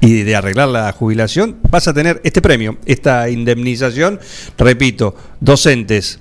Y 0.00 0.22
de 0.22 0.36
arreglar 0.36 0.68
la 0.68 0.90
jubilación, 0.92 1.58
vas 1.70 1.88
a 1.88 1.94
tener 1.94 2.20
este 2.24 2.42
premio, 2.42 2.78
esta 2.86 3.28
indemnización. 3.28 4.18
Repito, 4.56 5.14
docentes, 5.40 6.20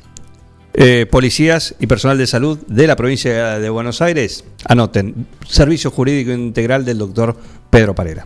eh, 0.73 1.05
policías 1.09 1.75
y 1.79 1.87
personal 1.87 2.17
de 2.17 2.27
salud 2.27 2.59
de 2.67 2.87
la 2.87 2.95
provincia 2.95 3.59
de 3.59 3.69
Buenos 3.69 4.01
Aires, 4.01 4.43
anoten, 4.65 5.27
Servicio 5.47 5.91
Jurídico 5.91 6.31
Integral 6.31 6.85
del 6.85 6.99
doctor 6.99 7.37
Pedro 7.69 7.95
Parera. 7.95 8.25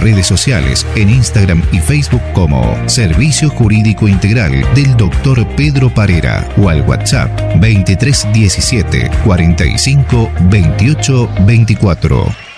redes 0.00 0.26
sociales 0.26 0.86
en 0.96 1.10
Instagram 1.10 1.62
y 1.72 1.78
Facebook 1.78 2.22
como 2.32 2.76
Servicio 2.88 3.50
Jurídico 3.50 4.08
Integral 4.08 4.66
del 4.74 4.96
Dr. 4.96 5.46
Pedro 5.56 5.92
Parera 5.92 6.48
o 6.56 6.68
al 6.68 6.82
WhatsApp 6.82 7.30
2317 7.56 9.10
45 9.24 10.30
28 10.50 11.30
24. 11.46 12.52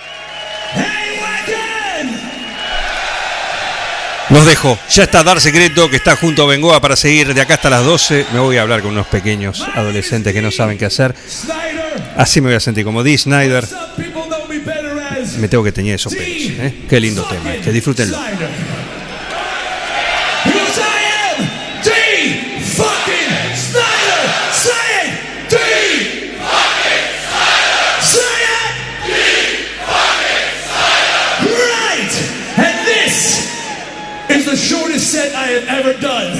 Los 4.29 4.45
dejo. 4.45 4.77
Ya 4.89 5.03
está 5.03 5.23
Dar 5.23 5.39
Secreto, 5.39 5.89
que 5.89 5.97
está 5.97 6.15
junto 6.15 6.43
a 6.43 6.47
Bengoa 6.47 6.81
para 6.81 6.95
seguir 6.95 7.33
de 7.33 7.41
acá 7.41 7.55
hasta 7.55 7.69
las 7.69 7.83
12. 7.83 8.25
Me 8.33 8.39
voy 8.39 8.57
a 8.57 8.63
hablar 8.63 8.81
con 8.81 8.91
unos 8.91 9.07
pequeños 9.07 9.63
adolescentes 9.75 10.33
que 10.33 10.41
no 10.41 10.51
saben 10.51 10.77
qué 10.77 10.85
hacer. 10.85 11.13
Así 12.17 12.41
me 12.41 12.47
voy 12.47 12.55
a 12.55 12.59
sentir 12.59 12.83
como 12.83 13.03
Dee 13.03 13.17
Snyder. 13.17 13.67
Me 15.39 15.47
tengo 15.47 15.63
que 15.63 15.71
teñir 15.71 15.95
esos 15.95 16.13
pelos. 16.13 16.27
¿eh? 16.27 16.73
Qué 16.89 16.99
lindo 16.99 17.23
tema 17.23 17.53
este. 17.53 17.71
Disfrútenlo. 17.71 18.17
Shortest 34.55 35.11
set 35.11 35.35
I 35.35 35.47
have 35.47 35.85
ever 35.85 35.93
done. 36.01 36.31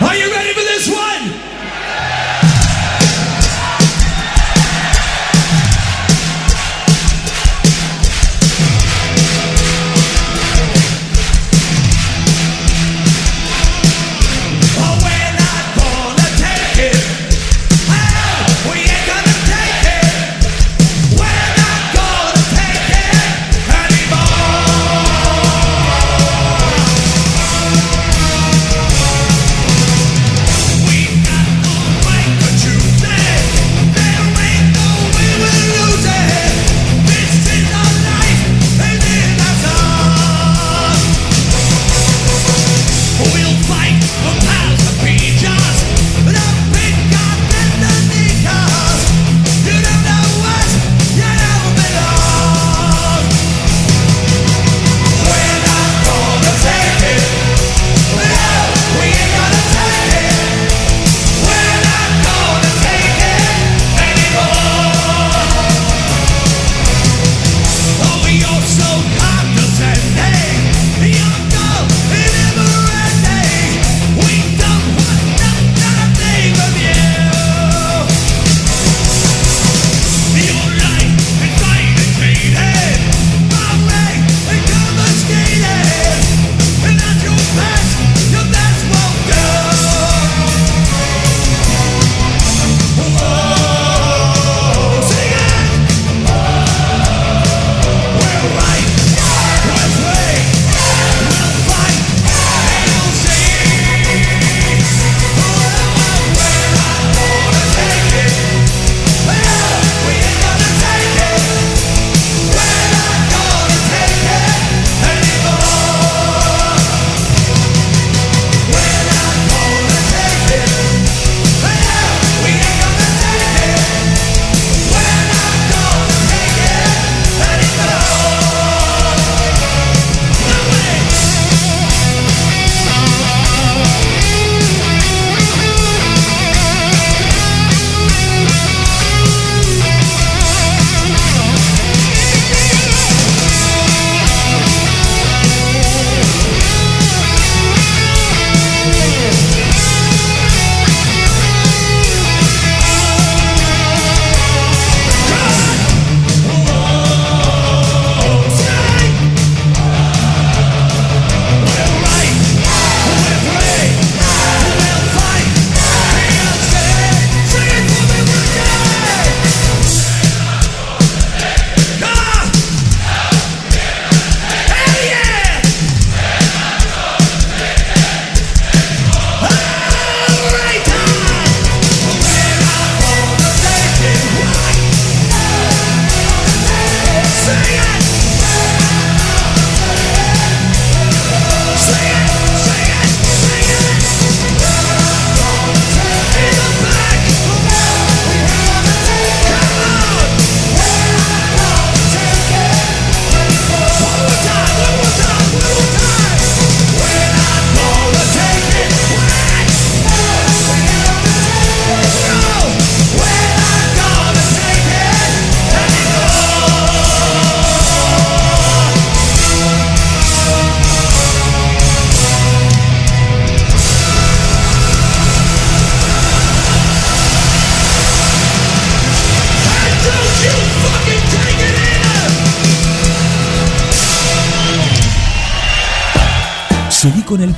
Are 0.00 0.16
you 0.16 0.30
ready 0.32 0.54
for 0.54 0.60
this 0.60 0.88
one? 0.88 1.01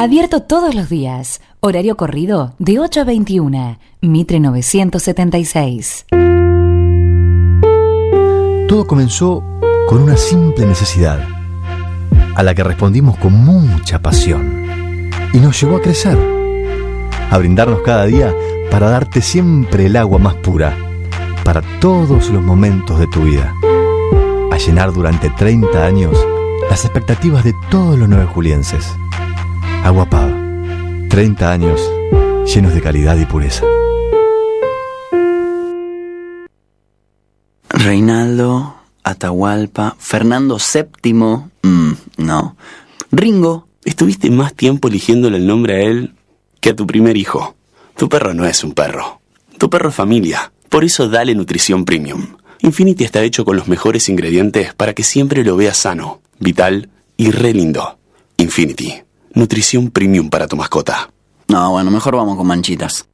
Abierto 0.00 0.42
todos 0.42 0.76
los 0.76 0.88
días. 0.88 1.40
Horario 1.58 1.96
corrido 1.96 2.54
de 2.60 2.78
8 2.78 3.00
a 3.00 3.04
21. 3.04 3.78
Mitre 4.00 4.38
976. 4.38 6.06
Todo 8.68 8.86
comenzó 8.86 9.42
con 9.88 10.00
una 10.00 10.16
simple 10.16 10.66
necesidad, 10.66 11.18
a 12.36 12.42
la 12.44 12.54
que 12.54 12.62
respondimos 12.62 13.18
con 13.18 13.32
mucha 13.44 14.00
pasión, 14.00 15.10
y 15.32 15.38
nos 15.38 15.60
llevó 15.60 15.78
a 15.78 15.82
crecer, 15.82 16.16
a 17.28 17.36
brindarnos 17.36 17.80
cada 17.82 18.04
día 18.04 18.32
para 18.70 18.90
darte 18.90 19.20
siempre 19.20 19.86
el 19.86 19.96
agua 19.96 20.20
más 20.20 20.34
pura, 20.36 20.76
para 21.42 21.60
todos 21.80 22.30
los 22.30 22.44
momentos 22.44 23.00
de 23.00 23.08
tu 23.08 23.22
vida, 23.22 23.52
a 24.52 24.58
llenar 24.58 24.92
durante 24.92 25.28
30 25.28 25.84
años 25.84 26.16
las 26.70 26.84
expectativas 26.84 27.42
de 27.42 27.56
todos 27.68 27.98
los 27.98 28.08
nueve 28.08 28.26
julienses. 28.26 28.96
Agua 29.82 30.08
Pava, 30.10 30.36
30 31.08 31.50
años 31.50 31.80
llenos 32.52 32.74
de 32.74 32.80
calidad 32.80 33.16
y 33.16 33.24
pureza. 33.24 33.64
Reinaldo, 37.70 38.74
Atahualpa, 39.02 39.96
Fernando 39.98 40.58
VII, 40.58 41.12
mm, 41.12 41.92
no. 42.18 42.56
Ringo, 43.10 43.68
estuviste 43.84 44.30
más 44.30 44.54
tiempo 44.54 44.88
eligiéndole 44.88 45.38
el 45.38 45.46
nombre 45.46 45.76
a 45.76 45.80
él 45.80 46.14
que 46.60 46.70
a 46.70 46.76
tu 46.76 46.86
primer 46.86 47.16
hijo. 47.16 47.54
Tu 47.96 48.08
perro 48.08 48.34
no 48.34 48.44
es 48.44 48.64
un 48.64 48.72
perro. 48.72 49.20
Tu 49.58 49.70
perro 49.70 49.88
es 49.88 49.94
familia. 49.94 50.52
Por 50.68 50.84
eso 50.84 51.08
dale 51.08 51.34
nutrición 51.34 51.84
premium. 51.84 52.36
Infinity 52.60 53.04
está 53.04 53.22
hecho 53.22 53.44
con 53.44 53.56
los 53.56 53.68
mejores 53.68 54.08
ingredientes 54.08 54.74
para 54.74 54.92
que 54.92 55.04
siempre 55.04 55.44
lo 55.44 55.56
veas 55.56 55.78
sano, 55.78 56.20
vital 56.38 56.90
y 57.16 57.30
re 57.30 57.54
lindo. 57.54 57.98
Infinity. 58.36 59.07
Nutrición 59.34 59.90
premium 59.90 60.30
para 60.30 60.46
tu 60.48 60.56
mascota. 60.56 61.10
No, 61.48 61.72
bueno, 61.72 61.90
mejor 61.90 62.16
vamos 62.16 62.36
con 62.36 62.46
manchitas. 62.46 63.06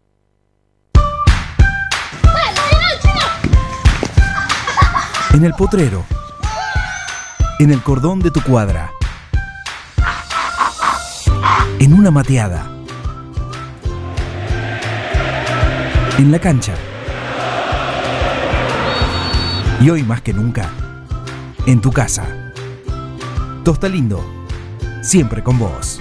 En 5.32 5.44
el 5.44 5.52
potrero. 5.54 6.04
En 7.58 7.72
el 7.72 7.82
cordón 7.82 8.20
de 8.20 8.30
tu 8.30 8.40
cuadra. 8.42 8.92
En 11.78 11.92
una 11.92 12.10
mateada. 12.10 12.70
En 16.18 16.30
la 16.30 16.38
cancha. 16.38 16.74
Y 19.80 19.90
hoy 19.90 20.04
más 20.04 20.22
que 20.22 20.32
nunca, 20.32 20.70
en 21.66 21.80
tu 21.80 21.90
casa. 21.90 22.52
Tosta 23.64 23.88
Lindo, 23.88 24.24
siempre 25.02 25.42
con 25.42 25.58
vos. 25.58 26.00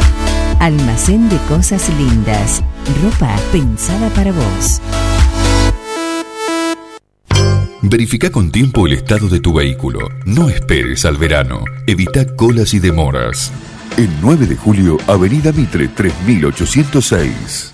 Almacén 0.61 1.27
de 1.27 1.37
Cosas 1.47 1.89
Lindas. 1.97 2.63
Ropa 3.01 3.35
pensada 3.51 4.09
para 4.09 4.31
vos. 4.31 4.79
Verifica 7.81 8.29
con 8.29 8.51
tiempo 8.51 8.85
el 8.85 8.93
estado 8.93 9.27
de 9.27 9.39
tu 9.39 9.55
vehículo. 9.55 10.07
No 10.23 10.49
esperes 10.49 11.03
al 11.05 11.17
verano. 11.17 11.63
Evita 11.87 12.35
colas 12.35 12.75
y 12.75 12.79
demoras. 12.79 13.51
El 13.97 14.09
9 14.21 14.45
de 14.45 14.55
julio, 14.55 14.97
Avenida 15.07 15.51
Mitre 15.51 15.87
3806. 15.87 17.73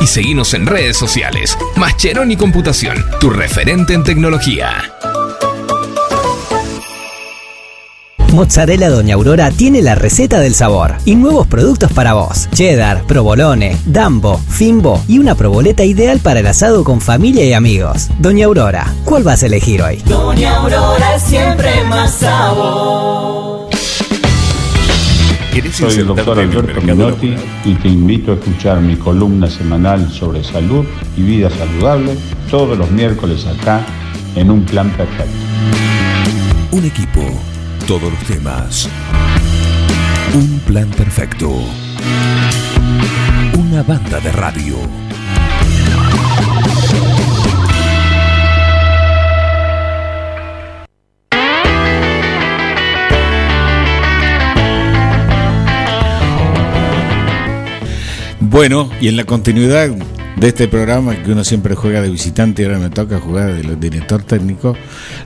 y 0.00 0.06
seguinos 0.06 0.54
en 0.54 0.66
redes 0.66 0.96
sociales. 0.96 1.56
Mascheroni 1.76 2.36
Computación, 2.36 3.04
tu 3.20 3.30
referente 3.30 3.94
en 3.94 4.04
tecnología. 4.04 4.92
Mozzarella 8.32 8.88
Doña 8.88 9.14
Aurora 9.14 9.50
tiene 9.50 9.82
la 9.82 9.94
receta 9.94 10.40
del 10.40 10.54
sabor 10.54 10.94
y 11.04 11.16
nuevos 11.16 11.46
productos 11.46 11.92
para 11.92 12.14
vos. 12.14 12.48
Cheddar, 12.52 13.04
provolone, 13.06 13.76
dambo, 13.84 14.38
fimbo 14.48 15.02
y 15.06 15.18
una 15.18 15.34
proboleta 15.34 15.84
ideal 15.84 16.18
para 16.18 16.40
el 16.40 16.46
asado 16.46 16.82
con 16.82 17.00
familia 17.00 17.44
y 17.44 17.52
amigos. 17.52 18.08
Doña 18.18 18.46
Aurora, 18.46 18.92
¿cuál 19.04 19.22
vas 19.22 19.42
a 19.42 19.46
elegir 19.46 19.82
hoy? 19.82 19.96
Doña 20.06 20.56
Aurora 20.56 21.18
siempre 21.18 21.84
más 21.84 22.14
sabor. 22.14 23.61
Soy 25.70 25.94
el 26.00 26.06
doctor 26.06 26.38
Alberto 26.38 26.80
Minotti 26.80 27.34
y 27.64 27.74
te 27.74 27.88
invito 27.88 28.32
a 28.32 28.34
escuchar 28.34 28.80
mi 28.80 28.96
columna 28.96 29.48
semanal 29.48 30.10
sobre 30.10 30.42
salud 30.42 30.84
y 31.16 31.22
vida 31.22 31.50
saludable 31.50 32.16
todos 32.50 32.76
los 32.76 32.90
miércoles 32.90 33.46
acá 33.46 33.84
en 34.34 34.50
Un 34.50 34.64
Plan 34.64 34.90
Perfecto. 34.90 35.32
Un 36.72 36.84
equipo, 36.84 37.20
todos 37.86 38.10
los 38.10 38.24
temas. 38.24 38.88
Un 40.34 40.60
plan 40.60 40.88
perfecto. 40.88 41.50
Una 43.58 43.82
banda 43.82 44.18
de 44.20 44.32
radio. 44.32 45.01
Bueno, 58.52 58.90
y 59.00 59.08
en 59.08 59.16
la 59.16 59.24
continuidad 59.24 59.88
de 60.36 60.46
este 60.48 60.68
programa 60.68 61.16
que 61.16 61.32
uno 61.32 61.42
siempre 61.42 61.74
juega 61.74 62.00
de 62.02 62.10
visitante 62.10 62.62
y 62.62 62.64
ahora 62.66 62.78
me 62.78 62.90
toca 62.90 63.18
jugar 63.18 63.52
de 63.54 63.76
director 63.76 64.22
técnico, 64.22 64.76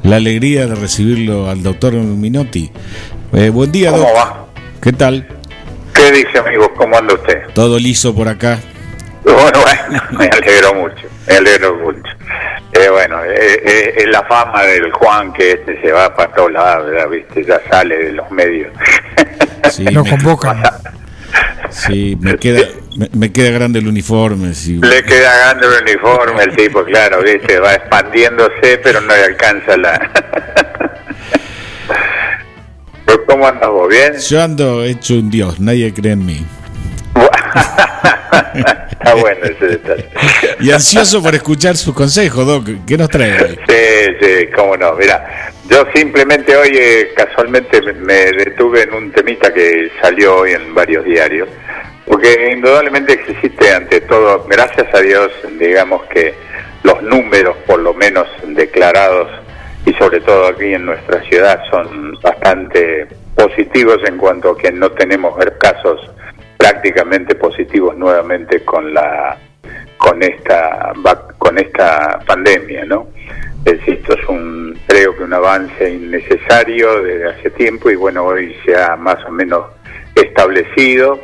la 0.04 0.16
alegría 0.16 0.66
de 0.66 0.74
recibirlo 0.76 1.50
al 1.50 1.62
doctor 1.62 1.94
Minotti. 1.94 2.70
Eh, 3.32 3.50
buen 3.50 3.72
día, 3.72 3.90
¿Cómo 3.90 4.12
va? 4.14 4.46
¿Qué 4.80 4.92
tal? 4.92 5.26
¿Qué 5.92 6.12
dice, 6.12 6.38
amigo? 6.38 6.72
¿Cómo 6.76 6.96
anda 6.96 7.14
usted? 7.14 7.42
Todo 7.52 7.78
liso 7.78 8.14
por 8.14 8.28
acá. 8.28 8.58
Bueno, 9.24 9.58
bueno, 9.90 10.02
me 10.18 10.26
alegro 10.26 10.74
mucho, 10.74 11.02
me 11.26 11.34
alegro 11.36 11.74
mucho. 11.76 12.02
Eh, 12.72 12.88
bueno, 12.90 13.24
eh, 13.24 13.60
eh, 13.64 13.94
es 13.96 14.06
la 14.08 14.22
fama 14.24 14.62
del 14.62 14.92
Juan 14.92 15.32
que 15.32 15.52
este 15.52 15.80
se 15.80 15.90
va 15.90 16.14
para 16.14 16.32
todos 16.32 16.52
lados, 16.52 16.86
¿verdad? 16.90 17.08
¿viste? 17.10 17.44
Ya 17.44 17.60
sale 17.68 17.96
de 17.96 18.12
los 18.12 18.30
medios. 18.30 18.72
Sí, 19.72 19.84
me- 19.84 19.92
Sí, 21.70 22.16
me 22.20 22.36
queda, 22.36 22.60
Me, 22.96 23.10
me 23.12 23.32
queda 23.32 23.50
grande 23.50 23.78
el 23.80 23.88
uniforme. 23.88 24.54
Si... 24.54 24.76
Le 24.76 25.02
queda 25.04 25.36
grande 25.36 25.66
el 25.66 25.82
uniforme, 25.82 26.42
el 26.44 26.56
tipo, 26.56 26.84
claro, 26.84 27.22
¿viste? 27.22 27.58
va 27.58 27.74
expandiéndose, 27.74 28.78
pero 28.82 29.00
no 29.00 29.08
le 29.14 29.24
alcanza 29.24 29.76
la... 29.76 30.10
¿Cómo 33.26 33.46
andas 33.46 33.68
vos? 33.68 33.88
¿Bien? 33.88 34.14
Yo 34.18 34.42
ando 34.42 34.84
hecho 34.84 35.14
un 35.14 35.30
dios, 35.30 35.60
nadie 35.60 35.92
cree 35.92 36.12
en 36.12 36.24
mí. 36.24 36.46
Está 38.90 39.14
bueno 39.14 39.44
ese 39.44 39.66
detalle. 39.66 40.08
Y 40.60 40.70
ansioso 40.70 41.22
por 41.22 41.34
escuchar 41.34 41.76
sus 41.76 41.94
consejos, 41.94 42.46
Doc. 42.46 42.68
¿Qué 42.86 42.96
nos 42.96 43.08
trae 43.08 43.42
hoy? 43.42 43.58
Sí, 43.68 43.76
sí, 44.20 44.46
cómo 44.54 44.76
no. 44.76 44.94
Mira, 44.94 45.52
yo 45.68 45.84
simplemente 45.94 46.56
hoy 46.56 46.70
eh, 46.72 47.12
casualmente 47.16 47.80
me, 47.94 48.32
detuve 48.32 48.82
en 48.82 48.94
un 48.94 49.12
temita 49.12 49.52
que 49.52 49.90
salió 50.00 50.38
hoy 50.38 50.52
en 50.52 50.74
varios 50.74 51.04
diarios, 51.04 51.48
porque 52.06 52.52
indudablemente 52.52 53.14
existe 53.14 53.72
ante 53.72 54.00
todo, 54.02 54.44
gracias 54.48 54.86
a 54.94 55.00
Dios, 55.00 55.30
digamos 55.58 56.04
que 56.06 56.34
los 56.82 57.02
números 57.02 57.56
por 57.66 57.80
lo 57.80 57.94
menos 57.94 58.28
declarados 58.46 59.28
y 59.84 59.92
sobre 59.94 60.20
todo 60.20 60.48
aquí 60.48 60.74
en 60.74 60.86
nuestra 60.86 61.20
ciudad 61.22 61.60
son 61.70 62.14
bastante 62.22 63.06
positivos 63.34 63.98
en 64.06 64.18
cuanto 64.18 64.50
a 64.50 64.58
que 64.58 64.70
no 64.72 64.90
tenemos 64.92 65.34
casos 65.58 66.00
prácticamente 66.56 67.34
positivos 67.34 67.96
nuevamente 67.96 68.64
con 68.64 68.94
la 68.94 69.36
con 69.98 70.22
esta 70.22 70.92
con 71.38 71.58
esta 71.58 72.20
pandemia, 72.26 72.84
¿no? 72.84 73.08
Esto 73.66 74.12
es 74.12 74.28
un 74.28 74.78
creo 74.86 75.16
que 75.16 75.24
un 75.24 75.34
avance 75.34 75.90
innecesario 75.90 77.02
desde 77.02 77.30
hace 77.30 77.50
tiempo 77.50 77.90
y 77.90 77.96
bueno 77.96 78.24
hoy 78.24 78.56
se 78.64 78.76
ha 78.80 78.94
más 78.94 79.16
o 79.24 79.32
menos 79.32 79.66
establecido. 80.14 81.18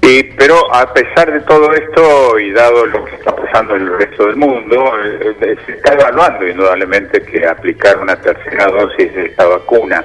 Y, 0.00 0.22
pero 0.22 0.72
a 0.72 0.94
pesar 0.94 1.32
de 1.32 1.40
todo 1.40 1.72
esto 1.72 2.38
y 2.38 2.52
dado 2.52 2.86
lo 2.86 3.04
que 3.04 3.16
está 3.16 3.34
pasando 3.34 3.74
en 3.74 3.82
el 3.82 3.98
resto 3.98 4.26
del 4.26 4.36
mundo, 4.36 4.92
eh, 5.04 5.36
eh, 5.40 5.56
se 5.66 5.72
está 5.72 5.94
evaluando 5.94 6.46
indudablemente 6.46 7.20
que 7.22 7.44
aplicar 7.44 7.98
una 7.98 8.14
tercera 8.14 8.66
dosis 8.66 9.12
de 9.12 9.26
esta 9.26 9.44
vacuna 9.46 10.04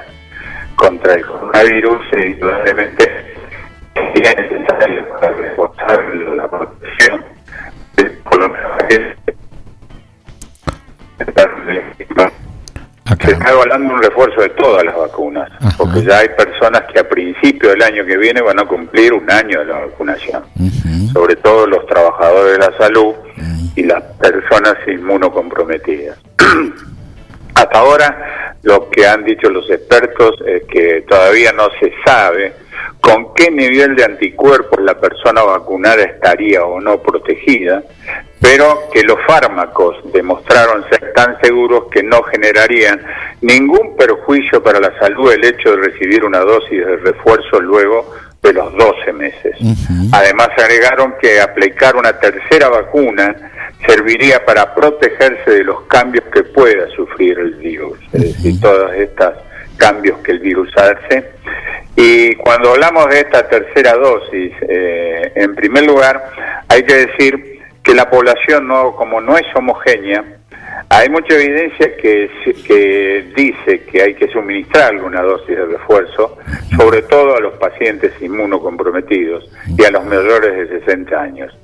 contra 0.74 1.14
el 1.14 1.24
coronavirus 1.24 2.02
indudablemente 2.26 3.34
sería 3.94 4.34
necesario 4.34 5.08
para 5.08 5.28
reforzar 5.30 6.14
la 6.36 6.48
protección 6.48 7.24
de 7.96 8.04
por 8.28 8.42
aquel- 13.06 13.30
se 13.30 13.32
está 13.32 13.50
evaluando 13.52 13.94
un 13.94 14.02
refuerzo 14.02 14.40
de 14.40 14.48
todas 14.50 14.84
las 14.84 14.96
vacunas, 14.96 15.50
porque 15.76 16.02
ya 16.02 16.18
hay 16.18 16.28
personas 16.30 16.82
que 16.92 16.98
a 17.00 17.08
principio 17.08 17.70
del 17.70 17.82
año 17.82 18.04
que 18.04 18.16
viene 18.16 18.40
van 18.40 18.58
a 18.60 18.64
cumplir 18.64 19.12
un 19.12 19.30
año 19.30 19.60
de 19.60 19.66
la 19.66 19.78
vacunación, 19.80 20.42
sobre 21.12 21.36
todo 21.36 21.66
los 21.66 21.86
trabajadores 21.86 22.52
de 22.52 22.58
la 22.58 22.76
salud 22.78 23.14
y 23.76 23.82
las 23.84 24.02
personas 24.20 24.74
inmunocomprometidas. 24.86 26.18
Hasta 27.54 27.78
ahora 27.78 28.56
lo 28.62 28.88
que 28.90 29.06
han 29.06 29.22
dicho 29.24 29.48
los 29.48 29.70
expertos 29.70 30.40
es 30.46 30.64
que 30.64 31.04
todavía 31.08 31.52
no 31.52 31.68
se 31.78 31.92
sabe 32.04 32.52
con 33.00 33.34
qué 33.34 33.50
nivel 33.50 33.96
de 33.96 34.04
anticuerpos 34.04 34.80
la 34.80 34.98
persona 34.98 35.42
vacunada 35.42 36.02
estaría 36.02 36.64
o 36.64 36.80
no 36.80 36.98
protegida, 37.02 37.82
pero 38.40 38.88
que 38.92 39.02
los 39.02 39.18
fármacos 39.26 39.96
demostraron 40.12 40.84
ser 40.88 41.12
tan 41.14 41.40
seguros 41.40 41.84
que 41.90 42.02
no 42.02 42.22
generarían 42.24 43.00
ningún 43.40 43.96
perjuicio 43.96 44.62
para 44.62 44.80
la 44.80 44.98
salud 44.98 45.32
el 45.32 45.44
hecho 45.44 45.76
de 45.76 45.88
recibir 45.88 46.24
una 46.24 46.40
dosis 46.40 46.84
de 46.84 46.96
refuerzo 46.96 47.60
luego 47.60 48.14
de 48.42 48.52
los 48.52 48.72
12 48.74 49.12
meses. 49.14 49.56
Además 50.12 50.48
agregaron 50.58 51.14
que 51.20 51.40
aplicar 51.40 51.96
una 51.96 52.18
tercera 52.18 52.68
vacuna 52.68 53.34
serviría 53.86 54.44
para 54.44 54.74
protegerse 54.74 55.50
de 55.50 55.64
los 55.64 55.82
cambios 55.82 56.24
que 56.32 56.42
pueda 56.42 56.88
sufrir 56.94 57.38
el 57.38 57.54
virus, 57.54 57.98
es 58.12 58.22
decir, 58.22 58.60
todos 58.60 58.92
estos 58.94 59.34
cambios 59.76 60.18
que 60.18 60.32
el 60.32 60.40
virus 60.40 60.70
hace. 60.76 61.24
Y 61.96 62.34
cuando 62.36 62.70
hablamos 62.70 63.08
de 63.08 63.20
esta 63.20 63.48
tercera 63.48 63.94
dosis, 63.94 64.52
eh, 64.68 65.32
en 65.36 65.54
primer 65.54 65.86
lugar, 65.86 66.30
hay 66.68 66.82
que 66.82 67.06
decir 67.06 67.60
que 67.82 67.94
la 67.94 68.08
población, 68.10 68.66
no, 68.66 68.96
como 68.96 69.20
no 69.20 69.36
es 69.36 69.46
homogénea, 69.54 70.24
hay 70.88 71.08
mucha 71.08 71.34
evidencia 71.34 71.96
que, 71.96 72.30
que 72.66 73.24
dice 73.36 73.84
que 73.84 74.02
hay 74.02 74.14
que 74.14 74.28
suministrarle 74.28 75.02
una 75.02 75.22
dosis 75.22 75.56
de 75.56 75.66
refuerzo, 75.66 76.38
sobre 76.76 77.02
todo 77.02 77.36
a 77.36 77.40
los 77.40 77.54
pacientes 77.54 78.12
inmunocomprometidos 78.20 79.50
y 79.76 79.84
a 79.84 79.90
los 79.90 80.04
mayores 80.04 80.68
de 80.68 80.80
60 80.80 81.20
años. 81.20 81.56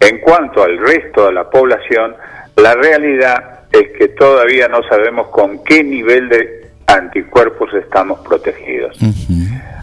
En 0.00 0.18
cuanto 0.20 0.62
al 0.62 0.78
resto 0.78 1.26
de 1.26 1.32
la 1.32 1.50
población, 1.50 2.14
la 2.56 2.74
realidad 2.74 3.60
es 3.72 3.88
que 3.98 4.08
todavía 4.08 4.68
no 4.68 4.82
sabemos 4.84 5.28
con 5.28 5.62
qué 5.64 5.82
nivel 5.82 6.28
de 6.28 6.65
anticuerpos 6.86 7.72
estamos 7.74 8.20
protegidos. 8.20 8.98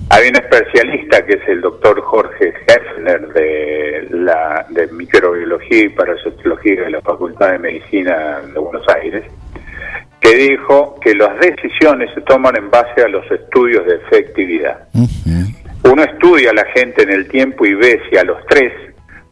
Hay 0.09 0.29
un 0.29 0.35
especialista 0.35 1.25
que 1.25 1.33
es 1.33 1.47
el 1.47 1.61
doctor 1.61 1.99
Jorge 2.01 2.53
Hefner 2.67 3.27
de 3.29 4.07
la 4.11 4.65
de 4.69 4.87
microbiología 4.87 5.85
y 5.85 5.89
parasitología 5.89 6.83
de 6.83 6.91
la 6.91 7.01
Facultad 7.01 7.51
de 7.51 7.59
Medicina 7.59 8.41
de 8.41 8.59
Buenos 8.59 8.87
Aires, 8.95 9.23
que 10.19 10.35
dijo 10.35 10.99
que 11.01 11.15
las 11.15 11.39
decisiones 11.39 12.13
se 12.13 12.21
toman 12.21 12.55
en 12.57 12.69
base 12.69 13.01
a 13.01 13.07
los 13.07 13.29
estudios 13.31 13.85
de 13.85 13.95
efectividad. 13.95 14.87
Uno 15.83 16.03
estudia 16.03 16.51
a 16.51 16.53
la 16.53 16.65
gente 16.65 17.03
en 17.03 17.11
el 17.11 17.27
tiempo 17.27 17.65
y 17.65 17.73
ve 17.73 18.01
si 18.09 18.17
a 18.17 18.23
los 18.23 18.37
tres, 18.47 18.71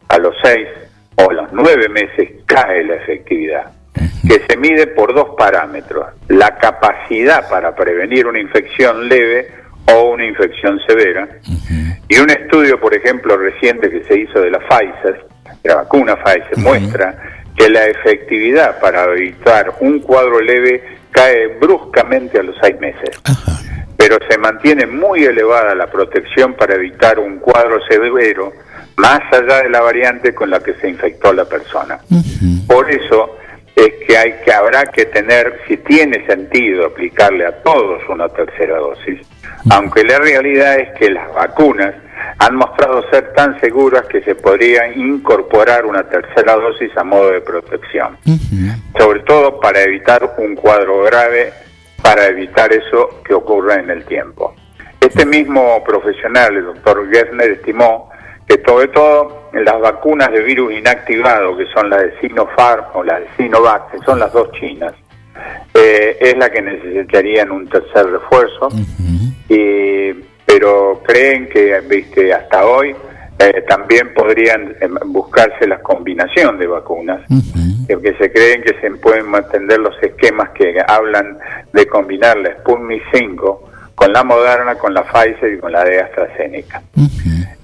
a 0.08 0.18
los 0.18 0.34
seis 0.42 0.68
o 1.16 1.30
a 1.30 1.32
los 1.32 1.52
nueve 1.52 1.88
meses 1.88 2.28
cae 2.46 2.84
la 2.84 2.96
efectividad, 2.96 3.72
que 3.94 4.42
se 4.48 4.56
mide 4.56 4.86
por 4.88 5.14
dos 5.14 5.30
parámetros, 5.36 6.06
la 6.28 6.56
capacidad 6.56 7.48
para 7.48 7.74
prevenir 7.74 8.26
una 8.26 8.40
infección 8.40 9.08
leve 9.08 9.48
o 9.92 10.12
una 10.12 10.24
infección 10.24 10.80
severa, 10.86 11.28
y 12.08 12.18
un 12.18 12.30
estudio, 12.30 12.78
por 12.80 12.94
ejemplo, 12.94 13.36
reciente 13.36 13.90
que 13.90 14.04
se 14.04 14.20
hizo 14.20 14.40
de 14.40 14.50
la 14.50 14.58
Pfizer, 14.60 15.26
de 15.62 15.68
la 15.68 15.76
vacuna 15.76 16.16
Pfizer, 16.16 16.58
muestra 16.58 17.16
que 17.56 17.68
la 17.68 17.86
efectividad 17.86 18.80
para 18.80 19.04
evitar 19.04 19.74
un 19.80 20.00
cuadro 20.00 20.40
leve 20.40 20.82
cae 21.10 21.48
bruscamente 21.60 22.38
a 22.38 22.42
los 22.42 22.56
seis 22.62 22.78
meses. 22.80 23.20
Pero 23.96 24.18
se 24.28 24.38
mantiene 24.38 24.86
muy 24.86 25.24
elevada 25.24 25.74
la 25.74 25.86
protección 25.86 26.54
para 26.54 26.74
evitar 26.74 27.18
un 27.18 27.38
cuadro 27.38 27.78
severo 27.88 28.52
más 28.96 29.20
allá 29.32 29.62
de 29.62 29.70
la 29.70 29.80
variante 29.80 30.34
con 30.34 30.50
la 30.50 30.60
que 30.60 30.74
se 30.74 30.88
infectó 30.88 31.32
la 31.32 31.44
persona. 31.44 31.98
Por 32.66 32.90
eso 32.90 33.36
es 33.76 33.92
que 34.06 34.16
hay 34.16 34.34
que 34.44 34.52
habrá 34.52 34.86
que 34.86 35.06
tener, 35.06 35.60
si 35.66 35.76
tiene 35.78 36.24
sentido 36.26 36.86
aplicarle 36.86 37.46
a 37.46 37.62
todos 37.62 38.02
una 38.08 38.28
tercera 38.28 38.78
dosis, 38.78 39.20
aunque 39.70 40.04
la 40.04 40.18
realidad 40.18 40.78
es 40.78 40.98
que 40.98 41.10
las 41.10 41.32
vacunas 41.32 41.94
han 42.38 42.56
mostrado 42.56 43.08
ser 43.10 43.32
tan 43.34 43.58
seguras 43.60 44.04
que 44.06 44.22
se 44.22 44.34
podría 44.34 44.92
incorporar 44.92 45.86
una 45.86 46.04
tercera 46.04 46.54
dosis 46.54 46.90
a 46.96 47.04
modo 47.04 47.30
de 47.30 47.40
protección, 47.40 48.18
sobre 48.98 49.20
todo 49.20 49.60
para 49.60 49.82
evitar 49.82 50.34
un 50.38 50.54
cuadro 50.54 51.02
grave 51.04 51.52
para 52.02 52.26
evitar 52.26 52.72
eso 52.72 53.22
que 53.24 53.32
ocurra 53.32 53.76
en 53.76 53.90
el 53.90 54.04
tiempo. 54.04 54.54
Este 55.00 55.24
mismo 55.24 55.82
profesional, 55.84 56.56
el 56.56 56.64
doctor 56.64 57.08
Gessner, 57.10 57.52
estimó 57.52 58.10
que 58.52 58.62
sobre 58.64 58.88
todo 58.88 59.48
las 59.52 59.80
vacunas 59.80 60.30
de 60.30 60.42
virus 60.42 60.74
inactivado, 60.74 61.56
que 61.56 61.66
son 61.66 61.88
las 61.88 62.02
de 62.02 62.20
Sinopharm 62.20 62.84
o 62.94 63.02
las 63.02 63.20
de 63.20 63.26
Sinovac, 63.36 63.90
que 63.90 63.98
son 63.98 64.18
las 64.18 64.32
dos 64.32 64.50
chinas, 64.52 64.92
eh, 65.74 66.16
es 66.20 66.36
la 66.36 66.50
que 66.50 66.60
necesitarían 66.60 67.50
un 67.50 67.68
tercer 67.68 68.06
refuerzo, 68.06 68.68
y, 69.48 70.12
pero 70.44 71.02
creen 71.06 71.48
que 71.48 71.80
viste 71.80 72.32
hasta 72.32 72.66
hoy 72.66 72.94
eh, 73.38 73.64
también 73.66 74.12
podrían 74.14 74.74
eh, 74.80 74.88
buscarse 75.06 75.66
la 75.66 75.80
combinación 75.80 76.58
de 76.58 76.66
vacunas, 76.66 77.22
porque 77.88 78.14
se 78.14 78.30
creen 78.32 78.62
que 78.62 78.74
se 78.80 78.90
pueden 78.96 79.28
mantener 79.28 79.78
los 79.78 79.94
esquemas 80.02 80.50
que 80.50 80.74
hablan 80.86 81.38
de 81.72 81.86
combinar 81.86 82.36
la 82.38 82.52
Sputnik 82.58 83.02
5 83.12 83.71
con 83.94 84.12
la 84.12 84.24
Moderna, 84.24 84.74
con 84.76 84.94
la 84.94 85.02
Pfizer 85.02 85.54
y 85.54 85.58
con 85.58 85.72
la 85.72 85.84
de 85.84 86.00
AstraZeneca. 86.00 86.82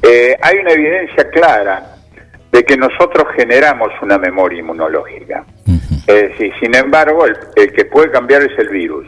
Eh, 0.03 0.37
hay 0.41 0.59
una 0.59 0.73
evidencia 0.73 1.29
clara 1.31 1.97
de 2.53 2.65
que 2.65 2.77
nosotros 2.77 3.27
generamos 3.37 3.91
una 4.01 4.19
memoria 4.19 4.61
inmunológica. 4.61 5.45
Es 6.07 6.31
decir, 6.31 6.53
sin 6.61 6.75
embargo, 6.75 7.27
el, 7.27 7.37
el 7.57 7.73
que 7.73 7.85
puede 7.85 8.11
cambiar 8.11 8.43
es 8.43 8.59
el 8.59 8.69
virus. 8.69 9.07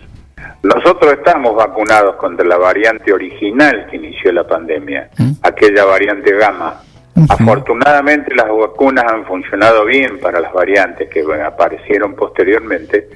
Nosotros 0.63 1.15
estamos 1.15 1.57
vacunados 1.57 2.17
contra 2.17 2.47
la 2.47 2.59
variante 2.59 3.13
original 3.13 3.87
que 3.91 3.97
inició 3.97 4.31
la 4.33 4.47
pandemia, 4.47 5.09
aquella 5.43 5.85
variante 5.85 6.33
gamma. 6.37 6.83
Afortunadamente 7.29 8.35
las 8.35 8.49
vacunas 8.49 9.05
han 9.07 9.25
funcionado 9.27 9.85
bien 9.85 10.19
para 10.21 10.41
las 10.41 10.53
variantes 10.53 11.09
que 11.11 11.23
bueno, 11.23 11.45
aparecieron 11.45 12.15
posteriormente, 12.15 13.09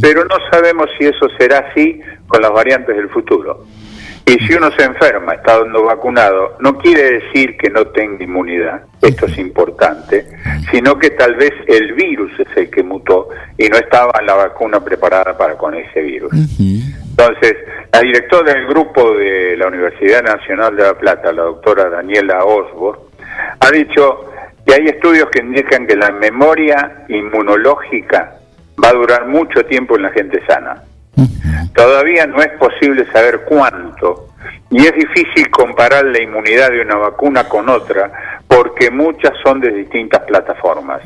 pero 0.00 0.24
no 0.24 0.36
sabemos 0.50 0.88
si 0.98 1.06
eso 1.06 1.28
será 1.38 1.58
así 1.70 2.00
con 2.26 2.42
las 2.42 2.52
variantes 2.52 2.96
del 2.96 3.08
futuro. 3.08 3.64
Y 4.28 4.44
si 4.44 4.54
uno 4.54 4.72
se 4.72 4.82
enferma 4.82 5.34
estando 5.34 5.84
vacunado, 5.84 6.56
no 6.58 6.76
quiere 6.78 7.20
decir 7.20 7.56
que 7.56 7.70
no 7.70 7.86
tenga 7.86 8.24
inmunidad, 8.24 8.82
esto 9.00 9.26
es 9.26 9.38
importante, 9.38 10.26
sino 10.72 10.98
que 10.98 11.10
tal 11.10 11.36
vez 11.36 11.52
el 11.68 11.92
virus 11.92 12.32
es 12.40 12.48
el 12.56 12.68
que 12.68 12.82
mutó 12.82 13.28
y 13.56 13.68
no 13.68 13.76
estaba 13.76 14.20
la 14.22 14.34
vacuna 14.34 14.80
preparada 14.84 15.38
para 15.38 15.56
con 15.56 15.74
ese 15.76 16.00
virus. 16.00 16.32
Entonces, 16.58 17.54
la 17.92 18.00
directora 18.00 18.52
del 18.52 18.66
grupo 18.66 19.12
de 19.16 19.56
la 19.56 19.68
Universidad 19.68 20.24
Nacional 20.24 20.74
de 20.74 20.82
La 20.82 20.94
Plata, 20.98 21.32
la 21.32 21.42
doctora 21.42 21.88
Daniela 21.88 22.44
Osborne, 22.44 23.05
ha 23.60 23.70
dicho 23.70 24.30
que 24.66 24.74
hay 24.74 24.86
estudios 24.86 25.28
que 25.30 25.40
indican 25.40 25.86
que 25.86 25.96
la 25.96 26.10
memoria 26.10 27.04
inmunológica 27.08 28.34
va 28.82 28.88
a 28.88 28.92
durar 28.92 29.26
mucho 29.26 29.64
tiempo 29.66 29.96
en 29.96 30.02
la 30.02 30.10
gente 30.10 30.44
sana. 30.46 30.82
Todavía 31.74 32.26
no 32.26 32.40
es 32.40 32.50
posible 32.58 33.06
saber 33.12 33.42
cuánto 33.46 34.28
y 34.70 34.84
es 34.84 34.92
difícil 34.94 35.50
comparar 35.50 36.04
la 36.04 36.22
inmunidad 36.22 36.70
de 36.70 36.82
una 36.82 36.96
vacuna 36.96 37.44
con 37.48 37.68
otra 37.68 38.10
porque 38.48 38.90
muchas 38.90 39.32
son 39.44 39.60
de 39.60 39.70
distintas 39.70 40.22
plataformas. 40.22 41.02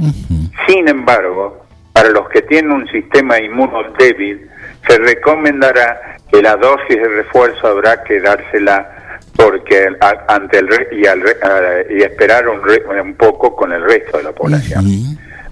Sin 0.66 0.88
embargo, 0.88 1.64
para 1.92 2.08
los 2.10 2.28
que 2.28 2.42
tienen 2.42 2.72
un 2.72 2.88
sistema 2.88 3.38
inmuno 3.38 3.82
débil, 3.98 4.48
se 4.88 4.98
recomendará 4.98 6.16
que 6.30 6.40
la 6.40 6.56
dosis 6.56 6.96
de 6.96 7.08
refuerzo 7.08 7.66
habrá 7.66 8.02
que 8.04 8.20
dársela 8.20 8.99
porque 9.36 9.88
ante 10.28 10.58
el 10.58 10.68
y, 10.92 11.94
y 11.94 12.02
esperar 12.02 12.48
un, 12.48 12.60
un, 13.00 13.14
poco 13.14 13.54
con 13.56 13.72
el 13.72 13.82
resto 13.82 14.18
de 14.18 14.24
la 14.24 14.32
población. 14.32 14.84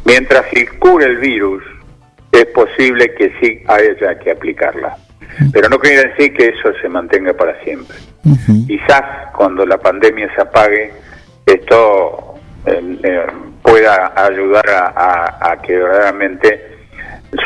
Mientras 0.05 0.47
circule 0.51 1.07
el 1.07 1.17
virus, 1.19 1.63
es 2.33 2.47
posible 2.47 3.15
que 3.15 3.33
sí 3.41 3.63
haya 3.67 4.19
que 4.19 4.31
aplicarla. 4.31 4.97
Pero 5.53 5.69
no 5.69 5.79
quiere 5.79 6.09
decir 6.09 6.35
que 6.35 6.47
eso 6.47 6.73
se 6.81 6.89
mantenga 6.89 7.33
para 7.33 7.59
siempre. 7.63 7.97
Quizás 8.67 9.33
cuando 9.37 9.65
la 9.65 9.79
pandemia 9.79 10.33
se 10.35 10.43
apague, 10.43 10.93
esto 11.47 12.35
eh, 12.67 12.99
eh, 13.03 13.27
pueda 13.63 14.13
ayudar 14.17 14.65
a, 14.69 15.59
que 15.63 15.79
realmente 15.79 16.79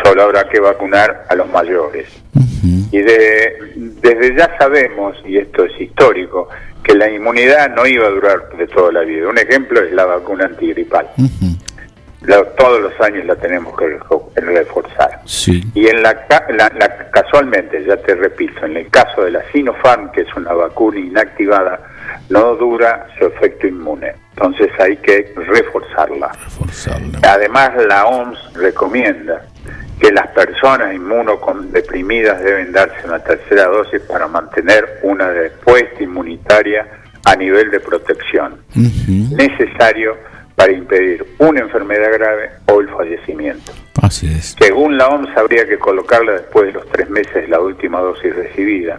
solo 0.02 0.22
habrá 0.22 0.48
que 0.48 0.60
vacunar 0.60 1.24
a 1.28 1.34
los 1.34 1.48
mayores. 1.50 2.21
Y 2.62 2.98
desde 2.98 4.36
ya 4.36 4.56
sabemos, 4.58 5.16
y 5.26 5.38
esto 5.38 5.64
es 5.64 5.80
histórico, 5.80 6.48
que 6.82 6.94
la 6.94 7.10
inmunidad 7.10 7.74
no 7.74 7.86
iba 7.86 8.06
a 8.06 8.10
durar 8.10 8.56
de 8.56 8.66
toda 8.66 8.92
la 8.92 9.00
vida. 9.00 9.28
Un 9.28 9.38
ejemplo 9.38 9.82
es 9.82 9.92
la 9.92 10.04
vacuna 10.04 10.44
antigripal 10.44 11.08
todos 12.56 12.80
los 12.80 13.00
años 13.00 13.24
la 13.26 13.36
tenemos 13.36 13.74
que 13.76 13.98
reforzar. 14.40 15.20
Y 15.74 15.86
en 15.88 16.02
la, 16.02 16.26
casualmente, 17.10 17.84
ya 17.84 17.96
te 17.96 18.14
repito, 18.14 18.64
en 18.64 18.76
el 18.76 18.88
caso 18.90 19.22
de 19.24 19.32
la 19.32 19.42
Sinopharm, 19.52 20.10
que 20.12 20.22
es 20.22 20.34
una 20.36 20.52
vacuna 20.52 21.00
inactivada, 21.00 21.80
no 22.28 22.54
dura 22.56 23.06
su 23.18 23.26
efecto 23.26 23.66
inmune. 23.66 24.12
Entonces 24.36 24.70
hay 24.78 24.96
que 24.98 25.32
reforzarla. 25.36 26.30
Además, 27.22 27.72
la 27.88 28.06
OMS 28.06 28.54
recomienda 28.54 29.44
que 30.02 30.10
las 30.10 30.26
personas 30.28 30.92
inmunodeprimidas 30.94 32.42
deben 32.42 32.72
darse 32.72 33.06
una 33.06 33.20
tercera 33.20 33.66
dosis 33.66 34.00
para 34.00 34.26
mantener 34.26 34.98
una 35.04 35.28
respuesta 35.28 36.02
inmunitaria 36.02 36.84
a 37.24 37.36
nivel 37.36 37.70
de 37.70 37.78
protección. 37.78 38.56
Necesario 38.74 40.16
para 40.56 40.72
impedir 40.72 41.24
una 41.38 41.60
enfermedad 41.60 42.12
grave 42.14 42.50
o 42.66 42.80
el 42.80 42.88
fallecimiento. 42.88 43.72
Así 44.02 44.26
es. 44.26 44.56
Según 44.58 44.98
la 44.98 45.06
OMS, 45.06 45.36
habría 45.36 45.68
que 45.68 45.78
colocarla 45.78 46.32
después 46.32 46.66
de 46.66 46.72
los 46.72 46.88
tres 46.90 47.08
meses 47.08 47.34
de 47.34 47.48
la 47.48 47.60
última 47.60 48.00
dosis 48.00 48.34
recibida. 48.34 48.98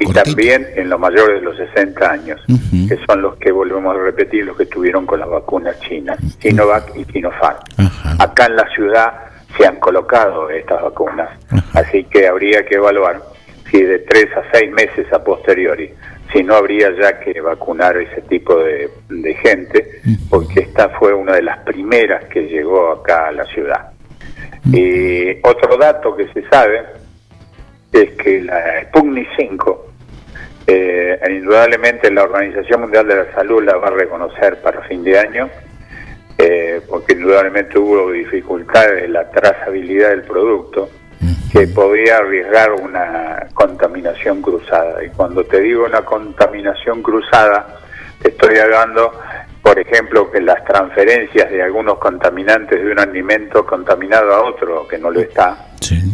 y 0.00 0.12
también 0.12 0.64
en 0.76 0.88
los 0.90 1.00
mayores 1.00 1.40
de 1.40 1.44
los 1.44 1.56
60 1.56 2.08
años, 2.08 2.40
que 2.88 2.98
son 3.04 3.20
los 3.20 3.36
que 3.36 3.50
volvemos 3.50 3.96
a 3.96 4.00
repetir, 4.00 4.44
los 4.44 4.56
que 4.56 4.62
estuvieron 4.62 5.06
con 5.06 5.18
las 5.18 5.28
vacunas 5.28 5.78
chinas, 5.80 6.18
Sinovac 6.38 6.96
y 6.96 7.04
Sinopharm. 7.04 7.58
Acá 8.20 8.46
en 8.46 8.56
la 8.56 8.68
ciudad 8.74 9.30
se 9.56 9.66
han 9.66 9.76
colocado 9.80 10.50
estas 10.50 10.82
vacunas, 10.82 11.30
así 11.74 12.04
que 12.04 12.26
habría 12.26 12.64
que 12.64 12.76
evaluar 12.76 13.20
si 13.70 13.82
de 13.82 14.00
tres 14.00 14.26
a 14.36 14.42
seis 14.52 14.70
meses 14.72 15.12
a 15.12 15.22
posteriori 15.22 15.92
si 16.32 16.42
no 16.42 16.54
habría 16.54 16.90
ya 17.00 17.18
que 17.18 17.40
vacunar 17.40 17.96
ese 17.96 18.22
tipo 18.22 18.56
de, 18.56 18.90
gente, 19.42 20.00
porque 20.28 20.60
esta 20.60 20.88
fue 20.90 21.12
una 21.12 21.34
de 21.34 21.42
las 21.42 21.58
primeras 21.60 22.24
que 22.26 22.42
llegó 22.42 22.92
acá 22.92 23.28
a 23.28 23.32
la 23.32 23.44
ciudad. 23.46 23.90
Y 24.72 25.38
otro 25.42 25.76
dato 25.76 26.14
que 26.16 26.28
se 26.28 26.48
sabe 26.48 26.82
es 27.92 28.10
que 28.12 28.42
la 28.42 28.82
Sputnik 28.84 29.28
5, 29.36 29.86
eh, 30.66 31.18
indudablemente 31.30 32.10
la 32.10 32.22
Organización 32.22 32.82
Mundial 32.82 33.08
de 33.08 33.16
la 33.16 33.32
Salud 33.32 33.64
la 33.64 33.76
va 33.76 33.88
a 33.88 33.92
reconocer 33.92 34.60
para 34.62 34.82
fin 34.82 35.02
de 35.02 35.18
año, 35.18 35.48
eh, 36.42 36.80
porque 36.88 37.12
indudablemente 37.12 37.78
hubo 37.78 38.10
dificultades 38.12 39.04
en 39.04 39.12
la 39.12 39.28
trazabilidad 39.30 40.08
del 40.08 40.22
producto 40.22 40.88
que 41.52 41.66
podía 41.66 42.16
arriesgar 42.16 42.72
una 42.72 43.46
contaminación 43.52 44.40
cruzada. 44.40 45.04
Y 45.04 45.10
cuando 45.10 45.44
te 45.44 45.60
digo 45.60 45.84
una 45.84 46.02
contaminación 46.02 47.02
cruzada, 47.02 47.80
te 48.22 48.30
estoy 48.30 48.56
hablando, 48.56 49.12
por 49.60 49.78
ejemplo, 49.78 50.30
que 50.30 50.40
las 50.40 50.64
transferencias 50.64 51.50
de 51.50 51.62
algunos 51.62 51.98
contaminantes 51.98 52.82
de 52.82 52.90
un 52.90 53.00
alimento 53.00 53.66
contaminado 53.66 54.32
a 54.32 54.42
otro 54.48 54.88
que 54.88 54.96
no 54.96 55.10
lo 55.10 55.20
está. 55.20 55.66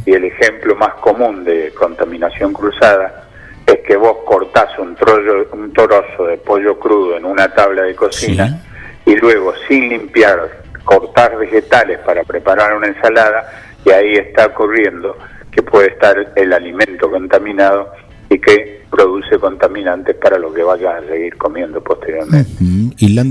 Y 0.05 0.13
el 0.13 0.25
ejemplo 0.25 0.75
más 0.75 0.95
común 0.95 1.45
de 1.45 1.73
contaminación 1.73 2.53
cruzada 2.53 3.29
es 3.65 3.79
que 3.87 3.97
vos 3.97 4.19
cortás 4.25 4.77
un, 4.79 4.97
trollo, 4.97 5.47
un 5.53 5.73
trozo 5.73 6.25
de 6.25 6.39
pollo 6.39 6.79
crudo 6.79 7.17
en 7.17 7.25
una 7.25 7.53
tabla 7.55 7.83
de 7.83 7.95
cocina 7.95 8.61
y 9.07 9.15
luego, 9.17 9.55
sin 9.69 9.89
limpiar, 9.89 10.51
cortar 10.85 11.39
vegetales 11.39 12.01
para 12.01 12.25
preparar 12.25 12.77
una 12.77 12.89
ensalada 12.89 13.49
y 13.85 13.91
ahí 13.91 14.15
está 14.15 14.47
ocurriendo 14.47 15.17
que 15.51 15.63
puede 15.63 15.89
estar 15.89 16.33
el 16.35 16.53
alimento 16.53 17.11
contaminado 17.11 17.93
y 18.29 18.39
que 18.39 18.85
produce 18.91 19.39
contaminantes 19.39 20.17
para 20.17 20.39
lo 20.39 20.53
que 20.53 20.63
vaya 20.63 20.97
a 20.97 21.01
seguir 21.07 21.37
comiendo 21.37 21.83
posteriormente. 21.83 22.51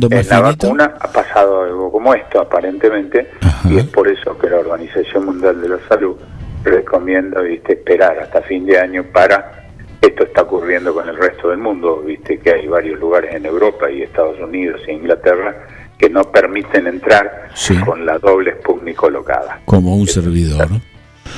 en 0.09 0.29
la 0.29 0.41
vacuna 0.41 0.93
ha 0.99 1.11
pasado 1.11 1.63
algo 1.63 1.91
como 1.91 2.13
esto, 2.13 2.39
aparentemente, 2.39 3.31
y 3.69 3.77
es 3.77 3.85
por 3.85 4.07
eso 4.07 4.37
que 4.37 4.49
la 4.49 4.57
Organización 4.59 5.25
Mundial 5.25 5.61
de 5.61 5.69
la 5.69 5.79
Salud 5.89 6.15
recomienda 6.63 7.41
¿viste? 7.41 7.73
esperar 7.73 8.17
hasta 8.19 8.41
fin 8.41 8.65
de 8.65 8.79
año 8.79 9.03
para 9.11 9.64
esto 10.01 10.23
está 10.23 10.43
ocurriendo 10.43 10.93
con 10.93 11.07
el 11.07 11.17
resto 11.17 11.49
del 11.49 11.59
mundo, 11.59 12.01
viste 12.05 12.39
que 12.39 12.51
hay 12.51 12.67
varios 12.67 12.99
lugares 12.99 13.33
en 13.35 13.45
Europa 13.45 13.89
y 13.89 14.03
Estados 14.03 14.39
Unidos 14.39 14.81
e 14.87 14.93
Inglaterra 14.93 15.67
que 15.97 16.09
no 16.09 16.23
permiten 16.31 16.87
entrar 16.87 17.49
con 17.85 18.05
la 18.05 18.17
doble 18.19 18.53
Sputnik 18.59 18.95
colocada. 18.95 19.61
Como 19.65 19.95
un 19.95 20.07
servidor. 20.07 20.67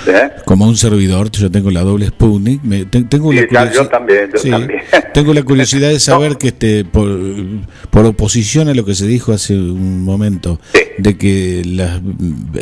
¿Eh? 0.08 0.32
Como 0.46 0.66
un 0.66 0.78
servidor, 0.78 1.32
yo 1.32 1.52
tengo 1.52 1.72
la 1.72 1.82
doble 1.82 2.08
Sputnik. 2.08 2.62
tengo 3.10 3.34
la 3.34 3.72
yo 3.72 3.88
también, 3.88 4.30
Tengo 5.14 5.34
la 5.34 5.44
curiosidad 5.44 5.90
de 5.90 6.00
saber 6.00 6.38
que 6.38 6.50
este 6.50 6.86
por, 6.86 7.08
por, 7.90 8.06
oposición 8.06 8.70
a 8.70 8.74
lo 8.74 8.86
que 8.86 8.96
se 8.96 9.08
dijo 9.08 9.34
hace 9.34 9.54
un 9.54 10.04
momento, 10.04 10.60
de 10.98 11.18
que 11.18 11.64
las, 11.66 12.02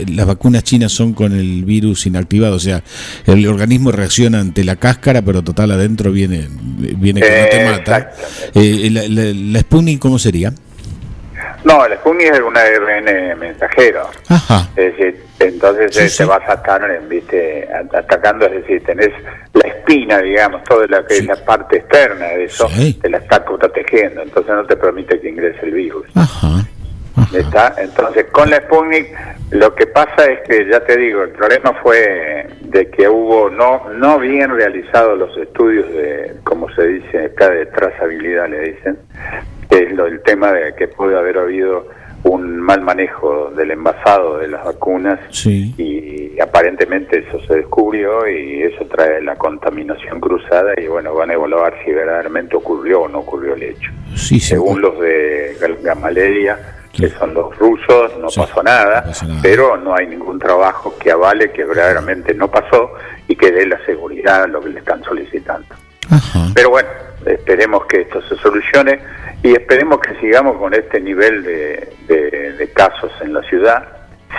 las 0.07 0.25
vacunas 0.25 0.63
chinas 0.63 0.91
son 0.91 1.13
con 1.13 1.33
el 1.33 1.63
virus 1.65 2.05
inactivado, 2.05 2.55
o 2.55 2.59
sea, 2.59 2.83
el 3.25 3.45
organismo 3.47 3.91
reacciona 3.91 4.39
ante 4.39 4.63
la 4.63 4.75
cáscara, 4.77 5.21
pero 5.21 5.43
total 5.43 5.71
adentro 5.71 6.11
viene, 6.11 6.47
viene 6.97 7.21
que 7.21 7.41
no 7.41 7.49
te 7.49 7.65
mata. 7.65 8.11
Eh, 8.53 8.89
la, 8.91 9.07
la, 9.07 9.33
la 9.33 9.59
Sputnik, 9.59 9.99
¿cómo 9.99 10.19
sería? 10.19 10.53
No, 11.65 11.83
el 11.83 11.97
Sputnik 11.97 12.31
es 12.31 12.39
un 12.39 12.55
ARN 12.55 13.39
mensajero. 13.39 14.07
Es 14.75 14.95
decir, 14.95 15.25
entonces 15.39 16.13
se 16.13 16.23
eh, 16.23 16.25
va 16.27 16.35
a 16.35 16.45
sacar, 16.45 16.87
¿viste? 17.09 17.67
atacando, 17.91 18.45
es 18.45 18.53
decir, 18.53 18.83
tenés 18.83 19.11
la 19.53 19.67
espina, 19.69 20.19
digamos, 20.19 20.63
toda 20.63 20.85
la 20.87 21.05
que 21.05 21.17
es 21.17 21.25
la 21.25 21.35
parte 21.43 21.77
externa 21.77 22.27
de 22.27 22.45
eso, 22.45 22.69
te 23.01 23.09
la 23.09 23.17
está 23.17 23.43
protegiendo, 23.43 24.21
entonces 24.21 24.53
no 24.53 24.63
te 24.65 24.75
permite 24.75 25.19
que 25.19 25.29
ingrese 25.29 25.59
el 25.63 25.71
virus. 25.71 26.05
¿Está? 27.33 27.73
Entonces, 27.77 28.25
con 28.31 28.49
la 28.49 28.57
Sputnik, 28.57 29.07
lo 29.49 29.73
que 29.73 29.87
pasa 29.87 30.25
es 30.25 30.47
que, 30.47 30.69
ya 30.69 30.79
te 30.81 30.97
digo, 30.97 31.23
el 31.23 31.31
problema 31.31 31.73
fue 31.81 32.47
de 32.61 32.89
que 32.91 33.07
hubo 33.07 33.49
no 33.49 33.89
no 33.89 34.19
bien 34.19 34.51
realizados 34.51 35.17
los 35.17 35.35
estudios 35.37 35.87
de, 35.93 36.35
como 36.43 36.69
se 36.75 36.85
dice 36.87 37.25
acá, 37.25 37.49
de 37.49 37.65
trazabilidad, 37.67 38.49
le 38.49 38.59
dicen, 38.59 38.97
es 39.69 39.91
lo, 39.93 40.05
el 40.05 40.21
tema 40.21 40.51
de 40.51 40.73
que 40.75 40.87
puede 40.87 41.17
haber 41.17 41.37
habido 41.37 41.87
un 42.23 42.59
mal 42.59 42.81
manejo 42.81 43.51
del 43.51 43.71
envasado 43.71 44.39
de 44.39 44.47
las 44.47 44.65
vacunas 44.65 45.19
y 45.45 46.39
aparentemente 46.39 47.19
eso 47.19 47.39
se 47.45 47.55
descubrió 47.57 48.27
y 48.27 48.63
eso 48.63 48.85
trae 48.85 49.21
la 49.21 49.35
contaminación 49.35 50.19
cruzada 50.19 50.73
y 50.75 50.87
bueno, 50.87 51.13
van 51.13 51.29
a 51.29 51.33
evaluar 51.33 51.75
si 51.85 51.91
verdaderamente 51.91 52.55
ocurrió 52.55 53.01
o 53.01 53.07
no 53.07 53.19
ocurrió 53.19 53.53
el 53.53 53.63
hecho. 53.63 53.91
Según 54.15 54.81
los 54.81 54.99
de 54.99 55.55
Gamaleya, 55.83 56.57
que 56.91 57.09
son 57.09 57.33
los 57.33 57.55
rusos, 57.57 58.17
no, 58.19 58.27
pasó 58.35 58.63
nada, 58.63 59.05
pero 59.43 59.77
no 59.77 59.95
hay 59.95 60.07
ningún 60.07 60.39
trabajo 60.39 60.95
que 60.97 61.11
avale 61.11 61.51
que 61.51 61.63
verdaderamente 61.63 62.33
no 62.33 62.49
pasó 62.49 62.91
y 63.27 63.35
que 63.35 63.51
dé 63.51 63.67
la 63.67 63.77
seguridad 63.85 64.43
a 64.43 64.47
lo 64.47 64.61
que 64.61 64.69
le 64.69 64.79
están 64.79 65.03
solicitando. 65.03 65.67
Pero 66.53 66.69
bueno, 66.69 66.89
esperemos 67.25 67.85
que 67.87 68.01
esto 68.01 68.21
se 68.23 68.35
solucione 68.37 68.99
y 69.43 69.53
esperemos 69.53 69.99
que 69.99 70.15
sigamos 70.19 70.57
con 70.57 70.73
este 70.73 70.99
nivel 70.99 71.43
de, 71.43 71.89
de- 72.07 72.53
de 72.53 72.71
casos 72.73 73.11
en 73.21 73.33
la 73.33 73.41
ciudad, 73.43 73.87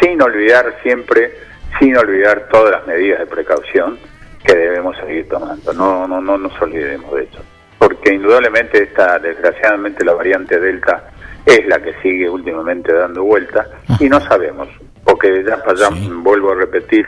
sin 0.00 0.20
olvidar 0.22 0.76
siempre, 0.82 1.32
sin 1.78 1.96
olvidar 1.96 2.48
todas 2.50 2.72
las 2.72 2.86
medidas 2.86 3.20
de 3.20 3.26
precaución 3.26 3.98
que 4.44 4.54
debemos 4.56 4.96
seguir 4.98 5.28
tomando. 5.28 5.72
No, 5.72 6.06
no, 6.08 6.20
no 6.20 6.38
nos 6.38 6.60
olvidemos 6.62 7.12
de 7.14 7.24
eso. 7.24 7.42
Porque 7.78 8.14
indudablemente 8.14 8.82
esta, 8.82 9.18
desgraciadamente 9.18 10.04
la 10.04 10.14
variante 10.14 10.58
Delta 10.58 11.10
es 11.44 11.66
la 11.66 11.80
que 11.80 11.92
sigue 12.02 12.28
últimamente 12.28 12.92
dando 12.92 13.22
vuelta 13.22 13.66
y 14.00 14.08
no 14.08 14.20
sabemos, 14.20 14.68
porque 15.04 15.44
ya, 15.46 15.62
ya 15.74 15.88
vuelvo 16.22 16.52
a 16.52 16.54
repetir, 16.56 17.06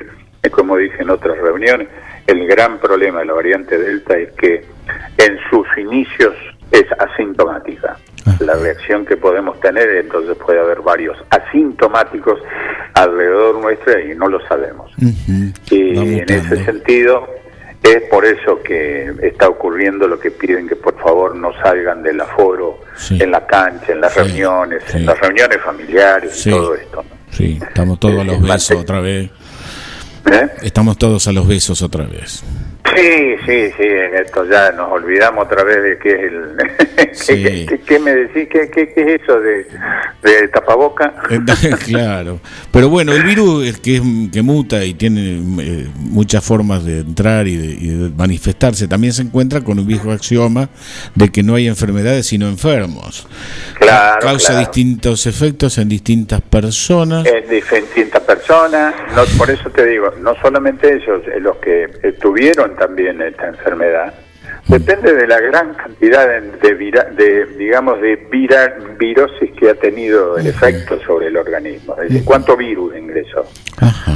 como 0.53 0.77
dije 0.77 1.03
en 1.03 1.11
otras 1.11 1.37
reuniones, 1.39 1.89
el 2.29 2.47
gran 2.47 2.79
problema 2.79 3.21
de 3.21 3.25
la 3.25 3.33
variante 3.33 3.79
Delta 3.79 4.17
es 4.17 4.31
que 4.33 4.65
en 5.17 5.39
sus 5.51 5.67
inicios 5.79 6.35
es 6.71 6.85
asintomática. 6.99 7.97
La 8.41 8.55
reacción 8.55 9.07
que 9.07 9.17
podemos 9.17 9.59
tener, 9.61 9.89
entonces 9.89 10.37
puede 10.37 10.61
haber 10.61 10.83
varios 10.83 11.17
asintomáticos 11.31 12.39
alrededor 12.93 13.59
nuestro 13.59 13.99
y 13.99 14.15
no 14.15 14.29
lo 14.29 14.47
sabemos. 14.47 14.93
Y 15.71 16.19
en 16.19 16.31
ese 16.31 16.65
sentido, 16.65 17.27
es 17.83 18.03
por 18.11 18.27
eso 18.27 18.61
que 18.63 19.11
está 19.23 19.49
ocurriendo 19.49 20.07
lo 20.07 20.21
que 20.21 20.31
piden 20.31 20.69
que 20.69 20.77
por 20.77 21.01
favor 21.01 21.35
no 21.35 21.53
salgan 21.63 22.03
del 22.03 22.21
aforo 22.21 22.81
en 23.11 23.31
la 23.31 23.47
cancha, 23.47 23.93
en 23.93 24.03
las 24.03 24.15
reuniones, 24.15 24.83
en 24.95 25.07
las 25.07 25.19
reuniones 25.19 25.59
familiares 25.63 26.47
y 26.47 26.51
todo 26.51 26.75
esto. 26.75 27.05
Sí, 27.31 27.59
estamos 27.67 27.99
todos 27.99 28.21
a 28.21 28.25
los 28.25 28.43
besos 28.43 28.77
otra 28.77 29.01
vez. 29.01 29.31
¿Eh? 30.33 30.49
Estamos 30.63 30.99
todos 30.99 31.27
a 31.29 31.33
los 31.33 31.47
besos 31.47 31.83
otra 31.83 32.07
vez. 32.07 32.43
Sí, 32.97 33.37
sí, 33.45 33.71
sí, 33.77 33.83
en 33.85 34.15
esto 34.15 34.47
ya 34.49 34.71
nos 34.73 34.91
olvidamos 34.91 35.45
otra 35.45 35.63
vez 35.63 35.83
de 35.83 35.99
qué 35.99 36.11
es 36.11 36.21
el... 36.21 36.57
Sí. 37.13 37.43
¿Qué, 37.43 37.67
qué- 37.69 37.81
qué 37.81 37.99
me 37.99 38.15
decís? 38.15 38.49
¿Qué, 38.51 38.71
qué, 38.71 38.93
qué 38.93 39.01
es 39.15 39.23
eso 39.23 39.41
de, 39.41 39.67
de 40.23 40.49
tapaboca? 40.49 41.15
claro. 41.87 42.39
Pero 42.73 42.89
bueno, 42.89 43.13
el 43.13 43.23
virus 43.25 43.67
es 43.67 43.79
que, 43.81 43.97
es, 43.97 44.03
que 44.33 44.43
muta 44.43 44.85
y 44.85 44.95
tiene 44.95 45.41
eh, 45.61 45.89
muchas 45.97 46.45
formas 46.45 46.85
de 46.85 47.01
entrar 47.01 47.47
y 47.49 47.57
de, 47.57 47.67
y 47.67 47.89
de 47.89 48.11
manifestarse. 48.11 48.87
También 48.89 49.13
se 49.13 49.23
encuentra 49.23 49.63
con 49.63 49.79
un 49.79 49.87
viejo 49.87 50.11
axioma 50.13 50.69
de 51.15 51.29
que 51.31 51.43
no 51.43 51.55
hay 51.55 51.67
enfermedades 51.67 52.27
sino 52.27 52.47
enfermos. 52.49 53.27
Claro, 53.79 54.21
Causa 54.21 54.53
claro. 54.53 54.67
distintos 54.67 55.27
efectos 55.27 55.79
en 55.79 55.89
distintas 55.89 56.41
personas. 56.41 57.27
Es 57.27 57.49
distintas 57.49 58.23
personas, 58.23 58.95
no, 59.17 59.25
por 59.37 59.51
eso 59.51 59.71
te 59.71 59.85
digo, 59.87 60.13
no 60.21 60.35
solamente 60.41 60.95
ellos, 60.95 61.23
eh, 61.27 61.41
los 61.41 61.57
que 61.59 61.85
eh, 62.03 62.13
también 62.77 63.21
esta 63.23 63.49
enfermedad, 63.49 64.15
depende 64.67 65.15
de 65.15 65.27
la 65.27 65.41
gran 65.41 65.75
cantidad 65.75 66.27
de, 66.29 66.41
de 66.53 66.75
vira- 66.75 67.05
de, 67.11 67.47
digamos, 67.57 68.01
de 68.01 68.17
vira- 68.31 68.77
virosis 68.99 69.51
que 69.59 69.71
ha 69.71 69.75
tenido 69.75 70.37
el 70.39 70.47
efecto 70.47 70.99
sobre 71.07 71.27
el 71.29 71.37
organismo, 71.37 71.95
es 72.03 72.09
decir, 72.09 72.25
cuánto 72.25 72.57
virus 72.57 72.97
ingresó. 72.97 73.47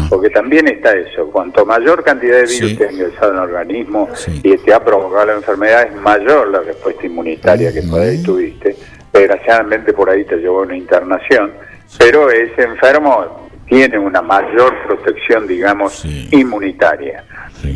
Porque 0.09 0.29
también 0.31 0.69
está 0.69 0.93
eso, 0.93 1.31
cuanto 1.31 1.65
mayor 1.65 2.03
cantidad 2.05 2.37
de 2.37 2.47
virus 2.47 2.77
te 2.77 2.87
ha 2.87 2.93
ingresado 2.93 3.31
en 3.33 3.37
el 3.39 3.43
organismo 3.45 4.09
y 4.43 4.57
te 4.59 4.75
ha 4.75 4.85
provocado 4.85 5.27
la 5.27 5.35
enfermedad, 5.35 5.87
es 5.87 5.95
mayor 5.97 6.49
la 6.49 6.61
respuesta 6.61 7.07
inmunitaria 7.07 7.73
que 7.73 7.83
por 7.83 8.01
ahí 8.01 8.23
tuviste. 8.23 8.77
Desgraciadamente 9.13 9.93
por 9.93 10.09
ahí 10.11 10.25
te 10.25 10.37
llevó 10.37 10.61
a 10.61 10.63
una 10.63 10.77
internación, 10.77 11.53
pero 11.99 12.31
ese 12.31 12.63
enfermo 12.63 13.51
tiene 13.67 13.99
una 13.99 14.21
mayor 14.23 14.75
protección, 14.87 15.47
digamos, 15.47 16.05
inmunitaria. 16.31 17.25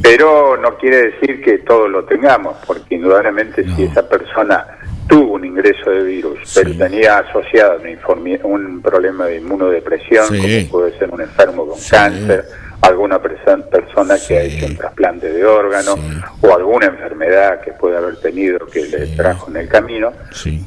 Pero 0.03 0.57
no 0.57 0.77
quiere 0.77 1.11
decir 1.13 1.41
que 1.43 1.59
todos 1.59 1.89
lo 1.91 2.05
tengamos, 2.05 2.57
porque 2.67 2.97
indudablemente 2.97 3.65
si 3.75 3.85
esa 3.85 4.07
persona 4.09 4.67
tuvo 5.09 5.35
un 5.35 5.45
ingreso 5.45 5.89
de 5.91 6.03
virus, 6.03 6.39
pero 6.55 6.71
tenía 6.77 7.19
asociado 7.19 7.79
informi- 7.85 8.41
un 8.43 8.83
problema 8.83 9.27
de 9.27 9.37
inmunodepresión, 9.39 10.27
como 10.27 10.81
puede 10.81 10.99
ser 10.99 11.11
un 11.11 11.21
enfermo 11.21 11.67
con 11.67 11.79
cáncer, 11.89 12.45
alguna 12.83 13.21
perso- 13.21 13.63
persona 13.71 14.15
que 14.27 14.37
ha 14.39 14.43
hecho 14.43 14.67
un 14.67 14.77
trasplante 14.77 15.33
de 15.33 15.45
órgano 15.45 15.95
o 16.41 16.55
alguna 16.55 16.87
enfermedad 16.87 17.61
que 17.61 17.73
puede 17.73 17.97
haber 17.97 18.17
tenido 18.21 18.65
que 18.67 18.85
le 18.87 19.07
trajo 19.17 19.51
en 19.51 19.57
el 19.57 19.69
camino, 19.69 20.13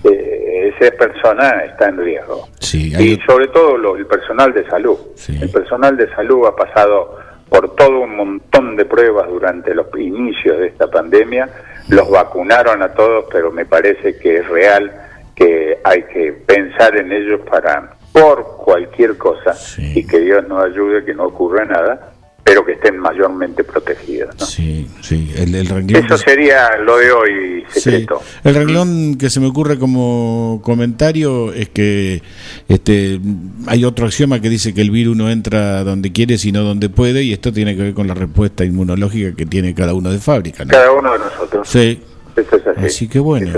eh, 0.04 0.74
esa 0.80 0.96
persona 0.98 1.64
está 1.66 1.90
en 1.90 1.98
riesgo. 1.98 2.48
Hay 2.96 3.14
Y 3.14 3.20
sobre 3.26 3.48
todo 3.48 3.78
lo- 3.78 3.96
el 3.96 4.06
personal 4.06 4.54
de 4.54 4.66
salud. 4.68 4.98
El 5.42 5.50
personal 5.50 5.96
de 5.98 6.10
salud 6.14 6.46
ha 6.48 6.56
pasado 6.56 7.18
por 7.50 7.76
todo 7.76 8.02
un 8.02 8.16
montón 8.16 8.76
de 8.76 8.86
pruebas 8.86 9.28
durante 9.28 9.74
los 9.74 9.88
inicios 9.98 10.60
de 10.60 10.68
esta 10.68 10.88
pandemia, 10.90 11.50
los 11.90 12.10
vacunaron 12.12 12.84
a 12.84 12.90
todos, 12.94 13.26
pero 13.32 13.52
me 13.52 13.66
parece 13.66 14.18
que 14.20 14.38
es 14.38 14.48
real 14.50 14.92
que 15.36 15.80
hay 15.84 16.04
que 16.04 16.34
pensar 16.46 16.96
en 16.98 17.12
ellos 17.12 17.42
para, 17.50 17.92
por 18.12 18.58
cualquier 18.58 19.18
cosa, 19.18 19.56
y 19.78 20.06
que 20.06 20.20
Dios 20.20 20.48
nos 20.48 20.64
ayude, 20.64 21.06
que 21.06 21.14
no 21.14 21.26
ocurra 21.26 21.66
nada, 21.66 22.14
pero 22.50 22.66
que 22.66 22.72
estén 22.72 22.98
mayormente 22.98 23.64
protegidos. 23.64 24.36
¿no? 24.40 24.46
Sí, 24.46 24.90
sí, 25.02 25.32
el, 25.38 25.54
el 25.54 25.68
renglón. 25.68 26.04
Eso 26.04 26.18
sería 26.18 26.78
lo 26.78 26.98
de 26.98 27.12
hoy, 27.12 27.64
secreto. 27.70 28.22
El 28.44 28.56
renglón 28.56 29.18
que 29.20 29.30
se 29.30 29.40
me 29.40 29.46
ocurre 29.46 29.78
como 29.78 30.60
comentario 30.64 31.54
es 31.54 31.70
que 31.70 32.24
este 32.68 33.20
hay 33.68 33.86
otro 33.86 34.08
axioma 34.08 34.42
que 34.42 34.50
dice 34.50 34.74
que 34.74 34.82
el 34.82 34.90
virus 34.90 35.16
no 35.16 35.30
entra 35.30 35.84
donde 35.84 36.12
quiere 36.12 36.40
sino 36.40 36.64
donde 36.64 36.90
puede 36.90 37.22
y 37.22 37.34
esto 37.34 37.54
tiene 37.54 37.76
que 37.76 37.84
ver 37.84 37.94
con 37.94 38.08
la 38.08 38.16
respuesta 38.16 38.66
inmunológica 38.66 39.36
que 39.36 39.46
tiene 39.46 39.76
cada 39.76 39.94
uno 39.94 40.12
de 40.12 40.18
fábrica. 40.18 40.66
¿no? 40.66 40.72
Cada 40.72 40.92
uno 40.92 41.14
de 41.14 41.20
nosotros. 41.20 41.70
Sí. 41.70 42.02
Eso 42.36 42.56
es 42.56 42.68
así. 42.68 42.86
Así 42.86 43.08
que 43.08 43.20
bueno. 43.20 43.52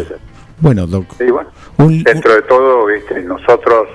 Bueno, 0.59 0.85
Doc. 0.85 1.05
Sí, 1.17 1.25
bueno. 1.31 1.49
Dentro 2.03 2.35
de 2.35 2.41
todo, 2.43 2.85
¿viste? 2.87 3.21
nosotros 3.23 3.87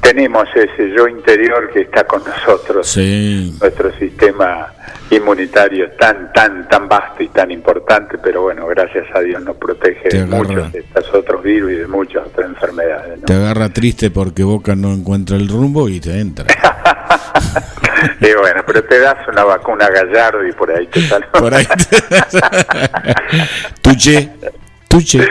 tenemos 0.00 0.48
ese 0.54 0.90
yo 0.96 1.08
interior 1.08 1.70
que 1.72 1.82
está 1.82 2.04
con 2.04 2.22
nosotros. 2.24 2.86
Sí. 2.88 3.56
Nuestro 3.60 3.92
sistema 3.98 4.72
inmunitario 5.10 5.90
tan, 5.92 6.32
tan, 6.32 6.68
tan 6.68 6.88
vasto 6.88 7.22
y 7.22 7.28
tan 7.28 7.50
importante, 7.50 8.18
pero 8.18 8.42
bueno, 8.42 8.66
gracias 8.66 9.06
a 9.14 9.20
Dios 9.20 9.42
nos 9.42 9.56
protege 9.56 10.08
Te 10.08 10.18
de 10.18 10.22
agarra. 10.24 10.38
muchos 10.38 10.72
de 10.72 10.78
estos 10.80 11.14
otros 11.14 11.42
virus 11.42 11.72
y 11.72 11.76
de 11.76 11.86
muchas 11.86 12.26
otras 12.26 12.48
enfermedades. 12.48 13.18
¿no? 13.20 13.24
Te 13.24 13.34
agarra 13.34 13.68
triste 13.70 14.10
porque 14.10 14.44
Boca 14.44 14.74
no 14.76 14.92
encuentra 14.92 15.36
el 15.36 15.48
rumbo 15.48 15.88
y 15.88 16.00
te 16.00 16.18
entra. 16.20 16.46
Y 18.20 18.32
bueno, 18.32 18.62
pero 18.64 18.84
te 18.84 19.00
das 19.00 19.16
una 19.28 19.42
vacuna 19.42 19.88
gallardo 19.88 20.46
y 20.46 20.52
por 20.52 20.70
ahí 20.70 20.86
te 20.86 21.00
sale. 21.02 21.26
Por 21.32 21.52
ahí 21.52 21.66
Tuche. 23.82 24.30
Tuche. 24.88 25.20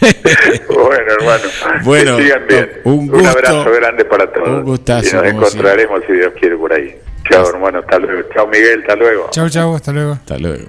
bueno, 0.00 1.12
hermano. 1.18 1.44
Bueno, 1.84 2.16
que 2.16 2.22
sigan 2.24 2.46
bien. 2.48 2.70
un 2.84 3.06
gusto. 3.08 3.28
abrazo 3.28 3.70
grande 3.72 4.04
para 4.04 4.32
todos. 4.32 4.48
Un 4.48 4.64
gustazo, 4.64 5.08
Y 5.08 5.12
nos 5.12 5.24
encontraremos 5.24 6.00
si 6.06 6.12
Dios 6.12 6.32
quiere 6.38 6.56
por 6.56 6.72
ahí. 6.72 6.96
Chao, 7.30 7.48
hermano. 7.50 7.80
Hasta 7.80 7.98
luego. 7.98 8.28
Chao, 8.34 8.46
Miguel. 8.46 8.80
Hasta 8.80 8.96
luego. 8.96 9.28
Chau, 9.30 9.48
chau, 9.48 9.74
hasta 9.74 9.92
luego. 9.92 10.12
Hasta 10.12 10.38
luego. 10.38 10.68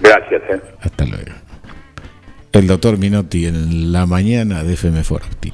Gracias. 0.00 0.42
Eh. 0.50 0.60
Hasta 0.80 1.04
luego. 1.06 1.32
El 2.52 2.66
doctor 2.66 2.98
Minotti 2.98 3.46
en 3.46 3.92
la 3.92 4.06
mañana 4.06 4.62
de 4.62 4.74
FM 4.74 5.02
Forti. 5.02 5.52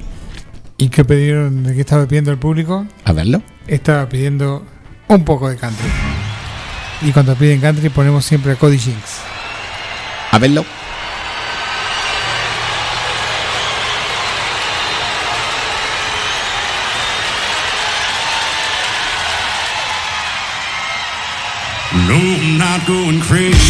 ¿Y 0.77 0.89
qué 0.89 1.05
pidieron? 1.05 1.63
¿De 1.63 1.75
qué 1.75 1.81
estaba 1.81 2.07
pidiendo 2.07 2.31
el 2.31 2.39
público? 2.39 2.87
A 3.05 3.13
verlo. 3.13 3.43
Estaba 3.67 4.09
pidiendo 4.09 4.65
un 5.09 5.25
poco 5.25 5.49
de 5.49 5.57
country. 5.57 5.89
Y 7.03 7.13
cuando 7.13 7.35
piden 7.35 7.61
country 7.61 7.89
ponemos 7.89 8.25
siempre 8.25 8.53
a 8.53 8.57
Cody 8.57 8.79
Jinks. 8.79 9.21
A 10.31 10.39
verlo. 10.39 10.65
Going 22.87 23.21
crazy, 23.21 23.70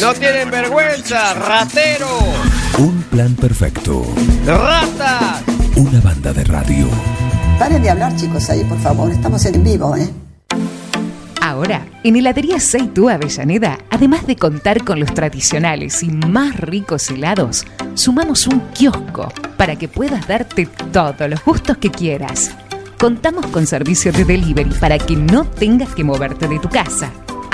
No 0.00 0.12
tienen 0.12 0.50
vergüenza, 0.50 1.32
ratero, 1.34 2.08
Un 2.78 3.00
plan 3.04 3.32
perfecto. 3.36 4.04
rata. 4.44 5.40
Una 5.76 6.00
banda 6.00 6.32
de 6.32 6.42
radio. 6.44 6.88
Paren 7.56 7.80
de 7.80 7.90
hablar, 7.90 8.14
chicos, 8.16 8.50
ahí, 8.50 8.64
por 8.64 8.78
favor. 8.80 9.10
Estamos 9.10 9.44
en 9.46 9.62
vivo, 9.62 9.94
¿eh? 9.96 10.10
Ahora, 11.40 11.86
en 12.02 12.16
Heladería 12.16 12.58
Seitú 12.58 13.08
Avellaneda, 13.08 13.78
además 13.90 14.26
de 14.26 14.34
contar 14.34 14.84
con 14.84 14.98
los 14.98 15.14
tradicionales 15.14 16.02
y 16.02 16.08
más 16.10 16.56
ricos 16.56 17.08
helados, 17.10 17.64
sumamos 17.94 18.48
un 18.48 18.58
kiosco 18.74 19.32
para 19.56 19.76
que 19.76 19.86
puedas 19.86 20.26
darte 20.26 20.66
todos 20.92 21.30
los 21.30 21.42
gustos 21.44 21.76
que 21.78 21.90
quieras. 21.90 22.50
Contamos 22.98 23.46
con 23.46 23.64
servicio 23.66 24.10
de 24.12 24.24
delivery 24.24 24.70
para 24.80 24.98
que 24.98 25.14
no 25.14 25.44
tengas 25.44 25.94
que 25.94 26.02
moverte 26.02 26.48
de 26.48 26.58
tu 26.58 26.68
casa. 26.68 27.12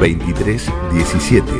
23 0.00 0.66
17 0.92 1.52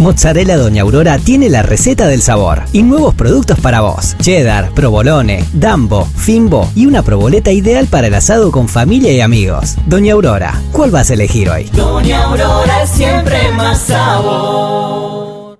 Mozzarella 0.00 0.56
Doña 0.56 0.82
Aurora 0.82 1.18
tiene 1.18 1.50
la 1.50 1.62
receta 1.62 2.06
del 2.06 2.22
sabor 2.22 2.62
y 2.72 2.84
nuevos 2.84 3.16
productos 3.16 3.58
para 3.58 3.80
vos. 3.80 4.16
Cheddar, 4.20 4.70
provolone, 4.70 5.44
dambo, 5.52 6.04
fimbo 6.04 6.70
y 6.76 6.86
una 6.86 7.02
proboleta 7.02 7.50
ideal 7.50 7.88
para 7.88 8.06
el 8.06 8.14
asado 8.14 8.52
con 8.52 8.68
familia 8.68 9.12
y 9.12 9.20
amigos. 9.20 9.74
Doña 9.86 10.12
Aurora, 10.12 10.54
¿cuál 10.70 10.92
vas 10.92 11.10
a 11.10 11.14
elegir 11.14 11.50
hoy? 11.50 11.64
Doña 11.72 12.22
Aurora 12.22 12.86
siempre 12.86 13.50
más 13.56 13.80
sabor. 13.80 15.58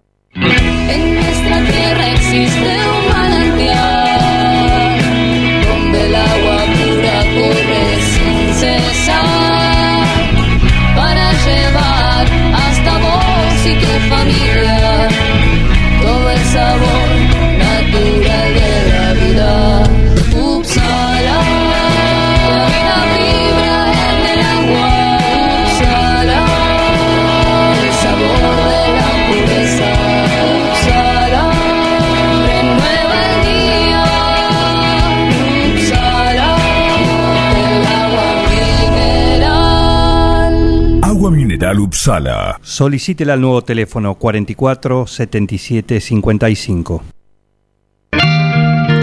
Upsala. 41.76 42.58
Solicítela 42.62 43.34
al 43.34 43.40
nuevo 43.40 43.62
teléfono 43.62 44.14
44 44.14 45.06
77 45.06 46.00
55. 46.00 47.02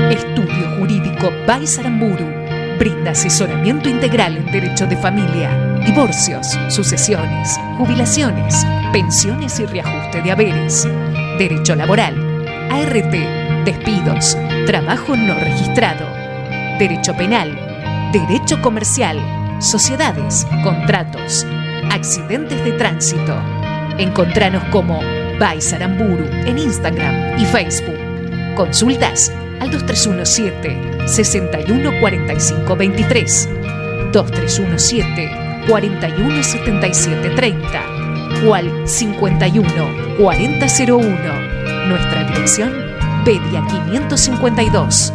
Estudio 0.10 0.78
Jurídico 0.80 1.30
Baisaramburu 1.46 2.26
brinda 2.80 3.12
asesoramiento 3.12 3.88
integral 3.88 4.38
en 4.38 4.52
derecho 4.52 4.88
de 4.88 4.98
familia, 4.98 5.80
divorcios, 5.86 6.58
sucesiones, 6.70 7.60
jubilaciones, 7.78 8.66
pensiones 8.92 9.60
y 9.60 9.66
reajuste 9.66 10.22
de 10.22 10.32
haberes, 10.32 10.88
derecho 11.38 11.76
laboral, 11.76 12.16
ART, 12.72 13.64
despidos, 13.64 14.38
trabajo 14.66 15.16
no 15.16 15.36
registrado, 15.36 16.06
derecho 16.80 17.16
penal, 17.16 17.56
derecho 18.12 18.62
comercial, 18.62 19.20
sociedades, 19.62 20.46
contratos, 20.64 21.46
accidentes 21.92 22.64
de 22.64 22.72
tránsito. 22.74 23.36
Encontranos 23.98 24.64
como 24.66 25.02
Baisaramburu 25.40 26.26
en 26.46 26.58
Instagram 26.58 27.40
y 27.40 27.46
Facebook. 27.46 27.98
Consultas 28.56 29.32
al 29.60 29.72
2317 29.72 31.08
614523 31.08 33.50
2317 34.12 35.32
417730 35.68 37.96
o 38.48 38.54
al 38.54 38.88
51 38.88 40.18
4001. 40.18 41.08
Nuestra 41.88 42.24
dirección, 42.24 42.74
Pedia 43.24 43.64
552. 43.68 45.14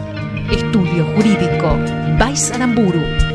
Estudio 0.51 1.05
Jurídico, 1.15 1.77
Baisaramburu. 2.19 3.30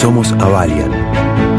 Somos 0.00 0.32
Avalian. 0.32 0.90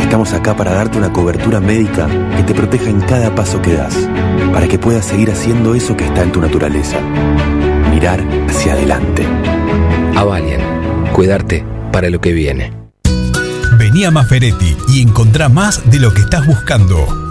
Estamos 0.01 0.33
acá 0.33 0.55
para 0.55 0.73
darte 0.73 0.97
una 0.97 1.13
cobertura 1.13 1.59
médica 1.59 2.07
que 2.35 2.41
te 2.41 2.55
proteja 2.55 2.89
en 2.89 2.99
cada 3.01 3.35
paso 3.35 3.61
que 3.61 3.75
das, 3.75 3.95
para 4.51 4.67
que 4.67 4.79
puedas 4.79 5.05
seguir 5.05 5.29
haciendo 5.29 5.75
eso 5.75 5.95
que 5.95 6.05
está 6.05 6.23
en 6.23 6.31
tu 6.31 6.41
naturaleza. 6.41 6.99
Mirar 7.91 8.19
hacia 8.49 8.73
adelante. 8.73 9.27
Avalian, 10.15 10.59
cuidarte 11.13 11.63
para 11.91 12.09
lo 12.09 12.19
que 12.19 12.33
viene. 12.33 12.73
Vení 13.77 14.05
a 14.05 14.11
Maferetti 14.11 14.75
y 14.87 15.03
encontrá 15.03 15.47
más 15.47 15.91
de 15.91 15.99
lo 15.99 16.11
que 16.11 16.21
estás 16.21 16.43
buscando. 16.47 17.20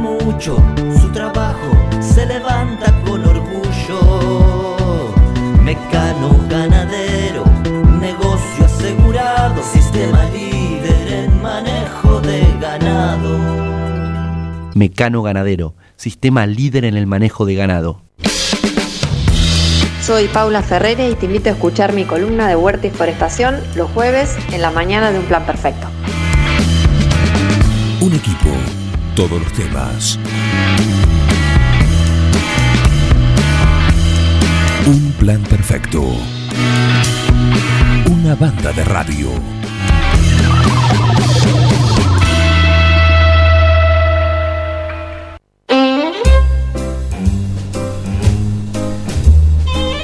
mucho, 0.00 0.56
su 1.00 1.08
trabajo 1.12 1.70
se 2.00 2.26
levanta 2.26 2.92
con 3.04 3.24
orgullo. 3.24 4.76
Mecano 5.62 6.30
ganadero, 6.48 7.44
negocio 8.00 8.64
asegurado, 8.64 9.62
sistema 9.62 10.24
líder 10.30 11.12
en 11.12 11.42
manejo 11.42 12.20
de 12.20 12.42
ganado. 12.60 13.60
Mecano 14.74 15.22
Ganadero, 15.22 15.74
sistema 15.96 16.46
líder 16.46 16.84
en 16.86 16.96
el 16.96 17.06
manejo 17.06 17.44
de 17.44 17.54
ganado. 17.54 18.00
Soy 20.00 20.28
Paula 20.28 20.62
Ferreira 20.62 21.06
y 21.06 21.14
te 21.14 21.26
invito 21.26 21.50
a 21.50 21.52
escuchar 21.52 21.92
mi 21.92 22.04
columna 22.04 22.48
de 22.48 22.56
Huerta 22.56 22.86
y 22.86 22.90
Forestación 22.90 23.56
los 23.76 23.90
jueves 23.90 24.36
en 24.52 24.62
la 24.62 24.70
mañana 24.70 25.12
de 25.12 25.18
Un 25.18 25.26
Plan 25.26 25.44
Perfecto. 25.44 25.86
Un 28.00 28.14
equipo, 28.14 28.48
todos 29.14 29.40
los 29.40 29.52
temas. 29.52 30.18
Un 34.86 35.12
plan 35.18 35.42
perfecto. 35.42 36.02
Una 38.10 38.34
banda 38.34 38.72
de 38.72 38.84
radio. 38.84 39.30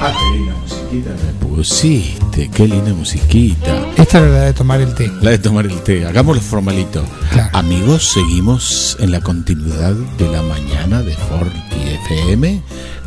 Ah, 0.00 0.12
musiquita 0.86 1.10
me 1.10 1.46
pusiste, 1.46 2.50
qué 2.54 2.68
linda 2.68 2.92
musiquita. 2.94 3.86
Esta 3.96 4.18
era 4.18 4.28
la 4.28 4.40
de 4.42 4.52
tomar 4.52 4.80
el 4.80 4.94
té. 4.94 5.10
La 5.20 5.30
de 5.30 5.38
tomar 5.38 5.66
el 5.66 5.80
té, 5.82 6.06
hagámoslo 6.06 6.40
formalito. 6.40 7.04
Amigos, 7.52 8.04
seguimos 8.04 8.96
en 9.00 9.10
la 9.10 9.20
continuidad 9.20 9.94
de 9.94 10.28
la 10.30 10.42
mañana 10.42 11.02
de 11.02 11.12
Forti 11.12 11.88
FM 12.06 12.62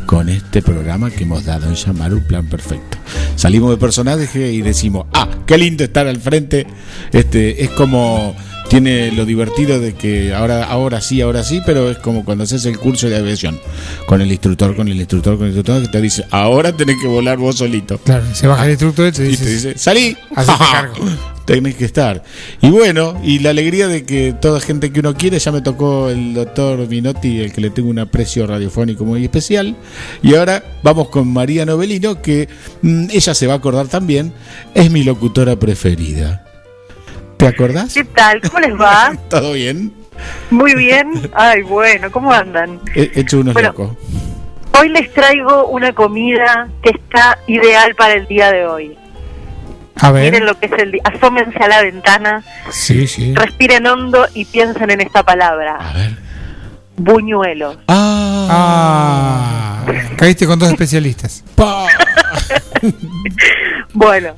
con 0.06 0.28
este 0.28 0.60
programa 0.60 1.10
que 1.10 1.22
hemos 1.24 1.44
dado 1.44 1.68
en 1.68 1.74
llamar 1.74 2.12
un 2.12 2.24
plan 2.24 2.46
perfecto. 2.46 2.98
Salimos 3.36 3.70
de 3.70 3.76
personaje 3.78 4.52
y 4.52 4.60
decimos, 4.60 5.06
ah, 5.14 5.28
qué 5.46 5.56
lindo 5.56 5.84
estar 5.84 6.06
al 6.06 6.20
frente. 6.20 6.66
Este 7.12 7.64
es 7.64 7.70
como 7.70 8.34
tiene 8.70 9.10
lo 9.10 9.24
divertido 9.26 9.80
de 9.80 9.94
que 9.94 10.32
ahora, 10.32 10.62
ahora 10.62 11.00
sí, 11.00 11.20
ahora 11.20 11.42
sí, 11.42 11.60
pero 11.66 11.90
es 11.90 11.98
como 11.98 12.24
cuando 12.24 12.44
haces 12.44 12.64
el 12.66 12.78
curso 12.78 13.08
de 13.08 13.16
aviación 13.16 13.58
con 14.06 14.20
el 14.20 14.30
instructor, 14.30 14.76
con 14.76 14.86
el 14.86 14.96
instructor, 14.96 15.36
con 15.36 15.48
el 15.48 15.56
instructor 15.56 15.82
que 15.82 15.88
te 15.88 16.00
dice, 16.00 16.24
ahora 16.30 16.70
tenés 16.76 16.96
que 17.02 17.08
volar 17.08 17.36
vos 17.36 17.56
solito. 17.56 17.98
Claro, 17.98 18.24
se 18.32 18.46
baja 18.46 18.66
el 18.66 18.70
instructor 18.70 19.08
y 19.08 19.12
te 19.12 19.24
Y 19.24 19.28
dice, 19.30 19.44
te 19.44 19.50
dice, 19.50 19.74
salí, 19.76 20.16
cargo. 20.36 21.04
tenés 21.44 21.74
que 21.74 21.84
estar. 21.84 22.22
Y 22.62 22.70
bueno, 22.70 23.20
y 23.24 23.40
la 23.40 23.50
alegría 23.50 23.88
de 23.88 24.04
que 24.04 24.36
toda 24.40 24.60
gente 24.60 24.92
que 24.92 25.00
uno 25.00 25.14
quiere, 25.14 25.40
ya 25.40 25.50
me 25.50 25.62
tocó 25.62 26.08
el 26.08 26.32
doctor 26.32 26.86
Minotti, 26.86 27.40
el 27.40 27.52
que 27.52 27.60
le 27.60 27.70
tengo 27.70 27.90
un 27.90 27.98
aprecio 27.98 28.46
radiofónico 28.46 29.04
muy 29.04 29.24
especial. 29.24 29.74
Y 30.22 30.36
ahora 30.36 30.62
vamos 30.84 31.08
con 31.08 31.26
María 31.26 31.66
Novelino, 31.66 32.22
que 32.22 32.48
mm, 32.82 33.06
ella 33.10 33.34
se 33.34 33.48
va 33.48 33.54
a 33.54 33.56
acordar 33.56 33.88
también, 33.88 34.32
es 34.74 34.92
mi 34.92 35.02
locutora 35.02 35.58
preferida. 35.58 36.46
¿Te 37.40 37.46
acordás? 37.48 37.92
¿Qué 37.94 38.04
tal? 38.04 38.40
¿Cómo 38.42 38.60
les 38.60 38.74
va? 38.78 39.12
¿Todo 39.30 39.52
bien? 39.54 39.92
Muy 40.50 40.74
bien. 40.74 41.10
Ay, 41.34 41.62
bueno, 41.62 42.10
¿cómo 42.10 42.30
andan? 42.32 42.78
He 42.94 43.10
hecho 43.18 43.40
unos 43.40 43.54
Bueno, 43.54 43.70
locos. 43.70 43.96
Hoy 44.78 44.90
les 44.90 45.10
traigo 45.14 45.66
una 45.68 45.92
comida 45.94 46.68
que 46.82 46.90
está 46.90 47.38
ideal 47.46 47.94
para 47.94 48.12
el 48.14 48.26
día 48.26 48.52
de 48.52 48.66
hoy. 48.66 48.96
A 49.96 50.10
ver. 50.10 50.24
Miren 50.32 50.44
lo 50.46 50.58
que 50.58 50.66
es 50.66 50.72
el 50.72 50.92
día. 50.92 51.00
Asómense 51.04 51.58
a 51.58 51.68
la 51.68 51.80
ventana, 51.82 52.44
Sí, 52.70 53.06
sí. 53.06 53.34
respiren 53.34 53.86
hondo 53.86 54.26
y 54.34 54.44
piensen 54.44 54.90
en 54.90 55.00
esta 55.00 55.22
palabra. 55.22 55.76
A 55.80 55.92
ver. 55.94 56.16
Buñuelo. 56.96 57.76
Ah, 57.88 59.82
caíste 60.16 60.46
con 60.46 60.58
dos 60.58 60.68
especialistas. 60.70 61.42
Bueno, 63.92 64.34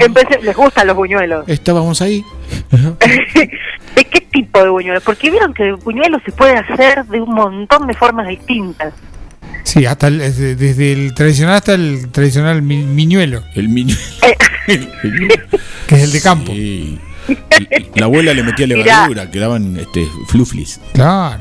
empecé- 0.00 0.40
¿les 0.42 0.56
gustan 0.56 0.86
los 0.88 0.96
buñuelos? 0.96 1.44
Estábamos 1.48 2.02
ahí. 2.02 2.24
¿De 2.70 4.04
qué 4.04 4.20
tipo 4.32 4.62
de 4.62 4.68
buñuelos? 4.68 5.02
Porque 5.02 5.30
vieron 5.30 5.54
que 5.54 5.68
el 5.68 5.76
buñuelo 5.76 6.20
se 6.24 6.32
puede 6.32 6.54
hacer 6.56 7.04
de 7.06 7.20
un 7.20 7.34
montón 7.34 7.86
de 7.86 7.94
formas 7.94 8.28
distintas. 8.28 8.92
Sí, 9.62 9.84
hasta 9.86 10.08
el- 10.08 10.18
desde, 10.18 10.54
desde 10.56 10.92
el 10.92 11.14
tradicional 11.14 11.54
hasta 11.56 11.74
el 11.74 12.10
tradicional 12.12 12.62
mi- 12.62 12.82
miñuelo. 12.84 13.42
El 13.54 13.68
miñuelo. 13.68 14.00
que 14.66 15.94
es 15.94 16.02
el 16.04 16.12
de 16.12 16.20
campo. 16.20 16.52
Sí. 16.52 16.98
La 17.96 18.06
abuela 18.06 18.32
le 18.34 18.42
metía 18.44 18.66
Mirá. 18.66 18.82
levadura, 18.84 19.30
quedaban 19.30 19.76
este, 19.76 20.06
fluflis. 20.28 20.80
Claro. 20.92 21.40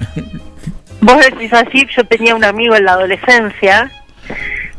Vos 1.02 1.18
decís 1.30 1.54
así, 1.54 1.86
yo 1.96 2.04
tenía 2.06 2.34
un 2.36 2.44
amigo 2.44 2.76
en 2.76 2.86
la 2.86 2.94
adolescencia 2.94 3.92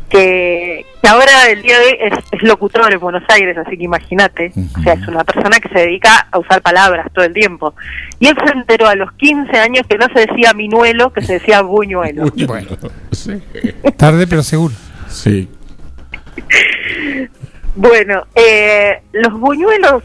que, 0.08 0.84
que 1.06 1.10
ahora 1.10 1.48
el 1.50 1.62
día 1.62 1.78
de 1.78 1.84
hoy 1.86 1.96
es, 2.00 2.18
es 2.32 2.42
locutor 2.42 2.92
en 2.92 2.98
Buenos 2.98 3.22
Aires, 3.28 3.56
así 3.56 3.76
que 3.76 3.84
imagínate. 3.84 4.52
O 4.76 4.82
sea, 4.82 4.94
es 4.94 5.06
una 5.06 5.22
persona 5.22 5.60
que 5.60 5.68
se 5.68 5.78
dedica 5.86 6.26
a 6.32 6.38
usar 6.40 6.60
palabras 6.62 7.06
todo 7.12 7.24
el 7.24 7.32
tiempo. 7.32 7.74
Y 8.18 8.26
él 8.26 8.36
se 8.44 8.52
enteró 8.52 8.88
a 8.88 8.96
los 8.96 9.12
15 9.12 9.56
años 9.56 9.86
que 9.88 9.98
no 9.98 10.06
se 10.12 10.26
decía 10.26 10.52
minuelo, 10.52 11.12
que 11.12 11.22
se 11.22 11.34
decía 11.34 11.60
buñuelo. 11.62 12.24
Bueno, 12.48 12.70
sí. 13.12 13.40
Tarde 13.96 14.26
pero 14.26 14.42
seguro. 14.42 14.74
Sí. 15.06 15.48
Bueno, 17.76 18.24
eh, 18.34 19.00
los 19.12 19.32
buñuelos 19.38 20.02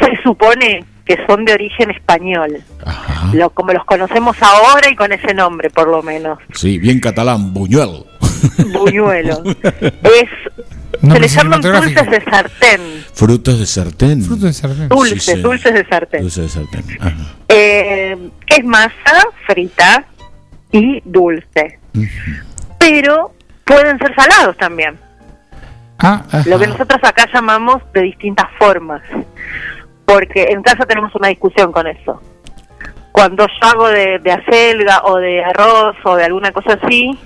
se 0.00 0.22
supone 0.22 0.86
que 1.04 1.18
son 1.26 1.44
de 1.44 1.52
origen 1.52 1.90
español, 1.90 2.62
lo, 3.34 3.50
como 3.50 3.72
los 3.72 3.84
conocemos 3.84 4.36
ahora 4.40 4.88
y 4.88 4.96
con 4.96 5.12
ese 5.12 5.34
nombre 5.34 5.68
por 5.68 5.88
lo 5.88 6.02
menos. 6.02 6.38
Sí, 6.54 6.78
bien 6.78 6.98
catalán, 7.00 7.52
buñuel. 7.52 8.04
buñuelo. 8.72 9.42
es 9.44 10.28
Nombre 11.00 11.28
se 11.28 11.36
les 11.42 11.44
llaman 11.44 11.60
dulces 11.60 12.10
de 12.10 12.20
sartén. 12.22 12.80
Frutos 13.14 13.58
de 13.58 13.66
sartén. 13.66 14.22
Fruto 14.22 14.46
de 14.46 14.52
sartén. 14.52 14.88
Dulces, 14.88 15.24
Sí, 15.24 15.32
sí. 15.34 15.40
dulces 15.42 15.74
de 15.74 15.84
sartén. 15.86 16.20
Dulces 16.22 16.42
de 16.44 16.48
sartén. 16.48 16.84
Ajá. 17.00 17.16
Eh, 17.48 18.16
es 18.46 18.64
masa 18.64 19.26
frita 19.46 20.04
y 20.70 21.00
dulce. 21.04 21.78
Pero 22.78 23.32
pueden 23.64 23.98
ser 23.98 24.14
salados 24.14 24.56
también. 24.58 24.98
Ah, 25.98 26.24
ah, 26.32 26.42
Lo 26.46 26.58
que 26.58 26.66
nosotros 26.66 27.00
acá 27.02 27.28
llamamos 27.32 27.82
de 27.94 28.02
distintas 28.02 28.46
formas. 28.58 29.02
Porque 30.04 30.44
en 30.50 30.62
casa 30.62 30.84
tenemos 30.84 31.14
una 31.14 31.28
discusión 31.28 31.72
con 31.72 31.86
eso. 31.86 32.20
Cuando 33.12 33.46
yo 33.46 33.68
hago 33.68 33.88
de, 33.88 34.18
de 34.18 34.32
acelga 34.32 35.02
o 35.04 35.16
de 35.18 35.44
arroz 35.44 35.96
o 36.04 36.16
de 36.16 36.24
alguna 36.24 36.50
cosa 36.52 36.78
así, 36.82 37.18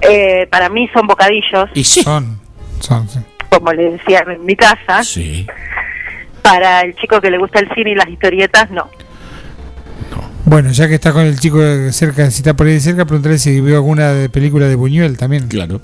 eh, 0.00 0.46
para 0.50 0.68
mí 0.68 0.88
son 0.92 1.06
bocadillos, 1.06 1.70
Y 1.74 1.84
sí. 1.84 2.02
son, 2.02 2.40
son, 2.80 3.08
sí. 3.08 3.20
como 3.50 3.72
les 3.72 3.92
decía 3.92 4.24
en 4.26 4.44
mi 4.44 4.56
casa. 4.56 5.02
Sí. 5.04 5.46
Para 6.42 6.80
el 6.80 6.94
chico 6.96 7.20
que 7.20 7.30
le 7.30 7.38
gusta 7.38 7.60
el 7.60 7.68
cine 7.74 7.92
y 7.92 7.94
las 7.94 8.08
historietas, 8.08 8.70
no. 8.70 8.88
Bueno, 10.46 10.70
ya 10.72 10.88
que 10.88 10.94
está 10.94 11.12
con 11.12 11.26
el 11.26 11.38
chico 11.38 11.60
cerca, 11.92 12.30
si 12.30 12.38
está 12.38 12.54
por 12.54 12.66
ahí 12.66 12.74
de 12.74 12.80
cerca, 12.80 13.04
preguntarle 13.04 13.38
si 13.38 13.60
vio 13.60 13.76
alguna 13.76 14.12
de 14.12 14.28
película 14.28 14.66
de 14.66 14.74
Buñuel 14.74 15.16
también. 15.16 15.48
Claro. 15.48 15.80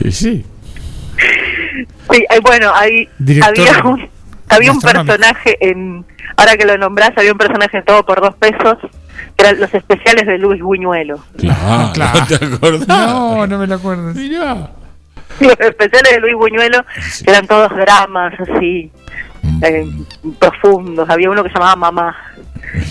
Y 0.00 0.12
sí. 0.12 0.44
Sí, 2.10 2.24
eh, 2.30 2.40
bueno, 2.42 2.72
Director 3.18 3.48
había 3.48 3.84
un, 3.84 4.08
había 4.48 4.72
un 4.72 4.80
personaje 4.80 5.56
en, 5.60 6.04
ahora 6.36 6.56
que 6.56 6.64
lo 6.64 6.76
nombrás, 6.76 7.12
había 7.16 7.32
un 7.32 7.38
personaje 7.38 7.78
en 7.78 7.84
todo 7.84 8.04
por 8.04 8.20
dos 8.20 8.34
pesos, 8.36 8.78
eran 9.38 9.60
los 9.60 9.72
especiales 9.74 10.26
de 10.26 10.38
Luis 10.38 10.60
Buñuelo. 10.62 11.18
Claro. 11.36 11.92
Claro. 11.92 12.20
¿Te 12.28 12.34
acordás? 12.44 12.88
No, 12.88 13.46
no 13.46 13.58
me 13.58 13.66
lo 13.66 13.74
acuerdo. 13.74 14.12
Mirá. 14.14 14.70
Los 15.40 15.60
especiales 15.60 16.12
de 16.14 16.20
Luis 16.20 16.34
Buñuelo 16.34 16.84
eran 17.26 17.46
todos 17.46 17.70
dramas 17.76 18.32
así, 18.40 18.90
eh, 19.62 19.86
profundos. 20.38 21.08
Había 21.10 21.30
uno 21.30 21.42
que 21.42 21.50
se 21.50 21.54
llamaba 21.54 21.76
Mamá, 21.76 22.16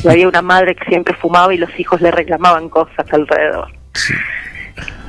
y 0.04 0.08
había 0.08 0.28
una 0.28 0.42
madre 0.42 0.76
que 0.76 0.86
siempre 0.86 1.16
fumaba 1.16 1.54
y 1.54 1.58
los 1.58 1.70
hijos 1.80 2.02
le 2.02 2.12
reclamaban 2.12 2.70
cosas 2.70 3.06
alrededor. 3.12 3.70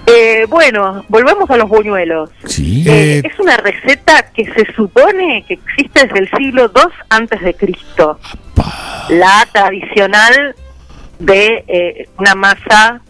Eh, 0.07 0.47
bueno, 0.49 1.05
volvemos 1.09 1.51
a 1.51 1.57
los 1.57 1.69
buñuelos. 1.69 2.31
Sí. 2.47 2.85
Eh, 2.87 3.19
Eh, 3.19 3.23
es 3.25 3.39
una 3.41 3.57
receta 3.57 4.31
que 4.33 4.45
se 4.53 4.73
supone 4.75 5.45
que 5.49 5.55
existe 5.55 6.07
desde 6.07 6.21
el 6.21 6.31
siglo 6.31 6.71
II 6.75 6.83
antes 7.11 7.41
de 7.43 7.55
Cristo. 7.55 8.19
La 9.09 9.47
tradicional 9.53 10.55
de 11.19 11.65
eh, 11.69 12.09
una 12.19 12.35
masa 12.35 13.01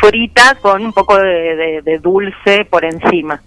frita 0.00 0.56
con 0.60 0.84
un 0.84 0.92
poco 0.92 1.16
de, 1.18 1.56
de- 1.56 1.82
de 1.82 1.98
dulce 1.98 2.64
por 2.66 2.84
encima. 2.84 3.42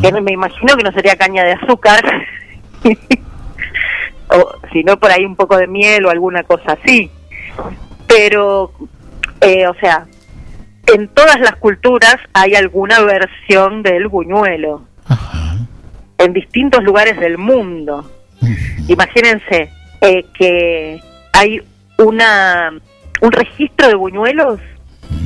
Que 0.00 0.10
me 0.12 0.32
imagino 0.32 0.76
que 0.76 0.82
no 0.82 0.92
sería 0.92 1.16
caña 1.16 1.44
de 1.44 1.52
azúcar, 1.52 2.02
o 4.28 4.52
sino 4.72 4.98
por 4.98 5.10
ahí 5.10 5.24
un 5.24 5.36
poco 5.36 5.56
de 5.56 5.66
miel 5.66 6.06
o 6.06 6.10
alguna 6.10 6.42
cosa 6.42 6.72
así. 6.82 7.10
Pero, 8.08 8.72
eh, 9.40 9.66
o 9.66 9.74
sea, 9.74 10.06
en 10.92 11.08
todas 11.08 11.38
las 11.40 11.56
culturas 11.56 12.16
hay 12.32 12.54
alguna 12.54 13.00
versión 13.00 13.82
del 13.82 14.08
buñuelo. 14.08 14.82
En 16.18 16.32
distintos 16.32 16.82
lugares 16.84 17.18
del 17.18 17.36
mundo. 17.38 18.10
Imagínense 18.88 19.70
eh, 20.00 20.24
que 20.34 21.00
hay 21.32 21.60
una 21.98 22.72
un 23.22 23.32
registro 23.32 23.88
de 23.88 23.94
buñuelos, 23.94 24.60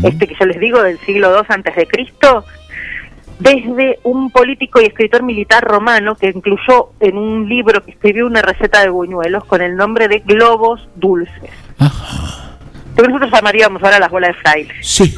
este 0.05 0.27
que 0.29 0.35
yo 0.39 0.47
les 0.47 0.61
digo 0.61 0.83
del 0.83 0.99
siglo 1.01 1.35
II 1.37 1.45
antes 1.49 1.75
de 1.77 1.87
Cristo, 1.87 2.45
desde 3.39 3.99
un 4.05 4.31
político 4.31 4.81
y 4.81 4.85
escritor 4.87 5.23
militar 5.23 5.63
romano 5.63 6.15
que 6.15 6.29
incluyó 6.29 6.91
en 7.01 7.19
un 7.19 7.49
libro 7.49 7.85
que 7.85 7.91
escribió 7.91 8.27
una 8.27 8.41
receta 8.43 8.81
de 8.83 8.89
buñuelos 8.91 9.45
con 9.45 9.61
el 9.61 9.77
nombre 9.77 10.09
de 10.09 10.21
globos 10.21 10.89
dulces. 10.95 11.51
Lo 11.79 13.03
que 13.03 13.09
nosotros 13.09 13.31
llamaríamos 13.33 13.83
ahora 13.83 13.99
las 13.99 14.11
bolas 14.11 14.35
de 14.35 14.41
fraile. 14.41 14.75
Sí. 14.81 15.15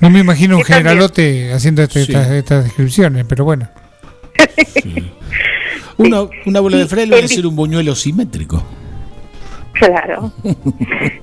No 0.00 0.10
me 0.10 0.20
imagino 0.20 0.56
un 0.58 0.62
también- 0.64 0.84
generalote 0.84 1.52
haciendo 1.52 1.82
este- 1.82 2.04
Sí. 2.04 2.12
estas, 2.12 2.30
estas 2.30 2.64
descripciones, 2.64 3.24
pero 3.28 3.44
bueno. 3.44 3.68
Una, 5.96 6.22
una 6.46 6.60
bola 6.60 6.78
de 6.78 6.86
fraile 6.86 7.16
debe 7.16 7.28
ser 7.28 7.46
un 7.46 7.56
buñuelo 7.56 7.94
simétrico. 7.94 8.62
Claro. 9.72 10.32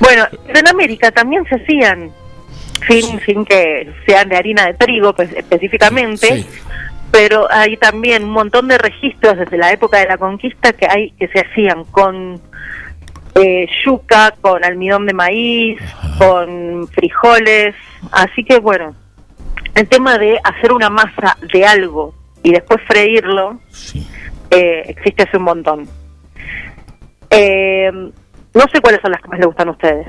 bueno, 0.00 0.24
pero 0.46 0.58
en 0.60 0.68
América 0.68 1.10
también 1.10 1.44
se 1.48 1.56
hacían, 1.56 2.10
sin, 2.88 3.20
sin 3.20 3.44
que 3.44 3.92
sean 4.06 4.28
de 4.28 4.36
harina 4.36 4.66
de 4.66 4.74
trigo 4.74 5.14
pues, 5.14 5.32
específicamente, 5.32 6.26
Sí. 6.42 6.46
pero 7.10 7.46
hay 7.50 7.76
también 7.76 8.24
un 8.24 8.30
montón 8.30 8.68
de 8.68 8.78
registros 8.78 9.38
desde 9.38 9.56
la 9.56 9.72
época 9.72 9.98
de 9.98 10.06
la 10.06 10.18
conquista 10.18 10.72
que 10.72 10.86
hay 10.88 11.10
que 11.12 11.28
se 11.28 11.40
hacían 11.40 11.84
con 11.84 12.40
eh, 13.34 13.66
yuca, 13.84 14.34
con 14.40 14.64
almidón 14.64 15.06
de 15.06 15.14
maíz, 15.14 15.78
con 16.18 16.88
frijoles, 16.88 17.74
así 18.12 18.44
que 18.44 18.58
bueno, 18.58 18.94
el 19.74 19.88
tema 19.88 20.18
de 20.18 20.38
hacer 20.42 20.72
una 20.72 20.88
masa 20.90 21.36
de 21.52 21.66
algo 21.66 22.14
y 22.42 22.52
después 22.52 22.80
freírlo 22.86 23.58
eh, 24.50 24.84
existe 24.88 25.24
hace 25.24 25.36
un 25.36 25.42
montón. 25.42 25.88
Eh, 27.30 27.90
no 28.56 28.64
sé 28.72 28.80
cuáles 28.80 29.00
son 29.02 29.12
las 29.12 29.20
que 29.22 29.28
más 29.28 29.38
les 29.38 29.46
gustan 29.46 29.68
a 29.68 29.72
ustedes. 29.72 30.06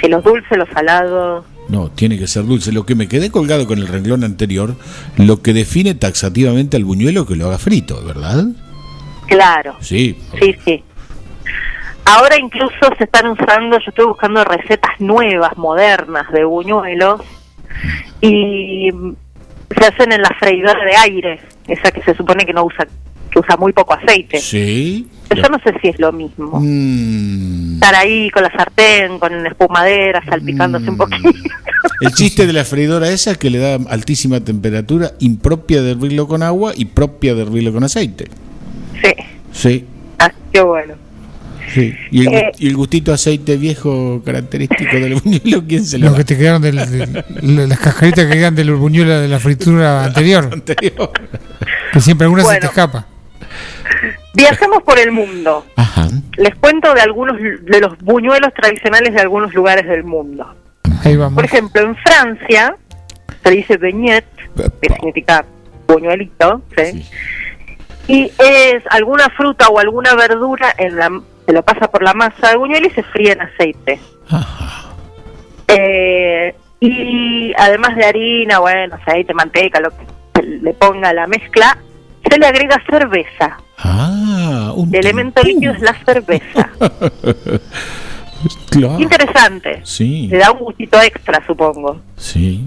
Si 0.00 0.08
los 0.08 0.22
dulces, 0.22 0.58
los 0.58 0.68
salados. 0.68 1.44
No, 1.68 1.88
tiene 1.90 2.18
que 2.18 2.26
ser 2.26 2.44
dulce. 2.44 2.70
Lo 2.72 2.84
que 2.86 2.94
me 2.94 3.08
quedé 3.08 3.30
colgado 3.30 3.66
con 3.66 3.78
el 3.78 3.88
renglón 3.88 4.22
anterior, 4.24 4.74
lo 5.16 5.42
que 5.42 5.52
define 5.52 5.94
taxativamente 5.94 6.76
al 6.76 6.84
buñuelo 6.84 7.26
que 7.26 7.34
lo 7.36 7.46
haga 7.48 7.58
frito, 7.58 8.04
¿verdad? 8.04 8.44
Claro, 9.26 9.74
Sí. 9.80 10.16
sí, 10.40 10.54
sí. 10.64 10.84
Ahora 12.04 12.36
incluso 12.38 12.76
se 12.96 13.04
están 13.04 13.26
usando, 13.26 13.78
yo 13.80 13.84
estoy 13.88 14.06
buscando 14.06 14.44
recetas 14.44 14.92
nuevas, 15.00 15.56
modernas 15.56 16.30
de 16.30 16.44
buñuelos 16.44 17.20
y 18.20 18.90
se 19.76 19.86
hacen 19.86 20.12
en 20.12 20.22
la 20.22 20.30
freidora 20.38 20.84
de 20.84 20.96
aire, 20.96 21.40
esa 21.66 21.90
que 21.90 22.00
se 22.02 22.14
supone 22.14 22.46
que 22.46 22.52
no 22.52 22.64
usa, 22.64 22.86
que 23.30 23.38
usa 23.38 23.56
muy 23.56 23.72
poco 23.72 23.94
aceite. 23.94 24.38
Sí. 24.40 25.06
Pero 25.28 25.42
yo 25.42 25.48
no 25.48 25.58
sé 25.58 25.74
si 25.82 25.88
es 25.88 25.98
lo 25.98 26.12
mismo. 26.12 26.60
Mm, 26.62 27.74
Estar 27.74 27.94
ahí 27.96 28.30
con 28.30 28.42
la 28.44 28.50
sartén, 28.52 29.18
con 29.18 29.42
la 29.42 29.48
espumadera, 29.48 30.22
salpicándose 30.24 30.88
un 30.90 30.96
poquito. 30.96 31.30
El 32.00 32.12
chiste 32.12 32.46
de 32.46 32.52
la 32.52 32.64
freidora 32.64 33.08
esa 33.10 33.32
es 33.32 33.38
que 33.38 33.50
le 33.50 33.58
da 33.58 33.74
altísima 33.88 34.40
temperatura, 34.40 35.12
impropia 35.18 35.82
de 35.82 35.92
hervirlo 35.92 36.26
con 36.28 36.42
agua 36.42 36.72
y 36.76 36.84
propia 36.86 37.34
de 37.34 37.42
hervirlo 37.42 37.72
con 37.72 37.84
aceite. 37.84 38.26
Sí, 39.02 39.12
Sí. 39.52 39.84
ah, 40.18 40.30
qué 40.52 40.60
bueno. 40.60 40.94
sí. 41.74 41.92
¿Y, 42.12 42.26
el, 42.26 42.34
Eh. 42.34 42.52
y 42.58 42.68
el 42.68 42.76
gustito 42.76 43.12
aceite 43.12 43.56
viejo 43.56 44.22
característico 44.24 44.94
del 44.96 45.14
buñuelo, 45.16 45.64
¿quién 45.66 45.84
se 45.84 45.98
lo 45.98 46.04
Los 46.06 46.12
da? 46.12 46.18
que 46.18 46.24
te 46.24 46.38
quedaron 46.38 46.62
de, 46.62 46.72
la- 46.72 46.86
de- 46.86 47.24
la- 47.42 47.66
las 47.66 47.78
cascaritas 47.80 48.26
que 48.26 48.32
quedan 48.34 48.54
del 48.54 48.72
buñuelo 48.74 49.20
de 49.20 49.26
la 49.28 49.40
fritura 49.40 50.04
anterior. 50.06 50.48
Anterior. 50.52 51.10
Que 51.92 52.00
siempre 52.00 52.26
alguna 52.26 52.44
se 52.44 52.58
te 52.60 52.66
escapa. 52.66 53.06
Viajamos 54.34 54.82
por 54.82 54.98
el 54.98 55.12
mundo. 55.12 55.64
Ajá. 55.76 56.08
Les 56.36 56.54
cuento 56.56 56.92
de 56.94 57.00
algunos 57.00 57.36
de 57.40 57.80
los 57.80 57.96
buñuelos 57.98 58.52
tradicionales 58.54 59.14
de 59.14 59.20
algunos 59.20 59.54
lugares 59.54 59.86
del 59.86 60.04
mundo. 60.04 60.54
Ahí 61.04 61.16
vamos. 61.16 61.34
Por 61.34 61.44
ejemplo, 61.44 61.82
en 61.82 61.96
Francia 61.96 62.76
se 63.42 63.50
dice 63.50 63.76
beignet, 63.76 64.26
que 64.82 64.92
significa 64.92 65.44
buñuelito, 65.86 66.62
¿sí? 66.76 67.06
y 68.08 68.32
es 68.38 68.82
alguna 68.90 69.28
fruta 69.30 69.68
o 69.68 69.78
alguna 69.78 70.14
verdura 70.14 70.74
en 70.78 70.96
la, 70.96 71.10
se 71.44 71.52
lo 71.52 71.62
pasa 71.62 71.90
por 71.90 72.02
la 72.02 72.14
masa 72.14 72.50
de 72.50 72.56
buñuelo 72.56 72.86
y 72.86 72.90
se 72.90 73.02
fríe 73.02 73.32
en 73.32 73.40
aceite. 73.40 74.00
Eh, 75.68 76.54
y 76.80 77.52
además 77.58 77.96
de 77.96 78.04
harina, 78.04 78.58
bueno, 78.60 78.96
aceite, 78.96 79.34
manteca, 79.34 79.80
lo 79.80 79.90
que 79.90 80.42
le 80.42 80.72
ponga 80.74 81.12
la 81.12 81.26
mezcla, 81.26 81.76
se 82.30 82.38
le 82.38 82.46
agrega 82.46 82.82
cerveza. 82.88 83.56
Ah, 83.78 84.72
un 84.74 84.88
El 84.94 85.00
elemento 85.04 85.42
líquido 85.42 85.72
es 85.74 85.80
la 85.80 85.94
cerveza. 86.04 86.70
Claro. 88.70 89.00
Interesante. 89.00 89.80
Sí. 89.84 90.28
Le 90.30 90.38
da 90.38 90.52
un 90.52 90.58
gustito 90.60 91.00
extra, 91.00 91.42
supongo. 91.46 92.00
Sí. 92.16 92.64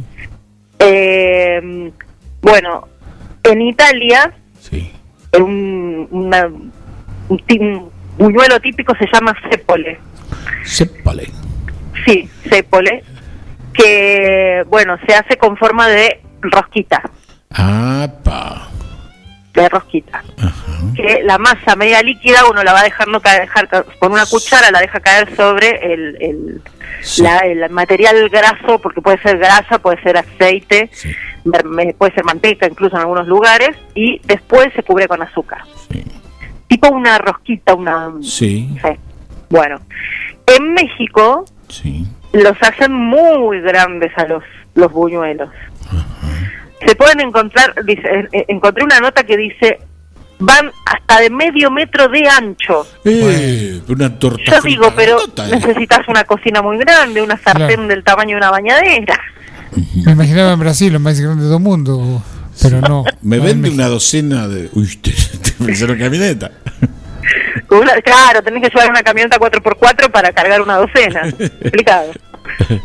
Eh, 0.80 1.92
bueno, 2.42 2.88
en 3.44 3.62
Italia, 3.62 4.34
Sí. 4.60 4.92
un, 5.40 6.08
una- 6.12 6.48
un 6.48 6.70
un 7.30 7.92
buñuelo 8.18 8.60
típico 8.60 8.94
se 8.98 9.06
llama 9.14 9.36
cepole. 9.50 10.00
Sépale. 10.66 11.30
Sí, 12.06 12.28
cepole. 12.50 13.04
Que, 13.72 14.64
bueno, 14.68 14.98
se 15.08 15.14
hace 15.14 15.38
con 15.38 15.56
forma 15.56 15.88
de 15.88 16.22
rosquita. 16.42 17.02
Ah, 17.52 18.10
pa. 18.24 18.69
De 19.54 19.68
rosquita. 19.70 20.24
Que 20.96 21.22
la 21.24 21.38
masa 21.38 21.76
media 21.76 22.02
líquida 22.02 22.46
uno 22.50 22.64
la 22.64 22.74
va 22.74 22.84
dejando 22.84 23.20
caer, 23.20 23.42
dejar 23.42 23.68
con 23.68 24.12
una 24.12 24.26
cuchara, 24.26 24.72
la 24.72 24.80
deja 24.80 25.00
caer 25.00 25.36
sobre 25.36 25.94
el, 25.94 26.18
el, 26.22 26.62
la- 27.20 27.40
el 27.40 27.70
material 27.70 28.30
graso, 28.30 28.80
porque 28.80 29.02
puede 29.02 29.18
ser 29.22 29.38
grasa, 29.38 29.80
puede 29.80 30.02
ser 30.02 30.18
aceite, 30.18 30.90
puede 31.98 32.14
ser 32.14 32.24
manteca 32.24 32.68
incluso 32.68 32.96
en 32.96 33.02
algunos 33.02 33.28
lugares, 33.28 33.72
y 33.96 34.20
después 34.26 34.70
se 34.76 34.84
cubre 34.84 35.08
con 35.08 35.22
azúcar. 35.22 35.62
Tipo 36.68 36.90
una 36.90 37.18
rosquita, 37.18 37.74
una... 37.74 38.12
Sí. 38.22 38.70
Bueno, 39.50 39.80
en 40.46 40.74
México 40.74 41.46
los 42.34 42.56
hacen 42.62 42.94
muy 42.94 43.60
grandes 43.62 44.12
a 44.18 44.26
los, 44.26 44.44
los 44.76 44.92
buñuelos. 44.92 45.50
Se 46.86 46.96
pueden 46.96 47.20
encontrar, 47.22 47.74
dice, 47.86 48.28
eh, 48.32 48.46
encontré 48.48 48.84
una 48.84 49.00
nota 49.00 49.24
que 49.24 49.36
dice, 49.38 49.80
van 50.40 50.72
hasta 50.86 51.20
de 51.20 51.30
medio 51.30 51.70
metro 51.70 52.08
de 52.08 52.28
ancho. 52.28 52.88
Eh, 53.06 53.82
una 53.88 54.18
torta 54.18 54.42
Yo 54.46 54.62
digo, 54.62 54.94
pero 54.96 55.20
eh. 55.20 55.50
necesitas 55.52 56.08
una 56.08 56.24
cocina 56.24 56.62
muy 56.62 56.78
grande, 56.78 57.22
una 57.22 57.38
sartén 57.38 57.88
del 57.88 58.04
tamaño 58.04 58.32
de 58.32 58.38
una 58.38 58.52
bañadera. 58.52 59.20
Me 60.06 60.14
imaginaba 60.14 60.54
en 60.54 60.60
Brasil, 60.60 60.94
lo 60.94 61.00
más 61.00 61.20
grande 61.20 61.44
de 61.44 61.50
todo 61.50 61.58
el 61.58 61.64
mundo, 61.64 62.24
pero 62.62 62.82
no. 62.82 63.04
Me 63.22 63.38
no 63.38 63.44
en 63.44 63.62
vende 63.62 63.70
una 63.70 63.88
docena 63.88 64.48
de. 64.48 64.70
Uy, 64.74 64.96
te, 65.02 65.12
te 65.12 65.52
pensaron 65.64 65.98
camioneta. 65.98 66.52
Una- 67.70 68.02
claro, 68.02 68.42
tenés 68.42 68.64
que 68.64 68.70
llevar 68.70 68.90
una 68.90 69.04
camioneta 69.04 69.38
4x4 69.38 70.10
para 70.10 70.32
cargar 70.32 70.62
una 70.62 70.78
docena. 70.78 71.22
Explicado. 71.40 72.12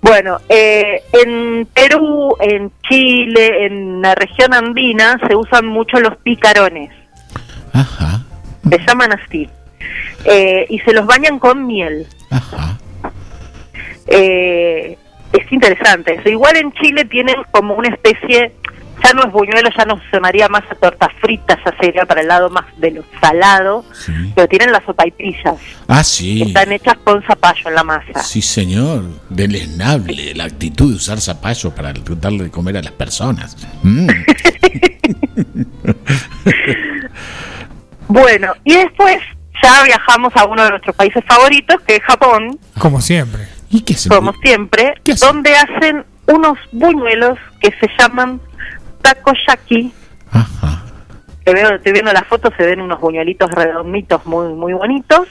Bueno, 0.00 0.38
eh, 0.48 1.02
en 1.12 1.66
Perú, 1.66 2.36
en 2.40 2.72
Chile, 2.88 3.66
en 3.66 4.02
la 4.02 4.14
región 4.14 4.52
andina 4.52 5.18
se 5.28 5.36
usan 5.36 5.66
mucho 5.66 6.00
los 6.00 6.16
picarones. 6.18 6.90
Se 8.68 8.78
llaman 8.86 9.12
así. 9.12 9.48
Eh, 10.24 10.66
y 10.68 10.78
se 10.80 10.92
los 10.92 11.06
bañan 11.06 11.38
con 11.38 11.66
miel. 11.66 12.06
Eh, 14.06 14.98
es 15.32 15.52
interesante 15.52 16.14
eso. 16.14 16.28
Igual 16.28 16.56
en 16.56 16.72
Chile 16.72 17.04
tienen 17.04 17.36
como 17.52 17.74
una 17.74 17.88
especie, 17.88 18.52
ya 19.02 19.12
no 19.12 19.22
es 19.24 19.32
buñuelo, 19.32 19.68
ya 19.76 19.84
no 19.84 20.00
sonaría 20.10 20.48
más 20.48 20.62
a 20.70 20.74
tortas 20.74 21.08
fritas, 21.20 21.58
ya 21.64 21.74
sería 21.80 22.04
para 22.06 22.20
el 22.20 22.28
lado 22.28 22.50
más 22.50 22.64
de 22.78 22.90
lo 22.92 23.04
salado, 23.20 23.84
pero 24.34 24.48
tienen 24.48 24.72
las 24.72 24.84
sopaipillas. 24.84 25.56
Ah, 25.88 26.04
sí. 26.04 26.42
Están 26.42 26.72
hechas 26.72 26.96
con 27.04 27.22
zapallo 27.22 27.68
en 27.68 27.74
la 27.74 27.84
masa. 27.84 28.22
Sí, 28.22 28.42
señor. 28.42 29.04
Deleznable 29.28 30.34
la 30.34 30.44
actitud 30.44 30.90
de 30.90 30.96
usar 30.96 31.20
zapallo 31.20 31.74
para 31.74 31.92
darle 31.92 32.44
de 32.44 32.50
comer 32.50 32.78
a 32.78 32.82
las 32.82 32.92
personas. 32.92 33.56
Mm. 33.82 34.08
Bueno, 38.10 38.52
y 38.64 38.74
después 38.74 39.18
ya 39.62 39.84
viajamos 39.84 40.32
a 40.34 40.44
uno 40.44 40.64
de 40.64 40.70
nuestros 40.70 40.96
países 40.96 41.22
favoritos, 41.28 41.80
que 41.86 41.94
es 41.94 42.02
Japón, 42.02 42.58
Como 42.76 43.00
siempre. 43.00 43.46
¿Y 43.70 43.82
qué 43.82 43.94
como 44.08 44.32
siempre, 44.42 44.94
donde 45.20 45.54
hacen 45.54 46.04
unos 46.26 46.58
buñuelos 46.72 47.38
que 47.60 47.72
se 47.80 47.88
llaman 47.96 48.40
takoyaki. 49.02 49.92
Que 51.44 51.54
veo, 51.54 51.74
estoy 51.74 51.92
viendo 51.92 52.12
la 52.12 52.22
foto, 52.22 52.52
se 52.56 52.64
ven 52.64 52.80
unos 52.82 53.00
buñuelitos 53.00 53.50
redonditos 53.50 54.24
muy 54.26 54.52
muy 54.54 54.72
bonitos, 54.74 55.26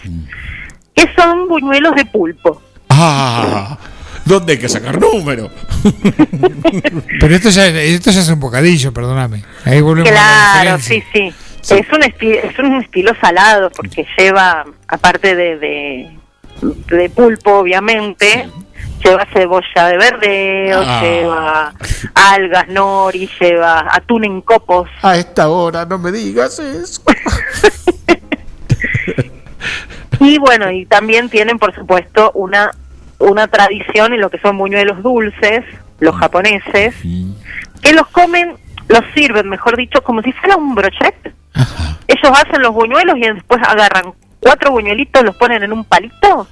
que 0.96 1.06
son 1.16 1.48
buñuelos 1.48 1.94
de 1.96 2.06
pulpo. 2.06 2.62
Ah, 2.90 3.78
¿dónde 4.26 4.54
hay 4.54 4.60
que 4.60 4.68
sacar 4.68 5.00
número? 5.00 5.50
Pero 7.20 7.36
esto 7.36 7.50
ya, 7.50 7.68
esto 7.68 8.12
ya 8.12 8.20
es 8.22 8.30
un 8.30 8.40
bocadillo, 8.40 8.92
perdóname. 8.94 9.44
Ahí 9.66 9.82
volvemos 9.82 10.10
a 10.12 10.14
la 10.14 10.20
Claro, 10.62 10.78
diferencia. 10.78 11.04
sí, 11.14 11.34
sí. 11.62 11.76
Es 11.78 11.88
un, 11.94 12.02
esti- 12.02 12.40
es 12.42 12.58
un 12.58 12.82
estilo 12.82 13.12
salado 13.22 13.70
porque 13.70 14.06
lleva, 14.18 14.66
aparte 14.88 15.36
de, 15.36 15.58
de, 15.60 16.10
de 16.88 17.10
pulpo, 17.12 17.60
obviamente, 17.60 18.50
lleva 19.03 19.25
cebolla 19.33 19.88
de 19.88 19.98
verdeo, 19.98 20.82
Ah. 20.85 21.01
lleva 21.01 21.74
algas, 22.16 22.67
nori, 22.69 23.30
lleva 23.40 23.88
atún 23.91 24.25
en 24.25 24.41
copos. 24.41 24.90
A 25.01 25.16
esta 25.17 25.49
hora 25.49 25.85
no 25.85 25.98
me 25.98 26.11
digas 26.11 26.59
eso. 26.59 27.01
Y 30.22 30.38
bueno, 30.38 30.69
y 30.69 30.85
también 30.85 31.30
tienen, 31.30 31.58
por 31.59 31.74
supuesto, 31.74 32.32
una, 32.33 32.72
una 33.19 33.48
tradición 33.48 34.14
en 34.14 34.19
lo 34.19 34.30
que 34.30 34.38
son 34.40 34.58
buñuelos 34.58 35.01
dulces, 35.01 35.64
los 35.99 36.14
japoneses, 36.17 36.93
que 37.82 37.93
los 37.93 38.06
comen, 38.08 38.58
los 38.90 39.01
sirven, 39.16 39.48
mejor 39.48 39.77
dicho, 39.77 40.01
como 40.03 40.22
si 40.22 40.33
fuera 40.33 40.58
un 40.58 40.75
brochet. 40.75 41.16
Ellos 42.08 42.32
hacen 42.38 42.61
los 42.61 42.74
buñuelos 42.74 43.16
y 43.17 43.22
después 43.22 43.61
agarran 43.66 44.14
cuatro 44.41 44.72
buñuelitos, 44.72 45.24
los 45.24 45.35
ponen 45.38 45.64
en 45.64 45.72
un 45.72 45.85
palito 45.85 46.48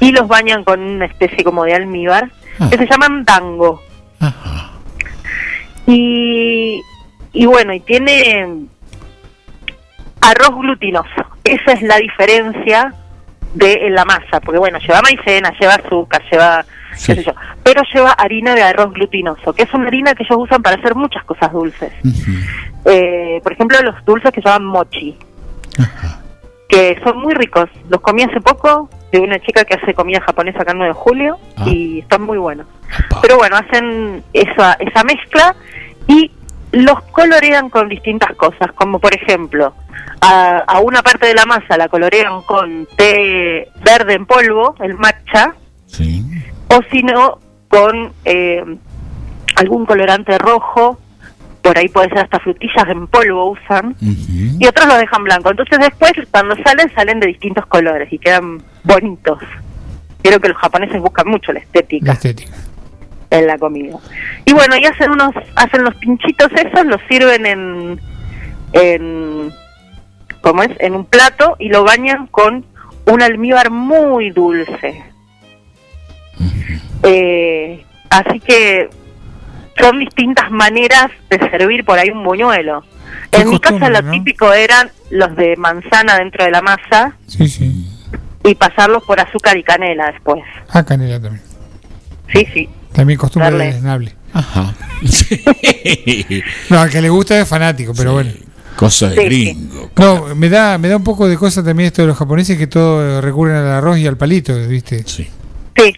y 0.00 0.12
los 0.12 0.28
bañan 0.28 0.64
con 0.64 0.80
una 0.80 1.06
especie 1.06 1.44
como 1.44 1.64
de 1.64 1.74
almíbar, 1.74 2.30
que 2.70 2.76
se 2.76 2.86
llaman 2.86 3.24
dango. 3.24 3.82
Y, 5.86 6.80
y 7.32 7.46
bueno, 7.46 7.72
y 7.72 7.80
tiene 7.80 8.66
arroz 10.20 10.60
glutinoso. 10.60 11.26
Esa 11.44 11.72
es 11.72 11.82
la 11.82 11.96
diferencia 11.96 12.94
de 13.54 13.88
la 13.90 14.04
masa, 14.04 14.40
porque 14.40 14.58
bueno, 14.58 14.78
lleva 14.78 15.00
maicena, 15.00 15.52
lleva 15.58 15.74
azúcar, 15.74 16.22
lleva 16.30 16.64
qué 17.06 17.14
sé 17.14 17.24
yo, 17.24 17.32
pero 17.62 17.82
lleva 17.92 18.12
harina 18.12 18.54
de 18.54 18.62
arroz 18.62 18.92
glutinoso, 18.92 19.52
que 19.52 19.62
es 19.62 19.74
una 19.74 19.86
harina 19.86 20.14
que 20.14 20.24
ellos 20.24 20.38
usan 20.40 20.62
para 20.62 20.76
hacer 20.76 20.94
muchas 20.94 21.24
cosas 21.24 21.52
dulces. 21.52 21.92
Eh, 22.84 23.40
por 23.42 23.52
ejemplo, 23.52 23.80
los 23.82 24.04
dulces 24.04 24.30
que 24.32 24.40
se 24.40 24.48
llaman 24.48 24.66
mochi, 24.66 25.16
que 26.68 27.00
son 27.04 27.18
muy 27.18 27.34
ricos. 27.34 27.68
Los 27.88 28.00
comí 28.00 28.22
hace 28.22 28.40
poco 28.40 28.90
de 29.12 29.20
una 29.20 29.38
chica 29.40 29.64
que 29.64 29.74
hace 29.74 29.94
comida 29.94 30.20
japonesa 30.20 30.62
acá 30.62 30.72
en 30.72 30.78
9 30.78 30.94
de 30.94 31.00
julio 31.00 31.38
y 31.66 32.00
están 32.00 32.22
muy 32.22 32.38
buenos. 32.38 32.66
Pero 33.22 33.38
bueno, 33.38 33.56
hacen 33.56 34.22
esa, 34.32 34.74
esa 34.74 35.04
mezcla 35.04 35.56
y 36.06 36.30
los 36.72 37.00
colorean 37.12 37.70
con 37.70 37.88
distintas 37.88 38.34
cosas, 38.36 38.72
como 38.74 38.98
por 38.98 39.14
ejemplo, 39.14 39.74
a, 40.20 40.58
a 40.58 40.80
una 40.80 41.02
parte 41.02 41.26
de 41.26 41.34
la 41.34 41.46
masa 41.46 41.76
la 41.76 41.88
colorean 41.88 42.42
con 42.42 42.86
té 42.96 43.68
verde 43.82 44.14
en 44.14 44.26
polvo, 44.26 44.74
el 44.80 44.94
matcha, 44.94 45.54
o 46.70 46.80
si 46.90 47.02
no, 47.02 47.38
con 47.68 48.12
eh, 48.24 48.62
algún 49.56 49.86
colorante 49.86 50.36
rojo, 50.38 50.98
por 51.68 51.76
ahí 51.76 51.88
puede 51.88 52.08
ser 52.08 52.20
hasta 52.20 52.40
frutillas 52.40 52.88
en 52.88 53.06
polvo 53.08 53.50
usan, 53.50 53.94
y 54.00 54.66
otros 54.66 54.88
lo 54.88 54.96
dejan 54.96 55.22
blanco. 55.22 55.50
Entonces 55.50 55.78
después, 55.78 56.12
cuando 56.30 56.56
salen, 56.64 56.90
salen 56.94 57.20
de 57.20 57.26
distintos 57.26 57.66
colores 57.66 58.10
y 58.10 58.18
quedan 58.18 58.62
bonitos. 58.84 59.38
Creo 60.22 60.40
que 60.40 60.48
los 60.48 60.56
japoneses 60.56 60.98
buscan 60.98 61.28
mucho 61.28 61.52
la 61.52 61.58
estética 61.58 62.06
La 62.06 62.12
estética. 62.14 62.54
en 63.28 63.46
la 63.46 63.58
comida. 63.58 63.98
Y 64.46 64.54
bueno, 64.54 64.76
y 64.78 64.86
hacen 64.86 65.10
unos, 65.10 65.34
hacen 65.56 65.84
los 65.84 65.94
pinchitos 65.96 66.48
esos, 66.52 66.86
los 66.86 67.02
sirven 67.06 67.44
en, 67.44 68.00
en, 68.72 69.52
¿cómo 70.40 70.62
es? 70.62 70.70
En 70.78 70.94
un 70.94 71.04
plato 71.04 71.54
y 71.58 71.68
lo 71.68 71.84
bañan 71.84 72.28
con 72.28 72.64
un 73.04 73.22
almíbar 73.22 73.70
muy 73.70 74.30
dulce. 74.30 75.02
Eh, 77.02 77.84
así 78.08 78.40
que 78.40 78.88
son 79.78 79.98
distintas 79.98 80.50
maneras 80.50 81.10
de 81.30 81.38
servir 81.50 81.84
por 81.84 81.98
ahí 81.98 82.10
un 82.10 82.24
buñuelo. 82.24 82.84
En 83.32 83.50
mi 83.50 83.58
casa 83.60 83.88
lo 83.90 84.10
típico 84.10 84.52
eran 84.52 84.90
los 85.10 85.34
de 85.36 85.56
manzana 85.56 86.16
dentro 86.18 86.44
de 86.44 86.50
la 86.50 86.62
masa 86.62 87.14
Sí, 87.26 87.48
sí. 87.48 87.86
y 88.44 88.54
pasarlos 88.54 89.02
por 89.04 89.20
azúcar 89.20 89.56
y 89.56 89.62
canela 89.62 90.10
después. 90.12 90.42
Ah, 90.70 90.84
canela 90.84 91.20
también. 91.20 91.42
Sí, 92.32 92.46
sí. 92.54 92.68
También 92.92 93.18
costumbre 93.18 93.50
Darle. 93.50 93.66
desnable. 93.72 94.14
Ajá. 94.32 94.74
No, 96.70 96.78
al 96.80 96.90
que 96.90 97.00
le 97.00 97.08
gusta 97.08 97.38
es 97.40 97.48
fanático, 97.48 97.92
pero 97.96 98.12
bueno. 98.14 98.30
Cosa 98.76 99.08
de 99.08 99.16
Sí, 99.16 99.20
sí. 99.22 99.26
gringo. 99.26 99.90
No, 99.96 100.34
me 100.36 100.48
da, 100.48 100.78
me 100.78 100.88
da 100.88 100.96
un 100.96 101.04
poco 101.04 101.28
de 101.28 101.36
cosa 101.36 101.64
también 101.64 101.88
esto 101.88 102.02
de 102.02 102.08
los 102.08 102.16
japoneses 102.16 102.56
que 102.56 102.66
todo 102.68 103.20
recurren 103.20 103.56
al 103.56 103.66
arroz 103.72 103.98
y 103.98 104.06
al 104.06 104.16
palito, 104.16 104.54
¿viste? 104.68 105.02
Sí. 105.04 105.28
Sí, 105.76 105.94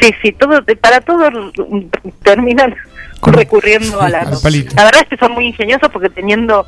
sí, 0.00 0.14
sí, 0.22 0.32
todo, 0.32 0.64
para 0.80 1.00
todo 1.02 1.30
mm, 1.30 1.90
recurriendo 3.22 4.00
a 4.00 4.08
la... 4.08 4.18
al 4.22 4.38
palito. 4.42 4.74
La 4.76 4.84
verdad 4.84 5.02
es 5.02 5.08
que 5.08 5.16
son 5.16 5.32
muy 5.32 5.46
ingeniosos 5.46 5.88
porque 5.92 6.08
teniendo... 6.10 6.66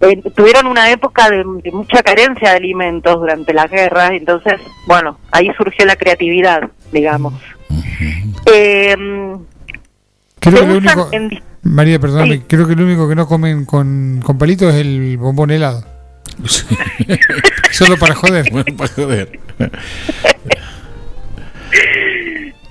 eh, 0.00 0.22
tuvieron 0.34 0.66
una 0.66 0.90
época 0.90 1.28
de, 1.30 1.44
de 1.62 1.72
mucha 1.72 2.02
carencia 2.02 2.50
de 2.50 2.56
alimentos 2.56 3.18
durante 3.20 3.52
la 3.52 3.66
guerra, 3.66 4.08
entonces, 4.14 4.54
bueno, 4.86 5.18
ahí 5.32 5.50
surgió 5.56 5.84
la 5.86 5.96
creatividad, 5.96 6.62
digamos. 6.92 7.34
Eh, 8.46 8.96
Creo 10.40 10.54
que 10.60 10.66
lo 10.66 10.76
único, 10.78 11.08
en 11.12 11.42
María, 11.62 11.98
perdóname, 11.98 12.36
Sí. 12.36 12.42
creo 12.46 12.66
que 12.68 12.76
lo 12.76 12.84
único 12.84 13.08
que 13.08 13.14
no 13.16 13.26
comen 13.26 13.64
con, 13.64 14.20
con 14.24 14.38
palito 14.38 14.68
es 14.70 14.76
el 14.76 15.18
bombón 15.18 15.50
helado. 15.50 15.84
Solo 17.72 17.96
para 17.98 18.14
joder. 18.14 18.48
Bueno, 18.52 18.76
para 18.76 18.90
joder. 18.94 19.40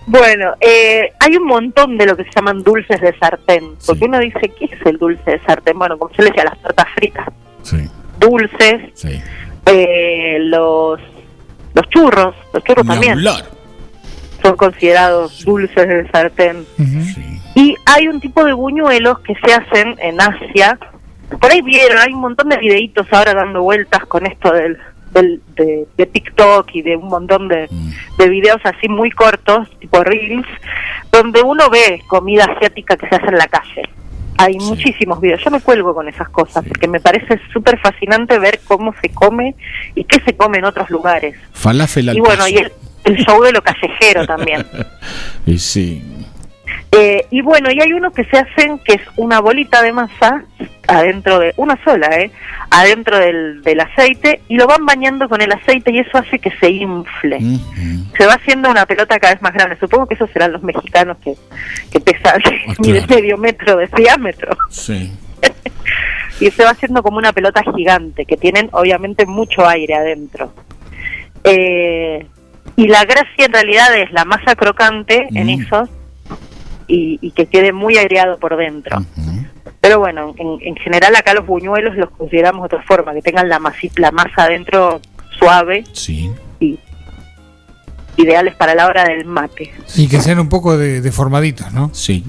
Bueno, 0.09 0.53
eh, 0.61 1.11
hay 1.19 1.35
un 1.35 1.45
montón 1.45 1.97
de 1.97 2.05
lo 2.05 2.15
que 2.15 2.23
se 2.23 2.31
llaman 2.33 2.63
dulces 2.63 2.99
de 3.01 3.13
sartén. 3.19 3.75
Porque 3.85 4.05
uno 4.05 4.19
dice, 4.19 4.39
¿qué 4.57 4.65
es 4.65 4.85
el 4.85 4.97
dulce 4.97 5.31
de 5.31 5.39
sartén? 5.41 5.77
Bueno, 5.77 5.97
como 5.97 6.11
yo 6.13 6.23
le 6.23 6.29
decía, 6.29 6.45
las 6.45 6.57
tortas 6.61 6.87
fritas. 6.95 7.27
Dulces. 8.17 9.05
eh, 9.65 10.37
los, 10.39 10.99
los 11.73 11.89
churros. 11.89 12.33
Los 12.53 12.63
churros 12.63 12.85
Ni 12.85 12.91
también 12.91 13.13
hablar. 13.13 13.43
son 14.41 14.55
considerados 14.55 15.43
dulces 15.43 15.87
de 15.87 16.09
sartén. 16.09 16.65
Y 17.55 17.75
hay 17.85 18.07
un 18.07 18.21
tipo 18.21 18.45
de 18.45 18.53
buñuelos 18.53 19.19
que 19.19 19.33
se 19.43 19.53
hacen 19.53 19.95
en 19.99 20.21
Asia. 20.21 20.79
Por 21.41 21.51
ahí 21.51 21.61
vieron, 21.61 21.97
hay 21.97 22.13
un 22.13 22.21
montón 22.21 22.47
de 22.47 22.57
videitos 22.57 23.05
ahora 23.11 23.33
dando 23.33 23.61
vueltas 23.61 24.05
con 24.05 24.25
esto 24.25 24.53
del, 24.53 24.77
de, 25.21 25.87
de 25.97 26.05
TikTok 26.05 26.69
y 26.73 26.81
de 26.81 26.95
un 26.95 27.07
montón 27.07 27.47
de, 27.47 27.67
de 28.17 28.29
videos 28.29 28.59
así 28.63 28.87
muy 28.87 29.11
cortos, 29.11 29.67
tipo 29.79 30.03
reels, 30.03 30.45
donde 31.11 31.41
uno 31.41 31.69
ve 31.69 32.01
comida 32.07 32.45
asiática 32.45 32.95
que 32.97 33.07
se 33.07 33.15
hace 33.15 33.27
en 33.27 33.37
la 33.37 33.47
calle. 33.47 33.83
Hay 34.39 34.55
muchísimos 34.59 35.19
videos. 35.19 35.43
Yo 35.43 35.49
me 35.49 35.59
cuelgo 35.61 35.95
con 35.95 36.07
esas 36.07 36.29
cosas 36.29 36.63
porque 36.67 36.87
me 36.87 36.99
parece 36.99 37.39
súper 37.51 37.79
fascinante 37.79 38.37
ver 38.37 38.59
cómo 38.67 38.93
se 39.01 39.09
come 39.09 39.55
y 39.95 40.03
qué 40.03 40.19
se 40.21 40.35
come 40.37 40.59
en 40.59 40.65
otros 40.65 40.89
lugares. 40.91 41.35
Falafel 41.53 42.09
al 42.09 42.17
Y 42.17 42.19
bueno, 42.19 42.37
paso. 42.43 42.49
y 42.49 42.57
el, 42.57 42.71
el 43.05 43.17
show 43.17 43.41
de 43.41 43.51
lo 43.51 43.61
callejero 43.63 44.25
también. 44.27 44.65
Y 45.47 45.57
sí. 45.57 46.03
Eh, 46.91 47.25
y 47.31 47.41
bueno, 47.41 47.69
y 47.71 47.79
hay 47.81 47.91
unos 47.93 48.13
que 48.13 48.23
se 48.25 48.37
hacen 48.37 48.79
que 48.79 48.93
es 48.93 49.01
una 49.17 49.39
bolita 49.39 49.81
de 49.81 49.91
masa 49.91 50.43
adentro 50.87 51.39
de, 51.39 51.53
una 51.57 51.77
sola, 51.83 52.07
¿eh? 52.17 52.31
Adentro 52.71 53.17
del, 53.17 53.61
del 53.61 53.79
aceite 53.81 54.41
y 54.47 54.55
lo 54.55 54.67
van 54.67 54.85
bañando 54.85 55.27
con 55.27 55.41
el 55.41 55.51
aceite 55.51 55.91
y 55.91 55.99
eso 55.99 56.17
hace 56.17 56.39
que 56.39 56.51
se 56.51 56.69
infle. 56.69 57.39
Se 58.17 58.25
va 58.25 58.33
haciendo 58.33 58.69
una 58.71 58.85
pelota 58.85 59.19
cada 59.19 59.33
vez 59.33 59.41
más 59.41 59.53
grande. 59.53 59.77
Supongo 59.79 60.07
que 60.07 60.15
esos 60.15 60.29
serán 60.31 60.53
los 60.53 60.63
mexicanos 60.63 61.17
que, 61.17 61.35
que 61.91 61.99
pesan 61.99 62.41
mide 62.79 63.05
medio 63.07 63.37
metro 63.37 63.77
de 63.77 63.87
diámetro. 63.95 64.55
Sí. 64.69 65.11
Y 66.39 66.51
se 66.51 66.63
va 66.63 66.69
haciendo 66.69 67.01
como 67.01 67.17
una 67.17 67.33
pelota 67.33 67.63
gigante 67.75 68.25
que 68.25 68.37
tienen 68.37 68.69
obviamente 68.71 69.25
mucho 69.25 69.67
aire 69.67 69.95
adentro. 69.95 70.53
Eh, 71.43 72.27
y 72.75 72.87
la 72.87 73.05
gracia 73.05 73.45
en 73.45 73.53
realidad 73.53 73.97
es 73.97 74.11
la 74.11 74.23
masa 74.23 74.55
crocante 74.55 75.27
en 75.33 75.49
esos 75.49 75.89
y, 76.87 77.19
y 77.21 77.31
que 77.31 77.45
quede 77.47 77.71
muy 77.73 77.97
aireado 77.97 78.37
por 78.39 78.55
dentro. 78.57 79.03
Pero 79.81 79.99
bueno, 79.99 80.33
en, 80.37 80.57
en 80.67 80.75
general 80.77 81.15
acá 81.15 81.33
los 81.33 81.45
buñuelos 81.45 81.95
los 81.95 82.09
consideramos 82.11 82.61
de 82.63 82.65
otra 82.77 82.83
forma, 82.87 83.13
que 83.13 83.21
tengan 83.21 83.47
la, 83.49 83.59
masi- 83.59 83.91
la 83.97 84.11
masa 84.11 84.43
adentro 84.43 84.99
suave 85.37 85.83
Sí. 85.93 86.31
y 86.59 86.79
ideales 88.17 88.55
para 88.55 88.73
la 88.75 88.87
hora 88.87 89.05
del 89.05 89.25
mate. 89.25 89.71
Y 89.95 90.07
que 90.07 90.19
sean 90.19 90.39
un 90.39 90.49
poco 90.49 90.77
de, 90.77 91.01
deformaditos, 91.01 91.71
¿no? 91.73 91.91
Sí. 91.93 92.25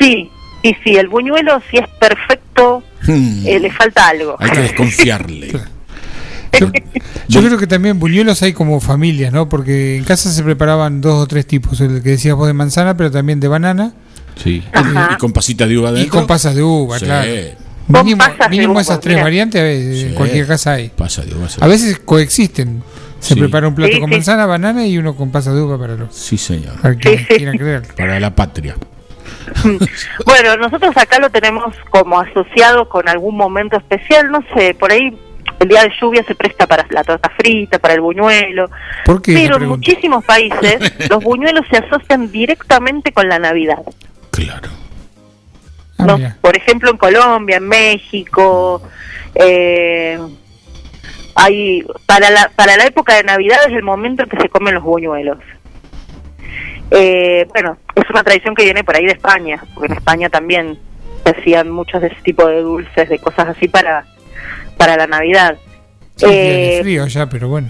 Sí, 0.00 0.30
sí, 0.62 0.76
sí, 0.82 0.96
el 0.96 1.08
buñuelo 1.08 1.60
si 1.70 1.76
es 1.78 1.88
perfecto, 2.00 2.82
eh, 3.08 3.58
le 3.60 3.70
falta 3.70 4.08
algo. 4.08 4.36
Hmm. 4.38 4.42
Hay 4.44 4.50
que 4.50 4.60
desconfiarle. 4.60 5.52
Yo 7.28 7.40
creo 7.42 7.58
que 7.58 7.66
también 7.66 7.98
buñuelos 7.98 8.42
hay 8.42 8.52
como 8.52 8.80
familias, 8.80 9.32
¿no? 9.32 9.48
Porque 9.48 9.96
en 9.96 10.04
casa 10.04 10.30
se 10.30 10.42
preparaban 10.42 11.00
dos 11.00 11.22
o 11.22 11.26
tres 11.26 11.46
tipos, 11.46 11.80
el 11.80 12.02
que 12.02 12.10
decías 12.10 12.34
vos 12.36 12.46
de 12.46 12.52
manzana, 12.54 12.96
pero 12.96 13.10
también 13.10 13.40
de 13.40 13.48
banana 13.48 13.92
Sí. 14.36 14.62
Y 15.12 15.16
con 15.16 15.32
pasita 15.32 15.66
de 15.66 15.78
uva 15.78 15.88
y 15.88 15.92
adentro. 15.92 16.18
con 16.18 16.26
pasas 16.26 16.54
de 16.54 16.62
uva, 16.62 16.98
Sí. 16.98 17.06
claro. 17.06 17.30
Mínimo, 17.88 18.22
mínimo 18.50 18.72
uva, 18.74 18.82
esas 18.82 19.00
tres 19.00 19.14
mira. 19.14 19.24
variantes 19.24 19.62
eh, 19.62 20.00
en 20.02 20.08
Sí. 20.10 20.14
cualquier 20.14 20.46
casa 20.46 20.72
hay. 20.72 20.90
Pasa 20.90 21.22
de 21.22 21.34
uva. 21.34 21.48
sí. 21.48 21.56
A 21.60 21.66
veces 21.66 22.00
coexisten. 22.04 22.82
Se 23.18 23.32
Sí. 23.34 23.40
prepara 23.40 23.66
un 23.66 23.74
plato 23.74 23.94
Sí, 23.94 24.00
con 24.00 24.10
sí. 24.10 24.16
manzana, 24.16 24.44
banana 24.44 24.86
y 24.86 24.98
uno 24.98 25.16
con 25.16 25.30
pasas 25.30 25.54
de 25.54 25.62
uva 25.62 25.78
para 25.78 25.94
los 25.96 26.14
Sí, 26.14 26.36
señor. 26.36 26.74
para 26.82 26.94
quieran 26.96 27.56
creer. 27.56 27.82
Para 27.96 28.20
la 28.20 28.34
patria. 28.34 28.76
Bueno, 30.26 30.56
nosotros 30.58 30.96
acá 30.96 31.18
lo 31.18 31.30
tenemos 31.30 31.74
como 31.90 32.20
asociado 32.20 32.88
con 32.88 33.08
algún 33.08 33.36
momento 33.36 33.76
especial, 33.76 34.30
no 34.30 34.40
sé, 34.54 34.74
por 34.74 34.92
ahí 34.92 35.16
el 35.58 35.68
día 35.68 35.82
de 35.82 35.92
lluvia 36.00 36.22
se 36.24 36.34
presta 36.34 36.66
para 36.66 36.86
la 36.90 37.02
torta 37.04 37.30
frita, 37.30 37.78
para 37.78 37.94
el 37.94 38.00
buñuelo. 38.00 38.70
¿Por 39.04 39.22
qué? 39.22 39.34
Pero 39.34 39.56
en 39.56 39.68
muchísimos 39.68 40.24
países 40.24 40.80
los 41.10 41.22
buñuelos 41.22 41.66
se 41.70 41.78
asocian 41.78 42.30
directamente 42.30 43.12
con 43.12 43.28
la 43.28 43.38
Navidad. 43.38 43.78
Ah, 45.98 46.04
No, 46.06 46.18
mira. 46.18 46.36
por 46.40 46.56
ejemplo, 46.56 46.90
en 46.90 46.98
Colombia, 46.98 47.56
en 47.56 47.68
México, 47.68 48.82
eh, 49.34 50.18
hay 51.34 51.84
para 52.06 52.30
la 52.30 52.50
para 52.54 52.76
la 52.76 52.84
época 52.86 53.14
de 53.14 53.24
Navidad 53.24 53.58
es 53.66 53.72
el 53.72 53.82
momento 53.82 54.22
en 54.22 54.28
que 54.28 54.36
se 54.38 54.48
comen 54.48 54.74
los 54.74 54.82
buñuelos. 54.82 55.38
Eh, 56.90 57.46
bueno, 57.52 57.78
es 57.94 58.04
una 58.10 58.22
tradición 58.22 58.54
que 58.54 58.64
viene 58.64 58.84
por 58.84 58.96
ahí 58.96 59.06
de 59.06 59.12
España, 59.12 59.62
porque 59.74 59.92
en 59.92 59.98
España 59.98 60.28
también 60.28 60.78
se 61.24 61.30
hacían 61.30 61.70
muchos 61.70 62.00
de 62.00 62.08
ese 62.08 62.22
tipo 62.22 62.46
de 62.46 62.60
dulces, 62.60 63.08
de 63.08 63.18
cosas 63.18 63.48
así 63.48 63.66
para 63.68 64.04
para 64.76 64.96
la 64.96 65.06
Navidad. 65.06 65.56
Sí, 66.16 66.26
Eh, 66.28 66.76
es 66.76 66.82
frío 66.82 67.06
ya, 67.06 67.28
pero 67.28 67.48
bueno. 67.48 67.68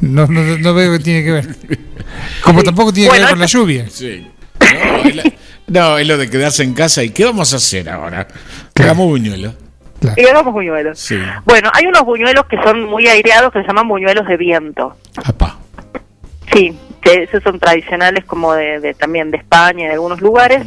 No, 0.00 0.26
no, 0.26 0.42
no 0.58 0.74
veo 0.74 0.92
que 0.92 0.98
tiene 1.02 1.24
que 1.24 1.30
ver. 1.32 1.46
Como 2.44 2.62
tampoco 2.62 2.92
tiene 2.92 3.10
que 3.12 3.18
ver 3.20 3.28
con 3.30 3.38
la 3.40 3.46
lluvia. 3.46 3.86
Sí. 3.90 4.26
No, 4.60 4.96
es, 5.08 5.16
la- 5.16 5.24
no, 5.66 5.98
es 5.98 6.06
lo 6.06 6.16
de 6.16 6.30
quedarse 6.30 6.62
en 6.62 6.72
casa. 6.74 7.02
¿Y 7.02 7.10
qué 7.10 7.24
vamos 7.24 7.52
a 7.52 7.56
hacer 7.56 7.88
ahora? 7.90 8.28
Hagamos 8.76 9.06
buñuelo. 9.08 9.54
y 10.16 10.24
hagamos 10.26 10.52
buñuelos. 10.52 10.98
Sí. 11.00 11.18
Bueno, 11.44 11.70
hay 11.74 11.86
unos 11.86 12.02
buñuelos 12.04 12.46
que 12.46 12.56
son 12.62 12.84
muy 12.84 13.08
aireados 13.08 13.52
que 13.52 13.60
se 13.62 13.66
llaman 13.66 13.88
buñuelos 13.88 14.26
de 14.26 14.36
viento. 14.36 14.96
Sí, 16.52 16.78
que 17.02 17.24
esos 17.24 17.42
son 17.42 17.58
tradicionales 17.58 18.24
como 18.24 18.54
de, 18.54 18.78
de- 18.80 18.94
también 18.94 19.30
de 19.32 19.38
España 19.38 19.84
y 19.84 19.86
de 19.86 19.92
algunos 19.94 20.20
lugares, 20.20 20.62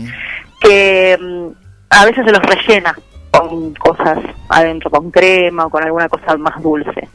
que 0.62 1.18
mm, 1.20 1.48
a 1.90 2.06
veces 2.06 2.26
se 2.26 2.32
los 2.32 2.42
rellena 2.42 2.98
con 3.32 3.74
cosas 3.76 4.18
adentro, 4.50 4.90
con 4.92 5.10
crema 5.12 5.66
o 5.66 5.70
con 5.70 5.84
alguna 5.84 6.10
cosa 6.10 6.36
más 6.38 6.62
dulce. 6.62 7.08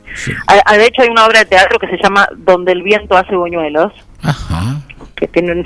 A- 0.46 0.62
a- 0.72 0.76
de 0.78 0.86
hecho 0.86 1.02
hay 1.02 1.08
una 1.08 1.26
obra 1.26 1.40
de 1.40 1.44
teatro 1.46 1.78
que 1.78 1.86
se 1.88 1.98
llama 2.02 2.26
Donde 2.36 2.72
el 2.72 2.82
viento 2.82 3.16
hace 3.16 3.36
buñuelos, 3.36 3.92
Ajá. 4.22 4.80
que 5.14 5.28
tienen... 5.28 5.64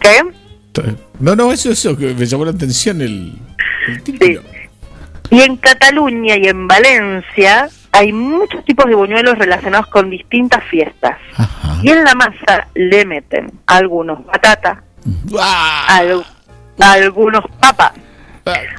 ¿Qué? 0.00 0.22
No, 1.18 1.34
no, 1.34 1.50
eso, 1.52 1.70
eso 1.70 1.96
que 1.96 2.12
me 2.14 2.26
llamó 2.26 2.44
la 2.44 2.50
atención 2.50 3.00
el, 3.00 3.32
el 3.88 4.02
título. 4.02 4.42
Y 5.30 5.40
en 5.40 5.56
Cataluña 5.56 6.36
y 6.36 6.46
en 6.48 6.68
Valencia 6.68 7.68
hay 7.92 8.12
muchos 8.12 8.62
tipos 8.66 8.84
de 8.86 8.94
buñuelos 8.94 9.38
relacionados 9.38 9.86
con 9.86 10.10
distintas 10.10 10.62
fiestas. 10.64 11.16
Y 11.82 11.88
en 11.90 12.04
la 12.04 12.14
masa 12.14 12.68
le 12.74 13.04
meten 13.06 13.50
algunos 13.66 14.24
batata, 14.26 14.82
al- 15.88 16.24
algunos 16.78 17.44
papas, 17.58 17.92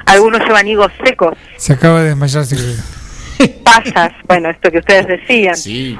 algunos 0.06 0.40
llevan 0.40 0.66
higos 0.66 0.92
secos, 1.04 1.34
Se 1.56 1.72
acaba 1.74 2.00
de 2.00 2.08
desmayarse, 2.10 2.56
creo. 2.56 3.54
pasas, 3.64 4.12
bueno, 4.26 4.50
esto 4.50 4.70
que 4.70 4.78
ustedes 4.78 5.06
decían. 5.06 5.56
Sí. 5.56 5.98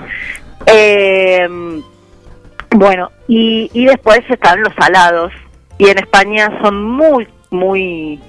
Eh, 0.66 1.46
bueno, 2.70 3.10
y, 3.28 3.70
y 3.72 3.86
después 3.86 4.20
están 4.28 4.60
los 4.62 4.74
salados. 4.74 5.32
Y 5.78 5.88
en 5.88 5.98
España 5.98 6.50
son 6.60 6.82
muy, 6.82 7.28
muy, 7.50 8.20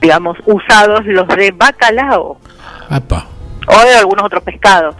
digamos, 0.00 0.36
usados 0.46 1.04
los 1.06 1.28
de 1.28 1.52
bacalao 1.52 2.38
o 3.68 3.80
de 3.84 3.94
algunos 3.94 4.24
otros 4.24 4.42
pescados, 4.42 4.96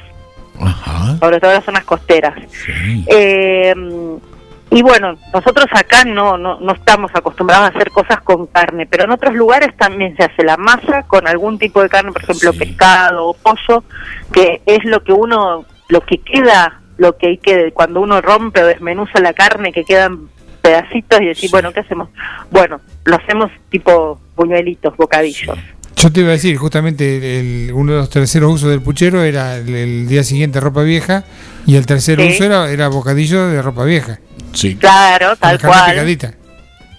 sobre 1.20 1.41
todo 1.41 1.50
en 1.50 1.57
las 1.57 1.65
zonas 1.65 1.84
costeras. 1.84 2.34
Eh, 3.07 3.75
y 4.70 4.82
bueno, 4.82 5.16
nosotros 5.32 5.66
acá 5.72 6.05
no, 6.05 6.36
no, 6.36 6.60
no 6.60 6.72
estamos 6.72 7.10
acostumbrados 7.14 7.66
a 7.66 7.68
hacer 7.68 7.90
cosas 7.90 8.20
con 8.20 8.47
carne, 8.47 8.86
pero 8.86 9.05
en 9.05 9.10
otros 9.10 9.34
lugares 9.34 9.74
también 9.76 10.14
se 10.16 10.24
hace 10.24 10.44
la 10.44 10.56
masa 10.58 11.05
con 11.05 11.26
algún 11.26 11.58
tipo 11.58 11.82
de 11.82 11.88
carne, 11.88 12.12
por 12.12 12.22
ejemplo, 12.22 12.52
pescado 12.52 13.28
o 13.28 13.34
pollo, 13.34 13.82
que 14.32 14.60
es 14.66 14.84
lo 14.84 15.02
que 15.02 15.12
uno, 15.12 15.64
lo 15.88 16.00
que 16.02 16.18
queda, 16.18 16.80
lo 16.98 17.16
que 17.16 17.28
hay 17.28 17.38
que, 17.38 17.72
cuando 17.72 18.00
uno 18.00 18.20
rompe 18.20 18.62
o 18.62 18.66
desmenuza 18.66 19.20
la 19.20 19.32
carne, 19.32 19.72
que 19.72 19.84
quedan 19.84 20.28
pedacitos 20.60 21.20
y 21.22 21.26
decir, 21.26 21.50
bueno, 21.50 21.72
¿qué 21.72 21.80
hacemos? 21.80 22.10
Bueno, 22.50 22.80
lo 23.05 23.16
hacemos 23.16 23.50
tipo 23.70 24.20
buñuelitos, 24.36 24.94
bocadillos. 24.98 25.56
Yo 25.98 26.12
te 26.12 26.20
iba 26.20 26.28
a 26.30 26.32
decir, 26.32 26.56
justamente 26.56 27.40
el- 27.40 27.72
uno 27.74 27.92
de 27.92 27.98
los 27.98 28.10
terceros 28.10 28.52
usos 28.54 28.70
del 28.70 28.80
puchero 28.80 29.22
era 29.24 29.56
el, 29.56 29.74
el 29.74 30.08
día 30.08 30.22
siguiente 30.22 30.60
ropa 30.60 30.82
vieja 30.82 31.24
y 31.66 31.74
el 31.76 31.86
tercer 31.86 32.20
Sí. 32.20 32.28
uso 32.28 32.44
era, 32.44 32.70
era 32.70 32.88
bocadillo 32.88 33.48
de 33.48 33.60
ropa 33.62 33.84
vieja. 33.84 34.18
Sí. 34.54 34.76
Claro, 34.76 35.34
tal 35.36 35.60
cual. 35.60 35.90
picadita. 35.90 36.34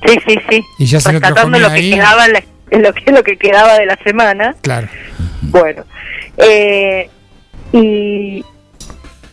Sí, 0.06 0.18
sí, 0.28 0.40
sí. 0.50 0.64
Y 0.80 0.86
ya 0.86 1.00
se 1.00 1.14
lo 1.14 1.20
Rescatando 1.20 1.60
lo 1.60 1.68
que 1.70 1.74
ahí. 1.76 1.92
quedaba, 1.92 2.28
la- 2.28 2.44
lo 2.72 2.94
que 2.94 3.12
lo 3.12 3.24
que 3.24 3.38
quedaba 3.38 3.78
de 3.78 3.86
la 3.86 3.98
semana. 4.04 4.56
Claro. 4.62 4.88
Bueno, 5.44 5.84
eh, 6.38 7.10
y 7.72 8.44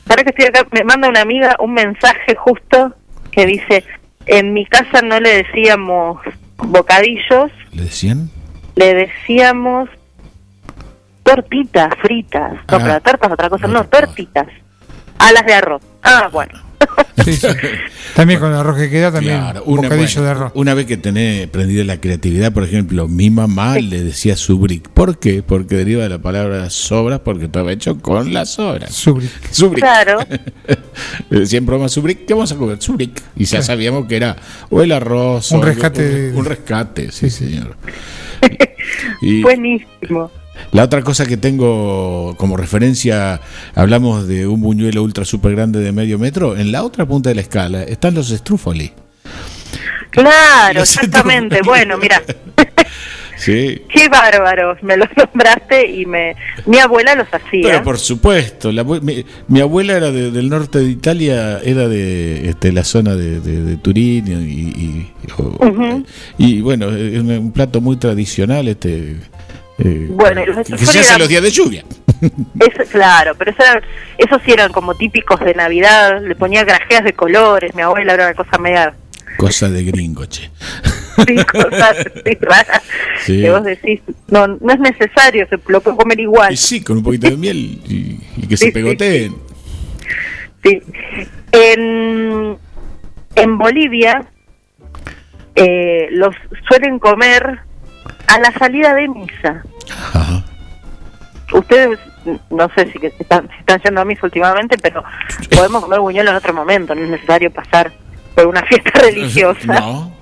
ahora 0.08 0.22
que 0.22 0.30
estoy 0.30 0.44
acá, 0.46 0.66
me 0.72 0.84
manda 0.84 1.08
una 1.08 1.20
amiga 1.22 1.56
un 1.58 1.74
mensaje 1.74 2.34
justo 2.36 2.94
que 3.32 3.46
dice, 3.46 3.84
en 4.26 4.52
mi 4.52 4.64
casa 4.66 5.02
no 5.02 5.18
le 5.20 5.42
decíamos 5.44 6.20
bocadillos, 6.56 7.50
¿Le 7.72 7.82
decían? 7.82 8.30
Le 8.76 8.94
decíamos 8.94 9.88
tortitas 11.22 11.88
fritas. 12.00 12.52
No, 12.70 12.76
Ah. 12.76 13.00
torta 13.00 13.26
es 13.26 13.32
otra 13.32 13.50
cosa, 13.50 13.66
no, 13.66 13.84
tortitas. 13.84 14.46
Alas 15.18 15.44
de 15.46 15.55
arroz. 15.55 15.82
Ah, 16.02 16.28
bueno. 16.30 16.52
Sí, 17.24 17.32
sí. 17.34 17.46
También 18.14 18.40
con 18.40 18.50
el 18.50 18.56
arroz 18.56 18.76
que 18.76 18.88
queda, 18.88 19.12
también 19.12 19.38
Claro, 19.38 19.62
un 19.64 19.78
una, 19.78 19.88
bocadillo 19.88 20.20
bueno, 20.20 20.24
de 20.24 20.30
arroz. 20.30 20.52
una 20.54 20.74
vez 20.74 20.86
que 20.86 20.96
tenés 20.96 21.48
prendida 21.48 21.84
la 21.84 22.00
creatividad, 22.00 22.52
por 22.52 22.64
ejemplo, 22.64 23.08
mi 23.08 23.30
mamá 23.30 23.78
le 23.78 24.02
decía 24.02 24.36
subric. 24.36 24.88
¿Por 24.88 25.18
qué? 25.18 25.42
Porque 25.42 25.74
deriva 25.76 26.02
de 26.02 26.08
la 26.08 26.18
palabra 26.18 26.70
sobras, 26.70 27.20
porque 27.20 27.46
estaba 27.46 27.72
hecho 27.72 27.98
con 28.00 28.32
las 28.32 28.50
sobras. 28.50 28.94
Subric. 28.94 29.30
Subric. 29.50 29.80
Claro. 29.80 30.18
Le 31.30 31.40
decía 31.40 31.58
en 31.58 31.66
broma 31.66 31.88
subric, 31.88 32.24
¿qué 32.26 32.32
vamos 32.34 32.52
a 32.52 32.56
comer? 32.56 32.80
Subric. 32.80 33.22
Y 33.36 33.44
ya 33.44 33.60
sabíamos 33.62 34.06
que 34.06 34.16
era 34.16 34.36
o 34.70 34.82
el 34.82 34.92
arroz 34.92 35.52
Un 35.52 35.60
o 35.60 35.62
rescate 35.62 36.30
Un, 36.30 36.38
un 36.38 36.44
rescate, 36.46 37.12
sí, 37.12 37.28
señor. 37.30 37.76
Y 39.20 39.42
Buenísimo. 39.42 40.30
La 40.73 40.85
otra 40.85 41.02
cosa 41.02 41.26
que 41.26 41.36
tengo 41.36 42.35
como 42.36 42.57
referencia, 42.57 43.41
hablamos 43.75 44.26
de 44.28 44.47
un 44.47 44.60
buñuelo 44.60 45.02
ultra 45.02 45.25
super 45.25 45.52
grande 45.55 45.81
de 45.81 45.93
medio 45.93 46.18
metro. 46.18 46.57
En 46.57 46.73
la 46.73 46.83
otra 46.85 47.07
punta 47.07 47.28
de 47.31 47.35
la 47.36 47.41
escala 47.43 47.83
están 47.83 48.15
los 48.15 48.31
estrúfoli. 48.31 48.93
Claro, 50.10 50.81
Los 50.81 50.94
exactamente. 50.97 51.60
Bueno, 51.65 51.99
mira, 51.99 52.23
Sí. 53.36 53.83
qué 53.93 54.09
bárbaros. 54.09 54.83
Me 54.83 54.97
los 54.97 55.09
nombraste 55.15 55.91
y 55.91 56.07
me. 56.07 56.35
Mi 56.65 56.78
abuela 56.78 57.15
los 57.15 57.26
hacía. 57.31 57.60
Pero 57.65 57.83
por 57.83 57.99
supuesto, 57.99 58.73
la 58.73 58.83
mi, 58.83 59.26
mi 59.49 59.60
abuela 59.60 59.94
era 59.94 60.10
de- 60.10 60.31
del 60.31 60.49
norte 60.49 60.78
de 60.78 60.86
Italia, 60.89 61.60
era 61.62 61.86
de 61.86 62.49
este, 62.49 62.73
la 62.73 62.83
zona 62.83 63.15
de, 63.15 63.41
de- 63.41 63.62
de 63.62 63.76
Turín 63.76 64.26
y, 64.26 65.12
y, 66.39 66.60
bueno, 66.62 66.89
es 66.91 67.20
un, 67.20 67.31
un 67.31 67.52
plato 67.52 67.83
muy 67.83 67.97
tradicional 67.97 68.68
este 68.68 69.17
eh, 69.78 70.06
Bueno, 70.10 70.42
y 70.42 70.46
los 70.46 70.56
que, 70.66 70.78
se 70.78 70.84
hace 71.00 71.00
eran- 71.00 71.18
los 71.20 71.28
días 71.28 71.42
de 71.42 71.50
lluvia. 71.50 71.84
Es- 72.60 72.88
claro, 72.88 73.34
pero 73.36 73.50
eso 73.50 73.62
eran- 73.62 73.82
esos 74.18 74.40
sí 74.44 74.52
eran 74.52 74.72
como 74.72 74.94
típicos 74.94 75.38
de 75.40 75.55
Navidad. 75.55 76.20
Le 76.22 76.34
ponía 76.34 76.64
grajeas 76.64 77.05
de 77.05 77.12
colores. 77.12 77.74
Mi 77.74 77.82
abuela 77.82 78.14
era 78.14 78.24
una 78.26 78.34
cosa 78.34 78.58
media. 78.58 78.94
Cosa 79.36 79.68
de 79.68 79.84
gringo, 79.84 80.24
che. 80.24 80.50
Sí, 81.26 81.36
cosas 81.44 81.96
así 81.98 82.34
raras. 82.40 82.82
Sí. 83.24 83.42
Que 83.42 83.50
vos 83.50 83.64
decís, 83.64 84.00
no, 84.28 84.46
no 84.46 84.72
es 84.72 84.78
necesario, 84.80 85.46
se 85.48 85.58
lo 85.68 85.80
puede 85.82 85.96
comer 85.96 86.20
igual. 86.20 86.52
Y 86.55 86.56
sí, 86.56 86.82
con 86.82 86.96
un 86.98 87.02
poquito 87.02 87.28
de 87.28 87.36
miel 87.36 87.56
y, 87.86 88.18
y 88.38 88.46
que 88.46 88.56
Sí, 88.56 88.64
se 88.64 88.64
sí, 88.66 88.70
pegoteen. 88.72 89.34
Sí. 90.64 90.82
En, 91.52 92.56
en 93.34 93.58
Bolivia 93.58 94.24
eh, 95.55 96.08
los 96.12 96.34
suelen 96.68 96.98
comer 96.98 97.60
a 98.26 98.38
la 98.38 98.52
salida 98.58 98.94
de 98.94 99.08
misa. 99.08 99.62
Ustedes, 101.52 101.98
no 102.50 102.68
sé 102.74 102.90
si 102.92 102.98
que 102.98 103.10
se 103.10 103.22
están, 103.22 103.48
están 103.60 103.80
yendo 103.82 104.00
a 104.00 104.05
misa 104.05 104.22
últimamente, 104.24 104.76
pero 104.78 105.02
podemos 105.55 105.82
comer 105.82 106.00
buñuelo 106.00 106.30
en 106.30 106.36
otro 106.36 106.52
momento, 106.52 106.94
no 106.94 107.02
es 107.02 107.10
necesario 107.10 107.52
pasar 107.52 107.92
por 108.34 108.46
una 108.48 108.62
fiesta 108.66 108.90
religiosa. 109.00 109.80
No. 109.80 110.12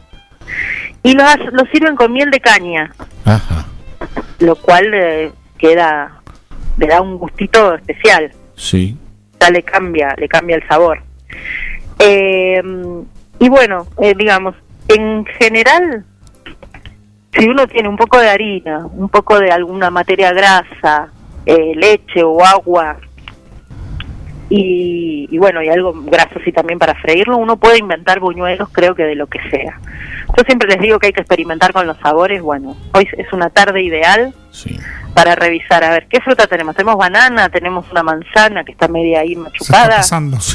Y 1.02 1.14
los, 1.14 1.26
los 1.52 1.68
sirven 1.70 1.96
con 1.96 2.12
miel 2.12 2.30
de 2.30 2.40
caña, 2.40 2.92
Ajá. 3.24 3.66
lo 4.38 4.56
cual 4.56 4.90
eh, 4.94 5.32
queda, 5.58 6.20
le 6.76 6.86
da 6.86 7.00
un 7.00 7.16
gustito 7.18 7.74
especial. 7.74 8.32
Sí. 8.56 8.96
ya 9.40 9.50
le 9.50 9.62
cambia, 9.62 10.14
le 10.16 10.28
cambia 10.28 10.56
el 10.56 10.68
sabor. 10.68 11.02
Eh, 11.98 12.62
y 13.38 13.48
bueno, 13.48 13.86
eh, 14.00 14.14
digamos, 14.16 14.54
en 14.88 15.24
general, 15.38 16.04
si 17.36 17.48
uno 17.48 17.66
tiene 17.66 17.88
un 17.88 17.96
poco 17.96 18.18
de 18.18 18.28
harina, 18.28 18.86
un 18.86 19.08
poco 19.08 19.38
de 19.38 19.50
alguna 19.50 19.90
materia 19.90 20.32
grasa, 20.32 21.08
eh, 21.44 21.72
leche 21.74 22.22
o 22.22 22.44
agua, 22.44 22.96
y, 24.50 25.28
y 25.30 25.38
bueno, 25.38 25.62
y 25.62 25.68
algo 25.68 25.92
graso 25.94 26.38
sí 26.44 26.52
también 26.52 26.78
para 26.78 26.94
freírlo, 26.94 27.36
uno 27.36 27.56
puede 27.56 27.78
inventar 27.78 28.20
buñuelos, 28.20 28.68
creo 28.70 28.94
que 28.94 29.04
de 29.04 29.14
lo 29.14 29.26
que 29.26 29.40
sea. 29.50 29.80
Yo 30.36 30.44
siempre 30.46 30.68
les 30.68 30.80
digo 30.80 30.98
que 30.98 31.08
hay 31.08 31.12
que 31.12 31.20
experimentar 31.20 31.72
con 31.72 31.86
los 31.86 31.96
sabores. 31.98 32.42
Bueno, 32.42 32.76
hoy 32.92 33.08
es 33.16 33.32
una 33.32 33.50
tarde 33.50 33.82
ideal 33.82 34.34
para 35.14 35.34
revisar. 35.36 35.84
A 35.84 35.90
ver, 35.90 36.06
¿qué 36.08 36.20
fruta 36.20 36.46
tenemos? 36.46 36.74
Tenemos 36.74 36.96
banana, 36.96 37.48
tenemos 37.48 37.90
una 37.90 38.02
manzana 38.02 38.64
que 38.64 38.72
está 38.72 38.88
media 38.88 39.20
ahí 39.20 39.34
Se 39.34 39.40
está 39.40 39.42
machucada. 39.42 39.96
pasando. 39.98 40.38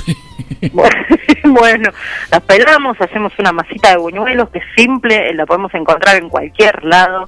bueno, 1.44 1.92
las 2.32 2.42
pelamos, 2.42 3.00
hacemos 3.00 3.32
una 3.40 3.52
masita 3.52 3.92
de 3.92 3.98
buñuelos 3.98 4.50
que 4.50 4.60
es 4.60 4.66
simple, 4.76 5.34
la 5.34 5.46
podemos 5.46 5.74
encontrar 5.74 6.18
en 6.18 6.28
cualquier 6.30 6.84
lado 6.84 7.28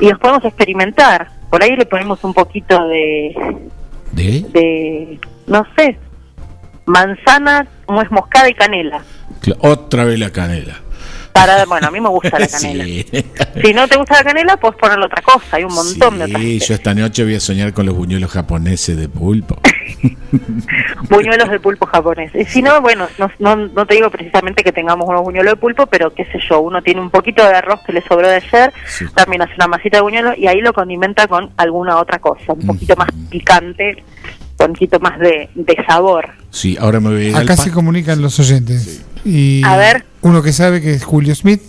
y 0.00 0.08
los 0.08 0.18
podemos 0.18 0.44
experimentar. 0.44 1.28
Por 1.50 1.62
ahí 1.62 1.76
le 1.76 1.84
ponemos 1.84 2.24
un 2.24 2.32
poquito 2.32 2.88
de, 2.88 3.34
¿De? 4.12 4.44
de 4.52 5.20
no 5.46 5.66
sé, 5.76 5.98
manzana, 6.86 7.66
nuez 7.88 8.10
moscada 8.10 8.48
y 8.48 8.54
canela. 8.54 9.02
Otra 9.60 10.04
vez 10.04 10.18
la 10.18 10.30
canela. 10.30 10.81
Para, 11.32 11.64
bueno, 11.64 11.88
a 11.88 11.90
mí 11.90 12.00
me 12.00 12.08
gusta 12.08 12.38
la 12.38 12.48
canela. 12.48 12.84
Sí. 12.84 13.04
Si 13.62 13.74
no 13.74 13.88
te 13.88 13.96
gusta 13.96 14.16
la 14.16 14.24
canela, 14.24 14.56
puedes 14.56 14.76
ponerle 14.78 15.06
otra 15.06 15.22
cosa. 15.22 15.56
Hay 15.56 15.64
un 15.64 15.74
montón 15.74 16.18
de 16.18 16.24
otras. 16.24 16.42
Sí, 16.42 16.58
yo 16.60 16.74
esta 16.74 16.94
noche 16.94 17.24
voy 17.24 17.34
a 17.34 17.40
soñar 17.40 17.72
con 17.72 17.86
los 17.86 17.96
buñuelos 17.96 18.30
japoneses 18.30 18.96
de 18.96 19.08
pulpo. 19.08 19.58
buñuelos 21.10 21.50
de 21.50 21.60
pulpo 21.60 21.86
japonés. 21.86 22.34
Y 22.34 22.44
si 22.44 22.62
no, 22.62 22.80
bueno, 22.80 23.08
no, 23.18 23.30
no, 23.38 23.56
no 23.56 23.86
te 23.86 23.94
digo 23.94 24.10
precisamente 24.10 24.62
que 24.62 24.72
tengamos 24.72 25.08
unos 25.08 25.22
buñuelos 25.22 25.54
de 25.54 25.56
pulpo, 25.56 25.86
pero 25.86 26.12
qué 26.14 26.24
sé 26.26 26.38
yo, 26.48 26.60
uno 26.60 26.82
tiene 26.82 27.00
un 27.00 27.10
poquito 27.10 27.42
de 27.42 27.54
arroz 27.54 27.80
que 27.84 27.92
le 27.92 28.02
sobró 28.02 28.28
de 28.28 28.36
ayer, 28.36 28.72
también 29.14 29.42
hace 29.42 29.54
una 29.54 29.68
masita 29.68 29.98
de 29.98 30.02
buñuelo 30.02 30.34
y 30.36 30.46
ahí 30.46 30.60
lo 30.60 30.72
condimenta 30.72 31.26
con 31.26 31.50
alguna 31.56 31.98
otra 31.98 32.18
cosa, 32.18 32.52
un 32.52 32.66
poquito 32.66 32.96
más 32.96 33.08
picante, 33.30 34.02
un 34.58 34.72
poquito 34.72 35.00
más 35.00 35.18
de, 35.18 35.48
de 35.54 35.84
sabor. 35.86 36.41
Sí, 36.52 36.76
ahora 36.78 37.00
me 37.00 37.08
voy 37.08 37.26
a 37.26 37.28
ir 37.30 37.36
Acá 37.36 37.56
se 37.56 37.70
comunican 37.70 38.20
los 38.22 38.38
oyentes. 38.38 39.00
Y 39.24 39.62
A 39.64 39.76
ver. 39.76 40.04
uno 40.20 40.42
que 40.42 40.52
sabe 40.52 40.80
que 40.80 40.92
es 40.94 41.04
Julio 41.04 41.34
Smith 41.34 41.62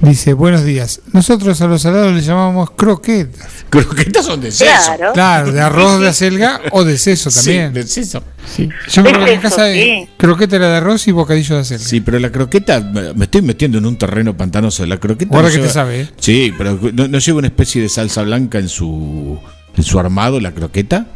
dice, 0.00 0.32
buenos 0.32 0.64
días. 0.64 1.00
Nosotros 1.12 1.60
a 1.60 1.66
los 1.66 1.82
salados 1.82 2.12
le 2.14 2.20
llamamos 2.20 2.70
croquetas. 2.70 3.48
Croquetas 3.68 4.26
son 4.26 4.40
de 4.40 4.52
seso. 4.52 4.70
Claro. 4.96 5.12
Claro, 5.12 5.52
de 5.52 5.60
arroz 5.60 6.00
de 6.00 6.08
acelga 6.08 6.60
o 6.70 6.84
de 6.84 6.96
seso 6.98 7.30
Sí, 7.30 7.36
también. 7.36 7.72
de 7.72 7.86
seso. 7.86 8.22
Yo 8.56 9.02
me 9.02 9.08
De 9.10 9.10
acuerdo 9.10 9.24
que 9.26 9.32
en 9.34 9.40
casa 9.40 9.72
sí. 9.72 10.08
croqueta 10.16 10.56
era 10.56 10.68
de 10.70 10.76
arroz 10.76 11.08
y 11.08 11.12
bocadillo 11.12 11.56
de 11.56 11.62
acelga. 11.62 11.84
Sí, 11.84 12.00
pero 12.00 12.18
la 12.20 12.30
croqueta, 12.30 12.80
me 12.80 13.24
estoy 13.24 13.42
metiendo 13.42 13.78
en 13.78 13.86
un 13.86 13.96
terreno 13.98 14.36
pantanoso. 14.36 14.86
La 14.86 14.98
croqueta. 14.98 15.34
No 15.40 15.48
que 15.48 15.58
te 15.58 15.68
sabe, 15.68 16.02
¿eh? 16.02 16.08
Sí, 16.20 16.52
pero 16.56 16.78
no, 16.92 17.08
no 17.08 17.18
lleva 17.18 17.38
una 17.38 17.48
especie 17.48 17.82
de 17.82 17.88
salsa 17.88 18.22
blanca 18.22 18.58
en 18.58 18.68
su, 18.68 19.38
en 19.76 19.82
su 19.82 19.98
armado, 19.98 20.38
la 20.38 20.52
croqueta. 20.52 21.06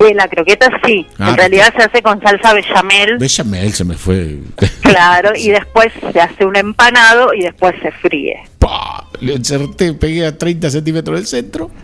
Eh, 0.00 0.14
la 0.14 0.28
croqueta 0.28 0.70
sí, 0.84 1.06
Ah, 1.18 1.30
en 1.30 1.36
realidad 1.36 1.74
se 1.76 1.82
hace 1.82 2.02
con 2.02 2.20
salsa 2.22 2.54
bechamel, 2.54 3.18
Bechamel 3.18 3.72
se 3.72 3.84
me 3.84 3.94
fue. 3.94 4.38
claro, 4.82 5.32
y 5.36 5.50
después 5.50 5.88
se 6.12 6.20
hace 6.20 6.44
un 6.46 6.56
empanado 6.56 7.34
y 7.34 7.42
después 7.42 7.74
se 7.82 7.90
fríe. 7.90 8.36
Pa, 8.58 9.04
Le 9.20 9.34
acerté, 9.34 9.94
pegué 9.94 10.24
a 10.26 10.36
30 10.38 10.70
centímetros 10.70 11.16
del 11.16 11.26
centro. 11.26 11.70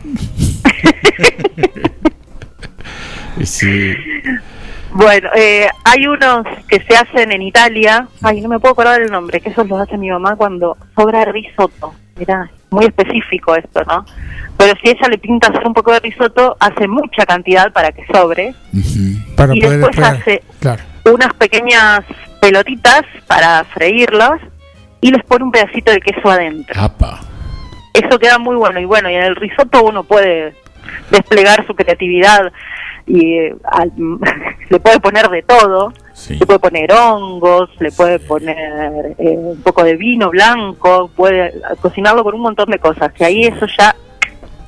Sí. 3.42 3.94
Bueno, 4.92 5.28
eh, 5.34 5.66
hay 5.84 6.06
unos 6.06 6.46
que 6.68 6.80
se 6.80 6.96
hacen 6.96 7.32
en 7.32 7.42
Italia, 7.42 8.06
ay, 8.22 8.40
no 8.40 8.48
me 8.48 8.60
puedo 8.60 8.72
acordar 8.74 9.00
el 9.02 9.10
nombre, 9.10 9.40
que 9.40 9.48
esos 9.48 9.68
los 9.68 9.80
hace 9.80 9.98
mi 9.98 10.08
mamá 10.08 10.36
cuando 10.36 10.76
sobra 10.96 11.24
risotto. 11.24 11.94
Mirá, 12.16 12.48
muy 12.74 12.86
específico 12.86 13.54
esto, 13.56 13.82
¿no? 13.86 14.04
Pero 14.56 14.74
si 14.82 14.90
ella 14.90 15.08
le 15.08 15.18
pinta 15.18 15.48
hacer 15.48 15.66
un 15.66 15.74
poco 15.74 15.92
de 15.92 16.00
risotto, 16.00 16.56
hace 16.60 16.86
mucha 16.86 17.24
cantidad 17.26 17.72
para 17.72 17.92
que 17.92 18.04
sobre 18.12 18.54
Para 19.36 19.54
y 19.54 19.60
poder 19.60 19.78
después 19.80 19.98
hace 19.98 20.42
Claro. 20.60 20.82
unas 21.06 21.32
pequeñas 21.34 22.00
pelotitas 22.40 23.02
para 23.26 23.64
freírlas 23.64 24.40
y 25.00 25.10
les 25.10 25.22
pone 25.24 25.44
un 25.44 25.50
pedacito 25.52 25.90
de 25.92 26.00
queso 26.00 26.30
adentro. 26.30 26.80
Apa. 26.80 27.20
Eso 27.94 28.18
queda 28.18 28.38
muy 28.38 28.56
bueno 28.56 28.80
y 28.80 28.84
bueno, 28.84 29.08
y 29.10 29.14
en 29.14 29.22
el 29.22 29.36
risotto 29.36 29.82
uno 29.84 30.02
puede 30.04 30.54
desplegar 31.10 31.66
su 31.66 31.74
creatividad 31.74 32.52
y 33.06 33.34
eh, 33.38 33.54
al- 33.64 33.92
le 34.70 34.80
puede 34.80 35.00
poner 35.00 35.28
de 35.28 35.42
todo, 35.42 35.92
le 36.28 36.46
puede 36.46 36.58
poner 36.58 36.92
hongos, 36.92 37.70
le 37.80 37.90
puede 37.92 38.18
poner 38.18 39.14
eh, 39.18 39.36
un 39.36 39.60
poco 39.62 39.84
de 39.84 39.96
vino 39.96 40.30
blanco, 40.30 41.10
puede 41.14 41.52
cocinarlo 41.80 42.24
con 42.24 42.34
un 42.34 42.40
montón 42.42 42.70
de 42.70 42.78
cosas, 42.78 43.12
que 43.12 43.24
ahí 43.24 43.44
eso 43.44 43.66
ya 43.78 43.94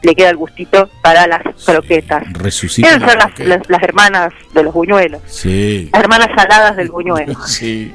le 0.02 0.14
queda 0.14 0.30
el 0.30 0.36
gustito 0.36 0.88
para 1.02 1.26
las 1.26 1.42
croquetas. 1.64 2.30
Resucita. 2.34 2.88
Quieren 2.88 3.02
la 3.06 3.08
ser 3.08 3.16
las, 3.18 3.26
croqueta. 3.34 3.56
las, 3.58 3.68
las 3.70 3.82
hermanas 3.82 4.32
de 4.54 4.62
los 4.62 4.74
buñuelos, 4.74 5.22
Sí. 5.26 5.88
las 5.92 6.02
hermanas 6.02 6.28
saladas 6.36 6.76
del 6.76 6.90
buñuelo. 6.90 7.34
Sí. 7.46 7.92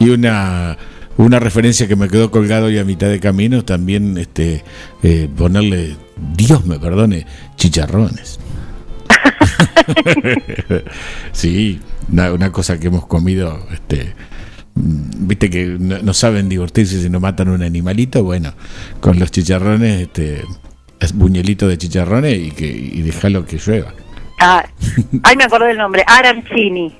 Y 0.00 0.10
una, 0.10 0.76
una 1.16 1.38
referencia 1.40 1.86
que 1.88 1.96
me 1.96 2.08
quedó 2.08 2.30
colgado 2.30 2.70
y 2.70 2.78
a 2.78 2.84
mitad 2.84 3.08
de 3.08 3.20
camino, 3.20 3.64
también 3.64 4.16
este 4.18 4.64
eh, 5.02 5.28
ponerle, 5.36 5.96
Dios 6.34 6.64
me 6.64 6.78
perdone, 6.78 7.26
chicharrones. 7.56 8.40
sí, 11.32 11.80
una, 12.12 12.32
una 12.32 12.52
cosa 12.52 12.78
que 12.78 12.88
hemos 12.88 13.06
comido, 13.06 13.66
este 13.72 14.14
mm, 14.74 15.26
viste 15.26 15.50
que 15.50 15.76
no, 15.78 15.98
no 15.98 16.14
saben 16.14 16.48
divertirse 16.48 17.00
si 17.02 17.10
no 17.10 17.20
matan 17.20 17.48
un 17.48 17.62
animalito, 17.62 18.24
bueno, 18.24 18.52
con 19.00 19.18
los 19.18 19.30
chicharrones, 19.30 20.02
este 20.02 20.44
es 21.00 21.12
buñuelito 21.12 21.68
de 21.68 21.78
chicharrones 21.78 22.38
y 22.38 22.50
que 22.50 22.66
y 22.66 23.02
déjalo 23.02 23.46
que 23.46 23.58
llueva. 23.58 23.92
Ah, 24.40 24.64
ay, 25.24 25.36
me 25.36 25.44
acordé 25.44 25.68
del 25.68 25.78
nombre, 25.78 26.04
arancini. 26.06 26.94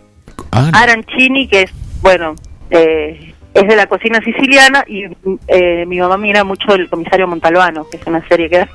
Ah, 0.52 0.70
Arancini, 0.72 1.48
que 1.48 1.62
es, 1.62 1.70
bueno, 2.00 2.34
eh, 2.70 3.34
es 3.54 3.68
de 3.68 3.76
la 3.76 3.86
cocina 3.86 4.20
siciliana 4.20 4.84
y 4.86 5.04
eh, 5.48 5.84
mi 5.86 5.98
mamá 5.98 6.16
mira 6.16 6.44
mucho 6.44 6.74
el 6.74 6.88
comisario 6.88 7.26
Montalbano, 7.26 7.88
que 7.88 7.96
es 7.96 8.06
una 8.06 8.26
serie 8.28 8.48
que 8.48 8.66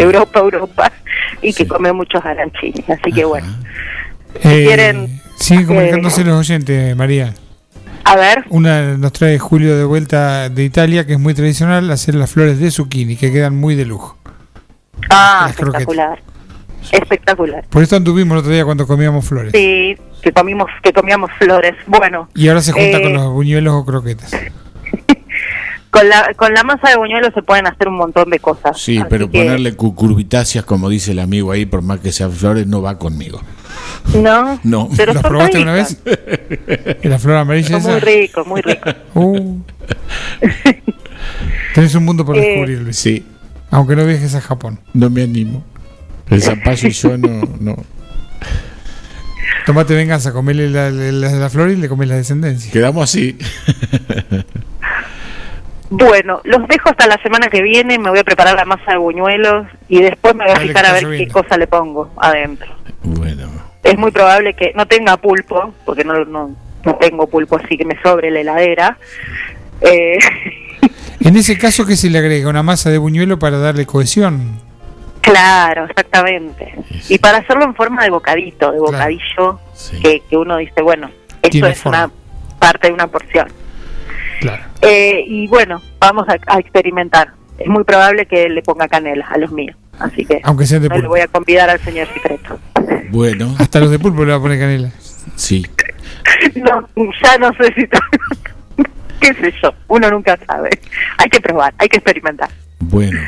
da 0.00 0.06
Europa, 0.06 0.40
Europa, 0.40 0.92
y 1.40 1.52
que 1.52 1.66
come 1.66 1.92
muchos 1.92 2.24
arancini. 2.24 2.84
Así 2.88 3.12
que 3.12 3.24
bueno, 3.24 3.46
si 4.42 4.48
Eh, 4.48 4.64
quieren, 4.66 5.20
Sigue 5.36 5.62
eh, 5.62 5.66
comunicándose 5.66 6.24
los 6.24 6.38
oyentes, 6.38 6.96
María. 6.96 7.34
a 8.04 8.16
ver, 8.16 8.44
Una 8.50 8.96
nos 8.96 9.12
trae 9.12 9.38
Julio 9.38 9.76
de 9.76 9.84
vuelta 9.84 10.48
de 10.48 10.64
Italia, 10.64 11.04
que 11.06 11.14
es 11.14 11.18
muy 11.18 11.34
tradicional 11.34 11.90
hacer 11.90 12.14
las 12.14 12.30
flores 12.30 12.58
de 12.60 12.70
zucchini, 12.70 13.16
que 13.16 13.32
quedan 13.32 13.56
muy 13.56 13.74
de 13.74 13.84
lujo. 13.84 14.16
ah, 15.10 15.44
Las 15.48 15.56
croquetas. 15.56 15.80
espectacular, 15.82 16.18
espectacular. 16.92 17.64
Por 17.68 17.82
esto 17.82 17.96
anduvimos 17.96 18.32
el 18.36 18.38
otro 18.40 18.52
día 18.52 18.64
cuando 18.64 18.86
comíamos 18.86 19.24
flores. 19.26 19.52
Sí, 19.52 19.96
que 20.22 20.32
comimos, 20.32 20.68
que 20.82 20.92
comíamos 20.92 21.30
flores. 21.38 21.74
Bueno, 21.86 22.28
Y 22.34 22.48
ahora 22.48 22.60
se 22.62 22.72
junta 22.72 22.98
eh, 22.98 23.02
con 23.02 23.12
los 23.14 23.32
buñuelos 23.32 23.74
o 23.74 23.84
croquetas. 23.84 24.30
Con 25.92 26.08
la, 26.08 26.32
con 26.36 26.52
la 26.54 26.64
masa 26.64 26.88
de 26.88 26.96
buñuelo 26.96 27.30
se 27.32 27.42
pueden 27.42 27.66
hacer 27.66 27.86
un 27.86 27.96
montón 27.96 28.30
de 28.30 28.38
cosas. 28.40 28.80
Sí, 28.80 28.96
Así 28.98 29.06
pero 29.10 29.30
que- 29.30 29.38
ponerle 29.44 29.74
cucurbitáceas, 29.76 30.64
como 30.64 30.88
dice 30.88 31.12
el 31.12 31.18
amigo 31.20 31.52
ahí, 31.52 31.66
por 31.66 31.82
más 31.82 32.00
que 32.00 32.10
sean 32.12 32.32
flores, 32.32 32.66
no 32.66 32.80
va 32.82 32.98
conmigo. 32.98 33.40
No, 34.14 34.58
No. 34.64 34.88
pero 34.96 35.12
¿Los 35.12 35.22
son 35.22 35.30
probaste 35.30 35.58
ricas. 35.58 35.62
una 35.62 35.72
vez? 35.74 36.98
¿Y 37.04 37.08
la 37.08 37.18
flor 37.18 37.36
amarilla 37.36 37.78
muy 37.78 38.00
rico, 38.00 38.44
muy 38.44 38.60
rico. 38.62 38.90
Uh. 39.14 39.60
Tenés 41.74 41.94
un 41.94 42.04
mundo 42.04 42.24
por 42.24 42.36
Eh, 42.36 42.40
descubrir, 42.40 42.80
Luis. 42.80 42.96
Sí, 42.96 43.24
Aunque 43.70 43.94
no 43.96 44.04
viajes 44.04 44.34
a 44.34 44.40
Japón. 44.40 44.80
no 44.94 45.08
me 45.10 45.22
animo. 45.22 45.62
El 46.30 46.42
zapallo 46.42 46.88
y 46.88 46.92
yo 46.92 47.16
no, 47.18 47.42
no. 47.60 47.76
Tomate 49.66 49.94
venganza, 49.94 50.32
comele 50.32 50.68
la, 50.70 50.90
la, 50.90 51.30
la 51.30 51.50
flor 51.50 51.70
y 51.70 51.76
le 51.76 51.88
comes 51.88 52.08
la 52.08 52.16
descendencia. 52.16 52.72
Quedamos 52.72 53.04
así. 53.04 53.36
Bueno, 55.94 56.40
los 56.44 56.66
dejo 56.68 56.88
hasta 56.88 57.06
la 57.06 57.20
semana 57.22 57.48
que 57.48 57.60
viene, 57.60 57.98
me 57.98 58.08
voy 58.08 58.18
a 58.18 58.24
preparar 58.24 58.56
la 58.56 58.64
masa 58.64 58.92
de 58.92 58.96
buñuelos 58.96 59.66
y 59.88 60.00
después 60.00 60.34
me 60.34 60.44
voy 60.44 60.52
a 60.52 60.54
Dale, 60.54 60.68
fijar 60.68 60.86
a 60.86 60.92
ver 60.92 61.04
qué 61.18 61.28
cosa 61.28 61.58
le 61.58 61.66
pongo 61.66 62.10
adentro. 62.16 62.72
Bueno, 63.02 63.48
Es 63.82 63.98
muy 63.98 64.10
probable 64.10 64.54
que 64.54 64.72
no 64.74 64.86
tenga 64.86 65.18
pulpo, 65.18 65.74
porque 65.84 66.02
no, 66.02 66.24
no, 66.24 66.50
no 66.84 66.94
tengo 66.96 67.26
pulpo 67.26 67.56
así 67.62 67.76
que 67.76 67.84
me 67.84 68.00
sobre 68.02 68.30
la 68.30 68.40
heladera. 68.40 68.96
Eh, 69.82 70.18
En 71.20 71.36
ese 71.36 71.56
caso, 71.56 71.86
que 71.86 71.94
se 71.94 72.10
le 72.10 72.18
agrega? 72.18 72.48
Una 72.48 72.62
masa 72.64 72.90
de 72.90 72.98
buñuelo 72.98 73.38
para 73.38 73.58
darle 73.58 73.86
cohesión. 73.86 74.58
claro, 75.20 75.84
exactamente. 75.84 76.74
Y 77.08 77.18
para 77.18 77.38
hacerlo 77.38 77.64
en 77.64 77.74
forma 77.76 78.02
de 78.02 78.10
bocadito, 78.10 78.72
de 78.72 78.80
bocadillo, 78.80 79.60
que, 80.02 80.20
que 80.28 80.36
uno 80.36 80.56
dice, 80.56 80.82
bueno, 80.82 81.10
esto 81.42 81.66
es 81.66 81.78
forma. 81.78 82.06
una 82.06 82.12
parte 82.58 82.88
de 82.88 82.94
una 82.94 83.06
porción. 83.06 83.46
Claro. 84.42 84.62
Eh, 84.82 85.24
y 85.26 85.46
bueno, 85.46 85.80
vamos 85.98 86.26
a, 86.28 86.36
a 86.54 86.58
experimentar. 86.58 87.32
Es 87.58 87.66
muy 87.68 87.84
probable 87.84 88.26
que 88.26 88.48
le 88.48 88.60
ponga 88.62 88.88
canela 88.88 89.26
a 89.30 89.38
los 89.38 89.50
míos. 89.52 89.76
Así 89.98 90.24
que 90.24 90.40
Aunque 90.42 90.66
sean 90.66 90.82
de 90.82 90.88
no 90.88 90.98
le 90.98 91.06
voy 91.06 91.20
a 91.20 91.28
convidar 91.28 91.70
al 91.70 91.78
señor 91.80 92.08
secreto. 92.12 92.58
bueno, 93.10 93.54
Hasta 93.58 93.78
los 93.80 93.90
de 93.90 93.98
pulpo 93.98 94.24
le 94.24 94.32
va 94.32 94.38
a 94.38 94.40
poner 94.40 94.58
canela. 94.58 94.90
sí. 95.36 95.64
No, 96.56 96.88
ya 97.22 97.38
no 97.38 97.52
sé 97.54 97.72
si... 97.74 97.86
¿Qué 99.20 99.34
sé 99.34 99.54
yo? 99.62 99.72
Uno 99.88 100.10
nunca 100.10 100.36
sabe. 100.46 100.70
Hay 101.18 101.28
que 101.30 101.40
probar, 101.40 101.72
hay 101.78 101.88
que 101.88 101.98
experimentar. 101.98 102.48
Bueno. 102.80 103.20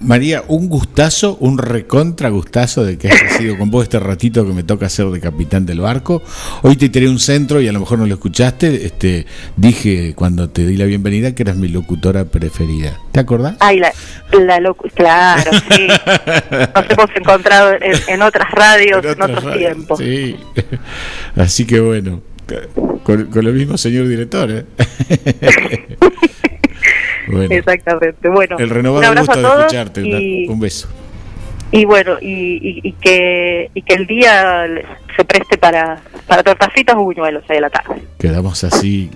María, 0.00 0.44
un 0.48 0.68
gustazo, 0.68 1.36
un 1.40 1.58
recontra 1.58 2.28
gustazo 2.28 2.84
de 2.84 2.98
que 2.98 3.08
hayas 3.08 3.32
sido 3.38 3.56
con 3.58 3.70
vos 3.70 3.82
este 3.84 3.98
ratito 3.98 4.46
que 4.46 4.52
me 4.52 4.62
toca 4.62 4.88
ser 4.88 5.06
de 5.06 5.20
capitán 5.20 5.66
del 5.66 5.80
barco. 5.80 6.22
Hoy 6.62 6.76
te 6.76 6.88
tiré 6.88 7.08
un 7.08 7.18
centro 7.18 7.60
y 7.60 7.68
a 7.68 7.72
lo 7.72 7.80
mejor 7.80 7.98
no 7.98 8.06
lo 8.06 8.14
escuchaste. 8.14 8.84
Este, 8.86 9.26
dije 9.56 10.12
cuando 10.14 10.48
te 10.50 10.66
di 10.66 10.76
la 10.76 10.84
bienvenida 10.84 11.34
que 11.34 11.42
eras 11.42 11.56
mi 11.56 11.68
locutora 11.68 12.24
preferida. 12.26 12.98
¿Te 13.12 13.20
acordás? 13.20 13.56
Ay, 13.60 13.78
la, 13.80 13.92
la 14.32 14.58
locu- 14.60 14.90
Claro, 14.94 15.50
sí. 15.70 15.86
Nos 15.88 16.90
hemos 16.90 17.10
encontrado 17.16 17.72
en, 17.80 17.94
en 18.08 18.22
otras 18.22 18.50
radios, 18.50 19.04
en, 19.04 19.10
otras 19.22 19.38
otros 19.38 19.56
tiempos. 19.58 19.98
Sí. 19.98 20.36
Así 21.36 21.64
que 21.66 21.80
bueno, 21.80 22.20
con, 23.02 23.24
con 23.26 23.44
lo 23.44 23.52
mismo, 23.52 23.76
señor 23.78 24.06
director. 24.08 24.50
¿eh? 24.50 24.64
bueno, 27.30 27.54
Exactamente. 27.54 28.28
Bueno, 28.28 28.56
el 28.58 28.64
un 28.64 28.70
renovado 28.70 29.06
abrazo 29.06 29.26
gusto 29.26 29.32
a 29.32 29.36
de 29.36 29.42
todos 29.42 29.60
escucharte. 29.60 30.02
y, 30.06 30.48
Un 30.48 30.60
beso. 30.60 30.88
y 31.72 31.84
bueno, 31.84 32.16
y, 32.20 32.80
y- 32.88 32.92
que, 32.92 33.70
y 33.74 33.82
que 33.82 33.94
el 33.94 34.06
día 34.06 34.66
se 35.16 35.24
preste 35.24 35.58
para, 35.58 36.00
para 36.26 36.42
tortas 36.42 36.72
fritas 36.72 36.96
o 36.96 37.02
buñuelos 37.04 37.44
a 37.48 37.54
la 37.60 37.70
tarde. 37.70 38.02
Quedamos 38.18 38.62
así. 38.64 39.10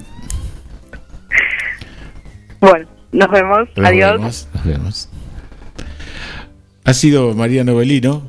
Bueno, 2.60 2.86
nos 3.12 3.30
vemos. 3.30 3.68
Nos 3.76 3.86
Adiós. 3.88 4.12
vemos, 4.12 4.48
nos 4.54 4.64
vemos. 4.64 5.08
Ha 6.84 6.92
sido 6.94 7.34
María 7.34 7.62
Novelino, 7.64 8.22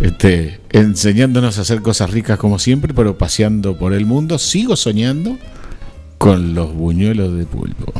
este, 0.00 0.60
enseñándonos 0.70 1.58
a 1.58 1.62
hacer 1.62 1.82
cosas 1.82 2.10
ricas 2.10 2.38
como 2.38 2.58
siempre, 2.58 2.92
pero 2.94 3.16
paseando 3.18 3.76
por 3.78 3.92
el 3.92 4.06
mundo. 4.06 4.38
Sigo 4.38 4.76
soñando 4.76 5.38
con 6.18 6.54
los 6.54 6.72
buñuelos 6.74 7.36
de 7.36 7.44
pulpo. 7.44 7.92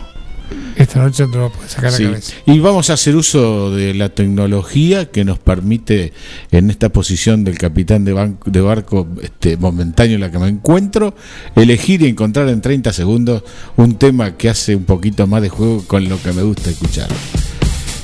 Esta 0.83 1.01
noche 1.01 1.23
no 1.25 1.31
te 1.31 1.39
lo 1.39 1.53
puedes 1.53 1.71
sacar 1.73 1.93
Sí. 1.93 2.03
la 2.03 2.11
cabeza. 2.11 2.33
Y 2.47 2.59
vamos 2.59 2.91
a 2.91 2.95
hacer 2.95 3.15
uso 3.15 3.71
de 3.71 3.95
la 3.95 4.09
tecnología 4.09 5.11
que 5.11 5.25
nos 5.25 5.39
permite, 5.39 6.13
en 6.51 6.71
esta 6.71 6.89
posición 6.89 7.45
del 7.45 7.57
capitán 7.57 8.05
de, 8.05 8.13
banco- 8.13 8.51
de 8.51 8.61
barco 8.61 9.07
este, 9.23 9.57
momentáneo 9.57 10.17
en 10.17 10.21
la 10.23 10.31
que 10.33 10.39
me 10.41 10.49
encuentro, 10.49 11.15
elegir 11.55 12.03
y 12.03 12.07
encontrar 12.09 12.49
en 12.49 12.61
30 12.61 12.93
segundos 12.93 13.45
un 13.77 13.97
tema 13.97 14.37
que 14.37 14.49
hace 14.49 14.75
un 14.75 14.85
poquito 14.85 15.27
más 15.29 15.41
de 15.43 15.51
juego 15.51 15.85
con 15.87 16.09
lo 16.09 16.21
que 16.21 16.33
me 16.33 16.43
gusta 16.43 16.71
escuchar. 16.71 17.09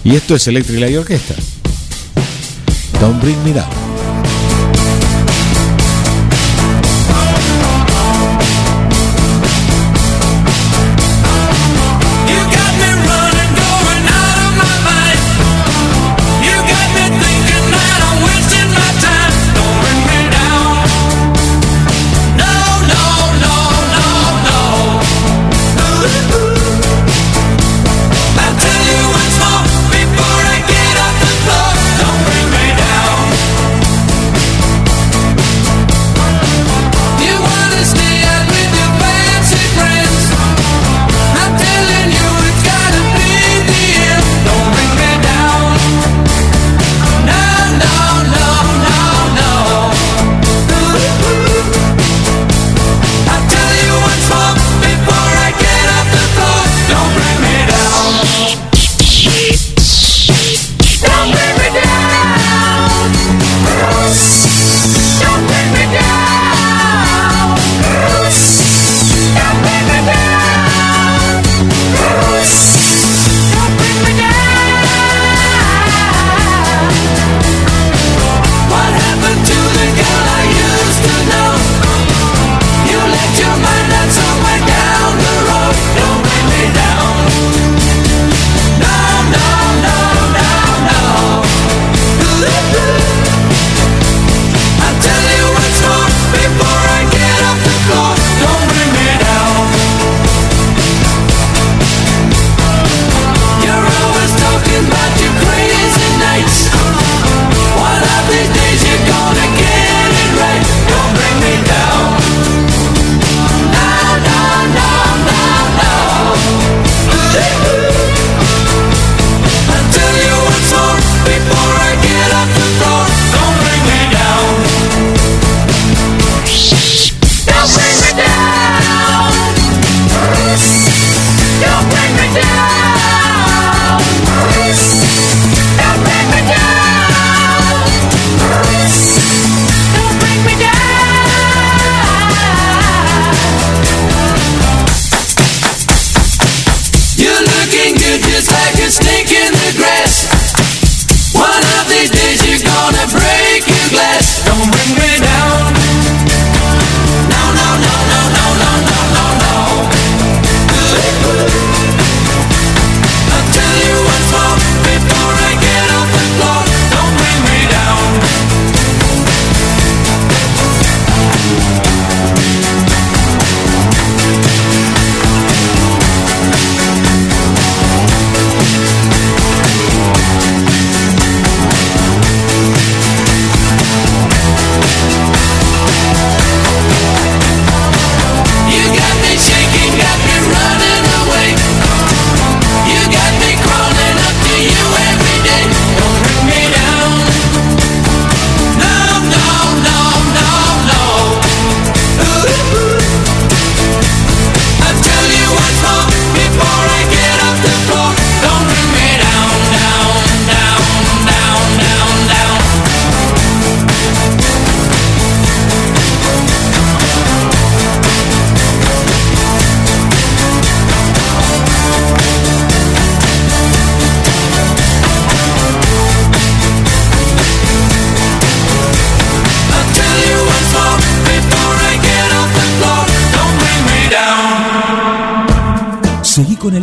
Y 0.04 0.14
esto 0.14 0.36
es 0.36 0.46
Electric 0.46 0.78
Light 0.78 0.96
Orchestra. 0.98 1.36
Don't 3.00 3.20
Bring 3.22 3.42
Me 3.44 3.52
Down. 3.52 4.07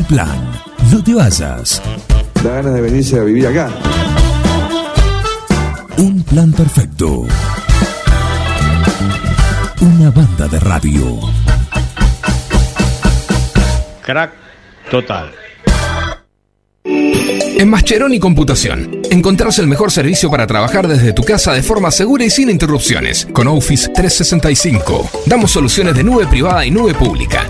Plan. 0.07 0.51
No 0.91 1.03
te 1.03 1.13
vayas. 1.13 1.81
Da 2.43 2.55
ganas 2.55 2.73
de 2.73 2.81
venirse 2.81 3.19
a 3.19 3.23
vivir 3.23 3.47
acá. 3.47 3.69
Un 5.97 6.23
plan 6.23 6.51
perfecto. 6.51 7.25
Una 9.81 10.11
banda 10.11 10.47
de 10.47 10.59
radio. 10.59 11.19
Crack 14.01 14.33
total. 14.91 15.31
En 17.57 17.69
Mascheroni 17.69 18.19
Computación, 18.19 19.01
encontrás 19.09 19.59
el 19.59 19.67
mejor 19.67 19.89
servicio 19.89 20.29
para 20.29 20.45
trabajar 20.45 20.89
desde 20.89 21.13
tu 21.13 21.23
casa 21.23 21.53
de 21.53 21.63
forma 21.63 21.89
segura 21.89 22.25
y 22.25 22.29
sin 22.29 22.49
interrupciones, 22.49 23.25
con 23.31 23.47
Office 23.47 23.89
365. 23.95 25.09
Damos 25.25 25.51
soluciones 25.51 25.95
de 25.95 26.03
nube 26.03 26.27
privada 26.27 26.65
y 26.65 26.71
nube 26.71 26.93
pública, 26.93 27.49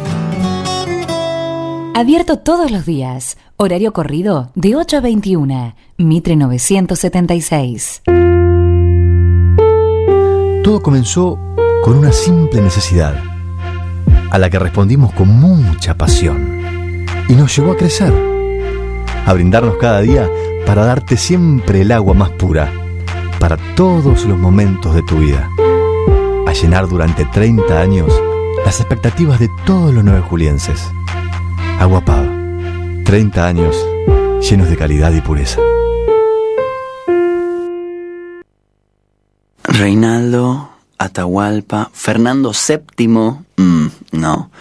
Abierto 1.93 2.39
todos 2.39 2.71
los 2.71 2.85
días. 2.85 3.37
Horario 3.57 3.91
corrido 3.91 4.49
de 4.55 4.77
8 4.77 4.97
a 4.97 5.01
21. 5.01 5.75
Mitre 5.97 6.37
976. 6.37 8.03
Todo 10.63 10.81
comenzó 10.81 11.37
con 11.83 11.97
una 11.97 12.13
simple 12.13 12.61
necesidad, 12.61 13.21
a 14.31 14.39
la 14.39 14.49
que 14.49 14.57
respondimos 14.57 15.13
con 15.13 15.27
mucha 15.27 15.97
pasión, 15.97 17.05
y 17.27 17.33
nos 17.33 17.55
llevó 17.55 17.73
a 17.73 17.77
crecer, 17.77 18.13
a 19.25 19.33
brindarnos 19.33 19.75
cada 19.75 19.99
día 19.99 20.29
para 20.65 20.85
darte 20.85 21.17
siempre 21.17 21.81
el 21.81 21.91
agua 21.91 22.13
más 22.13 22.29
pura, 22.31 22.71
para 23.37 23.57
todos 23.75 24.23
los 24.25 24.39
momentos 24.39 24.95
de 24.95 25.03
tu 25.03 25.17
vida, 25.17 25.49
a 26.47 26.53
llenar 26.53 26.87
durante 26.87 27.25
30 27.25 27.81
años 27.81 28.13
las 28.63 28.79
expectativas 28.79 29.39
de 29.39 29.49
todos 29.65 29.93
los 29.93 30.05
nueve 30.05 30.21
julienses. 30.21 30.89
Agua 31.81 32.05
Pava, 32.05 32.29
30 33.05 33.47
años 33.47 33.75
llenos 34.47 34.69
de 34.69 34.77
calidad 34.77 35.11
y 35.15 35.21
pureza. 35.21 35.59
Reinaldo, 39.63 40.69
Atahualpa, 40.99 41.89
Fernando 41.91 42.51
VII, 42.51 43.07
mm, 43.07 43.87
no. 44.11 44.51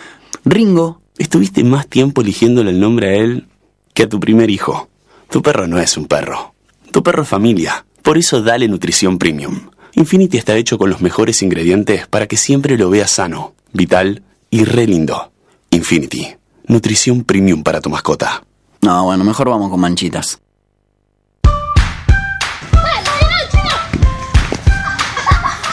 Ringo, 0.46 1.02
estuviste 1.18 1.62
más 1.62 1.88
tiempo 1.88 2.22
eligiéndole 2.22 2.70
el 2.70 2.80
nombre 2.80 3.10
a 3.10 3.14
él 3.16 3.48
que 3.92 4.04
a 4.04 4.08
tu 4.08 4.18
primer 4.18 4.48
hijo. 4.48 4.88
Tu 5.28 5.42
perro 5.42 5.66
no 5.66 5.78
es 5.78 5.98
un 5.98 6.06
perro. 6.06 6.54
Tu 6.90 7.02
perro 7.02 7.24
es 7.24 7.28
familia. 7.28 7.84
Por 8.00 8.16
eso 8.16 8.40
dale 8.40 8.66
nutrición 8.66 9.18
premium. 9.18 9.68
Infinity 9.92 10.38
está 10.38 10.56
hecho 10.56 10.78
con 10.78 10.88
los 10.88 11.02
mejores 11.02 11.42
ingredientes 11.42 12.06
para 12.06 12.26
que 12.26 12.38
siempre 12.38 12.78
lo 12.78 12.88
veas 12.88 13.10
sano, 13.10 13.52
vital 13.74 14.22
y 14.48 14.64
re 14.64 14.86
lindo. 14.86 15.30
Infinity, 15.70 16.39
nutrición 16.70 17.24
premium 17.24 17.64
para 17.64 17.80
tu 17.80 17.90
mascota. 17.90 18.44
No, 18.80 19.04
bueno, 19.04 19.24
mejor 19.24 19.50
vamos 19.50 19.70
con 19.70 19.80
manchitas. 19.80 20.40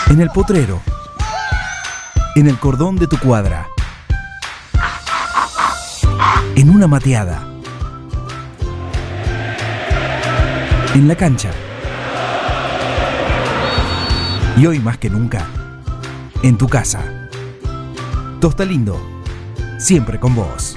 En 0.10 0.22
el 0.22 0.30
potrero. 0.32 0.82
En 2.36 2.48
el 2.48 2.58
cordón 2.60 2.96
de 2.96 3.08
tu 3.08 3.20
cuadra. 3.20 3.68
En 6.56 6.70
una 6.70 6.88
mateada. 6.88 7.48
En 10.96 11.08
la 11.08 11.16
cancha. 11.16 11.52
Y 14.58 14.66
hoy 14.66 14.80
más 14.80 14.98
que 14.98 15.12
nunca, 15.12 15.46
en 16.42 16.58
tu 16.58 16.68
casa. 16.68 17.30
Tosta 18.42 18.66
Lindo, 18.66 19.00
siempre 19.78 20.20
con 20.20 20.34
vos. 20.34 20.77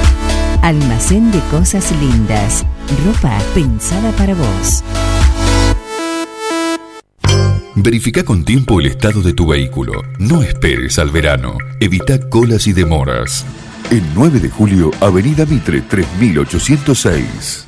Almacén 0.61 1.31
de 1.31 1.39
cosas 1.49 1.91
lindas. 1.99 2.63
Ropa 3.03 3.35
pensada 3.55 4.11
para 4.11 4.35
vos. 4.35 4.83
Verifica 7.73 8.23
con 8.23 8.45
tiempo 8.45 8.79
el 8.79 8.85
estado 8.85 9.23
de 9.23 9.33
tu 9.33 9.47
vehículo. 9.47 10.03
No 10.19 10.43
esperes 10.43 10.99
al 10.99 11.09
verano. 11.09 11.57
Evita 11.79 12.29
colas 12.29 12.67
y 12.67 12.73
demoras. 12.73 13.43
El 13.89 14.03
9 14.13 14.39
de 14.39 14.49
julio, 14.49 14.91
Avenida 15.01 15.47
Mitre 15.47 15.81
3806. 15.81 17.67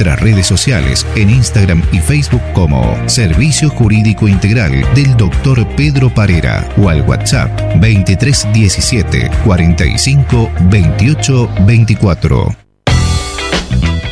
nuestras 0.03 0.19
redes 0.19 0.47
sociales 0.47 1.05
en 1.15 1.29
Instagram 1.29 1.83
y 1.91 1.99
Facebook 1.99 2.41
como 2.53 2.97
Servicio 3.07 3.69
Jurídico 3.69 4.27
Integral 4.27 4.83
del 4.95 5.15
Dr. 5.15 5.67
Pedro 5.75 6.09
Parera 6.09 6.67
o 6.77 6.89
al 6.89 7.01
WhatsApp 7.01 7.51
2317 7.75 9.29
45 9.43 10.49
28 10.71 11.49
24. 11.67 12.70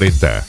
2040. 0.00 0.46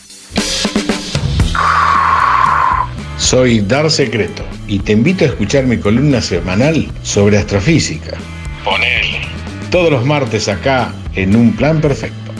Soy 3.17 3.59
Dar 3.61 3.91
Secreto 3.91 4.43
y 4.67 4.79
te 4.79 4.93
invito 4.93 5.25
a 5.25 5.27
escuchar 5.27 5.65
mi 5.65 5.77
columna 5.77 6.21
semanal 6.21 6.89
sobre 7.03 7.37
astrofísica. 7.37 8.17
Ponele. 8.63 9.21
Todos 9.69 9.91
los 9.91 10.05
martes 10.05 10.47
acá 10.47 10.93
en 11.15 11.35
Un 11.35 11.53
Plan 11.55 11.81
Perfecto. 11.81 12.31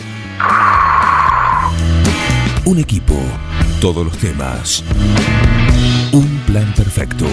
Un 2.63 2.79
equipo, 2.79 3.19
todos 3.81 4.05
los 4.05 4.17
temas. 4.17 4.83
Un 6.13 6.41
plan 6.45 6.73
perfecto. 6.75 7.25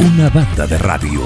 Una 0.00 0.28
banda 0.30 0.66
de 0.66 0.78
radio. 0.78 1.20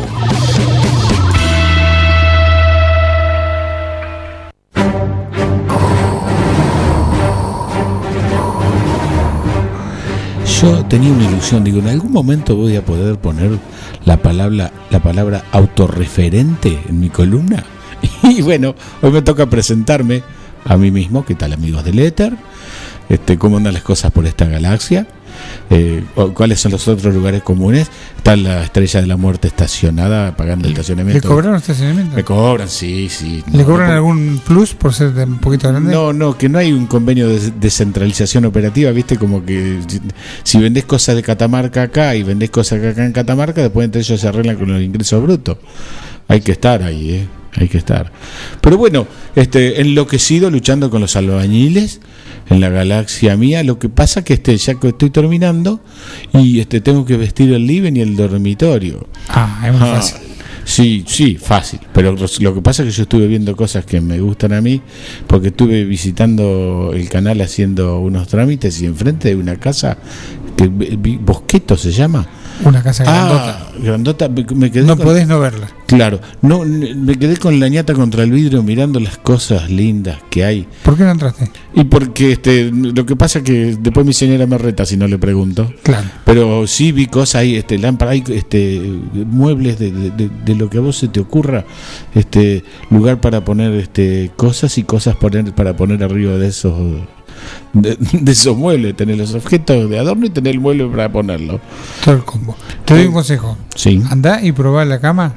Tenía 10.89 11.10
una 11.10 11.24
ilusión, 11.24 11.65
digo, 11.65 11.81
en 11.81 11.89
algún 11.89 12.12
momento 12.12 12.55
voy 12.55 12.76
a 12.76 12.84
poder 12.84 13.16
poner 13.16 13.58
la 14.05 14.18
palabra, 14.18 14.70
la 14.91 15.02
palabra 15.02 15.42
autorreferente 15.50 16.81
en 16.89 17.00
mi 17.00 17.08
columna. 17.08 17.65
Y 18.23 18.42
bueno, 18.42 18.76
hoy 19.00 19.10
me 19.10 19.23
toca 19.23 19.47
presentarme 19.47 20.23
a 20.65 20.76
mí 20.76 20.92
mismo, 20.92 21.24
¿qué 21.24 21.34
tal 21.34 21.52
amigos 21.52 21.84
del 21.84 21.99
éter? 21.99 22.36
Este, 23.08 23.39
¿Cómo 23.39 23.57
andan 23.57 23.74
las 23.74 23.82
cosas 23.82 24.12
por 24.12 24.24
esta 24.24 24.44
galaxia? 24.44 25.08
Eh, 25.70 26.02
¿Cuáles 26.34 26.60
son 26.60 26.72
los 26.72 26.86
otros 26.88 27.14
lugares 27.14 27.42
comunes? 27.42 27.90
Está 28.16 28.36
la 28.36 28.62
estrella 28.64 29.00
de 29.00 29.06
la 29.06 29.16
muerte 29.16 29.48
estacionada 29.48 30.36
pagando 30.36 30.66
el 30.66 30.72
estacionamiento. 30.74 31.26
¿Le 31.28 31.34
cobraron 31.34 31.56
estacionamiento? 31.56 32.14
Me 32.16 32.24
cobran, 32.24 32.68
sí, 32.68 33.08
sí. 33.08 33.42
¿Le 33.52 33.58
No, 33.58 33.64
cobran 33.64 33.88
no, 33.88 33.94
algún 33.94 34.40
plus 34.46 34.74
por 34.74 34.92
ser 34.94 35.12
de 35.12 35.24
un 35.24 35.38
poquito 35.38 35.68
grande? 35.68 35.92
No, 35.92 36.12
no, 36.12 36.36
que 36.36 36.48
no 36.48 36.58
hay 36.58 36.72
un 36.72 36.86
convenio 36.86 37.28
de 37.28 37.50
descentralización 37.60 38.44
operativa, 38.44 38.90
viste, 38.90 39.16
como 39.16 39.44
que 39.44 39.78
si- 39.88 40.00
si 40.44 40.58
vendés 40.58 40.84
cosas 40.84 41.16
de 41.16 41.22
Catamarca 41.22 41.82
acá 41.82 42.14
y 42.14 42.22
vendés 42.22 42.50
cosas 42.50 42.84
acá 42.84 43.04
en 43.04 43.12
Catamarca, 43.12 43.62
después 43.62 43.84
entre 43.84 44.02
ellos 44.02 44.20
se 44.20 44.28
arreglan 44.28 44.56
con 44.56 44.72
los 44.72 44.80
ingresos 44.82 45.22
brutos. 45.22 45.56
Hay 46.28 46.40
que 46.40 46.52
estar 46.52 46.82
ahí, 46.82 47.10
¿eh? 47.14 47.26
Hay 47.55 47.68
que 47.68 47.78
estar. 47.78 48.10
Pero 48.60 48.78
bueno, 48.78 49.06
este, 49.36 49.81
enloquecido 49.82 50.50
luchando 50.50 50.89
con 50.90 51.00
los 51.02 51.16
albañiles 51.16 52.00
en 52.48 52.60
la 52.60 52.70
galaxia 52.70 53.36
mía. 53.36 53.62
Lo 53.62 53.78
que 53.78 53.89
pasa 53.90 54.24
que 54.24 54.34
este, 54.34 54.56
ya 54.56 54.74
que 54.81 54.89
estoy 54.89 55.10
terminando 55.10 55.81
y 56.32 56.60
este, 56.60 56.81
tengo 56.81 57.05
que 57.05 57.16
vestir 57.16 57.52
el 57.52 57.66
living 57.66 57.92
y 57.97 58.00
el 58.00 58.16
dormitorio. 58.16 59.06
Ah, 59.28 59.64
es 59.66 59.72
muy 59.72 59.81
fácil. 59.89 60.16
Sí, 60.64 61.05
sí, 61.06 61.36
fácil. 61.36 61.81
Pero 61.92 62.14
lo 62.40 62.55
que 62.55 62.62
pasa 62.62 62.82
es 62.84 62.89
que 62.90 62.94
yo 62.97 63.02
estuve 63.02 63.26
viendo 63.26 63.55
cosas 63.56 63.84
que 63.84 64.00
me 64.00 64.20
gustan 64.20 64.52
a 64.55 64.60
mí, 64.60 64.81
porque 65.26 65.48
estuve 65.48 65.84
visitando 65.84 66.92
el 66.94 67.08
canal 67.08 67.40
haciendo 67.40 67.98
unos 67.98 68.28
trámites 68.28 68.81
y 68.81 68.86
enfrente 68.86 69.28
de 69.31 69.36
una 69.36 69.56
casa 69.56 69.98
que 70.56 70.68
vi- 70.68 71.16
Bosqueto 71.18 71.76
se 71.76 71.90
llama. 71.90 72.26
Una 72.65 72.82
casa 72.82 73.05
grandota. 73.05 73.58
Ah, 73.60 73.73
grandota. 73.82 74.28
me- 74.28 74.47
me 74.55 74.70
quedé 74.70 74.84
No 74.84 74.97
con- 74.97 75.05
podés 75.07 75.26
no 75.26 75.41
verla. 75.41 75.68
Claro, 75.86 76.20
no, 76.41 76.65
me 76.65 77.16
quedé 77.18 77.36
con 77.36 77.60
la 77.60 77.68
ñata 77.68 77.92
contra 77.92 78.23
el 78.23 78.31
vidrio 78.31 78.62
mirando 78.62 78.99
las 78.99 79.18
cosas 79.18 79.68
lindas 79.70 80.18
que 80.31 80.42
hay. 80.44 80.66
¿Por 80.82 80.97
qué 80.97 81.02
no 81.05 81.10
entraste? 81.10 81.50
Y 81.74 81.84
porque 81.84 82.32
este, 82.32 82.70
lo 82.73 83.05
que 83.05 83.15
pasa 83.15 83.41
es 83.41 83.44
que 83.44 83.76
después 83.78 84.07
mi 84.07 84.15
señora 84.15 84.47
me 84.47 84.57
reta 84.57 84.86
si 84.86 84.97
no 84.97 85.07
le 85.07 85.18
pregunto. 85.18 85.70
Claro. 85.82 86.08
Pero 86.24 86.66
sí 86.66 86.92
vi 86.92 87.07
cosas 87.07 87.36
ahí, 87.42 87.57
este, 87.57 87.78
lámparas, 87.78 88.12
hay 88.12 88.24
este, 88.28 88.81
muebles 89.26 89.78
de, 89.78 89.91
de- 89.91 90.10
de- 90.10 90.31
de 90.44 90.55
lo 90.55 90.70
que 90.70 90.78
a 90.78 90.81
vos 90.81 90.97
se 90.97 91.08
te 91.08 91.20
ocurra, 91.20 91.65
este, 92.15 92.65
lugar 92.91 93.20
para 93.20 93.44
poner 93.44 93.73
este, 93.74 94.31
cosas 94.36 94.78
y 94.78 94.84
cosas 94.84 95.16
poner, 95.16 95.52
para 95.55 95.76
poner 95.76 96.02
arriba 96.02 96.39
de 96.39 96.49
esos 96.49 96.74
de, 97.72 97.96
de 98.12 98.32
esos 98.32 98.56
muebles, 98.56 98.96
tener 98.96 99.16
los 99.18 99.34
objetos 99.34 99.88
de 99.90 99.98
adorno 99.98 100.26
y 100.26 100.30
tener 100.30 100.54
el 100.54 100.60
mueble 100.60 100.86
para 100.86 101.10
ponerlo. 101.10 101.60
Todo 102.04 102.14
el 102.16 102.24
combo. 102.24 102.56
Te 102.84 102.94
doy 102.94 103.06
un 103.06 103.12
consejo. 103.12 103.56
Sí. 103.74 104.02
Andá 104.10 104.42
y 104.42 104.52
probá 104.52 104.84
la 104.84 105.00
cama. 105.00 105.34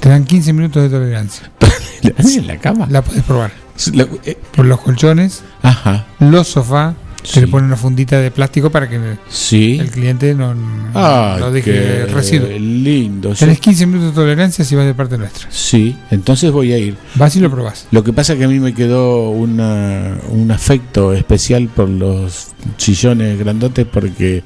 Te 0.00 0.08
dan 0.08 0.24
15 0.24 0.52
minutos 0.52 0.82
de 0.82 0.88
tolerancia. 0.88 1.50
¿En 2.02 2.46
la 2.46 2.58
cama? 2.58 2.86
La 2.90 3.02
podés 3.02 3.22
probar. 3.22 3.52
La- 3.92 4.06
eh, 4.24 4.36
Por 4.54 4.64
los 4.66 4.80
colchones, 4.80 5.42
Ajá. 5.62 6.06
los 6.18 6.48
sofás, 6.48 6.94
Se 7.26 7.40
le 7.40 7.48
pone 7.48 7.66
una 7.66 7.76
fundita 7.76 8.20
de 8.20 8.30
plástico 8.30 8.70
para 8.70 8.88
que 8.88 9.00
Sí. 9.28 9.78
el 9.80 9.90
cliente 9.90 10.32
no, 10.34 10.54
no 10.54 11.50
deje 11.50 12.06
residuo. 12.06 12.48
lindo. 12.48 13.34
Tenés 13.34 13.58
15 13.58 13.86
minutos 13.86 14.10
de 14.10 14.14
tolerancia 14.14 14.64
si 14.64 14.74
vas 14.76 14.86
de 14.86 14.94
parte 14.94 15.18
nuestra. 15.18 15.48
Sí, 15.50 15.96
entonces 16.10 16.52
voy 16.52 16.72
a 16.72 16.78
ir. 16.78 16.96
Vas 17.16 17.34
y 17.36 17.40
lo 17.40 17.50
probás. 17.50 17.88
Lo 17.90 18.04
que 18.04 18.12
pasa 18.12 18.32
es 18.34 18.38
que 18.38 18.44
a 18.44 18.48
mí 18.48 18.60
me 18.60 18.74
quedó 18.74 19.30
una, 19.30 20.18
un 20.30 20.50
afecto 20.52 21.12
especial 21.12 21.68
por 21.68 21.88
los 21.88 22.48
sillones 22.76 23.38
grandotes 23.38 23.86
porque 23.90 24.44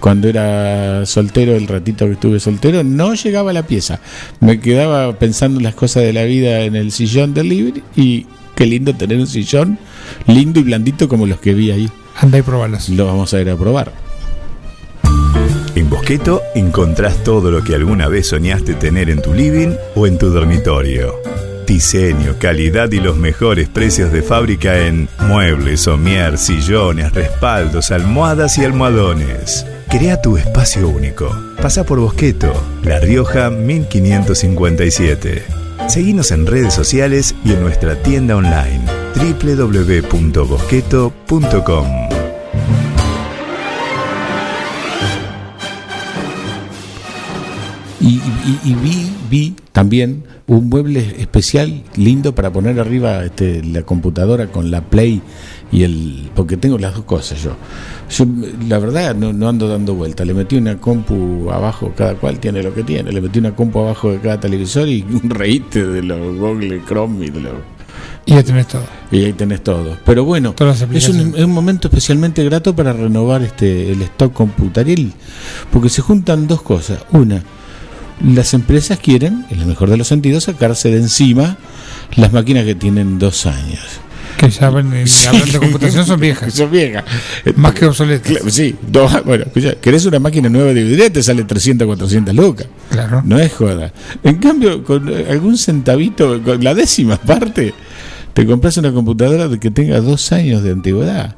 cuando 0.00 0.28
era 0.28 1.04
soltero, 1.06 1.54
el 1.54 1.66
ratito 1.66 2.06
que 2.06 2.12
estuve 2.12 2.40
soltero, 2.40 2.82
no 2.84 3.14
llegaba 3.14 3.50
a 3.50 3.54
la 3.54 3.66
pieza. 3.66 4.00
Me 4.40 4.60
quedaba 4.60 5.18
pensando 5.18 5.58
en 5.58 5.64
las 5.64 5.74
cosas 5.74 6.02
de 6.04 6.12
la 6.12 6.24
vida 6.24 6.60
en 6.62 6.74
el 6.74 6.90
sillón 6.90 7.34
del 7.34 7.48
living 7.50 7.80
y 7.96 8.26
qué 8.54 8.66
lindo 8.66 8.94
tener 8.94 9.18
un 9.18 9.26
sillón 9.26 9.78
lindo 10.26 10.60
y 10.60 10.62
blandito 10.62 11.08
como 11.08 11.26
los 11.26 11.38
que 11.40 11.52
vi 11.54 11.70
ahí. 11.70 11.90
Anda 12.16 12.38
y 12.38 12.42
probalos. 12.42 12.88
Lo 12.88 13.06
vamos 13.06 13.34
a 13.34 13.40
ir 13.40 13.50
a 13.50 13.56
probar. 13.56 13.92
En 15.74 15.90
Bosqueto 15.90 16.40
encontrás 16.54 17.24
todo 17.24 17.50
lo 17.50 17.64
que 17.64 17.74
alguna 17.74 18.06
vez 18.08 18.28
soñaste 18.28 18.74
tener 18.74 19.10
en 19.10 19.20
tu 19.20 19.34
living 19.34 19.74
o 19.96 20.06
en 20.06 20.18
tu 20.18 20.30
dormitorio. 20.30 21.16
Diseño, 21.66 22.36
calidad 22.38 22.92
y 22.92 23.00
los 23.00 23.16
mejores 23.16 23.68
precios 23.68 24.12
de 24.12 24.22
fábrica 24.22 24.86
en 24.86 25.08
muebles, 25.18 25.80
somier, 25.80 26.38
sillones, 26.38 27.12
respaldos, 27.12 27.90
almohadas 27.90 28.56
y 28.58 28.64
almohadones. 28.64 29.66
Crea 29.88 30.22
tu 30.22 30.36
espacio 30.36 30.88
único. 30.88 31.36
Pasa 31.60 31.82
por 31.84 31.98
Bosqueto, 31.98 32.52
La 32.84 33.00
Rioja 33.00 33.50
1557. 33.50 35.63
Seguinos 35.88 36.30
en 36.30 36.46
redes 36.46 36.74
sociales 36.74 37.34
y 37.44 37.52
en 37.52 37.60
nuestra 37.60 38.00
tienda 38.02 38.36
online 38.36 38.80
www.bosqueto.com. 39.14 41.86
Y 48.00 48.20
vi, 48.74 49.10
vi 49.30 49.54
también 49.72 50.24
un 50.46 50.68
mueble 50.68 51.16
especial 51.18 51.82
lindo 51.96 52.34
para 52.34 52.52
poner 52.52 52.78
arriba 52.78 53.24
este, 53.24 53.64
la 53.64 53.82
computadora 53.82 54.48
con 54.48 54.70
la 54.70 54.82
Play 54.82 55.22
y 55.72 55.82
el. 55.82 56.30
Porque 56.34 56.56
tengo 56.56 56.78
las 56.78 56.94
dos 56.94 57.04
cosas 57.04 57.42
yo. 57.42 57.56
Yo, 58.10 58.26
la 58.68 58.78
verdad, 58.78 59.14
no, 59.14 59.32
no 59.32 59.48
ando 59.48 59.68
dando 59.68 59.94
vuelta. 59.94 60.24
Le 60.24 60.34
metí 60.34 60.56
una 60.56 60.78
compu 60.78 61.50
abajo, 61.50 61.92
cada 61.96 62.14
cual 62.14 62.38
tiene 62.38 62.62
lo 62.62 62.74
que 62.74 62.82
tiene. 62.82 63.12
Le 63.12 63.20
metí 63.20 63.38
una 63.38 63.54
compu 63.54 63.80
abajo 63.80 64.12
de 64.12 64.20
cada 64.20 64.40
televisor 64.40 64.88
y 64.88 65.02
un 65.02 65.30
reíste 65.30 65.86
de 65.86 66.02
los 66.02 66.36
Google 66.36 66.82
Chrome 66.86 67.26
y 67.26 67.30
de 67.30 67.40
los. 67.40 67.52
Y 68.26 68.32
ya 68.32 68.42
tenés 68.42 68.68
todo. 68.68 68.84
Y 69.10 69.24
ahí 69.24 69.32
tenés 69.32 69.62
todo. 69.62 69.96
Pero 70.04 70.24
bueno, 70.24 70.54
un, 70.58 70.96
es 70.96 71.08
un 71.08 71.52
momento 71.52 71.88
especialmente 71.88 72.42
grato 72.44 72.74
para 72.74 72.92
renovar 72.92 73.42
este 73.42 73.92
el 73.92 74.00
stock 74.02 74.32
computaril, 74.32 75.12
porque 75.70 75.90
se 75.90 76.00
juntan 76.00 76.46
dos 76.46 76.62
cosas. 76.62 77.00
Una, 77.12 77.42
las 78.22 78.54
empresas 78.54 78.98
quieren, 78.98 79.44
en 79.50 79.60
el 79.60 79.66
mejor 79.66 79.90
de 79.90 79.96
los 79.96 80.08
sentidos, 80.08 80.44
sacarse 80.44 80.90
de 80.90 80.98
encima 80.98 81.58
las 82.16 82.32
máquinas 82.32 82.64
que 82.64 82.74
tienen 82.74 83.18
dos 83.18 83.46
años. 83.46 83.80
Que 84.38 84.50
ya 84.50 84.70
ven, 84.70 84.92
eh, 84.94 85.04
hablando 85.28 85.52
de 85.52 85.58
computación 85.58 86.04
son 86.06 86.20
viejas. 86.20 86.52
Son 86.54 86.70
viejas. 86.70 87.04
Más 87.56 87.72
que 87.74 87.86
obsoletas. 87.86 88.32
Claro, 88.32 88.50
Sí, 88.50 88.74
dos- 88.86 89.24
bueno, 89.24 89.44
escucha, 89.44 89.74
querés 89.80 90.04
una 90.06 90.18
máquina 90.18 90.48
nueva 90.48 90.72
de 90.72 90.82
video, 90.82 91.10
te 91.12 91.22
sale 91.22 91.44
300, 91.44 91.86
400 91.86 92.34
lucas. 92.34 92.66
Claro. 92.90 93.22
No 93.24 93.38
es 93.38 93.52
joda. 93.52 93.92
En 94.22 94.36
cambio, 94.36 94.82
con 94.84 95.08
eh, 95.08 95.26
algún 95.30 95.56
centavito, 95.56 96.42
con 96.42 96.62
la 96.64 96.74
décima 96.74 97.16
parte, 97.16 97.72
te 98.34 98.44
compras 98.46 98.76
una 98.76 98.92
computadora 98.92 99.48
de 99.48 99.58
que 99.58 99.70
tenga 99.70 100.00
dos 100.00 100.30
años 100.32 100.62
de 100.62 100.72
antigüedad. 100.72 101.36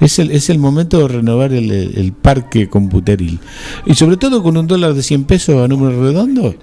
Es 0.00 0.18
el, 0.18 0.30
es 0.32 0.50
el 0.50 0.58
momento 0.58 0.98
de 0.98 1.08
renovar 1.08 1.52
el, 1.52 1.70
el- 1.70 1.96
el 1.98 2.12
parque 2.12 2.68
computeril. 2.68 3.38
Y 3.86 3.94
sobre 3.94 4.16
todo 4.16 4.42
con 4.42 4.56
un 4.56 4.66
dólar 4.66 4.94
de 4.94 5.02
100 5.02 5.24
pesos 5.24 5.62
a 5.62 5.68
número 5.68 6.02
redondo. 6.02 6.54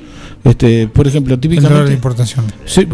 Este, 0.44 0.88
por 0.88 1.08
ejemplo, 1.08 1.36
El 1.36 1.40
típicamente. 1.40 1.74
dólar 1.74 1.88
de 1.90 1.94
importación. 1.96 2.46
Sí, 2.66 2.88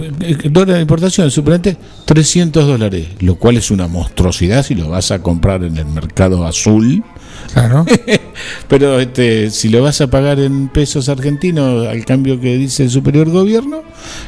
dólar 0.50 0.76
de 0.76 0.82
importación, 0.82 1.32
suponete 1.32 1.78
300 2.06 2.66
dólares, 2.68 3.08
lo 3.22 3.36
cual 3.36 3.58
es 3.58 3.72
una 3.72 3.88
monstruosidad 3.88 4.64
si 4.64 4.76
lo 4.76 4.90
vas 4.90 5.12
a 5.12 5.22
comprar 5.22 5.64
en 5.64 5.78
el 5.78 5.86
mercado 5.86 6.46
azul. 6.46 7.04
Claro. 7.54 7.86
Pero 8.68 9.00
este, 9.00 9.50
si 9.52 9.70
lo 9.70 9.82
vas 9.84 10.02
a 10.02 10.08
pagar 10.08 10.40
en 10.40 10.70
pesos 10.70 11.10
argentinos 11.10 11.88
al 11.88 12.06
cambio 12.06 12.40
que 12.40 12.58
dice 12.58 12.84
el 12.84 12.90
superior 12.90 13.30
gobierno, 13.30 13.82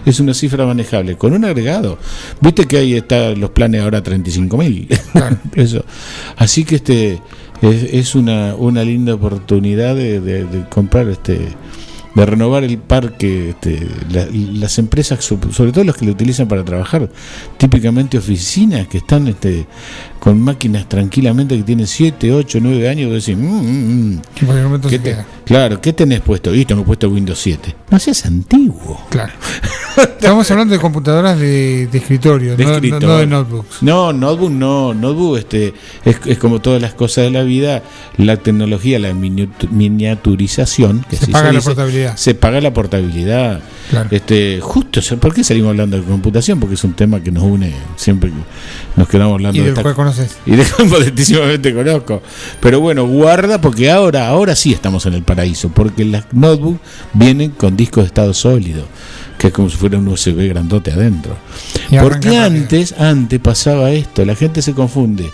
es 0.06 0.20
una 0.20 0.34
cifra 0.34 0.66
manejable. 0.66 1.16
Con 1.18 1.34
un 1.34 1.46
agregado, 1.46 1.98
viste 2.42 2.66
que 2.68 2.78
ahí 2.78 2.94
están 2.96 3.40
los 3.40 3.52
planes 3.52 3.82
ahora 3.82 4.04
35 4.04 4.58
mil. 4.58 4.88
Eso. 5.56 5.84
Así 6.38 6.64
que 6.66 6.76
este 6.76 7.22
es, 7.62 7.84
es 7.94 8.16
una, 8.16 8.56
una 8.56 8.84
linda 8.84 9.14
oportunidad 9.14 9.96
de, 9.96 10.20
de- 10.20 10.46
de 10.46 10.70
comprar 10.70 11.08
este 11.10 11.48
de 12.16 12.28
renovar 12.28 12.64
el 12.64 12.78
parque, 12.78 13.50
este, 13.50 13.88
la- 14.12 14.28
las 14.32 14.78
empresas, 14.78 15.26
so- 15.26 15.40
sobre 15.52 15.72
todo 15.72 15.84
los 15.84 15.98
que 15.98 16.06
lo 16.06 16.12
utilizan 16.12 16.48
para 16.48 16.64
trabajar, 16.64 17.10
típicamente 17.58 18.20
oficinas 18.20 18.88
que 18.88 19.00
están 19.00 19.28
este, 19.28 19.66
con 20.24 20.40
máquinas 20.40 20.88
tranquilamente 20.88 21.58
que 21.58 21.64
tienen 21.64 21.86
7, 21.86 22.32
8, 22.32 22.60
9 22.62 22.88
años, 22.88 23.10
y 23.12 23.14
decís, 23.14 23.36
"Mm, 23.36 23.60
mm, 23.60 24.14
mm". 24.16 24.22
Cualquier 24.46 24.64
momento 24.64 24.88
¿Qué 24.88 24.96
se 24.98 25.04
te- 25.04 25.18
claro, 25.44 25.82
¿qué 25.82 25.92
tenés 25.92 26.22
puesto? 26.22 26.56
Y 26.56 26.64
tengo 26.64 26.86
puesto 26.86 27.10
Windows 27.10 27.40
7. 27.40 27.76
No 27.92 28.00
seas 28.00 28.26
antiguo. 28.26 29.02
Claro. 29.10 29.34
Estamos 29.98 30.50
hablando 30.50 30.74
de 30.74 30.80
computadoras 30.80 31.38
de, 31.38 31.88
de 31.92 31.98
escritorio, 31.98 32.56
De 32.56 32.64
no, 32.64 32.72
escritorio. 32.74 33.08
no 33.10 33.18
de 33.18 33.28
notebooks. 33.28 33.84
No, 33.84 34.14
notebook 34.14 34.52
no, 34.52 34.94
notebook 34.94 35.38
este, 35.40 35.74
es, 36.06 36.16
es 36.26 36.38
como 36.38 36.62
todas 36.62 36.82
las 36.82 36.94
cosas 36.94 37.26
de 37.26 37.30
la 37.32 37.44
vida, 37.44 37.84
la 38.18 38.38
tecnología, 38.38 39.00
la 39.00 39.12
miniatu- 39.12 39.70
miniaturización, 39.70 41.06
que 41.10 41.18
Se 41.18 41.28
paga 41.28 41.48
la 41.52 41.60
dice, 41.60 41.66
portabilidad. 41.66 42.16
Se 42.18 42.34
paga 42.36 42.62
la 42.62 42.74
portabilidad. 42.74 43.60
Claro. 43.90 44.08
Este, 44.12 44.60
justo, 44.62 45.02
¿por 45.20 45.34
qué 45.34 45.44
salimos 45.44 45.70
hablando 45.72 45.98
de 45.98 46.04
computación? 46.04 46.60
Porque 46.60 46.76
es 46.76 46.84
un 46.86 46.94
tema 46.94 47.20
que 47.22 47.32
nos 47.32 47.44
une 47.44 47.74
siempre 47.98 48.30
que 48.30 48.36
nos 48.96 49.08
quedamos 49.08 49.34
hablando 49.34 49.60
Y 49.60 49.64
de 49.64 49.70
esta- 49.70 49.82
conoces. 50.16 50.38
y 50.46 50.52
de 50.56 50.64
potentísimamente 50.90 51.74
conozco. 51.74 52.22
Pero 52.60 52.80
bueno, 52.80 53.06
guarda 53.08 53.60
porque 53.62 53.90
ahora, 53.92 54.28
ahora 54.28 54.56
sí 54.56 54.72
estamos 54.74 55.06
en 55.06 55.14
el 55.14 55.24
paraíso, 55.24 55.70
porque 55.70 56.06
las 56.06 56.26
notebooks 56.34 56.80
vienen 57.14 57.52
con 57.52 57.76
discos 57.78 58.04
de 58.04 58.08
estado 58.08 58.34
sólido, 58.34 58.86
que 59.38 59.48
es 59.48 59.54
como 59.54 59.70
si 59.70 59.78
fuera 59.78 59.98
un 59.98 60.08
USB 60.08 60.48
grandote 60.50 60.92
adentro. 60.92 61.36
Y 61.90 61.98
Porque 61.98 62.30
rápido. 62.30 62.44
antes, 62.44 62.94
antes 62.98 63.40
pasaba 63.40 63.92
esto, 63.92 64.24
la 64.26 64.36
gente 64.36 64.62
se 64.62 64.74
confunde. 64.74 65.30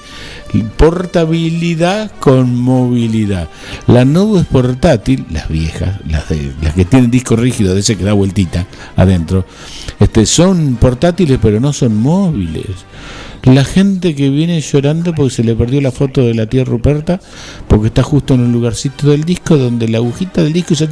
Portabilidad 0.77 2.11
con 2.19 2.55
movilidad. 2.55 3.47
La 3.85 4.05
notebook 4.05 4.39
es 4.41 4.45
portátil, 4.47 5.25
las 5.29 5.47
viejas, 5.47 5.99
las, 6.07 6.27
de- 6.29 6.51
las 6.61 6.73
que 6.73 6.85
tienen 6.85 7.11
disco 7.11 7.35
rígido, 7.35 7.73
de 7.75 7.81
ese 7.81 7.95
que 7.97 8.03
da 8.03 8.13
vueltita 8.13 8.65
adentro, 8.95 9.45
este, 9.99 10.25
son 10.25 10.77
portátiles 10.77 11.37
pero 11.41 11.59
no 11.59 11.71
son 11.73 11.95
móviles. 11.97 12.65
La 13.43 13.63
gente 13.63 14.15
que 14.15 14.29
viene 14.29 14.59
llorando 14.61 15.13
porque 15.13 15.33
se 15.33 15.43
le 15.43 15.55
perdió 15.55 15.81
la 15.81 15.91
foto 15.91 16.21
de 16.21 16.33
la 16.33 16.45
tía 16.45 16.65
Ruperta, 16.65 17.19
porque 17.67 17.87
está 17.87 18.03
justo 18.03 18.33
en 18.33 18.41
un 18.41 18.51
lugarcito 18.51 19.09
del 19.09 19.23
disco 19.23 19.57
donde 19.57 19.87
la 19.87 19.99
agujita 19.99 20.43
del 20.43 20.53
disco 20.53 20.73
hizo 20.73 20.87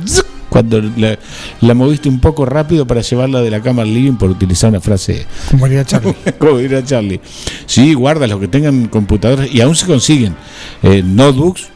cuando 0.50 0.82
la, 0.82 1.20
la 1.62 1.74
moviste 1.74 2.10
un 2.10 2.20
poco 2.20 2.46
rápido 2.46 2.88
para 2.88 3.02
llevarla 3.02 3.42
de 3.42 3.52
la 3.52 3.62
cama 3.62 3.82
al 3.82 3.94
living 3.94 4.14
por 4.14 4.30
utilizar 4.30 4.70
una 4.70 4.80
frase 4.80 5.26
Como 5.52 5.66
haría 5.66 5.86
Charlie. 5.86 6.16
como 6.40 6.58
diría 6.58 6.84
Charlie. 6.84 7.20
Sí, 7.66 7.94
guarda 7.94 8.28
los 8.28 8.40
que 8.40 8.48
tengan 8.48 8.88
computadoras 8.88 9.54
y 9.54 9.62
aún 9.62 9.76
se 9.76 9.86
consiguen 9.86 10.36
eh, 10.84 11.04
notebooks 11.04 11.68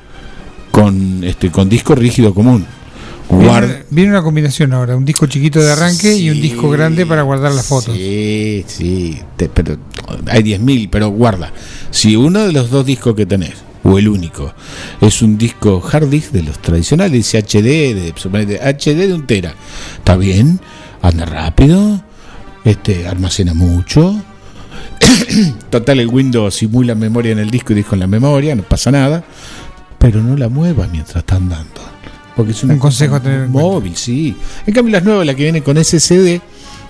con 0.72 1.24
este 1.24 1.52
con 1.52 1.70
disco 1.70 1.96
rígido 1.96 2.34
común. 2.34 2.66
Viene, 3.40 3.84
viene 3.90 4.10
una 4.12 4.22
combinación 4.24 4.74
ahora, 4.74 4.96
un 4.96 5.06
disco 5.06 5.26
chiquito 5.26 5.62
de 5.62 5.72
arranque 5.72 6.14
y 6.16 6.30
un 6.30 6.42
disco 6.42 6.70
grande 6.70 7.06
para 7.06 7.22
guardar 7.22 7.52
las 7.54 7.66
fotos. 7.66 7.96
Sí, 7.96 8.64
sí, 8.68 9.20
te- 9.38 9.48
pero 9.50 9.78
hay 10.28 10.44
10.000, 10.44 10.90
pero 10.92 11.10
guarda. 11.10 11.52
Si 11.92 12.16
uno 12.16 12.40
de 12.46 12.52
los 12.52 12.70
dos 12.70 12.86
discos 12.86 13.16
que 13.16 13.26
tenés, 13.26 13.54
o 13.84 13.98
el 13.98 14.08
único, 14.10 14.54
es 15.00 15.22
un 15.22 15.38
disco 15.38 15.82
hard 15.92 16.08
disk 16.10 16.32
de 16.32 16.44
los 16.44 16.60
tradicionales, 16.60 17.14
dice 17.14 17.38
HD, 17.40 17.94
de, 17.96 18.14
HD 18.60 19.08
de 19.08 19.14
un 19.14 19.26
tera, 19.26 19.56
está 19.98 20.18
bien, 20.18 20.60
anda 21.02 21.26
rápido, 21.26 22.04
este 22.66 23.08
almacena 23.08 23.54
mucho. 23.54 24.22
Total, 25.70 26.00
el 26.00 26.08
Windows 26.08 26.54
simula 26.54 26.96
memoria 26.96 27.32
en 27.32 27.40
el 27.40 27.50
disco 27.50 27.74
y 27.74 27.78
disco 27.78 27.96
en 27.96 28.02
la 28.02 28.08
memoria, 28.08 28.56
no 28.56 28.64
pasa 28.64 28.92
nada, 28.92 29.24
pero 29.98 30.22
no 30.22 30.36
la 30.38 30.50
mueva 30.50 30.88
mientras 30.92 31.18
está 31.18 31.38
andando. 31.38 31.82
Porque 32.42 32.52
es 32.54 32.64
una 32.64 32.74
Un 32.74 32.80
consejo 32.80 33.22
tener 33.22 33.42
en 33.44 33.52
móvil, 33.52 33.96
sí. 33.96 34.36
En 34.66 34.74
cambio, 34.74 34.92
las 34.94 35.04
nuevas, 35.04 35.26
la 35.26 35.34
que 35.36 35.44
viene 35.44 35.62
con 35.62 35.78
SSD, 35.78 36.40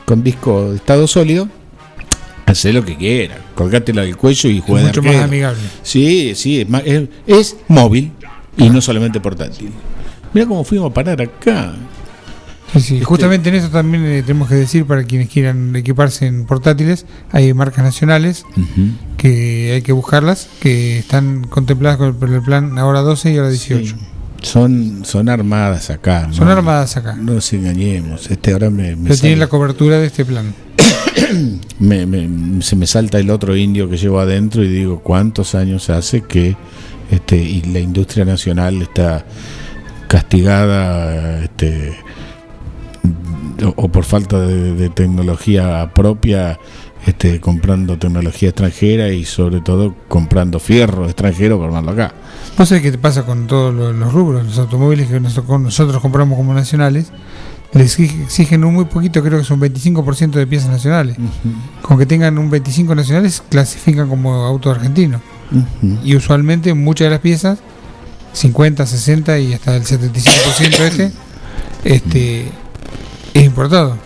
con 0.05 0.23
disco 0.23 0.71
de 0.71 0.75
estado 0.77 1.07
sólido, 1.07 1.47
hace 2.45 2.73
lo 2.73 2.83
que 2.85 2.95
quiera. 2.97 3.37
Colgátela 3.55 4.01
del 4.03 4.17
cuello 4.17 4.49
y 4.49 4.59
juega 4.59 4.81
de 4.81 4.87
mucho 4.87 5.03
más 5.03 5.15
amigable. 5.23 5.59
Sí, 5.83 6.33
sí, 6.35 6.61
es, 6.61 6.69
más- 6.69 6.83
es- 6.85 7.09
es 7.27 7.55
móvil 7.67 8.11
y 8.57 8.69
no 8.69 8.81
solamente 8.81 9.19
portátil. 9.19 9.71
Mira 10.33 10.45
cómo 10.47 10.63
fuimos 10.63 10.91
a 10.91 10.93
parar 10.93 11.21
acá. 11.21 11.73
Sí, 12.73 12.79
sí. 12.79 13.01
Justamente 13.01 13.49
en 13.49 13.55
eso 13.55 13.67
también 13.69 14.05
eh, 14.05 14.23
tenemos 14.25 14.47
que 14.47 14.55
decir 14.55 14.85
para 14.85 15.03
quienes 15.03 15.27
quieran 15.27 15.75
equiparse 15.75 16.25
en 16.27 16.45
portátiles, 16.45 17.05
hay 17.33 17.53
marcas 17.53 17.83
nacionales 17.83 18.45
que 19.17 19.73
hay 19.73 19.81
que 19.81 19.91
buscarlas, 19.91 20.47
que 20.61 20.99
están 20.99 21.43
contempladas 21.43 21.97
con 21.97 22.07
el, 22.07 22.15
por 22.15 22.29
el 22.29 22.41
plan 22.41 22.77
ahora 22.77 23.01
12 23.01 23.33
y 23.33 23.37
ahora 23.37 23.49
18. 23.49 23.97
Son, 24.41 25.05
son 25.05 25.29
armadas 25.29 25.89
acá. 25.89 26.29
Son 26.31 26.45
¿no? 26.45 26.51
armadas 26.51 26.97
acá. 26.97 27.15
No 27.15 27.33
nos 27.35 27.53
engañemos. 27.53 28.29
Este 28.31 28.53
ahora 28.53 28.69
me, 28.69 28.95
me 28.95 29.15
sale- 29.15 29.35
la 29.35 29.47
cobertura 29.47 29.99
de 29.99 30.07
este 30.07 30.25
plan. 30.25 30.53
me- 31.79 32.05
me- 32.05 32.61
se 32.61 32.75
me 32.75 32.87
salta 32.87 33.19
el 33.19 33.29
otro 33.29 33.55
indio 33.55 33.89
que 33.89 33.97
llevo 33.97 34.19
adentro 34.19 34.63
y 34.63 34.67
digo 34.69 34.99
cuántos 35.01 35.55
años 35.55 35.89
hace 35.89 36.21
que 36.21 36.55
este 37.11 37.35
y 37.37 37.61
la 37.63 37.79
industria 37.79 38.25
nacional 38.25 38.81
está 38.81 39.25
castigada 40.07 41.43
este 41.43 41.93
o, 43.63 43.73
o 43.83 43.87
por 43.89 44.03
falta 44.05 44.39
de, 44.39 44.73
de 44.75 44.89
tecnología 44.89 45.91
propia 45.93 46.57
este 47.05 47.39
comprando 47.39 47.97
tecnología 47.97 48.49
extranjera 48.49 49.09
y 49.09 49.25
sobre 49.25 49.61
todo 49.61 49.95
comprando 50.07 50.59
fierro 50.59 51.05
extranjero 51.05 51.57
para 51.57 51.67
armarlo 51.77 51.91
acá 51.91 52.13
¿Vos 52.57 52.69
sabés 52.69 52.83
qué 52.83 52.91
te 52.91 52.97
pasa 52.97 53.23
con 53.23 53.47
todos 53.47 53.73
los, 53.73 53.95
los 53.95 54.13
rubros? 54.13 54.45
Los 54.45 54.57
automóviles 54.59 55.07
que 55.09 55.19
nosotros, 55.19 55.59
nosotros 55.59 56.01
compramos 56.01 56.37
como 56.37 56.53
nacionales, 56.53 57.07
les 57.73 57.97
exige- 57.97 58.23
exigen 58.23 58.63
un 58.63 58.73
muy 58.75 58.85
poquito, 58.85 59.23
creo 59.23 59.39
que 59.39 59.45
son 59.45 59.59
25% 59.59 60.31
de 60.31 60.45
piezas 60.45 60.69
nacionales. 60.69 61.17
Con 61.81 61.97
que 61.97 62.05
tengan 62.05 62.37
un 62.37 62.49
25 62.49 62.93
nacionales, 62.93 63.41
clasifican 63.49 64.07
como 64.09 64.33
auto 64.45 64.69
argentino. 64.69 65.21
Y 66.03 66.15
usualmente 66.15 66.73
muchas 66.73 67.05
de 67.05 67.09
las 67.11 67.19
piezas, 67.19 67.59
50, 68.33 68.85
60 68.85 69.39
y 69.39 69.53
hasta 69.53 69.75
el 69.75 69.83
75% 69.83 70.79
este, 70.79 71.11
este 71.83 72.47
es 73.33 73.43
importado. 73.43 73.97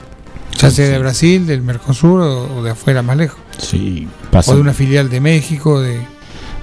Ya 0.57 0.71
sea 0.71 0.87
de 0.87 0.97
Brasil, 0.99 1.45
del 1.45 1.61
Mercosur 1.61 2.21
o, 2.21 2.57
o 2.57 2.63
de 2.63 2.71
afuera 2.71 3.01
más 3.01 3.17
lejos. 3.17 3.37
sí 3.57 4.07
pasa 4.31 4.51
O 4.51 4.55
de 4.55 4.61
una 4.61 4.73
filial 4.73 5.09
de 5.09 5.19
México, 5.19 5.81
de 5.81 5.99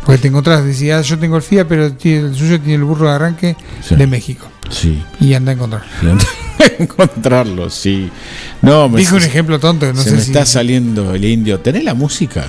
porque 0.05 0.19
te 0.19 0.29
encontrás, 0.29 0.65
yo 1.03 1.19
tengo 1.19 1.37
el 1.37 1.43
FIA, 1.43 1.67
pero 1.69 1.87
el 1.87 2.35
suyo 2.35 2.59
tiene 2.61 2.75
el 2.75 2.85
burro 2.85 3.09
de 3.09 3.13
arranque 3.15 3.57
Sí. 3.83 3.95
de 3.97 4.07
México. 4.07 4.49
sí 4.71 5.03
Y 5.21 5.35
anda 5.35 5.53
a 5.53 5.55
encontrar. 5.55 5.83
encontrarlo 6.79 7.69
sí 7.71 8.11
no 8.63 8.89
me 8.89 9.01
Dije 9.01 9.15
un 9.15 9.23
ejemplo 9.23 9.59
tonto, 9.59 9.93
no 9.93 10.01
se 10.03 10.11
sé 10.11 10.17
me 10.17 10.23
si- 10.23 10.31
está 10.31 10.47
saliendo 10.47 11.15
el 11.15 11.25
indio. 11.25 11.59
¿Tenés 11.61 11.83
la 11.85 11.95
música 11.95 12.47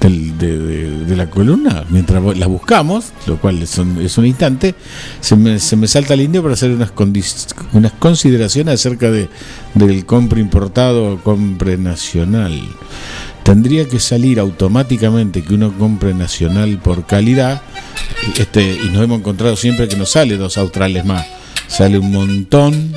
del- 0.00 0.36
de, 0.38 0.58
de- 0.58 1.04
de 1.04 1.16
la 1.16 1.28
columna? 1.28 1.84
Mientras 1.90 2.22
la 2.36 2.46
buscamos, 2.46 3.12
lo 3.26 3.36
cual 3.38 3.62
es 3.62 3.76
un, 3.78 4.00
es 4.00 4.16
un 4.18 4.26
instante, 4.26 4.74
se 5.20 5.36
me, 5.36 5.58
se 5.58 5.76
me 5.76 5.86
salta 5.88 6.14
el 6.14 6.22
indio 6.22 6.42
para 6.42 6.54
hacer 6.54 6.70
unas, 6.70 6.92
unas 7.72 7.92
consideraciones 7.98 8.74
acerca 8.74 9.10
de, 9.10 9.28
del 9.74 10.06
compra 10.06 10.40
importado 10.40 11.12
o 11.14 11.18
compre 11.18 11.76
nacional. 11.76 12.60
Tendría 13.42 13.88
que 13.88 13.98
salir 13.98 14.38
automáticamente 14.38 15.42
que 15.42 15.54
uno 15.54 15.76
compre 15.76 16.14
nacional 16.14 16.78
por 16.78 17.06
calidad 17.06 17.62
este, 18.38 18.62
y 18.62 18.88
nos 18.90 19.02
hemos 19.02 19.18
encontrado 19.18 19.56
siempre 19.56 19.88
que 19.88 19.96
nos 19.96 20.10
sale 20.10 20.36
dos 20.36 20.56
australes 20.58 21.04
más. 21.04 21.26
Sale 21.68 21.98
un 21.98 22.12
montón 22.12 22.92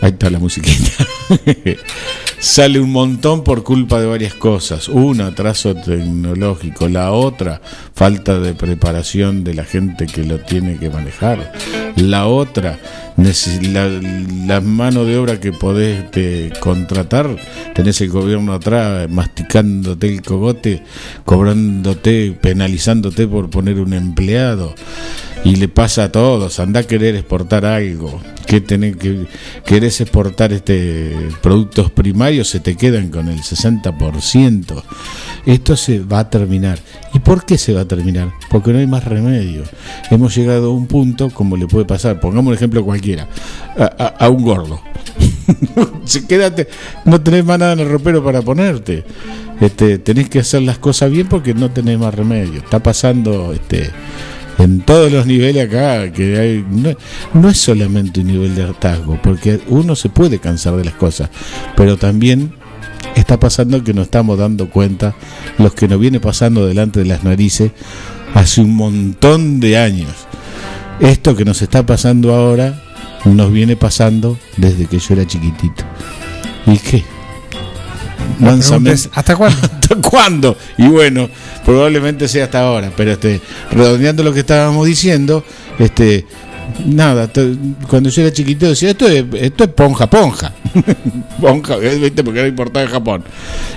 Ahí 0.00 0.10
está 0.12 0.30
la 0.30 0.38
musiquita. 0.38 1.06
Sale 2.38 2.78
un 2.80 2.92
montón 2.92 3.42
por 3.42 3.62
culpa 3.62 3.98
de 3.98 4.06
varias 4.06 4.34
cosas. 4.34 4.88
Una, 4.88 5.28
atraso 5.28 5.74
tecnológico. 5.74 6.88
La 6.88 7.12
otra, 7.12 7.62
falta 7.94 8.38
de 8.38 8.54
preparación 8.54 9.42
de 9.42 9.54
la 9.54 9.64
gente 9.64 10.06
que 10.06 10.22
lo 10.22 10.38
tiene 10.40 10.76
que 10.76 10.90
manejar. 10.90 11.52
La 11.96 12.26
otra, 12.26 12.78
la, 13.16 13.88
la 14.46 14.60
mano 14.60 15.04
de 15.06 15.16
obra 15.16 15.40
que 15.40 15.52
podés 15.52 16.04
este, 16.04 16.52
contratar. 16.60 17.36
Tenés 17.74 18.00
el 18.02 18.10
gobierno 18.10 18.52
atrás 18.52 19.08
masticándote 19.10 20.08
el 20.08 20.20
cogote, 20.20 20.82
cobrándote, 21.24 22.36
penalizándote 22.38 23.26
por 23.26 23.48
poner 23.48 23.80
un 23.80 23.94
empleado 23.94 24.74
y 25.46 25.54
le 25.56 25.68
pasa 25.68 26.04
a 26.04 26.12
todos, 26.12 26.58
anda 26.58 26.80
a 26.80 26.82
querer 26.82 27.14
exportar 27.14 27.64
algo, 27.64 28.20
que 28.46 28.60
tenés 28.60 28.96
que 28.96 29.26
querés 29.64 30.00
exportar 30.00 30.52
este 30.52 31.14
productos 31.40 31.90
primarios 31.92 32.48
se 32.48 32.58
te 32.58 32.74
quedan 32.76 33.10
con 33.10 33.28
el 33.28 33.38
60%. 33.40 34.82
Esto 35.46 35.76
se 35.76 36.00
va 36.00 36.18
a 36.20 36.30
terminar. 36.30 36.80
¿Y 37.14 37.20
por 37.20 37.44
qué 37.46 37.56
se 37.58 37.72
va 37.72 37.82
a 37.82 37.84
terminar? 37.84 38.32
Porque 38.50 38.72
no 38.72 38.80
hay 38.80 38.88
más 38.88 39.04
remedio. 39.04 39.62
Hemos 40.10 40.34
llegado 40.36 40.70
a 40.70 40.74
un 40.74 40.88
punto 40.88 41.30
como 41.30 41.56
le 41.56 41.68
puede 41.68 41.84
pasar, 41.84 42.18
pongamos 42.18 42.48
un 42.48 42.54
ejemplo 42.54 42.84
cualquiera, 42.84 43.28
a, 43.78 43.84
a- 43.84 44.24
a 44.26 44.28
un 44.28 44.42
gordo. 44.42 44.80
Quédate, 46.28 46.66
no 47.04 47.20
tenés 47.20 47.44
más 47.44 47.58
nada 47.60 47.74
en 47.74 47.80
el 47.80 47.88
ropero 47.88 48.24
para 48.24 48.42
ponerte. 48.42 49.04
Este, 49.60 49.98
tenés 49.98 50.28
que 50.28 50.40
hacer 50.40 50.62
las 50.62 50.78
cosas 50.78 51.10
bien 51.10 51.28
porque 51.28 51.54
no 51.54 51.70
tenés 51.70 51.98
más 51.98 52.12
remedio. 52.14 52.54
Está 52.58 52.80
pasando 52.82 53.52
este 53.52 53.90
en 54.58 54.80
todos 54.80 55.12
los 55.12 55.26
niveles 55.26 55.68
acá 55.68 56.10
que 56.12 56.38
hay 56.38 56.64
no, 56.68 56.90
no 57.34 57.48
es 57.48 57.58
solamente 57.58 58.20
un 58.20 58.28
nivel 58.28 58.54
de 58.54 58.62
hartazgo 58.62 59.18
porque 59.22 59.60
uno 59.68 59.94
se 59.96 60.08
puede 60.08 60.38
cansar 60.38 60.76
de 60.76 60.84
las 60.84 60.94
cosas 60.94 61.30
pero 61.76 61.96
también 61.96 62.52
está 63.16 63.38
pasando 63.38 63.82
que 63.82 63.94
nos 63.94 64.04
estamos 64.04 64.38
dando 64.38 64.70
cuenta 64.70 65.14
los 65.58 65.74
que 65.74 65.88
nos 65.88 65.98
viene 65.98 66.20
pasando 66.20 66.66
delante 66.66 67.00
de 67.00 67.06
las 67.06 67.24
narices 67.24 67.72
hace 68.34 68.60
un 68.60 68.74
montón 68.74 69.60
de 69.60 69.78
años. 69.78 70.12
Esto 71.00 71.34
que 71.34 71.44
nos 71.44 71.62
está 71.62 71.84
pasando 71.84 72.34
ahora 72.34 72.82
nos 73.24 73.52
viene 73.52 73.76
pasando 73.76 74.38
desde 74.56 74.86
que 74.86 74.98
yo 74.98 75.14
era 75.14 75.26
chiquitito. 75.26 75.84
Y 76.66 76.78
qué 76.78 77.04
mansamente 78.38 79.08
¿Hasta 79.12 79.36
cuándo? 79.36 79.58
¿Hasta 79.62 79.94
cuándo? 79.96 80.56
Y 80.78 80.88
bueno, 80.88 81.28
probablemente 81.64 82.28
sea 82.28 82.44
hasta 82.44 82.60
ahora, 82.60 82.92
pero 82.96 83.12
este, 83.12 83.40
redondeando 83.70 84.22
lo 84.22 84.32
que 84.32 84.40
estábamos 84.40 84.86
diciendo, 84.86 85.44
este, 85.78 86.26
nada, 86.84 87.30
cuando 87.88 88.10
yo 88.10 88.22
era 88.22 88.32
chiquito 88.32 88.68
decía, 88.68 88.90
esto 88.90 89.08
es, 89.08 89.24
esto 89.34 89.64
es 89.64 89.70
ponja, 89.70 90.08
ponja. 90.08 90.52
ponja, 91.40 91.76
¿eh? 91.76 91.98
¿viste? 91.98 92.22
Porque 92.24 92.40
era 92.40 92.48
importada 92.48 92.86
de 92.86 92.92
Japón. 92.92 93.24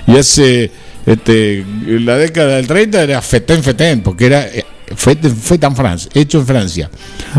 Y 0.07 0.17
hace, 0.17 0.71
este, 1.05 1.59
en 1.59 2.05
la 2.05 2.17
década 2.17 2.55
del 2.55 2.67
30 2.67 3.03
era 3.03 3.21
fetén, 3.21 3.63
fetén, 3.63 4.01
porque 4.01 4.25
era 4.25 4.47
eh, 4.89 4.93
fetén, 4.95 5.35
fetén 5.35 5.75
France, 5.75 6.09
hecho 6.13 6.39
en 6.39 6.45
Francia. 6.45 6.89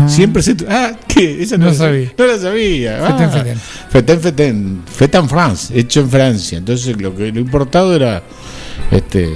Siempre 0.07 0.41
se... 0.41 0.55
Ah, 0.69 0.93
¿qué? 1.07 1.41
Esa 1.43 1.57
No 1.57 1.65
la- 1.67 1.73
sabía. 1.73 2.13
No 2.17 2.25
la 2.25 2.37
sabía. 2.39 2.97
Fetén, 3.07 3.25
Ah, 3.25 3.29
fetén. 3.29 3.57
Fetén, 4.21 4.81
fetén, 4.85 5.29
France, 5.29 5.77
hecho 5.77 5.99
en 6.01 6.09
Francia. 6.09 6.57
Entonces 6.57 6.99
lo 7.01 7.15
que 7.15 7.31
lo 7.31 7.39
importado 7.39 7.95
era 7.95 8.23
este 8.91 9.29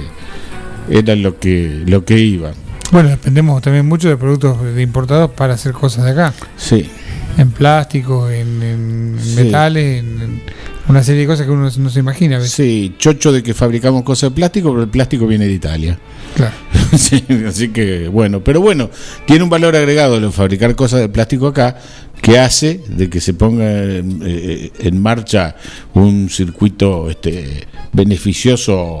era 0.88 1.14
lo 1.16 1.38
que 1.38 1.82
lo 1.86 2.04
que 2.04 2.18
iba. 2.18 2.52
Bueno, 2.92 3.08
dependemos 3.08 3.60
también 3.62 3.84
mucho 3.86 4.08
de 4.08 4.16
productos 4.16 4.62
de 4.62 4.80
importados 4.82 5.30
para 5.32 5.54
hacer 5.54 5.72
cosas 5.72 6.04
de 6.04 6.10
acá. 6.12 6.32
Sí. 6.56 6.88
En 7.36 7.50
plástico, 7.50 8.30
en, 8.30 8.62
en 8.62 9.16
Sí. 9.20 9.36
metales, 9.42 10.00
en, 10.00 10.20
en 10.22 10.42
una 10.88 11.02
serie 11.02 11.22
de 11.22 11.26
cosas 11.26 11.46
que 11.46 11.52
uno 11.52 11.68
no 11.76 11.90
se 11.90 11.98
imagina. 12.00 12.40
Sí, 12.40 12.94
chocho 12.98 13.32
de 13.32 13.42
que 13.42 13.52
fabricamos 13.54 14.02
cosas 14.04 14.30
de 14.30 14.36
plástico, 14.36 14.70
pero 14.70 14.82
el 14.84 14.88
plástico 14.88 15.26
viene 15.26 15.46
de 15.46 15.52
Italia. 15.52 15.98
Claro. 16.34 16.54
Sí, 16.96 17.24
así 17.46 17.70
que 17.70 18.06
bueno, 18.06 18.44
pero 18.44 18.60
bueno, 18.60 18.88
tiene 19.26 19.42
un 19.42 19.50
valor 19.50 19.74
agregado 19.74 20.16
el 20.18 20.30
fabricar 20.30 20.76
cosas 20.76 21.00
de 21.00 21.08
plástico 21.08 21.48
acá 21.48 21.76
que 22.22 22.38
hace 22.38 22.80
de 22.88 23.10
que 23.10 23.20
se 23.20 23.34
ponga 23.34 23.68
en, 23.82 24.22
eh, 24.24 24.70
en 24.78 25.02
marcha 25.02 25.56
un 25.94 26.30
circuito 26.30 27.10
este 27.10 27.66
beneficioso 27.92 29.00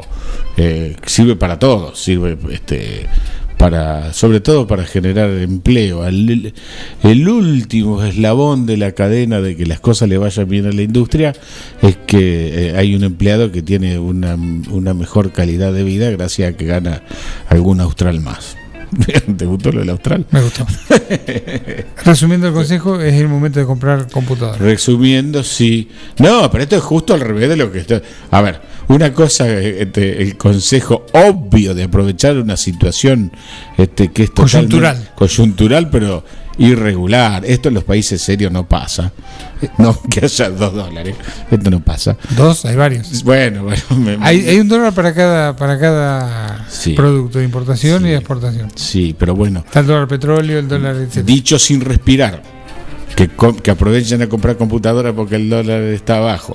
eh, 0.56 0.96
sirve 1.06 1.36
para 1.36 1.58
todos, 1.60 1.98
sirve 2.02 2.36
este 2.50 3.06
para 3.56 4.12
sobre 4.12 4.40
todo 4.40 4.66
para 4.66 4.84
generar 4.84 5.30
empleo 5.30 6.06
el, 6.06 6.52
el 7.02 7.28
último 7.28 8.02
eslabón 8.02 8.66
de 8.66 8.76
la 8.76 8.92
cadena 8.92 9.40
de 9.40 9.56
que 9.56 9.66
las 9.66 9.80
cosas 9.80 10.08
le 10.08 10.18
vayan 10.18 10.48
bien 10.48 10.66
a 10.66 10.72
la 10.72 10.82
industria 10.82 11.32
es 11.82 11.96
que 12.06 12.68
eh, 12.68 12.76
hay 12.76 12.94
un 12.94 13.04
empleado 13.04 13.52
que 13.52 13.62
tiene 13.62 13.98
una, 13.98 14.34
una 14.70 14.94
mejor 14.94 15.32
calidad 15.32 15.72
de 15.72 15.84
vida 15.84 16.10
gracias 16.10 16.52
a 16.52 16.56
que 16.56 16.66
gana 16.66 17.02
algún 17.48 17.80
austral 17.80 18.20
más 18.20 18.56
¿te 19.36 19.44
gustó 19.46 19.72
lo 19.72 19.80
del 19.80 19.90
austral? 19.90 20.26
Me 20.30 20.40
gustó. 20.42 20.66
Resumiendo 22.04 22.48
el 22.48 22.54
consejo, 22.54 23.00
es 23.00 23.14
el 23.14 23.28
momento 23.28 23.60
de 23.60 23.66
comprar 23.66 24.10
computadora. 24.10 24.58
Resumiendo, 24.58 25.42
sí. 25.42 25.88
No, 26.18 26.50
pero 26.50 26.64
esto 26.64 26.76
es 26.76 26.82
justo 26.82 27.14
al 27.14 27.20
revés 27.20 27.48
de 27.48 27.56
lo 27.56 27.70
que 27.72 27.80
está. 27.80 28.00
A 28.30 28.40
ver, 28.42 28.60
una 28.88 29.12
cosa, 29.12 29.50
este, 29.58 30.22
el 30.22 30.36
consejo 30.36 31.06
obvio 31.12 31.74
de 31.74 31.84
aprovechar 31.84 32.36
una 32.38 32.56
situación 32.56 33.32
este, 33.76 34.12
que 34.12 34.24
es 34.24 34.30
totalmente 34.34 34.76
Coyuntural. 34.76 35.10
coyuntural, 35.16 35.90
pero 35.90 36.24
irregular. 36.58 37.44
Esto 37.44 37.68
en 37.68 37.74
los 37.74 37.84
países 37.84 38.20
serios 38.22 38.52
no 38.52 38.66
pasa. 38.68 39.12
No 39.78 39.98
que 40.02 40.22
haya 40.26 40.50
dos 40.50 40.74
dólares. 40.74 41.16
Esto 41.50 41.70
no 41.70 41.80
pasa. 41.80 42.16
Dos, 42.36 42.66
hay 42.66 42.76
varios. 42.76 43.22
Bueno, 43.24 43.62
bueno. 43.64 43.82
me- 43.96 44.18
Hay, 44.20 44.46
hay 44.46 44.60
un 44.60 44.68
dólar 44.68 44.92
para 44.92 45.14
cada 45.14 45.56
para 45.56 45.78
cada 45.78 46.66
Sí. 46.68 46.92
producto 46.92 47.38
de 47.38 47.44
importación 47.46 48.04
y 48.06 48.10
de 48.10 48.16
exportación. 48.16 48.70
Sí, 48.74 49.16
pero 49.18 49.34
bueno. 49.34 49.60
Está 49.66 49.80
el 49.80 49.86
dólar 49.86 50.08
petróleo, 50.08 50.58
el 50.58 50.68
dólar, 50.68 50.96
etc. 50.96 51.24
Dicho 51.24 51.58
sin 51.58 51.80
respirar. 51.80 52.42
Que, 53.16 53.30
que 53.62 53.70
aprovechen 53.70 54.20
a 54.20 54.26
comprar 54.28 54.58
computadora 54.58 55.14
porque 55.14 55.36
el 55.36 55.48
dólar 55.48 55.80
está 55.84 56.18
abajo. 56.18 56.54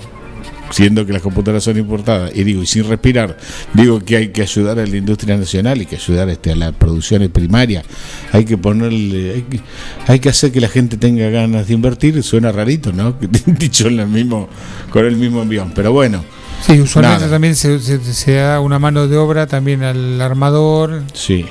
Siendo 0.71 1.05
que 1.05 1.13
las 1.13 1.21
computadoras 1.21 1.63
son 1.63 1.77
importadas, 1.77 2.31
y 2.35 2.43
digo, 2.43 2.63
y 2.63 2.65
sin 2.65 2.87
respirar, 2.87 3.37
digo 3.73 3.99
que 3.99 4.17
hay 4.17 4.27
que 4.29 4.41
ayudar 4.41 4.79
a 4.79 4.85
la 4.85 4.97
industria 4.97 5.37
nacional 5.37 5.81
y 5.81 5.85
que 5.85 5.95
ayudar 5.97 6.29
este, 6.29 6.51
a 6.51 6.55
la 6.55 6.71
producción 6.71 7.27
primaria, 7.29 7.83
hay 8.31 8.45
que 8.45 8.57
ponerle, 8.57 9.33
hay 9.35 9.41
que, 9.43 9.59
hay 10.07 10.19
que 10.19 10.29
hacer 10.29 10.51
que 10.51 10.61
la 10.61 10.69
gente 10.69 10.97
tenga 10.97 11.29
ganas 11.29 11.67
de 11.67 11.73
invertir, 11.73 12.21
suena 12.23 12.51
rarito, 12.51 12.91
¿no? 12.93 13.15
Dicho 13.45 13.87
en 13.87 13.99
el 13.99 14.07
mismo, 14.07 14.47
con 14.89 15.05
el 15.05 15.15
mismo 15.17 15.41
envión, 15.41 15.71
pero 15.75 15.91
bueno. 15.91 16.23
Sí, 16.65 16.79
usualmente 16.79 17.21
Nada. 17.21 17.31
también 17.31 17.55
se, 17.55 17.79
se- 17.79 17.99
se 18.13 18.33
da 18.33 18.59
una 18.59 18.77
mano 18.79 19.07
de 19.07 19.17
obra 19.17 19.47
también 19.47 19.83
al 19.83 20.21
armador, 20.21 21.01
Sí. 21.13 21.43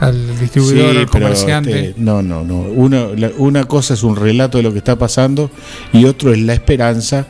al 0.00 0.38
distribuidor, 0.40 0.92
Sí, 0.92 0.98
al 0.98 1.06
comerciante. 1.08 1.88
este, 1.90 2.00
no, 2.00 2.20
no, 2.20 2.42
no. 2.44 2.56
Una, 2.62 3.06
la- 3.16 3.30
una 3.38 3.64
cosa 3.64 3.94
es 3.94 4.02
un 4.02 4.16
relato 4.16 4.58
de 4.58 4.64
lo 4.64 4.72
que 4.72 4.78
está 4.78 4.98
pasando 4.98 5.50
y 5.92 6.04
otro 6.04 6.32
es 6.32 6.40
la 6.40 6.52
esperanza, 6.54 7.26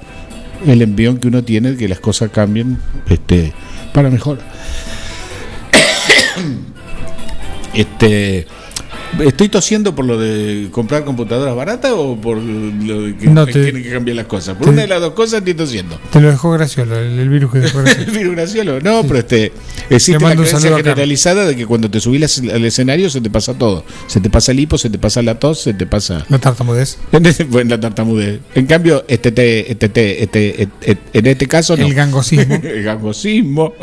el 0.66 0.82
envión 0.82 1.18
que 1.18 1.28
uno 1.28 1.44
tiene 1.44 1.72
de 1.72 1.76
que 1.76 1.88
las 1.88 2.00
cosas 2.00 2.30
cambien 2.30 2.78
este, 3.08 3.52
para 3.92 4.10
mejor. 4.10 4.38
este, 7.74 8.46
¿Estoy 9.24 9.48
tosiendo 9.48 9.94
por 9.94 10.04
lo 10.04 10.18
de 10.18 10.68
comprar 10.70 11.04
computadoras 11.04 11.54
baratas 11.56 11.92
o 11.94 12.16
por 12.20 12.36
lo 12.38 13.02
de 13.02 13.16
que 13.16 13.28
No 13.28 13.46
te- 13.46 13.52
tienen 13.52 13.82
que 13.82 13.90
cambiar 13.90 14.16
las 14.16 14.26
cosas? 14.26 14.56
Por 14.56 14.66
te- 14.66 14.70
una 14.72 14.82
de 14.82 14.88
las 14.88 15.00
dos 15.00 15.14
cosas 15.14 15.38
estoy 15.38 15.54
tosiendo. 15.54 15.98
Te 16.12 16.20
lo 16.20 16.28
dejó 16.30 16.50
Graciolo, 16.52 16.98
el, 16.98 17.18
el 17.18 17.28
virus 17.28 17.52
que 17.52 17.60
dejó 17.60 17.78
Graciolo. 17.82 18.06
El 18.12 18.18
virus 18.18 18.34
Graciolo. 18.36 18.80
No, 18.80 19.02
pero 19.04 19.18
este, 19.20 19.52
existe 19.88 20.22
la 20.22 20.34
creencia 20.34 20.70
generalizada 20.70 21.46
de 21.46 21.56
que 21.56 21.66
cuando 21.66 21.90
te 21.90 21.98
subís 22.00 22.38
al 22.52 22.64
escenario 22.64 23.08
se 23.08 23.20
te 23.20 23.30
pasa 23.30 23.54
todo. 23.54 23.84
Se 24.06 24.20
te 24.20 24.28
pasa 24.28 24.52
el 24.52 24.60
hipo, 24.60 24.76
se 24.76 24.90
te 24.90 24.98
pasa 24.98 25.22
la 25.22 25.38
tos, 25.38 25.60
se 25.62 25.72
te 25.74 25.86
pasa. 25.86 26.24
La 26.28 26.38
tartamudez. 26.38 26.98
Bueno, 27.48 27.70
la 27.70 27.80
tartamudez. 27.80 28.40
En 28.54 28.66
cambio, 28.66 29.04
este, 29.08 29.32
te- 29.32 29.70
este, 29.72 29.88
te- 29.88 30.22
este, 30.24 30.68
et- 30.82 30.98
en 31.12 31.26
este 31.26 31.46
caso 31.46 31.76
no. 31.76 31.86
El 31.86 31.94
gangosismo. 31.94 32.54
el 32.62 32.82
gangosismo. 32.82 33.74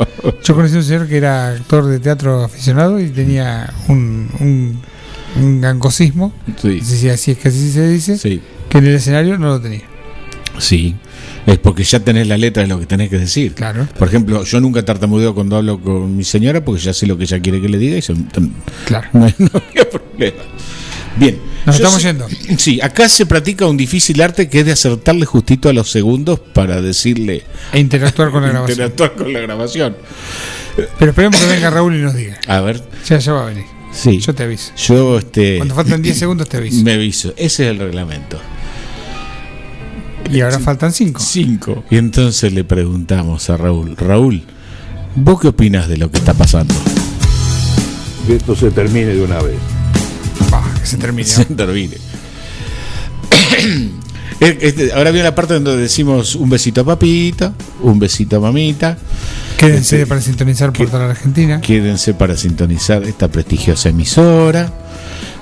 Yo 0.44 0.54
conocí 0.54 0.74
a 0.74 0.78
un 0.78 0.84
señor 0.84 1.08
que 1.08 1.16
era 1.16 1.48
actor 1.48 1.86
de 1.86 1.98
teatro 1.98 2.44
aficionado 2.44 3.00
y 3.00 3.08
tenía 3.08 3.72
un, 3.88 4.28
un, 4.40 4.80
un 5.36 5.60
gangosismo. 5.60 6.32
Sí. 6.60 6.80
Si 6.80 7.08
así 7.08 7.32
es 7.32 7.38
que 7.38 7.48
así 7.48 7.70
se 7.72 7.88
dice. 7.88 8.18
Sí. 8.18 8.40
Que 8.68 8.78
en 8.78 8.86
el 8.86 8.94
escenario 8.96 9.38
no 9.38 9.48
lo 9.48 9.60
tenía. 9.60 9.82
Sí. 10.58 10.94
Es 11.46 11.58
porque 11.58 11.84
ya 11.84 12.00
tenés 12.00 12.26
la 12.26 12.38
letra 12.38 12.62
de 12.62 12.68
lo 12.68 12.78
que 12.80 12.86
tenés 12.86 13.10
que 13.10 13.18
decir. 13.18 13.54
Claro. 13.54 13.86
Por 13.98 14.08
ejemplo, 14.08 14.44
yo 14.44 14.60
nunca 14.60 14.82
tartamudeo 14.84 15.34
cuando 15.34 15.56
hablo 15.56 15.78
con 15.80 16.16
mi 16.16 16.24
señora 16.24 16.64
porque 16.64 16.80
ya 16.80 16.94
sé 16.94 17.06
lo 17.06 17.18
que 17.18 17.24
ella 17.24 17.40
quiere 17.40 17.60
que 17.60 17.68
le 17.68 17.76
diga 17.78 17.96
y 17.98 18.02
se- 18.02 18.14
Claro. 18.86 19.08
no, 19.12 19.20
no 19.38 19.50
había 19.52 19.90
problema. 19.90 20.36
Bien. 21.16 21.38
Nos 21.66 21.76
estamos 21.76 22.00
sé- 22.02 22.08
yendo. 22.08 22.26
Sí, 22.58 22.80
acá 22.80 23.08
se 23.08 23.26
practica 23.26 23.66
un 23.66 23.76
difícil 23.76 24.20
arte 24.22 24.48
que 24.48 24.60
es 24.60 24.66
de 24.66 24.72
acertarle 24.72 25.26
justito 25.26 25.68
a 25.68 25.72
los 25.72 25.90
segundos 25.90 26.40
para 26.40 26.80
decirle. 26.80 27.42
E 27.72 27.78
interactuar 27.80 28.30
con 28.30 28.42
la 28.42 28.48
grabación. 28.50 28.70
Interactuar 28.72 29.14
con 29.14 29.32
la 29.32 29.40
grabación. 29.40 29.96
Pero 30.98 31.10
esperemos 31.10 31.40
que 31.40 31.46
venga 31.46 31.70
Raúl 31.70 31.94
y 31.96 32.00
nos 32.02 32.14
diga. 32.14 32.38
A 32.46 32.60
ver. 32.60 32.82
Ya, 33.08 33.18
ya 33.18 33.32
va 33.32 33.42
a 33.44 33.46
venir. 33.46 33.64
Sí. 33.94 34.18
Yo 34.18 34.34
te 34.34 34.42
aviso. 34.42 34.72
Yo, 34.76 35.18
este. 35.18 35.56
Cuando 35.58 35.74
faltan 35.74 36.02
10 36.02 36.18
segundos 36.18 36.48
te 36.48 36.56
aviso. 36.56 36.82
Me 36.82 36.94
aviso. 36.94 37.30
Ese 37.36 37.64
es 37.64 37.70
el 37.70 37.78
reglamento. 37.78 38.38
Y 40.30 40.40
ahora 40.40 40.58
faltan 40.58 40.92
5. 40.92 41.20
Cinco. 41.20 41.84
Y 41.90 41.96
entonces 41.96 42.52
le 42.52 42.64
preguntamos 42.64 43.50
a 43.50 43.56
Raúl: 43.56 43.96
Raúl, 43.96 44.42
¿vos 45.14 45.40
qué 45.40 45.48
opinas 45.48 45.88
de 45.88 45.96
lo 45.98 46.10
que 46.10 46.18
está 46.18 46.34
pasando? 46.34 46.74
Que 48.26 48.36
esto 48.36 48.56
se 48.56 48.70
termine 48.70 49.14
de 49.14 49.22
una 49.22 49.40
vez. 49.42 49.56
que 50.80 50.86
se 50.86 50.96
termine. 50.96 51.28
Se 51.28 51.44
termine. 51.44 51.96
Eh, 54.40 54.58
este, 54.60 54.92
ahora 54.92 55.10
viene 55.10 55.24
la 55.24 55.34
parte 55.34 55.54
donde 55.54 55.76
decimos 55.76 56.34
un 56.34 56.50
besito 56.50 56.80
a 56.80 56.84
papita, 56.84 57.54
un 57.82 57.98
besito 57.98 58.36
a 58.36 58.40
mamita. 58.40 58.96
Quédense 59.58 59.96
Este, 59.96 60.06
para 60.06 60.20
sintonizar 60.20 60.72
Portal 60.72 61.02
Argentina. 61.02 61.60
Quédense 61.60 62.14
para 62.14 62.36
sintonizar 62.36 63.04
esta 63.04 63.28
prestigiosa 63.28 63.88
emisora. 63.88 64.72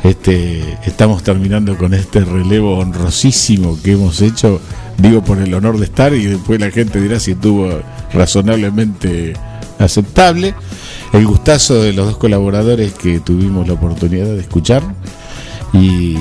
Este, 0.04 0.78
estamos 0.84 1.22
terminando 1.22 1.78
con 1.78 1.94
este 1.94 2.20
relevo 2.20 2.78
honrosísimo 2.78 3.78
que 3.82 3.92
hemos 3.92 4.20
hecho, 4.20 4.60
digo 4.98 5.22
por 5.22 5.38
el 5.38 5.54
honor 5.54 5.78
de 5.78 5.84
estar 5.84 6.12
y 6.12 6.26
después 6.26 6.60
la 6.60 6.70
gente 6.70 7.00
dirá 7.00 7.20
si 7.20 7.32
estuvo 7.32 7.80
razonablemente 8.12 9.34
aceptable. 9.78 10.54
El 11.12 11.26
gustazo 11.26 11.82
de 11.82 11.92
los 11.92 12.06
dos 12.06 12.16
colaboradores 12.16 12.92
que 12.94 13.20
tuvimos 13.20 13.68
la 13.68 13.74
oportunidad 13.74 14.26
de 14.26 14.40
escuchar 14.40 14.82
y 15.72 16.16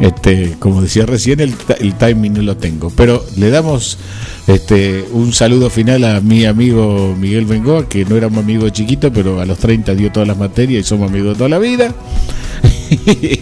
este, 0.00 0.56
como 0.58 0.82
decía 0.82 1.06
recién, 1.06 1.40
el, 1.40 1.54
el 1.78 1.94
timing 1.94 2.34
no 2.34 2.42
lo 2.42 2.56
tengo, 2.56 2.90
pero 2.90 3.24
le 3.36 3.50
damos 3.50 3.98
este, 4.46 5.04
un 5.12 5.32
saludo 5.32 5.70
final 5.70 6.04
a 6.04 6.20
mi 6.20 6.44
amigo 6.44 7.14
Miguel 7.18 7.44
Bengoa, 7.44 7.88
que 7.88 8.04
no 8.04 8.16
era 8.16 8.26
un 8.26 8.38
amigo 8.38 8.68
chiquito, 8.70 9.12
pero 9.12 9.40
a 9.40 9.46
los 9.46 9.58
30 9.58 9.94
dio 9.94 10.10
todas 10.10 10.26
las 10.26 10.38
materias 10.38 10.80
y 10.80 10.88
somos 10.88 11.10
amigos 11.10 11.34
de 11.34 11.38
toda 11.38 11.50
la 11.50 11.58
vida. 11.58 11.94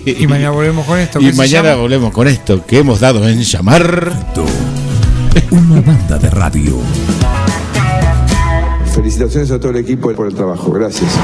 Y 0.04 0.26
mañana 0.26 0.50
volvemos 0.50 0.84
con 0.86 0.98
esto. 0.98 1.20
Y 1.20 1.26
¿qué 1.26 1.30
se 1.30 1.38
mañana 1.38 1.74
volvemos 1.74 2.12
con 2.12 2.28
esto 2.28 2.66
que 2.66 2.80
hemos 2.80 3.00
dado 3.00 3.26
en 3.26 3.42
llamar. 3.42 4.12
Una 5.50 5.80
banda 5.80 6.18
de 6.18 6.28
radio. 6.28 6.78
Felicitaciones 8.94 9.50
a 9.50 9.58
todo 9.58 9.70
el 9.70 9.78
equipo 9.78 10.12
por 10.12 10.26
el 10.26 10.34
trabajo. 10.34 10.70
Gracias. 10.72 11.18